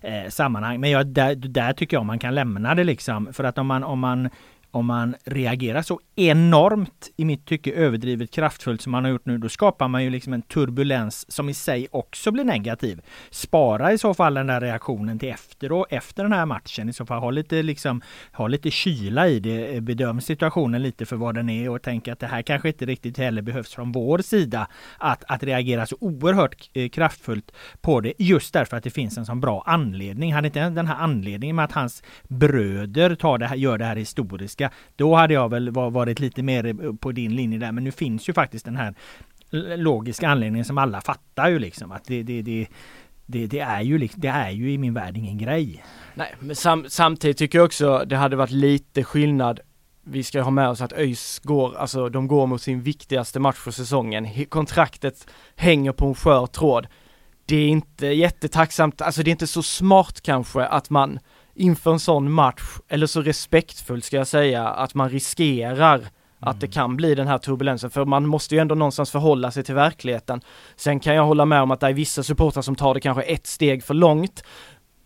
eh, 0.02 0.30
sammanhang. 0.30 0.80
Men 0.80 0.90
jag, 0.90 1.08
där, 1.08 1.36
där 1.36 1.74
tycker 1.74 1.98
jag 1.98 2.06
man 2.06 2.20
kan 2.20 2.36
lämna 2.36 2.76
det 2.76 2.84
liksom. 2.84 3.34
För 3.34 3.44
att 3.44 3.58
om 3.58 3.68
man, 3.68 3.84
om 3.84 4.00
man 4.00 4.30
om 4.76 4.86
man 4.86 5.16
reagerar 5.26 5.82
så 5.82 6.00
enormt, 6.16 7.12
i 7.18 7.26
mitt 7.26 7.46
tycke 7.46 7.72
överdrivet 7.72 8.32
kraftfullt 8.32 8.82
som 8.82 8.92
man 8.92 9.04
har 9.04 9.12
gjort 9.12 9.26
nu, 9.26 9.38
då 9.38 9.50
skapar 9.50 9.88
man 9.88 10.04
ju 10.04 10.10
liksom 10.10 10.34
en 10.34 10.42
turbulens 10.42 11.32
som 11.32 11.50
i 11.50 11.54
sig 11.54 11.88
också 11.92 12.32
blir 12.32 12.44
negativ. 12.44 13.02
Spara 13.30 13.94
i 13.94 13.98
så 13.98 14.14
fall 14.14 14.34
den 14.34 14.48
där 14.48 14.62
reaktionen 14.62 15.20
till 15.20 15.30
efter 15.30 15.72
och 15.72 15.86
efter 15.90 16.24
den 16.24 16.34
här 16.34 16.46
matchen. 16.46 16.90
I 16.90 16.94
så 16.94 17.06
fall 17.06 17.20
ha 17.20 17.32
lite, 17.32 17.64
liksom, 17.64 18.02
ha 18.32 18.48
lite 18.48 18.72
kyla 18.72 19.28
i 19.28 19.40
det, 19.40 19.84
bedöm 19.84 20.22
situationen 20.22 20.84
lite 20.84 21.06
för 21.06 21.16
vad 21.16 21.36
den 21.36 21.50
är 21.50 21.70
och 21.70 21.82
tänk 21.82 22.08
att 22.08 22.20
det 22.20 22.28
här 22.28 22.42
kanske 22.42 22.68
inte 22.68 22.86
riktigt 22.86 23.18
heller 23.18 23.42
behövs 23.42 23.74
från 23.74 23.92
vår 23.92 24.18
sida 24.18 24.68
att, 24.98 25.24
att 25.28 25.44
reagera 25.44 25.86
så 25.86 25.98
oerhört 26.00 26.70
eh, 26.74 26.90
kraftfullt 26.90 27.52
på 27.82 28.02
det 28.02 28.14
just 28.18 28.54
därför 28.54 28.78
att 28.78 28.84
det 28.84 28.90
finns 28.90 29.18
en 29.18 29.26
sån 29.26 29.40
bra 29.40 29.64
anledning. 29.66 30.34
Hade 30.34 30.48
inte 30.48 30.70
den 30.70 30.88
här 30.88 30.96
anledningen 30.96 31.56
med 31.56 31.66
att 31.66 31.72
hans 31.72 32.04
bröder 32.24 33.16
tar 33.16 33.38
det 33.38 33.48
här, 33.48 33.56
gör 33.56 33.78
det 33.78 33.86
här 33.86 33.96
historiska, 33.96 34.65
då 34.96 35.16
hade 35.16 35.34
jag 35.34 35.50
väl 35.50 35.72
varit 35.72 36.20
lite 36.20 36.44
mer 36.44 36.94
på 36.98 37.12
din 37.12 37.36
linje 37.36 37.60
där. 37.60 37.72
Men 37.72 37.84
nu 37.84 37.92
finns 37.92 38.30
ju 38.30 38.34
faktiskt 38.34 38.66
den 38.66 38.78
här 38.78 38.96
logiska 39.78 40.30
anledningen 40.30 40.66
som 40.66 40.78
alla 40.78 41.02
fattar 41.02 41.50
ju 41.50 41.60
liksom 41.60 41.92
att 41.92 42.06
det, 42.06 42.24
det, 42.24 42.42
det 42.42 42.68
det, 43.28 43.48
det, 43.48 43.60
är 43.60 43.82
ju, 43.82 44.10
det 44.16 44.28
är 44.28 44.50
ju 44.50 44.72
i 44.72 44.78
min 44.78 44.94
värld 44.94 45.18
ingen 45.18 45.38
grej. 45.38 45.84
Nej, 46.14 46.36
men 46.40 46.56
sam, 46.56 46.86
samtidigt 46.88 47.38
tycker 47.38 47.58
jag 47.58 47.66
också 47.66 48.04
det 48.08 48.16
hade 48.16 48.36
varit 48.36 48.52
lite 48.52 49.04
skillnad 49.04 49.60
vi 50.08 50.24
ska 50.24 50.42
ha 50.42 50.52
med 50.52 50.70
oss 50.70 50.82
att 50.82 50.94
ÖIS 50.94 51.40
går, 51.40 51.78
alltså 51.78 52.10
de 52.10 52.28
går 52.28 52.48
mot 52.48 52.62
sin 52.62 52.82
viktigaste 52.82 53.40
match 53.40 53.58
för 53.58 53.72
säsongen. 53.72 54.46
Kontraktet 54.50 55.28
hänger 55.56 55.92
på 55.92 56.06
en 56.08 56.16
skör 56.16 56.48
tråd. 56.48 56.88
Det 57.46 57.56
är 57.56 57.68
inte 57.68 58.08
jättetacksamt, 58.08 59.02
alltså 59.02 59.24
det 59.24 59.30
är 59.30 59.32
inte 59.32 59.48
så 59.48 59.64
smart 59.64 60.22
kanske 60.22 60.66
att 60.66 60.90
man 60.90 61.20
inför 61.56 61.92
en 61.92 62.00
sån 62.00 62.32
match, 62.32 62.64
eller 62.88 63.08
så 63.08 63.22
respektfullt 63.22 64.06
ska 64.06 64.18
jag 64.18 64.28
säga, 64.28 64.68
att 64.68 64.94
man 64.94 65.10
riskerar 65.10 66.02
att 66.40 66.60
det 66.60 66.68
kan 66.68 66.96
bli 66.96 67.16
den 67.16 67.28
här 67.28 67.38
turbulensen, 67.38 67.90
för 67.90 68.06
man 68.06 68.28
måste 68.28 68.56
ju 68.56 68.62
ändå 68.62 68.76
någonstans 68.76 69.12
förhålla 69.12 69.52
sig 69.52 69.64
till 69.64 69.76
verkligheten. 69.76 70.42
Sen 70.76 71.00
kan 71.00 71.16
jag 71.16 71.26
hålla 71.26 71.46
med 71.46 71.62
om 71.62 71.72
att 71.72 71.80
det 71.80 71.88
är 71.88 71.94
vissa 71.94 72.24
supportrar 72.24 72.62
som 72.62 72.76
tar 72.76 72.94
det 72.94 73.00
kanske 73.00 73.24
ett 73.24 73.48
steg 73.48 73.84
för 73.84 73.94
långt, 73.94 74.44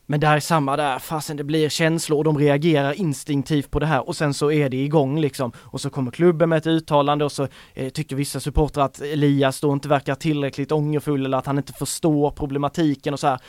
men 0.09 0.19
det 0.19 0.27
är 0.27 0.39
samma 0.39 0.77
där, 0.77 0.99
fasen 0.99 1.37
det 1.37 1.43
blir 1.43 1.69
känslor 1.69 2.17
och 2.17 2.23
de 2.23 2.37
reagerar 2.37 2.93
instinktivt 2.93 3.71
på 3.71 3.79
det 3.79 3.85
här 3.85 4.07
och 4.07 4.15
sen 4.15 4.33
så 4.33 4.51
är 4.51 4.69
det 4.69 4.77
igång 4.77 5.19
liksom. 5.19 5.51
Och 5.57 5.81
så 5.81 5.89
kommer 5.89 6.11
klubben 6.11 6.49
med 6.49 6.57
ett 6.57 6.67
uttalande 6.67 7.25
och 7.25 7.31
så 7.31 7.47
eh, 7.73 7.89
tycker 7.89 8.15
vissa 8.15 8.39
supportrar 8.39 8.85
att 8.85 9.01
Elias 9.01 9.61
då 9.61 9.73
inte 9.73 9.87
verkar 9.87 10.15
tillräckligt 10.15 10.71
ångerfull 10.71 11.25
eller 11.25 11.37
att 11.37 11.45
han 11.45 11.57
inte 11.57 11.73
förstår 11.73 12.31
problematiken 12.31 13.13
och 13.13 13.19
så 13.19 13.27
här. 13.27 13.39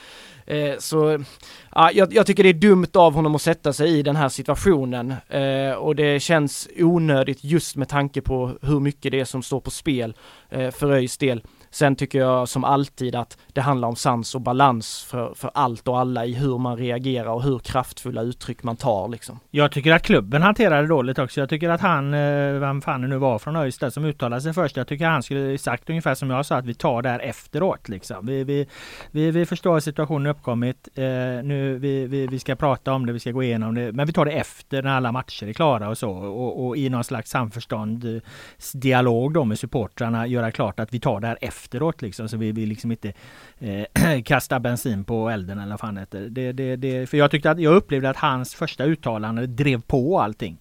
Eh, 0.45 0.77
så 0.79 1.23
ja, 1.75 1.91
jag, 1.93 2.13
jag, 2.13 2.25
tycker 2.25 2.43
det 2.43 2.49
är 2.49 2.53
dumt 2.53 2.91
av 2.93 3.13
honom 3.13 3.35
att 3.35 3.41
sätta 3.41 3.73
sig 3.73 3.99
i 3.99 4.03
den 4.03 4.15
här 4.15 4.29
situationen 4.29 5.13
eh, 5.29 5.73
och 5.73 5.95
det 5.95 6.19
känns 6.19 6.67
onödigt 6.77 7.43
just 7.43 7.75
med 7.75 7.89
tanke 7.89 8.21
på 8.21 8.51
hur 8.61 8.79
mycket 8.79 9.11
det 9.11 9.19
är 9.19 9.25
som 9.25 9.43
står 9.43 9.59
på 9.59 9.71
spel 9.71 10.13
eh, 10.49 10.71
för 10.71 10.91
ÖIS 10.91 11.17
del. 11.17 11.41
Sen 11.71 11.95
tycker 11.95 12.19
jag 12.19 12.49
som 12.49 12.63
alltid 12.63 13.15
att 13.15 13.37
det 13.53 13.61
handlar 13.61 13.87
om 13.87 13.95
sans 13.95 14.35
och 14.35 14.41
balans 14.41 15.03
för, 15.03 15.33
för 15.33 15.51
allt 15.53 15.87
och 15.87 15.99
alla 15.99 16.25
i 16.25 16.33
hur 16.33 16.57
man 16.57 16.77
reagerar 16.77 17.29
och 17.29 17.43
hur 17.43 17.59
kraftfulla 17.59 18.21
uttryck 18.21 18.63
man 18.63 18.75
tar 18.75 19.07
liksom. 19.07 19.39
Jag 19.51 19.71
tycker 19.71 19.91
att 19.91 20.03
klubben 20.03 20.41
hanterade 20.41 20.81
det 20.81 20.87
dåligt 20.87 21.19
också. 21.19 21.39
Jag 21.39 21.49
tycker 21.49 21.69
att 21.69 21.81
han, 21.81 22.13
eh, 22.13 22.53
vem 22.59 22.81
fan 22.81 23.01
det 23.01 23.07
nu 23.07 23.17
var 23.17 23.39
från 23.39 23.55
ÖIS 23.55 23.79
som 23.89 24.05
uttalade 24.05 24.41
sig 24.41 24.53
först. 24.53 24.77
Jag 24.77 24.87
tycker 24.87 25.05
han 25.05 25.23
skulle 25.23 25.57
sagt 25.57 25.89
ungefär 25.89 26.15
som 26.15 26.29
jag 26.29 26.45
sa 26.45 26.55
att 26.55 26.65
vi 26.65 26.73
tar 26.73 27.01
det 27.01 27.09
här 27.09 27.19
efteråt 27.19 27.89
liksom. 27.89 28.25
Vi, 28.25 28.43
vi, 28.43 28.67
vi, 29.11 29.31
vi 29.31 29.45
förstår 29.45 29.77
att 29.77 29.83
situationen 29.83 30.31
uppkommit. 30.31 30.87
Eh, 30.95 31.03
nu 31.43 31.77
vi, 31.81 32.07
vi, 32.07 32.27
vi 32.27 32.39
ska 32.39 32.55
prata 32.55 32.93
om 32.93 33.05
det, 33.05 33.13
vi 33.13 33.19
ska 33.19 33.31
gå 33.31 33.43
igenom 33.43 33.75
det. 33.75 33.91
Men 33.91 34.07
vi 34.07 34.13
tar 34.13 34.25
det 34.25 34.31
efter 34.31 34.83
när 34.83 34.95
alla 34.95 35.11
matcher 35.11 35.47
är 35.47 35.53
klara 35.53 35.89
och 35.89 35.97
så. 35.97 36.11
Och, 36.11 36.67
och 36.67 36.77
i 36.77 36.89
någon 36.89 37.03
slags 37.03 37.29
samförstånd 37.29 38.21
dialog 38.73 39.33
då 39.33 39.45
med 39.45 39.59
supportrarna 39.59 40.27
göra 40.27 40.51
klart 40.51 40.79
att 40.79 40.93
vi 40.93 40.99
tar 40.99 41.19
det 41.19 41.27
här 41.27 41.37
efter 41.41 41.60
efteråt 41.61 42.01
liksom 42.01 42.29
så 42.29 42.37
vi 42.37 42.51
vill 42.51 42.69
liksom 42.69 42.91
inte 42.91 43.13
eh, 43.59 44.21
kasta 44.25 44.59
bensin 44.59 45.03
på 45.03 45.29
elden 45.29 45.59
eller 45.59 45.71
vad 45.71 45.79
fan 45.79 45.97
heter. 45.97 46.21
Det, 46.29 46.51
det, 46.51 46.75
det, 46.75 47.09
för 47.09 47.17
jag 47.17 47.31
tyckte 47.31 47.51
att 47.51 47.59
jag 47.59 47.75
upplevde 47.75 48.09
att 48.09 48.17
hans 48.17 48.55
första 48.55 48.83
uttalande 48.83 49.47
drev 49.47 49.81
på 49.81 50.19
allting. 50.19 50.57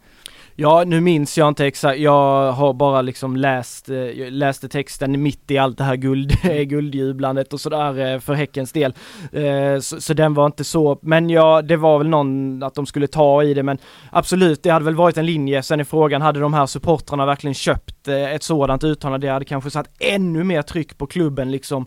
Ja, 0.62 0.84
nu 0.86 1.00
minns 1.00 1.38
jag 1.38 1.48
inte 1.48 1.66
exakt. 1.66 1.98
Jag 1.98 2.52
har 2.52 2.72
bara 2.72 3.02
liksom 3.02 3.36
läst, 3.36 3.90
eh, 3.90 4.30
läste 4.30 4.68
texten 4.68 5.22
mitt 5.22 5.50
i 5.50 5.58
allt 5.58 5.78
det 5.78 5.84
här 5.84 5.96
guld, 5.96 6.32
guldjublandet 6.68 7.52
och 7.52 7.60
sådär 7.60 8.14
eh, 8.14 8.20
för 8.20 8.34
Häckens 8.34 8.72
del. 8.72 8.94
Eh, 9.32 9.80
så, 9.80 10.00
så, 10.00 10.14
den 10.14 10.34
var 10.34 10.46
inte 10.46 10.64
så, 10.64 10.98
men 11.02 11.30
ja, 11.30 11.62
det 11.62 11.76
var 11.76 11.98
väl 11.98 12.08
någon 12.08 12.62
att 12.62 12.74
de 12.74 12.86
skulle 12.86 13.06
ta 13.06 13.42
i 13.42 13.54
det, 13.54 13.62
men 13.62 13.78
absolut, 14.12 14.62
det 14.62 14.70
hade 14.70 14.84
väl 14.84 14.94
varit 14.94 15.16
en 15.16 15.26
linje. 15.26 15.62
Sen 15.62 15.80
är 15.80 15.84
frågan, 15.84 16.22
hade 16.22 16.40
de 16.40 16.54
här 16.54 16.66
supportrarna 16.66 17.26
verkligen 17.26 17.54
köpt 17.54 18.08
ett 18.08 18.42
sådant 18.42 18.84
uttalande? 18.84 19.26
Det 19.26 19.32
hade 19.32 19.44
kanske 19.44 19.70
satt 19.70 19.88
ännu 19.98 20.44
mer 20.44 20.62
tryck 20.62 20.98
på 20.98 21.06
klubben 21.06 21.50
liksom. 21.50 21.86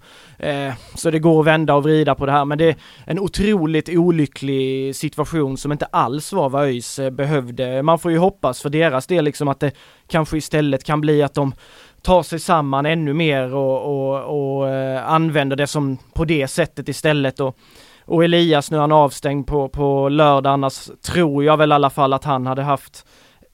Så 0.95 1.11
det 1.11 1.19
går 1.19 1.39
att 1.39 1.47
vända 1.47 1.75
och 1.75 1.83
vrida 1.83 2.15
på 2.15 2.25
det 2.25 2.31
här, 2.31 2.45
men 2.45 2.57
det 2.57 2.69
är 2.69 2.75
en 3.05 3.19
otroligt 3.19 3.89
olycklig 3.89 4.95
situation 4.95 5.57
som 5.57 5.71
inte 5.71 5.85
alls 5.85 6.33
var 6.33 6.49
vad 6.49 6.63
ÖIS 6.63 6.99
behövde. 7.11 7.83
Man 7.83 7.99
får 7.99 8.11
ju 8.11 8.17
hoppas 8.17 8.62
för 8.63 8.69
deras 8.69 9.07
del 9.07 9.25
liksom 9.25 9.47
att 9.47 9.59
det 9.59 9.71
kanske 10.07 10.37
istället 10.37 10.83
kan 10.83 11.01
bli 11.01 11.23
att 11.23 11.33
de 11.33 11.53
tar 12.01 12.23
sig 12.23 12.39
samman 12.39 12.85
ännu 12.85 13.13
mer 13.13 13.53
och, 13.55 13.81
och, 13.81 14.59
och 14.59 14.69
eh, 14.69 15.09
använder 15.11 15.55
det 15.55 15.67
som 15.67 15.97
på 16.13 16.25
det 16.25 16.47
sättet 16.47 16.89
istället. 16.89 17.39
Och, 17.39 17.57
och 18.05 18.23
Elias 18.23 18.71
nu 18.71 18.77
är 18.77 18.81
han 18.81 18.91
avstängd 18.91 19.47
på, 19.47 19.69
på 19.69 20.09
lördag 20.09 20.53
annars 20.53 20.89
tror 21.01 21.43
jag 21.43 21.57
väl 21.57 21.71
i 21.71 21.75
alla 21.75 21.89
fall 21.89 22.13
att 22.13 22.23
han 22.23 22.47
hade 22.47 22.61
haft 22.61 23.05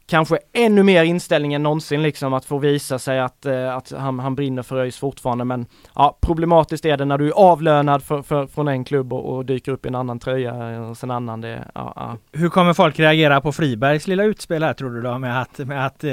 kanske 0.09 0.37
ännu 0.53 0.83
mer 0.83 1.03
inställning 1.03 1.53
än 1.53 1.63
någonsin 1.63 2.01
liksom 2.01 2.33
att 2.33 2.45
få 2.45 2.57
visa 2.57 2.99
sig 2.99 3.19
att, 3.19 3.45
eh, 3.45 3.75
att 3.75 3.91
han, 3.91 4.19
han 4.19 4.35
brinner 4.35 4.63
för 4.63 4.77
ÖIS 4.77 4.97
fortfarande 4.97 5.45
men 5.45 5.65
ja, 5.95 6.17
problematiskt 6.21 6.85
är 6.85 6.97
det 6.97 7.05
när 7.05 7.17
du 7.17 7.27
är 7.27 7.31
avlönad 7.31 8.03
för, 8.03 8.21
för, 8.21 8.47
från 8.47 8.67
en 8.67 8.83
klubb 8.83 9.13
och, 9.13 9.35
och, 9.35 9.45
dyker 9.45 9.71
upp 9.71 9.85
i 9.85 9.87
en 9.89 9.95
annan 9.95 10.19
tröja 10.19 10.79
hos 10.79 11.03
en 11.03 11.11
annan. 11.11 11.41
Det, 11.41 11.63
ja, 11.75 11.93
ja. 11.95 12.17
Hur 12.31 12.49
kommer 12.49 12.73
folk 12.73 12.99
reagera 12.99 13.41
på 13.41 13.51
Fribergs 13.51 14.07
lilla 14.07 14.23
utspel 14.23 14.63
här 14.63 14.73
tror 14.73 14.89
du 14.89 15.01
då 15.01 15.17
med 15.17 15.41
att, 15.41 15.57
med 15.57 15.85
att 15.85 16.03
äh, 16.03 16.11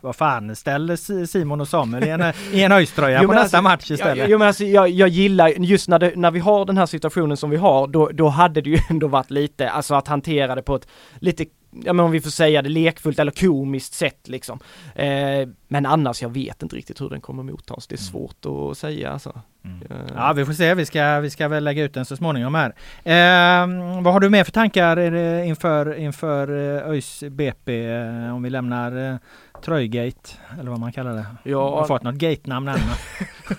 vad 0.00 0.16
fan, 0.16 0.56
ställ 0.56 0.98
Simon 1.28 1.60
och 1.60 1.68
Samuel 1.68 2.04
i 2.04 2.08
en, 2.08 2.22
i 2.52 2.62
en 2.62 2.72
ÖIS-tröja 2.72 3.20
på 3.20 3.26
nästa 3.26 3.40
alltså, 3.40 3.62
match 3.62 3.90
istället? 3.90 4.28
Jo 4.28 4.38
men 4.38 4.48
alltså 4.48 4.64
jag, 4.64 4.88
jag 4.88 5.08
gillar, 5.08 5.48
just 5.48 5.88
när, 5.88 5.98
det, 5.98 6.12
när 6.16 6.30
vi 6.30 6.40
har 6.40 6.64
den 6.64 6.78
här 6.78 6.86
situationen 6.86 7.36
som 7.36 7.50
vi 7.50 7.56
har, 7.56 7.86
då, 7.86 8.10
då 8.12 8.28
hade 8.28 8.60
det 8.60 8.70
ju 8.70 8.78
ändå 8.90 9.08
varit 9.08 9.30
lite, 9.30 9.70
alltså 9.70 9.94
att 9.94 10.08
hantera 10.08 10.54
det 10.54 10.62
på 10.62 10.74
ett 10.74 10.86
lite 11.18 11.44
ja 11.70 11.92
men 11.92 12.04
om 12.04 12.10
vi 12.10 12.20
får 12.20 12.30
säga 12.30 12.62
det 12.62 12.68
lekfullt 12.68 13.18
eller 13.18 13.32
komiskt 13.32 13.94
sätt 13.94 14.28
liksom. 14.28 14.58
Eh, 14.94 15.48
men 15.68 15.86
annars, 15.86 16.22
jag 16.22 16.28
vet 16.28 16.62
inte 16.62 16.76
riktigt 16.76 17.00
hur 17.00 17.10
den 17.10 17.20
kommer 17.20 17.42
mottas. 17.42 17.86
Det 17.86 17.94
är 17.94 17.98
mm. 17.98 18.10
svårt 18.10 18.70
att 18.70 18.78
säga 18.78 19.12
alltså. 19.12 19.40
Mm. 19.64 19.82
Eh. 19.90 20.12
Ja 20.14 20.32
vi 20.32 20.44
får 20.44 20.52
se, 20.52 20.74
vi 20.74 20.86
ska, 20.86 21.20
vi 21.20 21.30
ska 21.30 21.48
väl 21.48 21.64
lägga 21.64 21.84
ut 21.84 21.94
den 21.94 22.04
så 22.04 22.16
småningom 22.16 22.54
här. 22.54 22.74
Eh, 23.04 24.02
vad 24.02 24.12
har 24.12 24.20
du 24.20 24.30
mer 24.30 24.44
för 24.44 24.52
tankar 24.52 25.14
inför, 25.44 25.94
inför 25.94 26.48
eh, 26.48 26.90
ÖIS 26.90 27.24
BP? 27.30 27.86
Eh, 27.86 28.34
om 28.34 28.42
vi 28.42 28.50
lämnar 28.50 29.18
Tröjgate, 29.62 30.30
eller 30.60 30.70
vad 30.70 30.80
man 30.80 30.92
kallar 30.92 31.12
det. 31.12 31.26
Ja. 31.42 31.78
Har 31.78 31.86
fått 31.86 32.02
något 32.02 32.14
gate-namn 32.14 32.68
än. 32.68 32.78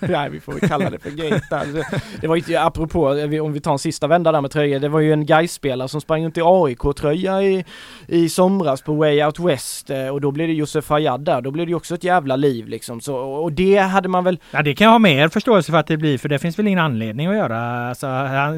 Nej, 0.00 0.30
vi 0.30 0.40
får 0.40 0.52
väl 0.52 0.68
kalla 0.68 0.90
det 0.90 0.98
för 0.98 1.10
gate 1.10 1.46
där. 1.50 1.66
Det 2.20 2.26
var 2.26 2.36
ju 2.36 2.56
apropå, 2.56 3.08
om 3.42 3.52
vi 3.52 3.60
tar 3.60 3.72
en 3.72 3.78
sista 3.78 4.06
vända 4.06 4.32
där 4.32 4.40
med 4.40 4.50
tröjor, 4.50 4.80
det 4.80 4.88
var 4.88 5.00
ju 5.00 5.12
en 5.12 5.26
Gais-spelare 5.26 5.88
som 5.88 6.00
sprang 6.00 6.24
runt 6.24 6.38
i 6.38 6.40
AIK-tröja 6.44 7.42
i, 7.42 7.64
i 8.06 8.28
somras 8.28 8.82
på 8.82 8.94
Way 8.94 9.24
Out 9.24 9.40
West 9.40 9.90
eh, 9.90 10.08
och 10.08 10.20
då 10.20 10.30
blev 10.30 10.48
det 10.48 10.54
Josef 10.54 10.84
Fayad 10.84 11.20
där, 11.20 11.40
då 11.40 11.50
blev 11.50 11.66
det 11.66 11.70
ju 11.70 11.76
också 11.76 11.94
ett 11.94 12.04
jävla 12.04 12.36
liv 12.36 12.68
liksom. 12.68 13.00
Så, 13.00 13.16
och 13.16 13.52
det 13.52 13.76
hade 13.76 14.08
man 14.08 14.24
väl... 14.24 14.38
Ja, 14.50 14.62
det 14.62 14.74
kan 14.74 14.84
jag 14.84 14.92
ha 14.92 14.98
mer 14.98 15.28
förståelse 15.28 15.72
för 15.72 15.78
att 15.78 15.86
det 15.86 15.96
blir, 15.96 16.18
för 16.18 16.28
det 16.28 16.38
finns 16.38 16.58
väl 16.58 16.66
ingen 16.66 16.78
anledning 16.78 17.26
att 17.26 17.36
göra. 17.36 17.88
Alltså, 17.88 18.06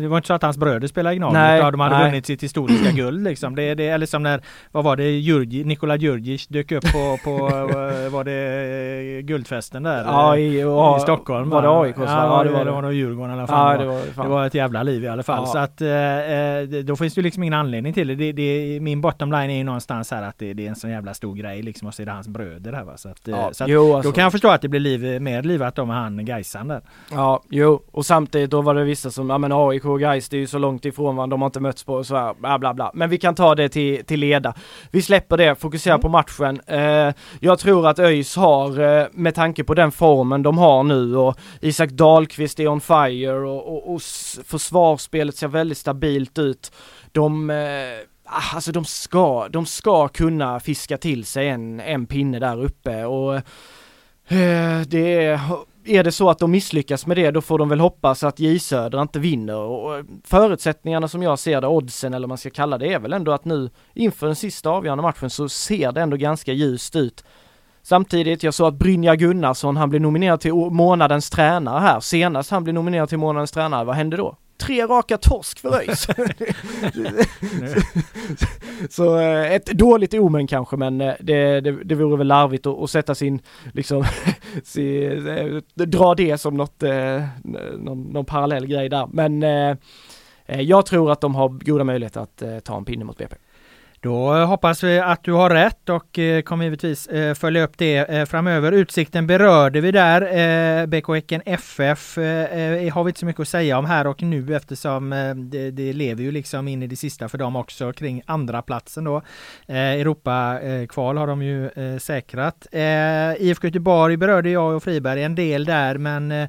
det 0.00 0.08
var 0.08 0.16
inte 0.16 0.26
så 0.26 0.34
att 0.34 0.42
hans 0.42 0.56
bröder 0.56 0.88
spelade 0.88 1.14
i 1.14 1.18
Gnaget, 1.18 1.72
de 1.72 1.80
hade 1.80 1.96
nej. 1.98 2.04
vunnit 2.04 2.26
sitt 2.26 2.42
historiska 2.42 2.90
guld 2.90 3.24
liksom. 3.24 3.54
Det, 3.54 3.74
det, 3.74 3.88
eller 3.88 4.06
som 4.06 4.22
när, 4.22 4.40
vad 4.72 4.84
var 4.84 4.96
det, 4.96 5.10
Jurgi, 5.10 5.64
Nikola 5.64 5.96
Djurdjic 5.96 6.46
dök 6.46 6.72
upp 6.72 6.84
på, 6.92 7.18
på 7.24 7.33
var 8.10 8.24
det 8.24 9.22
Guldfesten 9.22 9.82
där? 9.82 10.04
Ja, 10.04 10.36
i, 10.36 10.60
i 10.96 11.00
Stockholm. 11.00 11.50
Var 11.50 11.62
det 11.62 11.68
AIK? 11.68 11.96
Ja, 11.98 12.04
ja, 12.04 12.44
det 12.44 12.50
var 12.50 12.64
det. 12.64 12.70
var 12.70 12.82
nog 12.82 12.92
Djurgården 12.92 13.30
i 13.30 13.38
alla 13.38 13.46
fall. 13.46 13.72
Ja, 13.72 13.78
det, 13.78 13.86
var, 13.86 14.24
det 14.24 14.30
var 14.30 14.46
ett 14.46 14.54
jävla 14.54 14.82
liv 14.82 15.04
i 15.04 15.08
alla 15.08 15.22
fall. 15.22 15.44
Ja. 15.46 15.52
Så 15.52 15.58
att 15.58 15.80
eh, 15.80 16.82
då 16.84 16.96
finns 16.96 17.14
det 17.14 17.22
liksom 17.22 17.42
ingen 17.42 17.54
anledning 17.54 17.92
till 17.92 18.08
det. 18.08 18.14
det, 18.14 18.32
det 18.32 18.80
min 18.80 19.00
bottom 19.00 19.32
line 19.32 19.50
är 19.50 19.56
ju 19.56 19.64
någonstans 19.64 20.10
här 20.10 20.22
att 20.22 20.38
det, 20.38 20.50
är 20.50 20.60
en 20.60 20.76
sån 20.76 20.90
jävla 20.90 21.14
stor 21.14 21.34
grej 21.34 21.62
liksom 21.62 21.88
och 21.88 21.94
så 21.94 22.02
är 22.02 22.06
det 22.06 22.12
hans 22.12 22.28
bröder 22.28 22.72
här 22.72 22.84
va. 22.84 22.96
Så 22.96 23.08
att, 23.08 23.20
ja. 23.24 23.50
så 23.52 23.64
att 23.64 23.70
jo, 23.70 23.94
alltså. 23.94 24.10
då 24.10 24.14
kan 24.14 24.22
jag 24.22 24.32
förstå 24.32 24.48
att 24.48 24.62
det 24.62 24.68
blir 24.68 24.80
liv, 24.80 25.22
mer 25.22 25.42
livat 25.42 25.76
med 25.76 25.86
han 25.86 26.24
Gaisan 26.24 26.68
där. 26.68 26.80
Ja, 27.10 27.42
jo, 27.50 27.82
och 27.92 28.06
samtidigt 28.06 28.50
då 28.50 28.62
var 28.62 28.74
det 28.74 28.84
vissa 28.84 29.10
som, 29.10 29.30
ja 29.30 29.38
men 29.38 29.52
AIK 29.52 29.84
och 29.84 30.00
Gais 30.00 30.28
det 30.28 30.36
är 30.36 30.40
ju 30.40 30.46
så 30.46 30.58
långt 30.58 30.84
ifrån 30.84 31.16
varandra, 31.16 31.34
de 31.34 31.42
har 31.42 31.46
inte 31.46 31.60
mötts 31.60 31.84
på 31.84 32.04
så 32.04 32.16
här, 32.16 32.34
bla 32.38 32.58
bla 32.58 32.74
bla. 32.74 32.90
Men 32.94 33.10
vi 33.10 33.18
kan 33.18 33.34
ta 33.34 33.54
det 33.54 33.68
till, 33.68 34.04
till 34.04 34.20
leda. 34.20 34.54
Vi 34.90 35.02
släpper 35.02 35.36
det, 35.36 35.54
fokuserar 35.54 35.94
mm. 35.94 36.02
på 36.02 36.08
matchen. 36.08 36.60
Eh, 36.66 37.14
jag 37.40 37.58
tror 37.58 37.88
att 37.88 37.98
ÖIS 37.98 38.36
har, 38.36 38.80
eh, 38.80 39.06
med 39.12 39.34
tanke 39.34 39.64
på 39.64 39.74
den 39.74 39.92
formen 39.92 40.42
de 40.42 40.58
har 40.58 40.82
nu 40.82 41.16
och 41.16 41.38
Isak 41.60 41.90
Dahlqvist 41.90 42.60
är 42.60 42.68
on 42.68 42.80
fire 42.80 43.32
och, 43.32 43.74
och, 43.74 43.94
och 43.94 44.02
försvarsspelet 44.44 45.36
ser 45.36 45.48
väldigt 45.48 45.78
stabilt 45.78 46.38
ut. 46.38 46.72
De, 47.12 47.50
eh, 47.50 47.56
ah, 48.24 48.54
alltså 48.54 48.72
de 48.72 48.84
ska, 48.84 49.48
de 49.48 49.66
ska 49.66 50.08
kunna 50.08 50.60
fiska 50.60 50.96
till 50.96 51.24
sig 51.24 51.48
en, 51.48 51.80
en 51.80 52.06
pinne 52.06 52.38
där 52.38 52.64
uppe 52.64 53.04
och 53.04 53.34
eh, 53.36 54.80
det 54.86 55.24
är, 55.24 55.40
är 55.84 56.04
det 56.04 56.12
så 56.12 56.30
att 56.30 56.38
de 56.38 56.50
misslyckas 56.50 57.06
med 57.06 57.16
det 57.16 57.30
då 57.30 57.40
får 57.40 57.58
de 57.58 57.68
väl 57.68 57.80
hoppas 57.80 58.24
att 58.24 58.38
J 58.38 58.58
Söder 58.58 59.02
inte 59.02 59.18
vinner 59.18 59.56
och 59.56 60.04
förutsättningarna 60.24 61.08
som 61.08 61.22
jag 61.22 61.38
ser 61.38 61.60
det, 61.60 61.66
oddsen 61.66 62.14
eller 62.14 62.24
vad 62.24 62.28
man 62.28 62.38
ska 62.38 62.50
kalla 62.50 62.78
det, 62.78 62.92
är 62.92 62.98
väl 62.98 63.12
ändå 63.12 63.32
att 63.32 63.44
nu 63.44 63.70
inför 63.94 64.26
den 64.26 64.36
sista 64.36 64.70
avgörande 64.70 65.02
matchen 65.02 65.30
så 65.30 65.48
ser 65.48 65.92
det 65.92 66.00
ändå 66.00 66.16
ganska 66.16 66.52
ljust 66.52 66.96
ut. 66.96 67.24
Samtidigt, 67.82 68.42
jag 68.42 68.54
såg 68.54 68.68
att 68.68 68.74
Brynja 68.74 69.16
Gunnarsson, 69.16 69.76
han 69.76 69.90
blev 69.90 70.02
nominerad 70.02 70.40
till 70.40 70.54
månadens 70.54 71.30
tränare 71.30 71.80
här. 71.80 72.00
Senast 72.00 72.50
han 72.50 72.64
blev 72.64 72.74
nominerad 72.74 73.08
till 73.08 73.18
månadens 73.18 73.52
tränare, 73.52 73.84
vad 73.84 73.96
hände 73.96 74.16
då? 74.16 74.36
Tre 74.64 74.86
raka 74.86 75.18
torsk 75.18 75.58
för 75.58 75.74
ÖIS. 75.74 76.06
så 78.94 79.18
eh, 79.18 79.52
ett 79.52 79.66
dåligt 79.66 80.14
omen 80.14 80.46
kanske, 80.46 80.76
men 80.76 81.00
eh, 81.00 81.14
det, 81.20 81.60
det, 81.60 81.84
det 81.84 81.94
vore 81.94 82.16
väl 82.16 82.26
larvigt 82.26 82.66
att, 82.66 82.78
att 82.78 82.90
sätta 82.90 83.14
sin, 83.14 83.40
liksom, 83.72 84.04
sin, 84.64 85.28
eh, 85.28 85.46
dra 85.74 86.14
det 86.14 86.38
som 86.38 86.56
något, 86.56 86.82
någon, 87.74 88.02
någon 88.02 88.24
parallell 88.24 88.66
grej 88.66 88.88
där. 88.88 89.08
Men 89.12 89.42
jag 90.46 90.86
tror 90.86 91.12
att 91.12 91.20
de 91.20 91.34
har 91.34 91.48
goda 91.48 91.84
möjligheter 91.84 92.20
att 92.20 92.64
ta 92.64 92.76
en 92.76 92.84
pinne 92.84 93.04
mot 93.04 93.18
BP. 93.18 93.36
Då 94.04 94.44
hoppas 94.44 94.84
vi 94.84 94.98
att 94.98 95.24
du 95.24 95.32
har 95.32 95.50
rätt 95.50 95.88
och 95.88 96.18
eh, 96.18 96.42
kommer 96.42 96.64
givetvis 96.64 97.06
eh, 97.06 97.34
följa 97.34 97.64
upp 97.64 97.78
det 97.78 97.96
eh, 97.96 98.24
framöver. 98.24 98.72
Utsikten 98.72 99.26
berörde 99.26 99.80
vi 99.80 99.90
där. 99.90 100.86
BK 100.86 101.08
Häcken 101.08 101.42
FF 101.46 102.16
har 102.92 103.04
vi 103.04 103.10
inte 103.10 103.20
så 103.20 103.26
mycket 103.26 103.40
att 103.40 103.48
säga 103.48 103.78
om 103.78 103.84
här 103.84 104.06
och 104.06 104.22
nu 104.22 104.56
eftersom 104.56 105.10
det, 105.50 105.70
det 105.70 105.92
lever 105.92 106.22
ju 106.22 106.30
liksom 106.30 106.68
in 106.68 106.82
i 106.82 106.86
det 106.86 106.96
sista 106.96 107.28
för 107.28 107.38
dem 107.38 107.56
också 107.56 107.92
kring 107.92 108.22
andra 108.26 108.62
platsen 108.62 109.04
då. 109.04 109.22
Europa-kval 109.68 111.16
har 111.16 111.26
de 111.26 111.42
ju 111.42 111.70
säkrat. 112.00 112.66
IFK 113.38 113.66
Göteborg 113.66 114.16
berörde 114.16 114.50
jag 114.50 114.76
och 114.76 114.82
Friberg 114.82 115.22
en 115.22 115.34
del 115.34 115.64
där 115.64 115.98
men 115.98 116.48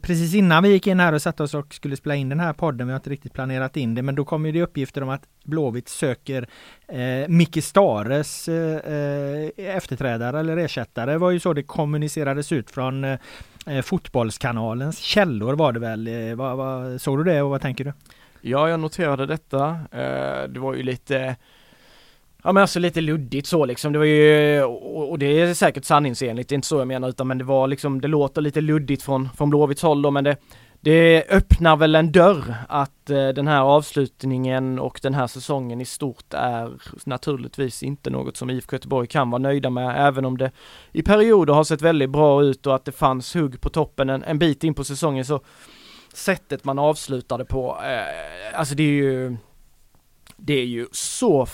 precis 0.00 0.34
innan 0.34 0.62
vi 0.62 0.68
gick 0.68 0.86
in 0.86 1.00
här 1.00 1.12
och 1.12 1.22
satte 1.22 1.42
oss 1.42 1.54
och 1.54 1.74
skulle 1.74 1.96
spela 1.96 2.14
in 2.14 2.28
den 2.28 2.40
här 2.40 2.52
podden, 2.52 2.86
vi 2.86 2.92
har 2.92 2.98
inte 2.98 3.10
riktigt 3.10 3.32
planerat 3.32 3.76
in 3.76 3.94
det, 3.94 4.02
men 4.02 4.14
då 4.14 4.24
kom 4.24 4.46
ju 4.46 4.52
det 4.52 4.62
uppgifter 4.62 5.02
om 5.02 5.08
att 5.08 5.22
Blåvitt 5.50 5.88
söker 5.88 6.48
eh, 6.88 7.28
Micke 7.28 7.64
Stares 7.64 8.48
eh, 8.48 8.76
eh, 8.76 9.76
efterträdare 9.76 10.40
eller 10.40 10.56
ersättare. 10.56 11.12
Det 11.12 11.18
var 11.18 11.30
ju 11.30 11.40
så 11.40 11.52
det 11.52 11.62
kommunicerades 11.62 12.52
ut 12.52 12.70
från 12.70 13.04
eh, 13.04 13.18
eh 13.66 13.82
Fotbollskanalens 13.82 14.98
källor 14.98 15.54
var 15.54 15.72
det 15.72 15.80
väl. 15.80 16.06
Eh, 16.06 16.34
vad, 16.34 16.56
vad, 16.56 17.00
såg 17.00 17.18
du 17.18 17.24
det 17.24 17.42
och 17.42 17.50
vad 17.50 17.60
tänker 17.60 17.84
du? 17.84 17.92
Ja, 18.40 18.68
jag 18.68 18.80
noterade 18.80 19.26
detta. 19.26 19.68
Eh, 19.92 20.48
det 20.48 20.60
var 20.60 20.74
ju 20.74 20.82
lite 20.82 21.36
Ja 22.42 22.52
men 22.52 22.60
alltså 22.60 22.78
lite 22.78 23.00
luddigt 23.00 23.46
så 23.46 23.64
liksom, 23.64 23.92
det 23.92 23.98
var 23.98 24.06
ju, 24.06 24.62
och 24.62 25.18
det 25.18 25.26
är 25.26 25.54
säkert 25.54 25.84
sanningsenligt, 25.84 26.48
det 26.48 26.52
är 26.52 26.56
inte 26.56 26.68
så 26.68 26.78
jag 26.78 26.88
menar 26.88 27.08
utan 27.08 27.28
men 27.28 27.38
det 27.38 27.44
var 27.44 27.68
liksom, 27.68 28.00
det 28.00 28.08
låter 28.08 28.40
lite 28.40 28.60
luddigt 28.60 29.02
från, 29.02 29.28
från 29.36 29.50
Blåvitts 29.50 29.82
håll 29.82 30.02
då 30.02 30.10
men 30.10 30.24
det, 30.24 30.36
det 30.80 31.24
öppnar 31.28 31.76
väl 31.76 31.94
en 31.94 32.12
dörr 32.12 32.54
att 32.68 33.10
eh, 33.10 33.28
den 33.28 33.48
här 33.48 33.60
avslutningen 33.60 34.78
och 34.78 35.00
den 35.02 35.14
här 35.14 35.26
säsongen 35.26 35.80
i 35.80 35.84
stort 35.84 36.34
är 36.34 36.72
naturligtvis 37.04 37.82
inte 37.82 38.10
något 38.10 38.36
som 38.36 38.50
IFK 38.50 38.76
Göteborg 38.76 39.06
kan 39.06 39.30
vara 39.30 39.42
nöjda 39.42 39.70
med, 39.70 40.06
även 40.06 40.24
om 40.24 40.38
det 40.38 40.50
i 40.92 41.02
perioder 41.02 41.54
har 41.54 41.64
sett 41.64 41.82
väldigt 41.82 42.10
bra 42.10 42.42
ut 42.42 42.66
och 42.66 42.74
att 42.74 42.84
det 42.84 42.92
fanns 42.92 43.34
hugg 43.34 43.60
på 43.60 43.68
toppen 43.68 44.10
en, 44.10 44.24
en 44.24 44.38
bit 44.38 44.64
in 44.64 44.74
på 44.74 44.84
säsongen. 44.84 45.24
Så 45.24 45.40
sättet 46.14 46.64
man 46.64 46.78
avslutade 46.78 47.44
på, 47.44 47.78
eh, 47.84 48.58
alltså 48.58 48.74
det 48.74 48.82
är 48.82 48.86
ju 48.86 49.36
det 50.42 50.60
är 50.60 50.66
ju 50.66 50.86
så 50.92 51.46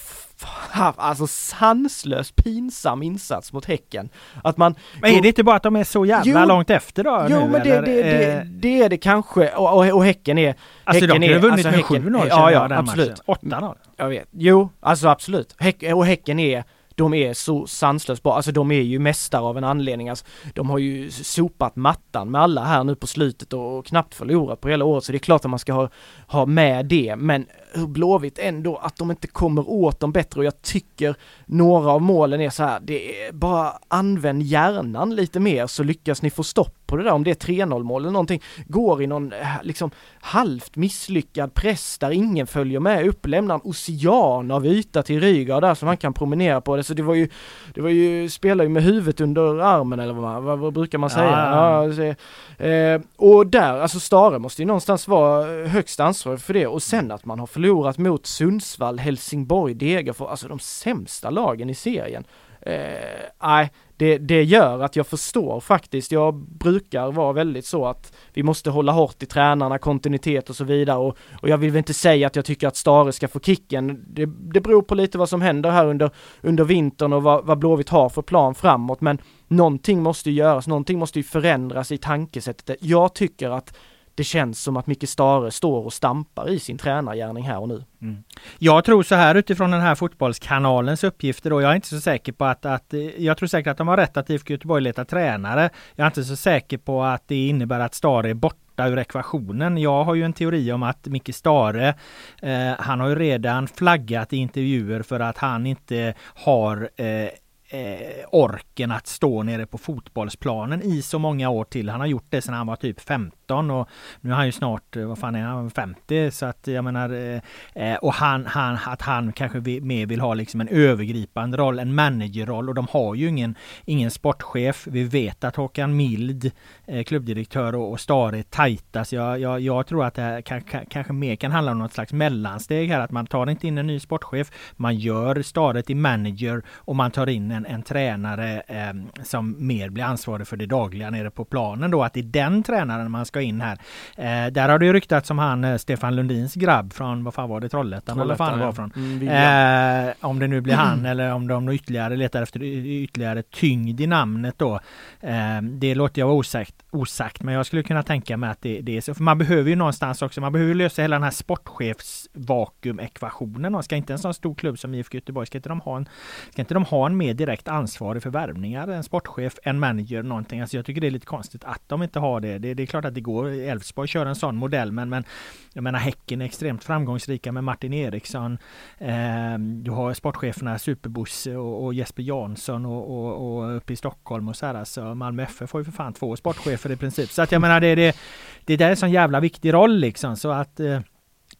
alltså 0.74 1.26
sanslöst 1.26 2.36
pinsam 2.36 3.02
insats 3.02 3.52
mot 3.52 3.64
Häcken. 3.64 4.08
Att 4.44 4.56
man... 4.56 4.74
Men 5.00 5.14
är 5.14 5.22
det 5.22 5.28
inte 5.28 5.44
bara 5.44 5.56
att 5.56 5.62
de 5.62 5.76
är 5.76 5.84
så 5.84 6.06
jävla 6.06 6.40
jo, 6.40 6.48
långt 6.48 6.70
efter 6.70 7.04
då? 7.04 7.26
Jo 7.30 7.40
nu, 7.40 7.48
men 7.48 7.62
det, 7.62 7.80
det, 7.80 8.02
det, 8.02 8.32
eh, 8.32 8.44
det, 8.44 8.82
är 8.82 8.88
det 8.88 8.96
kanske 8.96 9.48
och, 9.48 9.72
och, 9.72 9.90
och 9.92 10.04
Häcken 10.04 10.38
är... 10.38 10.54
Alltså 10.84 11.06
häcken 11.06 11.20
de 11.20 11.32
har 11.32 11.40
vunnit 11.40 11.66
alltså, 11.66 11.92
med 11.92 12.02
7-0 12.02 12.26
Ja, 12.28 12.50
ja, 12.50 12.78
absolut. 12.78 13.22
8-0. 13.26 13.74
Jag 13.96 14.08
vet. 14.08 14.28
Jo, 14.30 14.68
alltså 14.80 15.08
absolut. 15.08 15.54
Häck, 15.58 15.82
och 15.94 16.06
Häcken 16.06 16.38
är 16.38 16.64
de 16.96 17.14
är 17.14 17.34
så 17.34 17.66
sanslöst 17.66 18.22
bra, 18.22 18.36
alltså 18.36 18.52
de 18.52 18.70
är 18.70 18.80
ju 18.80 18.98
mästare 18.98 19.42
av 19.42 19.58
en 19.58 19.64
anledning. 19.64 20.08
Alltså, 20.08 20.24
de 20.54 20.70
har 20.70 20.78
ju 20.78 21.10
sopat 21.10 21.76
mattan 21.76 22.30
med 22.30 22.40
alla 22.40 22.64
här 22.64 22.84
nu 22.84 22.94
på 22.94 23.06
slutet 23.06 23.52
och, 23.52 23.86
knappt 23.86 24.14
förlorat 24.14 24.60
på 24.60 24.68
hela 24.68 24.84
året, 24.84 25.04
så 25.04 25.12
det 25.12 25.16
är 25.16 25.20
klart 25.20 25.44
att 25.44 25.50
man 25.50 25.58
ska 25.58 25.72
ha, 25.72 25.88
ha 26.26 26.46
med 26.46 26.86
det, 26.86 27.16
men 27.16 27.46
hur 27.72 27.86
Blåvitt 27.86 28.38
ändå, 28.38 28.76
att 28.76 28.96
de 28.96 29.10
inte 29.10 29.28
kommer 29.28 29.70
åt 29.70 30.00
dem 30.00 30.12
bättre. 30.12 30.40
Och 30.40 30.44
jag 30.44 30.62
tycker 30.62 31.14
några 31.48 31.90
av 31.90 32.02
målen 32.02 32.40
är 32.40 32.50
så 32.50 32.62
här, 32.62 32.80
det 32.80 33.26
är 33.26 33.32
bara 33.32 33.72
använd 33.88 34.42
hjärnan 34.42 35.14
lite 35.14 35.40
mer 35.40 35.66
så 35.66 35.82
lyckas 35.82 36.22
ni 36.22 36.30
få 36.30 36.42
stopp 36.42 36.86
på 36.86 36.96
det 36.96 37.02
där, 37.02 37.12
om 37.12 37.24
det 37.24 37.30
är 37.30 37.64
3-0 37.66 37.82
mål 37.82 38.02
eller 38.02 38.12
någonting, 38.12 38.42
går 38.66 39.02
i 39.02 39.06
någon 39.06 39.32
eh, 39.32 39.46
liksom 39.62 39.90
halvt 40.20 40.76
misslyckad 40.76 41.54
press 41.54 41.98
där 41.98 42.10
ingen 42.10 42.46
följer 42.46 42.80
med 42.80 43.08
upp, 43.08 43.26
lämnar 43.26 43.54
en 43.54 43.60
ocean 43.64 44.50
av 44.50 44.66
yta 44.66 45.02
till 45.02 45.20
Rygaard 45.20 45.62
där 45.62 45.74
som 45.74 45.88
han 45.88 45.96
kan 45.96 46.12
promenera 46.12 46.60
på 46.60 46.76
det, 46.76 46.82
så 46.82 46.94
det 46.94 47.02
var 47.02 47.14
ju, 47.14 47.28
det 47.74 47.80
var 47.80 47.90
ju, 47.90 48.28
spelar 48.28 48.64
ju 48.64 48.68
med 48.68 48.82
huvudet 48.82 49.20
under 49.20 49.58
armen 49.58 50.00
eller 50.00 50.12
vad, 50.12 50.42
vad, 50.42 50.58
vad 50.58 50.72
brukar 50.72 50.98
man 50.98 51.10
säga? 51.10 51.30
Ja, 51.30 51.84
ja. 51.92 52.14
ja 52.58 52.66
eh, 52.66 53.00
och 53.16 53.46
där, 53.46 53.80
alltså 53.80 54.00
Stare 54.00 54.38
måste 54.38 54.62
ju 54.62 54.66
någonstans 54.66 55.08
vara 55.08 55.66
högst 55.66 56.00
ansvarig 56.00 56.40
för 56.40 56.54
det 56.54 56.66
och 56.66 56.82
sen 56.82 57.12
att 57.12 57.24
man 57.24 57.38
har 57.38 57.46
förlorat 57.46 57.98
mot 57.98 58.26
Sundsvall, 58.26 58.98
Helsingborg, 58.98 59.74
Degerfors, 59.74 60.30
alltså 60.30 60.48
de 60.48 60.58
sämsta 60.58 61.30
lagen 61.36 61.70
i 61.70 61.74
serien. 61.74 62.24
Eh, 62.66 63.20
nej, 63.42 63.70
det, 63.96 64.18
det 64.18 64.42
gör 64.42 64.80
att 64.80 64.96
jag 64.96 65.06
förstår 65.06 65.60
faktiskt. 65.60 66.12
Jag 66.12 66.34
brukar 66.34 67.12
vara 67.12 67.32
väldigt 67.32 67.66
så 67.66 67.86
att 67.86 68.12
vi 68.32 68.42
måste 68.42 68.70
hålla 68.70 68.92
hårt 68.92 69.22
i 69.22 69.26
tränarna, 69.26 69.78
kontinuitet 69.78 70.50
och 70.50 70.56
så 70.56 70.64
vidare 70.64 70.98
och, 70.98 71.16
och 71.42 71.48
jag 71.48 71.58
vill 71.58 71.70
väl 71.70 71.78
inte 71.78 71.94
säga 71.94 72.26
att 72.26 72.36
jag 72.36 72.44
tycker 72.44 72.68
att 72.68 72.76
Stare 72.76 73.12
ska 73.12 73.28
få 73.28 73.40
kicken. 73.40 74.04
Det, 74.08 74.26
det 74.26 74.60
beror 74.60 74.82
på 74.82 74.94
lite 74.94 75.18
vad 75.18 75.28
som 75.28 75.42
händer 75.42 75.70
här 75.70 75.86
under, 75.86 76.10
under 76.40 76.64
vintern 76.64 77.12
och 77.12 77.22
vad, 77.22 77.44
vad 77.44 77.58
Blåvitt 77.58 77.88
har 77.88 78.08
för 78.08 78.22
plan 78.22 78.54
framåt 78.54 79.00
men 79.00 79.18
någonting 79.48 80.02
måste 80.02 80.30
ju 80.30 80.36
göras, 80.36 80.66
någonting 80.66 80.98
måste 80.98 81.18
ju 81.18 81.22
förändras 81.22 81.92
i 81.92 81.98
tankesättet. 81.98 82.76
Jag 82.80 83.14
tycker 83.14 83.50
att 83.50 83.76
det 84.16 84.24
känns 84.24 84.62
som 84.62 84.76
att 84.76 84.86
Micke 84.86 85.08
Stare 85.08 85.50
står 85.50 85.84
och 85.84 85.92
stampar 85.92 86.50
i 86.50 86.58
sin 86.58 86.78
tränargärning 86.78 87.44
här 87.44 87.58
och 87.58 87.68
nu. 87.68 87.84
Mm. 88.02 88.24
Jag 88.58 88.84
tror 88.84 89.02
så 89.02 89.14
här 89.14 89.34
utifrån 89.34 89.70
den 89.70 89.80
här 89.80 89.94
fotbollskanalens 89.94 91.04
uppgifter 91.04 91.50
då. 91.50 91.62
Jag 91.62 91.70
är 91.70 91.74
inte 91.74 91.88
så 91.88 92.00
säker 92.00 92.32
på 92.32 92.44
att, 92.44 92.66
att 92.66 92.94
eh, 92.94 93.00
jag 93.00 93.38
tror 93.38 93.46
säkert 93.46 93.70
att 93.70 93.78
de 93.78 93.88
har 93.88 93.96
rätt 93.96 94.16
att 94.16 94.30
IFK 94.30 94.52
Göteborg 94.52 94.82
letar 94.82 95.04
tränare. 95.04 95.70
Jag 95.94 96.04
är 96.04 96.06
inte 96.06 96.24
så 96.24 96.36
säker 96.36 96.78
på 96.78 97.02
att 97.02 97.28
det 97.28 97.48
innebär 97.48 97.80
att 97.80 97.94
Stare 97.94 98.30
är 98.30 98.34
borta 98.34 98.88
ur 98.88 98.98
ekvationen. 98.98 99.78
Jag 99.78 100.04
har 100.04 100.14
ju 100.14 100.22
en 100.22 100.32
teori 100.32 100.72
om 100.72 100.82
att 100.82 101.06
Micke 101.06 101.34
Stare, 101.34 101.94
eh, 102.42 102.72
han 102.78 103.00
har 103.00 103.08
ju 103.08 103.14
redan 103.14 103.68
flaggat 103.68 104.32
i 104.32 104.36
intervjuer 104.36 105.02
för 105.02 105.20
att 105.20 105.38
han 105.38 105.66
inte 105.66 106.14
har 106.34 106.90
eh, 106.96 107.28
eh, 107.68 108.24
orken 108.32 108.90
att 108.90 109.06
stå 109.06 109.42
nere 109.42 109.66
på 109.66 109.78
fotbollsplanen 109.78 110.82
i 110.82 111.02
så 111.02 111.18
många 111.18 111.48
år 111.48 111.64
till. 111.64 111.88
Han 111.88 112.00
har 112.00 112.06
gjort 112.06 112.26
det 112.30 112.42
sedan 112.42 112.54
han 112.54 112.66
var 112.66 112.76
typ 112.76 113.00
15 113.00 113.70
och 113.70 113.88
nu 114.20 114.30
är 114.30 114.34
han 114.34 114.46
ju 114.46 114.52
snart, 114.52 114.96
eh, 114.96 115.06
vad 115.06 115.18
fan 115.18 115.34
är 115.34 115.42
han, 115.42 115.70
50 115.70 116.30
så 116.30 116.46
att 116.46 116.66
jag 116.66 116.84
menar 116.84 117.10
eh, 117.10 117.40
eh, 117.74 117.96
och 117.96 118.12
han, 118.12 118.46
han, 118.46 118.78
att 118.86 119.02
han 119.02 119.32
kanske 119.32 119.80
mer 119.80 120.06
vill 120.06 120.20
ha 120.20 120.34
liksom 120.34 120.60
en 120.60 120.68
övergripande 120.68 121.56
roll, 121.56 121.78
en 121.78 121.94
managerroll. 121.94 122.68
Och 122.68 122.74
de 122.74 122.86
har 122.90 123.14
ju 123.14 123.28
ingen, 123.28 123.54
ingen 123.84 124.10
sportchef. 124.10 124.86
Vi 124.86 125.04
vet 125.04 125.44
att 125.44 125.56
Håkan 125.56 125.96
Mild, 125.96 126.50
eh, 126.86 127.04
klubbdirektör 127.04 127.74
och, 127.74 127.90
och 127.90 128.00
Stare 128.00 128.38
är 128.38 128.42
tajta. 128.42 129.04
Så 129.04 129.14
jag, 129.16 129.40
jag, 129.40 129.60
jag, 129.60 129.86
tror 129.86 130.04
att 130.04 130.14
det 130.14 130.22
här 130.22 130.40
kan, 130.40 130.60
kan, 130.60 130.86
kanske 130.86 131.12
mer 131.12 131.36
kan 131.36 131.52
handla 131.52 131.72
om 131.72 131.78
något 131.78 131.92
slags 131.92 132.12
mellansteg 132.12 132.88
här, 132.88 133.00
att 133.00 133.10
man 133.10 133.26
tar 133.26 133.50
inte 133.50 133.66
in 133.66 133.78
en 133.78 133.86
ny 133.86 134.00
sportchef, 134.00 134.50
man 134.76 134.96
gör 134.96 135.42
Stare 135.42 135.82
till 135.82 135.96
manager 135.96 136.62
och 136.74 136.96
man 136.96 137.10
tar 137.10 137.26
in 137.26 137.50
en, 137.50 137.65
en 137.66 137.82
tränare 137.82 138.62
eh, 138.66 139.22
som 139.22 139.66
mer 139.66 139.88
blir 139.88 140.04
ansvarig 140.04 140.46
för 140.46 140.56
det 140.56 140.66
dagliga 140.66 141.10
nere 141.10 141.30
på 141.30 141.44
planen 141.44 141.90
då, 141.90 142.04
att 142.04 142.12
det 142.12 142.20
är 142.20 142.24
den 142.24 142.62
tränaren 142.62 143.10
man 143.10 143.26
ska 143.26 143.40
in 143.40 143.60
här. 143.60 143.78
Eh, 144.16 144.52
där 144.52 144.68
har 144.68 144.78
det 144.78 144.86
ju 144.86 144.92
ryktats 144.92 145.28
som 145.28 145.38
han 145.38 145.64
eh, 145.64 145.76
Stefan 145.76 146.16
Lundins 146.16 146.54
grabb 146.54 146.92
från, 146.92 147.24
vad 147.24 147.34
fan 147.34 147.48
var 147.48 147.60
det, 147.60 147.68
Trollhättan 147.68 148.20
eller 148.20 148.34
vad 148.34 148.38
fan 148.38 148.58
det 148.58 148.64
var 148.64 148.72
från. 148.72 148.92
Mm, 148.96 150.08
eh, 150.08 150.14
om 150.20 150.38
det 150.38 150.46
nu 150.46 150.60
blir 150.60 150.74
han 150.74 150.98
mm. 150.98 151.06
eller 151.10 151.32
om 151.32 151.48
de 151.48 151.68
ytterligare 151.68 152.16
letar 152.16 152.42
efter 152.42 152.62
ytterligare 152.62 153.42
tyngd 153.42 154.00
i 154.00 154.06
namnet 154.06 154.54
då. 154.58 154.80
Eh, 155.20 155.62
det 155.62 155.94
låter 155.94 156.20
jag 156.20 156.26
vara 156.26 156.36
osagt 156.36 156.74
osagt, 156.96 157.42
men 157.42 157.54
jag 157.54 157.66
skulle 157.66 157.82
kunna 157.82 158.02
tänka 158.02 158.36
mig 158.36 158.50
att 158.50 158.62
det, 158.62 158.80
det 158.80 158.96
är 158.96 159.00
så. 159.00 159.14
För 159.14 159.22
man 159.22 159.38
behöver 159.38 159.70
ju 159.70 159.76
någonstans 159.76 160.22
också, 160.22 160.40
man 160.40 160.52
behöver 160.52 160.74
lösa 160.74 161.02
hela 161.02 161.16
den 161.16 161.22
här 161.22 161.30
sportchefsvakuumekvationen. 161.30 163.82
Ska 163.82 163.96
inte 163.96 164.12
en 164.12 164.18
sån 164.18 164.34
stor 164.34 164.54
klubb 164.54 164.78
som 164.78 164.94
IFK 164.94 165.14
Göteborg, 165.14 165.46
ska 165.46 165.58
inte 165.58 165.68
de 165.68 165.80
ha 165.80 165.96
en, 165.96 166.08
ska 166.50 166.62
inte 166.62 166.74
de 166.74 166.84
ha 166.84 167.06
en 167.06 167.16
mer 167.16 167.34
direkt 167.34 167.68
ansvarig 167.68 168.22
för 168.22 168.30
värvningar? 168.30 168.88
En 168.88 169.02
sportchef, 169.02 169.58
en 169.62 169.78
manager, 169.78 170.22
någonting. 170.22 170.60
Alltså 170.60 170.76
jag 170.76 170.86
tycker 170.86 171.00
det 171.00 171.06
är 171.06 171.10
lite 171.10 171.26
konstigt 171.26 171.64
att 171.64 171.82
de 171.86 172.02
inte 172.02 172.18
har 172.18 172.40
det. 172.40 172.58
Det, 172.58 172.74
det 172.74 172.82
är 172.82 172.86
klart 172.86 173.04
att 173.04 173.14
det 173.14 173.20
går. 173.20 173.48
Elfsborg 173.48 174.08
kör 174.08 174.26
en 174.26 174.36
sån 174.36 174.56
modell, 174.56 174.92
men, 174.92 175.08
men 175.08 175.24
jag 175.72 175.82
menar 175.82 175.98
Häcken 175.98 176.40
är 176.40 176.44
extremt 176.44 176.84
framgångsrika 176.84 177.52
med 177.52 177.64
Martin 177.64 177.92
Eriksson. 177.92 178.58
Eh, 178.98 179.58
du 179.58 179.90
har 179.90 180.14
sportcheferna 180.14 180.78
Superbosse 180.78 181.56
och, 181.56 181.84
och 181.84 181.94
Jesper 181.94 182.22
Jansson 182.22 182.86
och, 182.86 183.10
och, 183.10 183.58
och 183.58 183.76
uppe 183.76 183.92
i 183.92 183.96
Stockholm 183.96 184.48
och 184.48 184.56
så 184.56 184.66
här. 184.66 184.74
Alltså 184.74 185.14
Malmö 185.14 185.42
FF 185.42 185.70
får 185.70 185.80
ju 185.80 185.84
för 185.84 185.92
fan 185.92 186.12
två 186.12 186.36
sportchefer 186.36 186.85
i 186.92 186.96
princip. 186.96 187.30
Så 187.30 187.42
att 187.42 187.52
jag 187.52 187.60
menar 187.60 187.80
det, 187.80 187.94
det, 187.94 188.16
det 188.64 188.76
där 188.76 188.86
är 188.86 188.90
en 188.90 188.96
sån 188.96 189.10
jävla 189.10 189.40
viktig 189.40 189.72
roll 189.72 189.96
liksom 189.96 190.36
så 190.36 190.50
att 190.50 190.80
eh, 190.80 191.00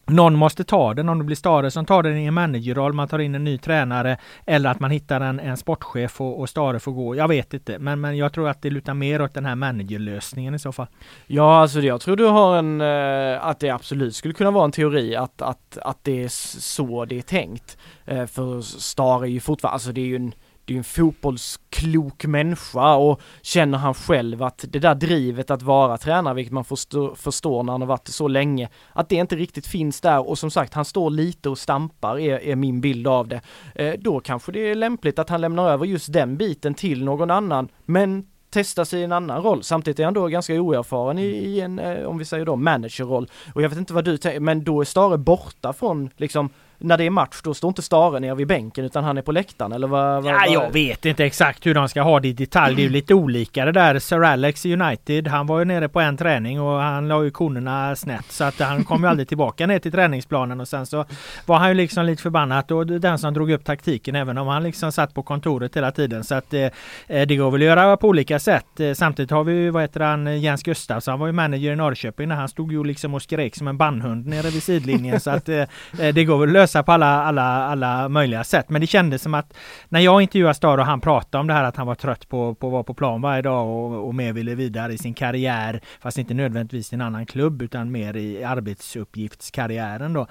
någon 0.09 0.35
måste 0.35 0.63
ta 0.63 0.93
den, 0.93 1.09
om 1.09 1.17
det 1.17 1.23
blir 1.23 1.35
Stare 1.35 1.71
som 1.71 1.85
tar 1.85 2.03
den 2.03 2.17
i 2.17 2.25
en 2.25 2.33
managerroll, 2.33 2.93
man 2.93 3.07
tar 3.07 3.19
in 3.19 3.35
en 3.35 3.43
ny 3.43 3.57
tränare 3.57 4.17
eller 4.45 4.69
att 4.69 4.79
man 4.79 4.91
hittar 4.91 5.21
en, 5.21 5.39
en 5.39 5.57
sportchef 5.57 6.21
och, 6.21 6.39
och 6.39 6.49
Stare 6.49 6.79
får 6.79 6.91
gå. 6.91 7.15
Jag 7.15 7.27
vet 7.27 7.53
inte, 7.53 7.79
men, 7.79 8.01
men 8.01 8.17
jag 8.17 8.33
tror 8.33 8.49
att 8.49 8.61
det 8.61 8.69
lutar 8.69 8.93
mer 8.93 9.21
åt 9.21 9.33
den 9.33 9.45
här 9.45 9.55
managerlösningen 9.55 10.55
i 10.55 10.59
så 10.59 10.71
fall. 10.71 10.87
Ja, 11.27 11.61
alltså 11.61 11.79
jag 11.79 12.01
tror 12.01 12.15
du 12.15 12.25
har 12.25 12.57
en, 12.57 12.81
eh, 12.81 13.45
att 13.45 13.59
det 13.59 13.69
absolut 13.69 14.15
skulle 14.15 14.33
kunna 14.33 14.51
vara 14.51 14.65
en 14.65 14.71
teori 14.71 15.15
att, 15.15 15.41
att, 15.41 15.77
att 15.81 16.03
det 16.03 16.23
är 16.23 16.27
så 16.59 17.05
det 17.05 17.17
är 17.17 17.21
tänkt. 17.21 17.77
Eh, 18.05 18.25
för 18.25 18.61
Stare 18.61 19.27
är 19.27 19.31
ju 19.31 19.39
fortfarande, 19.39 19.73
alltså 19.73 19.91
det 19.91 20.01
är 20.01 20.05
ju 20.05 20.15
en 20.15 20.33
det 20.67 20.71
är 20.71 20.75
ju 20.75 20.77
en 20.77 20.83
fotbollsklok 20.83 22.25
människa 22.25 22.95
och 22.95 23.21
känner 23.41 23.77
han 23.77 23.93
själv 23.93 24.43
att 24.43 24.65
det 24.67 24.79
där 24.79 24.95
drivet 24.95 25.51
att 25.51 25.61
vara 25.61 25.97
tränare, 25.97 26.33
vilket 26.33 26.53
man 26.53 26.63
förstår, 26.63 27.15
förstår 27.15 27.63
när 27.63 27.71
han 27.71 27.81
har 27.81 27.87
varit 27.87 28.05
det 28.05 28.11
så 28.11 28.27
länge, 28.27 28.69
att 28.93 29.09
det 29.09 29.15
inte 29.15 29.35
riktigt 29.35 29.67
finns 29.67 30.01
där 30.01 30.29
och 30.29 30.39
som 30.39 30.51
sagt, 30.51 30.73
han 30.73 30.85
står 30.85 31.09
lite 31.09 31.49
och 31.49 31.57
stampar 31.57 32.19
är, 32.19 32.39
är 32.39 32.55
min 32.55 32.81
bild 32.81 33.07
av 33.07 33.27
det. 33.27 33.41
Eh, 33.75 33.93
då 33.99 34.19
kanske 34.19 34.51
det 34.51 34.59
är 34.59 34.75
lämpligt 34.75 35.19
att 35.19 35.29
han 35.29 35.41
lämnar 35.41 35.69
över 35.69 35.85
just 35.85 36.13
den 36.13 36.37
biten 36.37 36.73
till 36.73 37.03
någon 37.03 37.31
annan, 37.31 37.69
men 37.85 38.25
testa 38.49 38.85
sig 38.85 38.99
i 38.99 39.03
en 39.03 39.11
annan 39.11 39.43
roll. 39.43 39.63
Samtidigt 39.63 39.99
är 39.99 40.05
han 40.05 40.13
då 40.13 40.27
ganska 40.27 40.53
oerfaren 40.53 41.19
i, 41.19 41.25
i 41.25 41.61
en, 41.61 41.79
eh, 41.79 42.05
om 42.05 42.17
vi 42.17 42.25
säger 42.25 42.45
då, 42.45 42.55
managerroll. 42.55 43.29
Och 43.53 43.61
jag 43.61 43.69
vet 43.69 43.77
inte 43.77 43.93
vad 43.93 44.05
du 44.05 44.17
tänker, 44.17 44.39
men 44.39 44.63
då 44.63 44.81
är 44.81 44.85
Stare 44.85 45.17
borta 45.17 45.73
från 45.73 46.09
liksom 46.17 46.49
när 46.79 46.97
det 46.97 47.03
är 47.03 47.09
match, 47.09 47.41
då 47.43 47.53
står 47.53 47.67
inte 47.67 47.81
Stare 47.81 48.19
nere 48.19 48.35
vid 48.35 48.47
bänken 48.47 48.85
utan 48.85 49.03
han 49.03 49.17
är 49.17 49.21
på 49.21 49.31
läktaren 49.31 49.71
eller 49.71 49.87
vad? 49.87 50.23
vad 50.23 50.33
ja, 50.33 50.45
jag 50.47 50.73
vet 50.73 51.05
inte 51.05 51.25
exakt 51.25 51.65
hur 51.65 51.73
de 51.73 51.89
ska 51.89 52.01
ha 52.01 52.19
det 52.19 52.27
i 52.27 52.33
detalj. 52.33 52.75
Det 52.75 52.81
är 52.81 52.83
ju 52.83 52.89
lite 52.89 53.13
olika 53.13 53.65
det 53.65 53.71
där. 53.71 53.99
Sir 53.99 54.23
Alex 54.23 54.65
i 54.65 54.73
United, 54.73 55.27
han 55.27 55.47
var 55.47 55.59
ju 55.59 55.65
nere 55.65 55.89
på 55.89 55.99
en 55.99 56.17
träning 56.17 56.61
och 56.61 56.79
han 56.79 57.07
la 57.07 57.23
ju 57.23 57.31
konerna 57.31 57.95
snett 57.95 58.25
så 58.29 58.43
att 58.43 58.59
han 58.59 58.83
kom 58.83 59.03
ju 59.03 59.09
aldrig 59.09 59.27
tillbaka 59.27 59.67
ner 59.67 59.79
till 59.79 59.91
träningsplanen 59.91 60.61
och 60.61 60.67
sen 60.67 60.85
så 60.85 61.05
var 61.45 61.57
han 61.57 61.69
ju 61.69 61.73
liksom 61.73 62.05
lite 62.05 62.21
förbannad 62.21 62.71
och 62.71 62.85
den 62.87 63.19
som 63.19 63.33
drog 63.33 63.51
upp 63.51 63.65
taktiken 63.65 64.15
även 64.15 64.37
om 64.37 64.47
han 64.47 64.63
liksom 64.63 64.91
satt 64.91 65.13
på 65.13 65.23
kontoret 65.23 65.77
hela 65.77 65.91
tiden 65.91 66.23
så 66.23 66.35
att 66.35 66.53
eh, 66.53 66.67
det 67.07 67.35
går 67.35 67.51
väl 67.51 67.61
att 67.61 67.65
göra 67.65 67.97
på 67.97 68.07
olika 68.07 68.39
sätt. 68.39 68.79
Eh, 68.79 68.93
samtidigt 68.93 69.31
har 69.31 69.43
vi 69.43 69.53
ju, 69.53 69.69
vad 69.69 69.81
heter 69.81 69.99
han, 69.99 70.41
Jens 70.41 70.63
Gustafsson, 70.63 71.11
han 71.11 71.19
var 71.19 71.27
ju 71.27 71.33
manager 71.33 71.71
i 71.71 71.75
Norrköping 71.75 72.27
när 72.27 72.35
han 72.35 72.49
stod 72.49 72.71
ju 72.71 72.83
liksom 72.83 73.13
och 73.13 73.21
skrek 73.21 73.55
som 73.55 73.67
en 73.67 73.77
bannhund 73.77 74.27
nere 74.27 74.49
vid 74.49 74.63
sidlinjen 74.63 75.19
så 75.19 75.29
att 75.29 75.49
eh, 75.49 75.61
eh 75.99 76.13
det 76.13 76.25
går 76.25 76.37
väl 76.37 76.49
att 76.49 76.53
lösa 76.53 76.66
på 76.73 76.91
alla, 76.91 77.23
alla, 77.23 77.43
alla 77.43 78.09
möjliga 78.09 78.43
sätt. 78.43 78.69
Men 78.69 78.81
det 78.81 78.87
kändes 78.87 79.21
som 79.21 79.33
att 79.33 79.53
när 79.89 79.99
jag 79.99 80.21
intervjuade 80.21 80.53
Star 80.53 80.77
och 80.77 80.85
han 80.85 81.01
pratade 81.01 81.39
om 81.39 81.47
det 81.47 81.53
här 81.53 81.63
att 81.63 81.75
han 81.75 81.87
var 81.87 81.95
trött 81.95 82.29
på, 82.29 82.55
på 82.55 82.67
att 82.67 82.73
vara 82.73 82.83
på 82.83 82.93
plan 82.93 83.21
varje 83.21 83.41
dag 83.41 83.67
och, 83.67 84.07
och 84.07 84.15
mer 84.15 84.33
ville 84.33 84.55
vidare 84.55 84.93
i 84.93 84.97
sin 84.97 85.13
karriär. 85.13 85.81
Fast 86.01 86.17
inte 86.17 86.33
nödvändigtvis 86.33 86.93
i 86.93 86.95
en 86.95 87.01
annan 87.01 87.25
klubb 87.25 87.61
utan 87.61 87.91
mer 87.91 88.17
i 88.17 88.43
arbetsuppgiftskarriären 88.43 90.13
då 90.13 90.27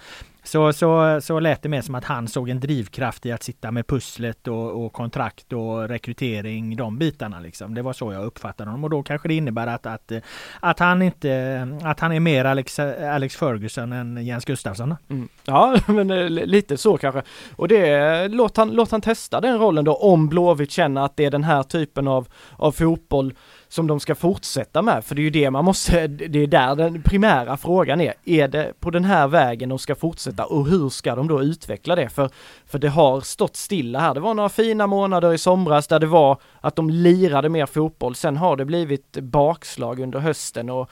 så, 0.47 0.73
så, 0.73 1.20
så 1.20 1.40
lät 1.40 1.62
det 1.62 1.68
mer 1.68 1.82
som 1.82 1.94
att 1.94 2.05
han 2.05 2.28
såg 2.28 2.48
en 2.48 2.60
drivkraft 2.60 3.27
i 3.27 3.32
att 3.32 3.43
sitta 3.43 3.70
med 3.70 3.86
pusslet 3.86 4.48
och, 4.48 4.85
och 4.85 4.93
kontrakt 4.93 5.52
och 5.52 5.89
rekrytering, 5.89 6.77
de 6.77 6.98
bitarna 6.98 7.40
liksom. 7.40 7.74
Det 7.74 7.82
var 7.82 7.93
så 7.93 8.12
jag 8.12 8.24
uppfattade 8.24 8.70
honom 8.70 8.85
och 8.85 8.90
då 8.90 9.02
kanske 9.02 9.28
det 9.28 9.35
innebär 9.35 9.66
att, 9.66 9.86
att, 9.86 10.12
att 10.60 10.78
han 10.78 11.02
inte, 11.02 11.78
att 11.82 12.01
han 12.01 12.12
är 12.12 12.20
mer 12.20 12.44
Alex, 12.44 12.78
Alex 12.78 13.36
Ferguson 13.36 13.93
än 13.93 14.24
Jens 14.27 14.44
Gustafsson. 14.44 14.94
Mm. 15.09 15.28
Ja, 15.44 15.77
men 15.86 16.10
eh, 16.10 16.28
lite 16.28 16.77
så 16.77 16.98
kanske. 16.98 17.23
Och 17.56 17.68
det, 17.68 18.28
låt 18.28 18.56
han, 18.56 18.70
låt 18.70 18.90
han 18.90 19.01
testa 19.01 19.40
den 19.40 19.59
rollen 19.59 19.85
då 19.85 19.94
om 19.94 20.28
Blåvitt 20.28 20.70
känner 20.70 21.05
att 21.05 21.16
det 21.16 21.24
är 21.24 21.31
den 21.31 21.44
här 21.44 21.62
typen 21.62 22.09
av, 22.09 22.28
av 22.56 22.73
fotboll 22.73 23.35
som 23.68 23.86
de 23.86 24.01
ska 24.01 24.14
fortsätta 24.14 24.82
med, 24.82 25.05
för 25.05 25.14
det 25.14 25.20
är 25.20 25.24
ju 25.24 25.30
det 25.30 25.51
man 25.51 25.64
måste, 25.64 26.06
det 26.06 26.38
är 26.38 26.47
där 26.47 26.76
den 26.76 27.02
primära 27.02 27.56
frågan 27.56 28.01
är. 28.01 28.14
Är 28.24 28.48
det 28.48 28.72
på 28.80 28.90
den 28.90 29.05
här 29.05 29.28
vägen 29.28 29.68
de 29.68 29.78
ska 29.78 29.94
fortsätta 29.94 30.44
och 30.44 30.66
hur 30.66 30.88
ska 30.88 31.14
de 31.14 31.28
då 31.28 31.43
utveckla 31.43 31.94
det? 31.94 32.09
För, 32.09 32.30
för 32.66 32.78
det 32.78 32.88
har 32.88 33.20
stått 33.20 33.56
stilla 33.56 34.01
här. 34.01 34.14
Det 34.14 34.20
var 34.20 34.34
några 34.34 34.48
fina 34.48 34.86
månader 34.86 35.32
i 35.32 35.38
somras 35.38 35.86
där 35.86 36.01
det 36.01 36.06
var 36.06 36.38
att 36.60 36.76
de 36.76 36.90
lirade 36.90 37.48
mer 37.48 37.66
fotboll. 37.66 38.14
Sen 38.14 38.36
har 38.36 38.56
det 38.56 38.64
blivit 38.64 39.12
bakslag 39.12 40.01
under 40.01 40.18
hösten 40.18 40.70
och 40.70 40.90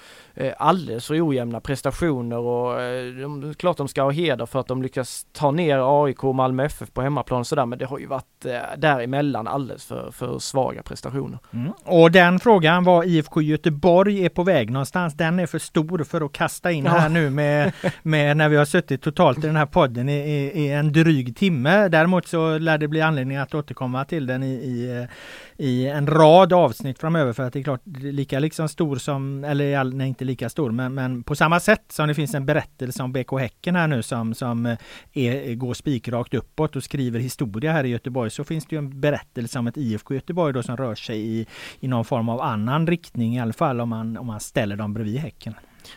alldeles 0.58 1.06
för 1.06 1.28
ojämna 1.28 1.60
prestationer 1.60 2.38
och 2.38 2.82
eh, 2.82 3.14
de, 3.14 3.54
klart 3.54 3.76
de 3.76 3.88
ska 3.88 4.02
ha 4.02 4.10
heder 4.10 4.46
för 4.46 4.60
att 4.60 4.66
de 4.66 4.82
lyckas 4.82 5.26
ta 5.32 5.50
ner 5.50 6.04
AIK 6.04 6.24
och 6.24 6.34
Malmö 6.34 6.64
FF 6.64 6.92
på 6.92 7.02
hemmaplan 7.02 7.40
och 7.40 7.46
sådär, 7.46 7.66
men 7.66 7.78
det 7.78 7.84
har 7.84 7.98
ju 7.98 8.06
varit 8.06 8.44
eh, 8.44 8.52
däremellan 8.76 9.48
alldeles 9.48 9.84
för, 9.84 10.10
för 10.10 10.38
svaga 10.38 10.82
prestationer. 10.82 11.38
Mm. 11.52 11.72
Och 11.84 12.10
den 12.10 12.40
frågan 12.40 12.84
var 12.84 13.04
IFK 13.04 13.42
Göteborg 13.42 14.24
är 14.24 14.28
på 14.28 14.42
väg 14.42 14.70
någonstans, 14.70 15.14
den 15.14 15.38
är 15.38 15.46
för 15.46 15.58
stor 15.58 16.04
för 16.04 16.20
att 16.20 16.32
kasta 16.32 16.72
in 16.72 16.84
ja. 16.84 16.90
här 16.90 17.08
nu 17.08 17.30
med, 17.30 17.72
med 18.02 18.36
när 18.36 18.48
vi 18.48 18.56
har 18.56 18.64
suttit 18.64 19.02
totalt 19.02 19.38
i 19.38 19.46
den 19.46 19.56
här 19.56 19.66
podden 19.66 20.08
i, 20.08 20.12
i, 20.12 20.62
i 20.64 20.70
en 20.70 20.92
dryg 20.92 21.36
timme. 21.36 21.88
Däremot 21.88 22.26
så 22.26 22.58
lär 22.58 22.78
det 22.78 22.88
bli 22.88 23.00
anledning 23.00 23.36
att 23.36 23.54
återkomma 23.54 24.04
till 24.04 24.26
den 24.26 24.42
i, 24.42 24.52
i 24.54 25.06
i 25.56 25.86
en 25.86 26.06
rad 26.06 26.52
avsnitt 26.52 26.98
framöver 26.98 27.32
för 27.32 27.42
att 27.42 27.52
det 27.52 27.58
är 27.58 27.62
klart 27.62 27.80
lika 27.86 28.38
liksom 28.38 28.68
stor 28.68 28.96
som, 28.96 29.44
eller 29.44 29.84
nej, 29.84 30.08
inte 30.08 30.23
lika 30.24 30.48
stor, 30.48 30.70
men, 30.70 30.94
men 30.94 31.22
på 31.22 31.36
samma 31.36 31.60
sätt 31.60 31.84
som 31.88 32.08
det 32.08 32.14
finns 32.14 32.34
en 32.34 32.46
berättelse 32.46 33.02
om 33.02 33.12
BK 33.12 33.32
Häcken 33.40 33.76
här 33.76 33.86
nu 33.86 34.02
som, 34.02 34.34
som 34.34 34.66
eh, 34.66 34.78
är, 35.12 35.54
går 35.54 35.74
spikrakt 35.74 36.34
uppåt 36.34 36.76
och 36.76 36.84
skriver 36.84 37.20
historia 37.20 37.72
här 37.72 37.84
i 37.84 37.88
Göteborg 37.88 38.30
så 38.30 38.44
finns 38.44 38.66
det 38.66 38.74
ju 38.74 38.78
en 38.78 39.00
berättelse 39.00 39.58
om 39.58 39.66
ett 39.66 39.76
IFK 39.76 40.14
Göteborg 40.14 40.52
då 40.52 40.62
som 40.62 40.76
rör 40.76 40.94
sig 40.94 41.20
i, 41.20 41.46
i 41.80 41.88
någon 41.88 42.04
form 42.04 42.28
av 42.28 42.40
annan 42.40 42.86
riktning 42.86 43.36
i 43.36 43.40
alla 43.40 43.52
fall 43.52 43.80
om 43.80 43.88
man, 43.88 44.16
om 44.16 44.26
man 44.26 44.40
ställer 44.40 44.76
dem 44.76 44.94
bredvid 44.94 45.18
Häcken. 45.18 45.54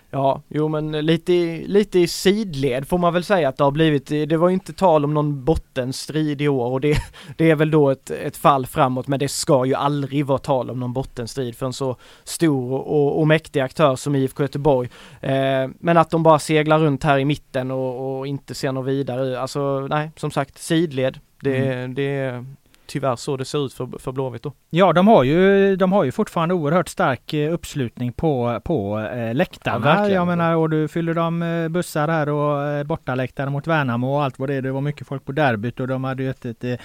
Ja, 0.09 0.41
jo 0.47 0.67
men 0.67 0.91
lite, 0.91 1.31
lite 1.67 1.99
i 1.99 2.07
sidled 2.07 2.87
får 2.87 2.97
man 2.97 3.13
väl 3.13 3.23
säga 3.23 3.49
att 3.49 3.57
det 3.57 3.63
har 3.63 3.71
blivit. 3.71 4.05
Det 4.05 4.37
var 4.37 4.49
inte 4.49 4.73
tal 4.73 5.05
om 5.05 5.13
någon 5.13 5.45
bottenstrid 5.45 6.41
i 6.41 6.47
år 6.47 6.71
och 6.71 6.81
det, 6.81 6.97
det 7.37 7.51
är 7.51 7.55
väl 7.55 7.71
då 7.71 7.89
ett, 7.89 8.09
ett 8.09 8.37
fall 8.37 8.65
framåt 8.65 9.07
men 9.07 9.19
det 9.19 9.27
ska 9.27 9.65
ju 9.65 9.73
aldrig 9.73 10.25
vara 10.25 10.37
tal 10.37 10.69
om 10.69 10.79
någon 10.79 10.93
bottenstrid 10.93 11.55
för 11.55 11.65
en 11.65 11.73
så 11.73 11.95
stor 12.23 12.73
och, 12.73 13.19
och 13.19 13.27
mäktig 13.27 13.59
aktör 13.59 13.95
som 13.95 14.15
IFK 14.15 14.43
Göteborg. 14.43 14.89
Eh, 15.21 15.69
men 15.79 15.97
att 15.97 16.09
de 16.09 16.23
bara 16.23 16.39
seglar 16.39 16.79
runt 16.79 17.03
här 17.03 17.19
i 17.19 17.25
mitten 17.25 17.71
och, 17.71 18.19
och 18.19 18.27
inte 18.27 18.55
ser 18.55 18.71
något 18.71 18.85
vidare. 18.85 19.41
Alltså 19.41 19.87
nej, 19.89 20.11
som 20.15 20.31
sagt 20.31 20.57
sidled. 20.57 21.19
Det, 21.41 21.57
mm. 21.57 21.93
det, 21.95 22.45
tyvärr 22.87 23.15
så 23.15 23.37
det 23.37 23.45
ser 23.45 23.65
ut 23.65 23.73
för, 23.73 23.99
för 23.99 24.11
Blåvitt 24.11 24.43
då. 24.43 24.53
Ja, 24.69 24.93
de 24.93 25.07
har 25.07 25.23
ju, 25.23 25.75
de 25.75 25.91
har 25.91 26.03
ju 26.03 26.11
fortfarande 26.11 26.55
oerhört 26.55 26.89
stark 26.89 27.33
eh, 27.33 27.53
uppslutning 27.53 28.13
på, 28.13 28.61
på 28.63 28.99
eh, 28.99 29.35
läktarna. 29.35 29.85
Ja, 29.85 30.09
jag 30.09 30.27
menar, 30.27 30.55
och 30.55 30.69
du 30.69 30.87
fyller 30.87 31.13
de 31.13 31.41
eh, 31.41 31.67
bussar 31.67 32.07
här 32.07 32.29
och 32.29 32.63
eh, 32.63 32.83
bortaläktare 32.83 33.49
mot 33.49 33.67
Värnamo 33.67 34.13
och 34.13 34.23
allt 34.23 34.39
vad 34.39 34.49
det 34.49 34.55
är. 34.55 34.61
Det 34.61 34.71
var 34.71 34.81
mycket 34.81 35.07
folk 35.07 35.25
på 35.25 35.31
derbyt 35.31 35.79
och 35.79 35.87
de 35.87 36.03
hade 36.03 36.23
ju 36.23 36.29
ett, 36.29 36.45
ett, 36.45 36.63
ett 36.63 36.79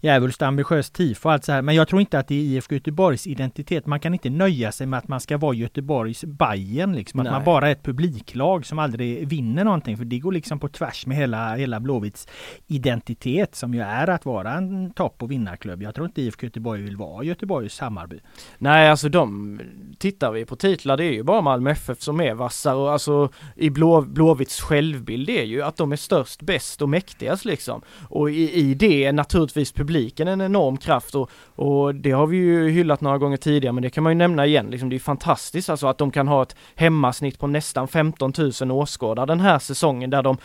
djävulskt 0.00 0.42
ambitiöst 0.42 0.94
tifo 0.94 1.28
och 1.28 1.32
allt 1.32 1.44
så 1.44 1.52
här. 1.52 1.62
Men 1.62 1.74
jag 1.74 1.88
tror 1.88 2.00
inte 2.00 2.18
att 2.18 2.28
det 2.28 2.34
är 2.34 2.38
IFK 2.38 2.74
Göteborgs 2.74 3.26
identitet. 3.26 3.86
Man 3.86 4.00
kan 4.00 4.12
inte 4.12 4.30
nöja 4.30 4.72
sig 4.72 4.86
med 4.86 4.98
att 4.98 5.08
man 5.08 5.20
ska 5.20 5.38
vara 5.38 5.54
Göteborgs 5.54 6.24
Bajen 6.24 6.96
liksom. 6.96 7.20
Att 7.20 7.24
Nej. 7.24 7.32
man 7.32 7.44
bara 7.44 7.68
är 7.68 7.72
ett 7.72 7.82
publiklag 7.82 8.66
som 8.66 8.78
aldrig 8.78 9.28
vinner 9.28 9.64
någonting. 9.64 9.96
För 9.96 10.04
det 10.04 10.18
går 10.18 10.32
liksom 10.32 10.58
på 10.58 10.68
tvärs 10.68 11.06
med 11.06 11.16
hela, 11.16 11.54
hela 11.54 11.80
Blåvitts 11.80 12.28
identitet 12.66 13.54
som 13.54 13.74
ju 13.74 13.80
är 13.80 14.10
att 14.10 14.24
vara 14.24 14.52
en 14.52 14.90
topp 14.90 15.22
och 15.22 15.30
vinnarklubb. 15.48 15.82
Jag 15.82 15.94
tror 15.94 16.06
inte 16.06 16.22
IFK 16.22 16.46
Göteborg 16.46 16.82
vill 16.82 16.96
vara 16.96 17.24
Göteborgs 17.24 17.80
Hammarby? 17.80 18.20
Nej, 18.58 18.88
alltså 18.88 19.08
de, 19.08 19.60
tittar 19.98 20.32
vi 20.32 20.44
på 20.44 20.56
titlar, 20.56 20.96
det 20.96 21.04
är 21.04 21.12
ju 21.12 21.22
bara 21.22 21.40
Malmö 21.40 21.70
FF 21.70 22.00
som 22.00 22.20
är 22.20 22.34
vassare 22.34 22.76
och 22.76 22.92
alltså 22.92 23.28
i 23.56 23.70
Blå, 23.70 24.00
Blåvitts 24.00 24.60
självbild 24.60 25.30
är 25.30 25.44
ju 25.44 25.62
att 25.62 25.76
de 25.76 25.92
är 25.92 25.96
störst, 25.96 26.42
bäst 26.42 26.82
och 26.82 26.88
mäktigast 26.88 27.44
liksom. 27.44 27.82
Och 28.08 28.30
i, 28.30 28.52
i 28.52 28.74
det 28.74 29.04
är 29.04 29.12
naturligtvis 29.12 29.72
publiken 29.72 30.28
en 30.28 30.40
enorm 30.40 30.76
kraft 30.76 31.14
och, 31.14 31.30
och 31.56 31.94
det 31.94 32.10
har 32.10 32.26
vi 32.26 32.36
ju 32.36 32.70
hyllat 32.70 33.00
några 33.00 33.18
gånger 33.18 33.36
tidigare 33.36 33.72
men 33.72 33.82
det 33.82 33.90
kan 33.90 34.04
man 34.04 34.12
ju 34.12 34.18
nämna 34.18 34.46
igen, 34.46 34.66
liksom 34.70 34.88
det 34.88 34.96
är 34.96 35.00
fantastiskt 35.00 35.70
alltså 35.70 35.86
att 35.86 35.98
de 35.98 36.10
kan 36.10 36.28
ha 36.28 36.42
ett 36.42 36.56
hemmasnitt 36.74 37.38
på 37.38 37.46
nästan 37.46 37.88
15 37.88 38.32
000 38.60 38.70
åskådare 38.70 39.26
den 39.26 39.40
här 39.40 39.58
säsongen 39.58 40.10
där 40.10 40.22
de, 40.22 40.36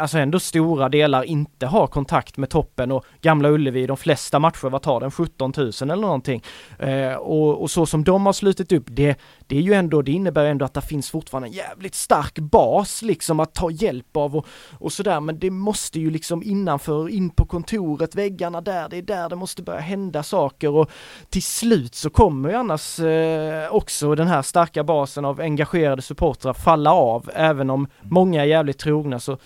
alltså 0.00 0.18
ändå 0.18 0.40
stora 0.40 0.88
delar 0.88 1.22
inte 1.22 1.66
har 1.66 1.86
kontakt 1.86 2.36
med 2.36 2.50
toppen 2.50 2.92
och 2.92 3.04
Gamla 3.20 3.48
Ullevi, 3.48 3.86
de 3.86 3.96
flesta 3.96 4.11
flesta 4.12 4.38
matcher, 4.38 4.68
vad 4.68 4.82
tar 4.82 5.00
den, 5.00 5.10
17 5.10 5.52
000 5.56 5.72
eller 5.82 5.96
någonting. 5.96 6.42
Eh, 6.78 7.14
och, 7.14 7.62
och, 7.62 7.70
så 7.70 7.86
som 7.86 8.04
de 8.04 8.26
har 8.26 8.32
slutit 8.32 8.72
upp, 8.72 8.84
det, 8.86 9.18
det 9.46 9.56
är 9.56 9.60
ju 9.60 9.72
ändå, 9.72 10.02
det 10.02 10.12
innebär 10.12 10.44
ändå 10.44 10.64
att 10.64 10.74
det 10.74 10.80
finns 10.82 11.10
fortfarande 11.10 11.48
en 11.48 11.52
jävligt 11.52 11.94
stark 11.94 12.38
bas 12.38 13.02
liksom 13.02 13.40
att 13.40 13.54
ta 13.54 13.70
hjälp 13.70 14.16
av 14.16 14.36
och, 14.36 14.46
och 14.78 14.92
sådär, 14.92 15.20
men 15.20 15.38
det 15.38 15.50
måste 15.50 16.00
ju 16.00 16.10
liksom 16.10 16.42
innanför, 16.42 17.08
in 17.08 17.30
på 17.30 17.44
kontoret, 17.44 18.14
väggarna 18.14 18.60
där, 18.60 18.88
det 18.88 18.96
är 18.96 19.02
där 19.02 19.28
det 19.28 19.36
måste 19.36 19.62
börja 19.62 19.80
hända 19.80 20.22
saker. 20.22 20.68
Och 20.68 20.90
till 21.30 21.42
slut 21.42 21.94
så 21.94 22.10
kommer 22.10 22.48
ju 22.48 22.54
annars 22.54 22.98
eh, 22.98 23.74
också 23.74 24.14
den 24.14 24.26
här 24.26 24.42
starka 24.42 24.84
basen 24.84 25.24
av 25.24 25.40
engagerade 25.40 26.02
supportrar 26.02 26.52
falla 26.52 26.92
av, 26.92 27.30
även 27.34 27.70
om 27.70 27.86
många 28.02 28.42
är 28.42 28.46
jävligt 28.46 28.78
trogna 28.78 29.20
så 29.20 29.38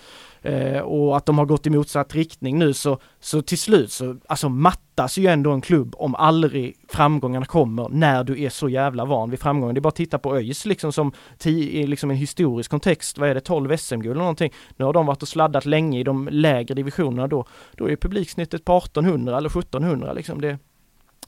eh, 0.47 0.79
och 0.79 1.17
att 1.17 1.25
de 1.25 1.37
har 1.37 1.45
gått 1.45 1.67
i 1.67 1.69
motsatt 1.69 2.15
riktning 2.15 2.59
nu 2.59 2.73
så, 2.73 2.99
så 3.19 3.41
till 3.41 3.57
slut 3.57 3.91
så, 3.91 4.15
alltså 4.27 4.49
mattas 4.49 5.17
ju 5.17 5.27
ändå 5.27 5.51
en 5.51 5.61
klubb 5.61 5.95
om 5.97 6.15
aldrig 6.15 6.75
framgångarna 6.89 7.45
kommer 7.45 7.89
när 7.89 8.23
du 8.23 8.43
är 8.43 8.49
så 8.49 8.69
jävla 8.69 9.05
van 9.05 9.29
vid 9.29 9.39
framgången. 9.39 9.75
Det 9.75 9.79
är 9.79 9.81
bara 9.81 9.89
att 9.89 9.95
titta 9.95 10.19
på 10.19 10.35
ÖIS 10.35 10.65
liksom 10.65 10.93
som 10.93 11.11
i 11.43 11.87
liksom 11.87 12.11
en 12.11 12.17
historisk 12.17 12.71
kontext, 12.71 13.17
vad 13.17 13.29
är 13.29 13.33
det, 13.33 13.41
12 13.41 13.77
SM-guld 13.77 14.11
eller 14.11 14.19
någonting. 14.19 14.53
Nu 14.75 14.85
har 14.85 14.93
de 14.93 15.05
varit 15.05 15.21
och 15.21 15.27
sladdat 15.27 15.65
länge 15.65 15.99
i 15.99 16.03
de 16.03 16.29
lägre 16.31 16.75
divisionerna 16.75 17.27
då. 17.27 17.45
Då 17.75 17.89
är 17.89 17.95
publiksnittet 17.95 18.65
på 18.65 18.77
1800 18.77 19.37
eller 19.37 19.49
1700 19.49 20.13
liksom. 20.13 20.41
Det, 20.41 20.57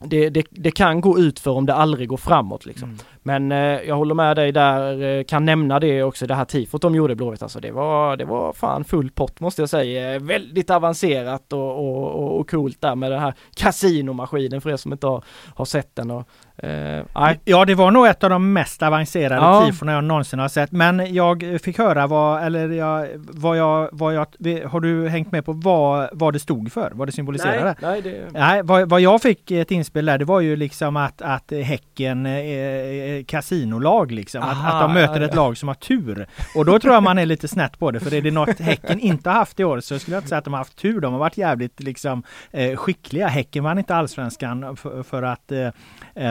det, 0.00 0.30
det, 0.30 0.46
det, 0.50 0.70
kan 0.70 1.00
gå 1.00 1.18
ut 1.18 1.40
för 1.40 1.50
om 1.50 1.66
det 1.66 1.74
aldrig 1.74 2.08
går 2.08 2.16
framåt 2.16 2.66
liksom. 2.66 2.88
Mm. 2.88 3.00
Men 3.30 3.52
eh, 3.52 3.88
jag 3.88 3.96
håller 3.96 4.14
med 4.14 4.36
dig 4.36 4.52
där, 4.52 5.02
eh, 5.02 5.24
kan 5.24 5.44
nämna 5.44 5.80
det 5.80 6.02
också, 6.02 6.26
det 6.26 6.34
här 6.34 6.44
tifot 6.44 6.82
de 6.82 6.94
gjorde 6.94 7.14
Blåvitt 7.14 7.42
alltså. 7.42 7.60
Det 7.60 7.70
var, 7.70 8.16
det 8.16 8.24
var 8.24 8.52
fan 8.52 8.84
full 8.84 9.10
pott 9.10 9.40
måste 9.40 9.62
jag 9.62 9.68
säga. 9.68 10.18
Väldigt 10.18 10.70
avancerat 10.70 11.52
och, 11.52 11.78
och, 11.78 12.14
och, 12.14 12.40
och 12.40 12.50
coolt 12.50 12.80
där 12.80 12.94
med 12.94 13.10
den 13.10 13.20
här 13.20 13.34
kasinomaskinen 13.54 14.60
för 14.60 14.70
er 14.70 14.76
som 14.76 14.92
inte 14.92 15.06
har, 15.06 15.24
har 15.54 15.64
sett 15.64 15.96
den. 15.96 16.10
Och, 16.10 16.28
Uh, 16.64 17.32
ja, 17.44 17.64
det 17.64 17.74
var 17.74 17.90
nog 17.90 18.06
ett 18.06 18.24
av 18.24 18.30
de 18.30 18.52
mest 18.52 18.82
avancerade 18.82 19.34
ja. 19.34 19.66
tifona 19.66 19.92
jag 19.92 20.04
någonsin 20.04 20.38
har 20.38 20.48
sett. 20.48 20.72
Men 20.72 21.14
jag 21.14 21.58
fick 21.62 21.78
höra 21.78 22.06
vad, 22.06 22.42
eller 22.42 22.68
jag, 22.68 23.08
vad 23.16 23.56
jag, 23.56 23.88
vad 23.92 24.14
jag, 24.14 24.26
har 24.66 24.80
du 24.80 25.08
hängt 25.08 25.32
med 25.32 25.44
på 25.44 25.52
vad, 25.52 26.08
vad 26.12 26.32
det 26.32 26.38
stod 26.38 26.72
för? 26.72 26.90
Vad 26.94 27.08
det 27.08 27.12
symboliserade? 27.12 27.74
Nej, 27.80 28.02
nej, 28.02 28.02
det... 28.02 28.38
nej 28.38 28.62
vad, 28.62 28.88
vad 28.88 29.00
jag 29.00 29.22
fick 29.22 29.50
ett 29.50 29.70
inspel 29.70 30.06
där, 30.06 30.18
det 30.18 30.24
var 30.24 30.40
ju 30.40 30.56
liksom 30.56 30.96
att, 30.96 31.22
att 31.22 31.52
Häcken 31.64 32.26
är 32.26 33.19
kasinolag 33.26 34.12
liksom. 34.12 34.42
Att, 34.42 34.74
att 34.74 34.80
de 34.80 34.94
möter 34.94 35.20
ett 35.20 35.34
lag 35.34 35.58
som 35.58 35.68
har 35.68 35.74
tur. 35.74 36.26
Och 36.54 36.64
då 36.64 36.78
tror 36.78 36.94
jag 36.94 37.02
man 37.02 37.18
är 37.18 37.26
lite 37.26 37.48
snett 37.48 37.78
på 37.78 37.90
det. 37.90 38.00
För 38.00 38.14
är 38.14 38.22
det 38.22 38.30
något 38.30 38.58
Häcken 38.60 39.00
inte 39.00 39.30
har 39.30 39.36
haft 39.36 39.60
i 39.60 39.64
år 39.64 39.80
så 39.80 39.98
skulle 39.98 40.16
jag 40.16 40.20
inte 40.20 40.28
säga 40.28 40.38
att 40.38 40.44
de 40.44 40.52
har 40.52 40.58
haft 40.58 40.76
tur. 40.76 41.00
De 41.00 41.12
har 41.12 41.20
varit 41.20 41.38
jävligt 41.38 41.80
liksom 41.80 42.22
eh, 42.50 42.76
skickliga. 42.76 43.28
Häcken 43.28 43.64
vann 43.64 43.78
inte 43.78 43.94
allsvenskan 43.94 44.76
för, 44.76 45.02
för 45.02 45.22
att, 45.22 45.52
eh, 45.52 45.70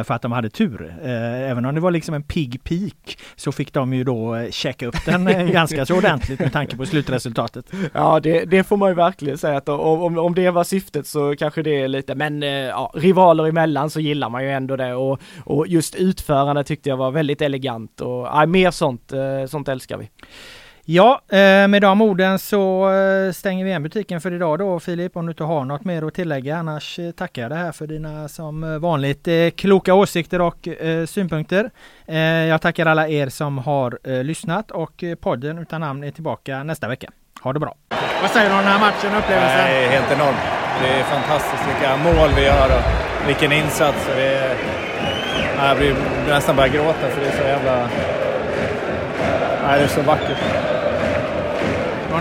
för 0.04 0.14
att 0.14 0.20
att 0.20 0.22
de 0.24 0.32
hade 0.32 0.50
tur. 0.50 0.96
Eh, 1.04 1.52
även 1.52 1.66
om 1.66 1.76
det 1.76 1.82
var 1.82 1.92
liksom 1.92 2.16
en 2.16 2.24
pigg 2.24 2.64
peak 2.64 3.18
så 3.36 3.52
fick 3.52 3.74
de 3.74 3.94
ju 3.94 4.04
då 4.04 4.36
eh, 4.36 4.52
checka 4.52 4.88
upp 4.88 5.06
den 5.06 5.28
eh, 5.28 5.46
ganska 5.52 5.86
så 5.86 5.98
ordentligt 5.98 6.40
med 6.40 6.54
tanke 6.54 6.78
på 6.78 6.86
slutresultatet. 6.86 7.66
Ja, 7.94 8.20
det, 8.20 8.46
det 8.46 8.64
får 8.64 8.78
man 8.78 8.90
ju 8.90 8.96
verkligen 8.96 9.38
säga 9.38 9.58
att 9.58 9.70
om, 9.70 10.18
om 10.18 10.36
det 10.36 10.52
var 10.52 10.64
syftet 10.64 11.08
så 11.08 11.36
kanske 11.36 11.64
det 11.64 11.82
är 11.82 11.88
lite, 11.88 12.16
men 12.16 12.42
ja, 12.42 12.92
rivaler 12.96 13.48
emellan 13.48 13.90
så 13.90 14.00
gillar 14.00 14.30
man 14.30 14.44
ju 14.44 14.52
ändå 14.52 14.76
det 14.76 14.94
och, 14.94 15.20
och 15.44 15.68
just 15.68 15.96
utförandet 15.96 16.68
tyckte 16.70 16.90
jag 16.90 16.98
var 16.98 17.12
väldigt 17.12 17.42
elegant 17.42 18.02
och 18.02 18.26
ja, 18.26 18.46
mer 18.46 18.72
sånt, 18.72 19.12
sånt 19.48 19.68
älskar 19.68 19.98
vi. 19.98 20.10
Ja, 20.92 21.22
eh, 21.30 21.68
med 21.68 21.82
de 21.82 22.02
orden 22.02 22.40
så 22.40 22.92
eh, 22.92 23.32
stänger 23.32 23.64
vi 23.64 23.70
igen 23.70 23.84
butiken 23.84 24.22
för 24.22 24.34
idag 24.34 24.60
då 24.60 24.80
Filip, 24.80 25.18
om 25.18 25.26
du 25.26 25.32
inte 25.32 25.44
har 25.44 25.66
något 25.66 25.86
mer 25.86 26.08
att 26.08 26.14
tillägga. 26.14 26.58
Annars 26.58 27.00
eh, 27.00 27.12
tackar 27.12 27.42
jag 27.42 27.52
dig 27.52 27.58
här 27.58 27.72
för 27.72 27.88
dina 27.88 28.28
som 28.28 28.82
vanligt 28.82 29.28
kloka 29.56 29.94
åsikter 29.94 30.42
och 30.42 30.68
synpunkter. 31.08 31.70
Jag 32.50 32.62
tackar 32.62 32.86
alla 32.86 33.08
er 33.08 33.30
som 33.30 33.58
har 33.58 34.24
lyssnat 34.24 34.72
och 34.72 35.04
podden 35.22 35.58
utan 35.58 35.82
namn 35.82 36.04
är 36.04 36.12
tillbaka 36.12 36.64
nästa 36.64 36.88
vecka. 36.88 37.10
Ha 37.42 37.54
det 37.54 37.60
bra! 37.60 37.76
Vad 38.22 38.32
säger 38.32 38.50
du 38.50 38.56
om 38.56 38.62
den 38.62 38.72
här 38.72 38.80
matchen 38.80 39.12
och 39.14 39.20
upplevelsen? 39.20 39.58
Nej, 39.58 39.88
helt 39.88 40.12
enormt. 40.12 40.44
Det 40.82 40.90
är 41.00 41.04
fantastiskt 41.04 41.64
vilka 41.68 41.98
mål 41.98 42.30
vi 42.36 42.46
gör 42.46 42.70
och 42.78 42.84
vilken 43.28 43.52
insats. 43.52 44.08
Det 44.16 44.28
är, 44.28 44.79
jag 45.68 45.78
blir 45.78 45.96
nästan 46.28 46.56
börjar 46.56 46.70
gråta 46.70 47.10
för 47.10 47.22
det 47.22 47.28
är 47.28 47.38
så 47.38 47.44
jävla... 47.44 47.90
Nej, 49.68 49.80
det 49.80 49.84
är 49.84 49.88
så 49.88 50.02
vackert 50.02 50.60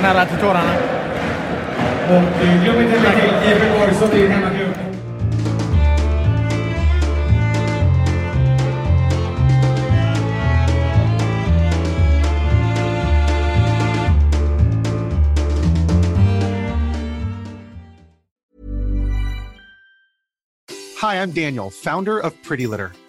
var 0.02 0.15
nära 0.15 0.27
till 0.27 0.39
tårarna. 0.39 0.74
Och 2.10 2.23
glöm 2.65 2.81
inte 2.81 2.97
att 2.97 3.02
lägga 3.02 3.40
till 3.40 3.51
Gävleborg 3.51 3.94
som 3.94 4.10
din 4.10 4.31
hemmaklubb. 4.31 4.74
Hi, 21.01 21.15
I'm 21.23 21.32
Daniel, 21.32 21.70
founder 21.70 22.19
of 22.27 22.32
Pretty 22.48 22.66
Litter. 22.66 23.07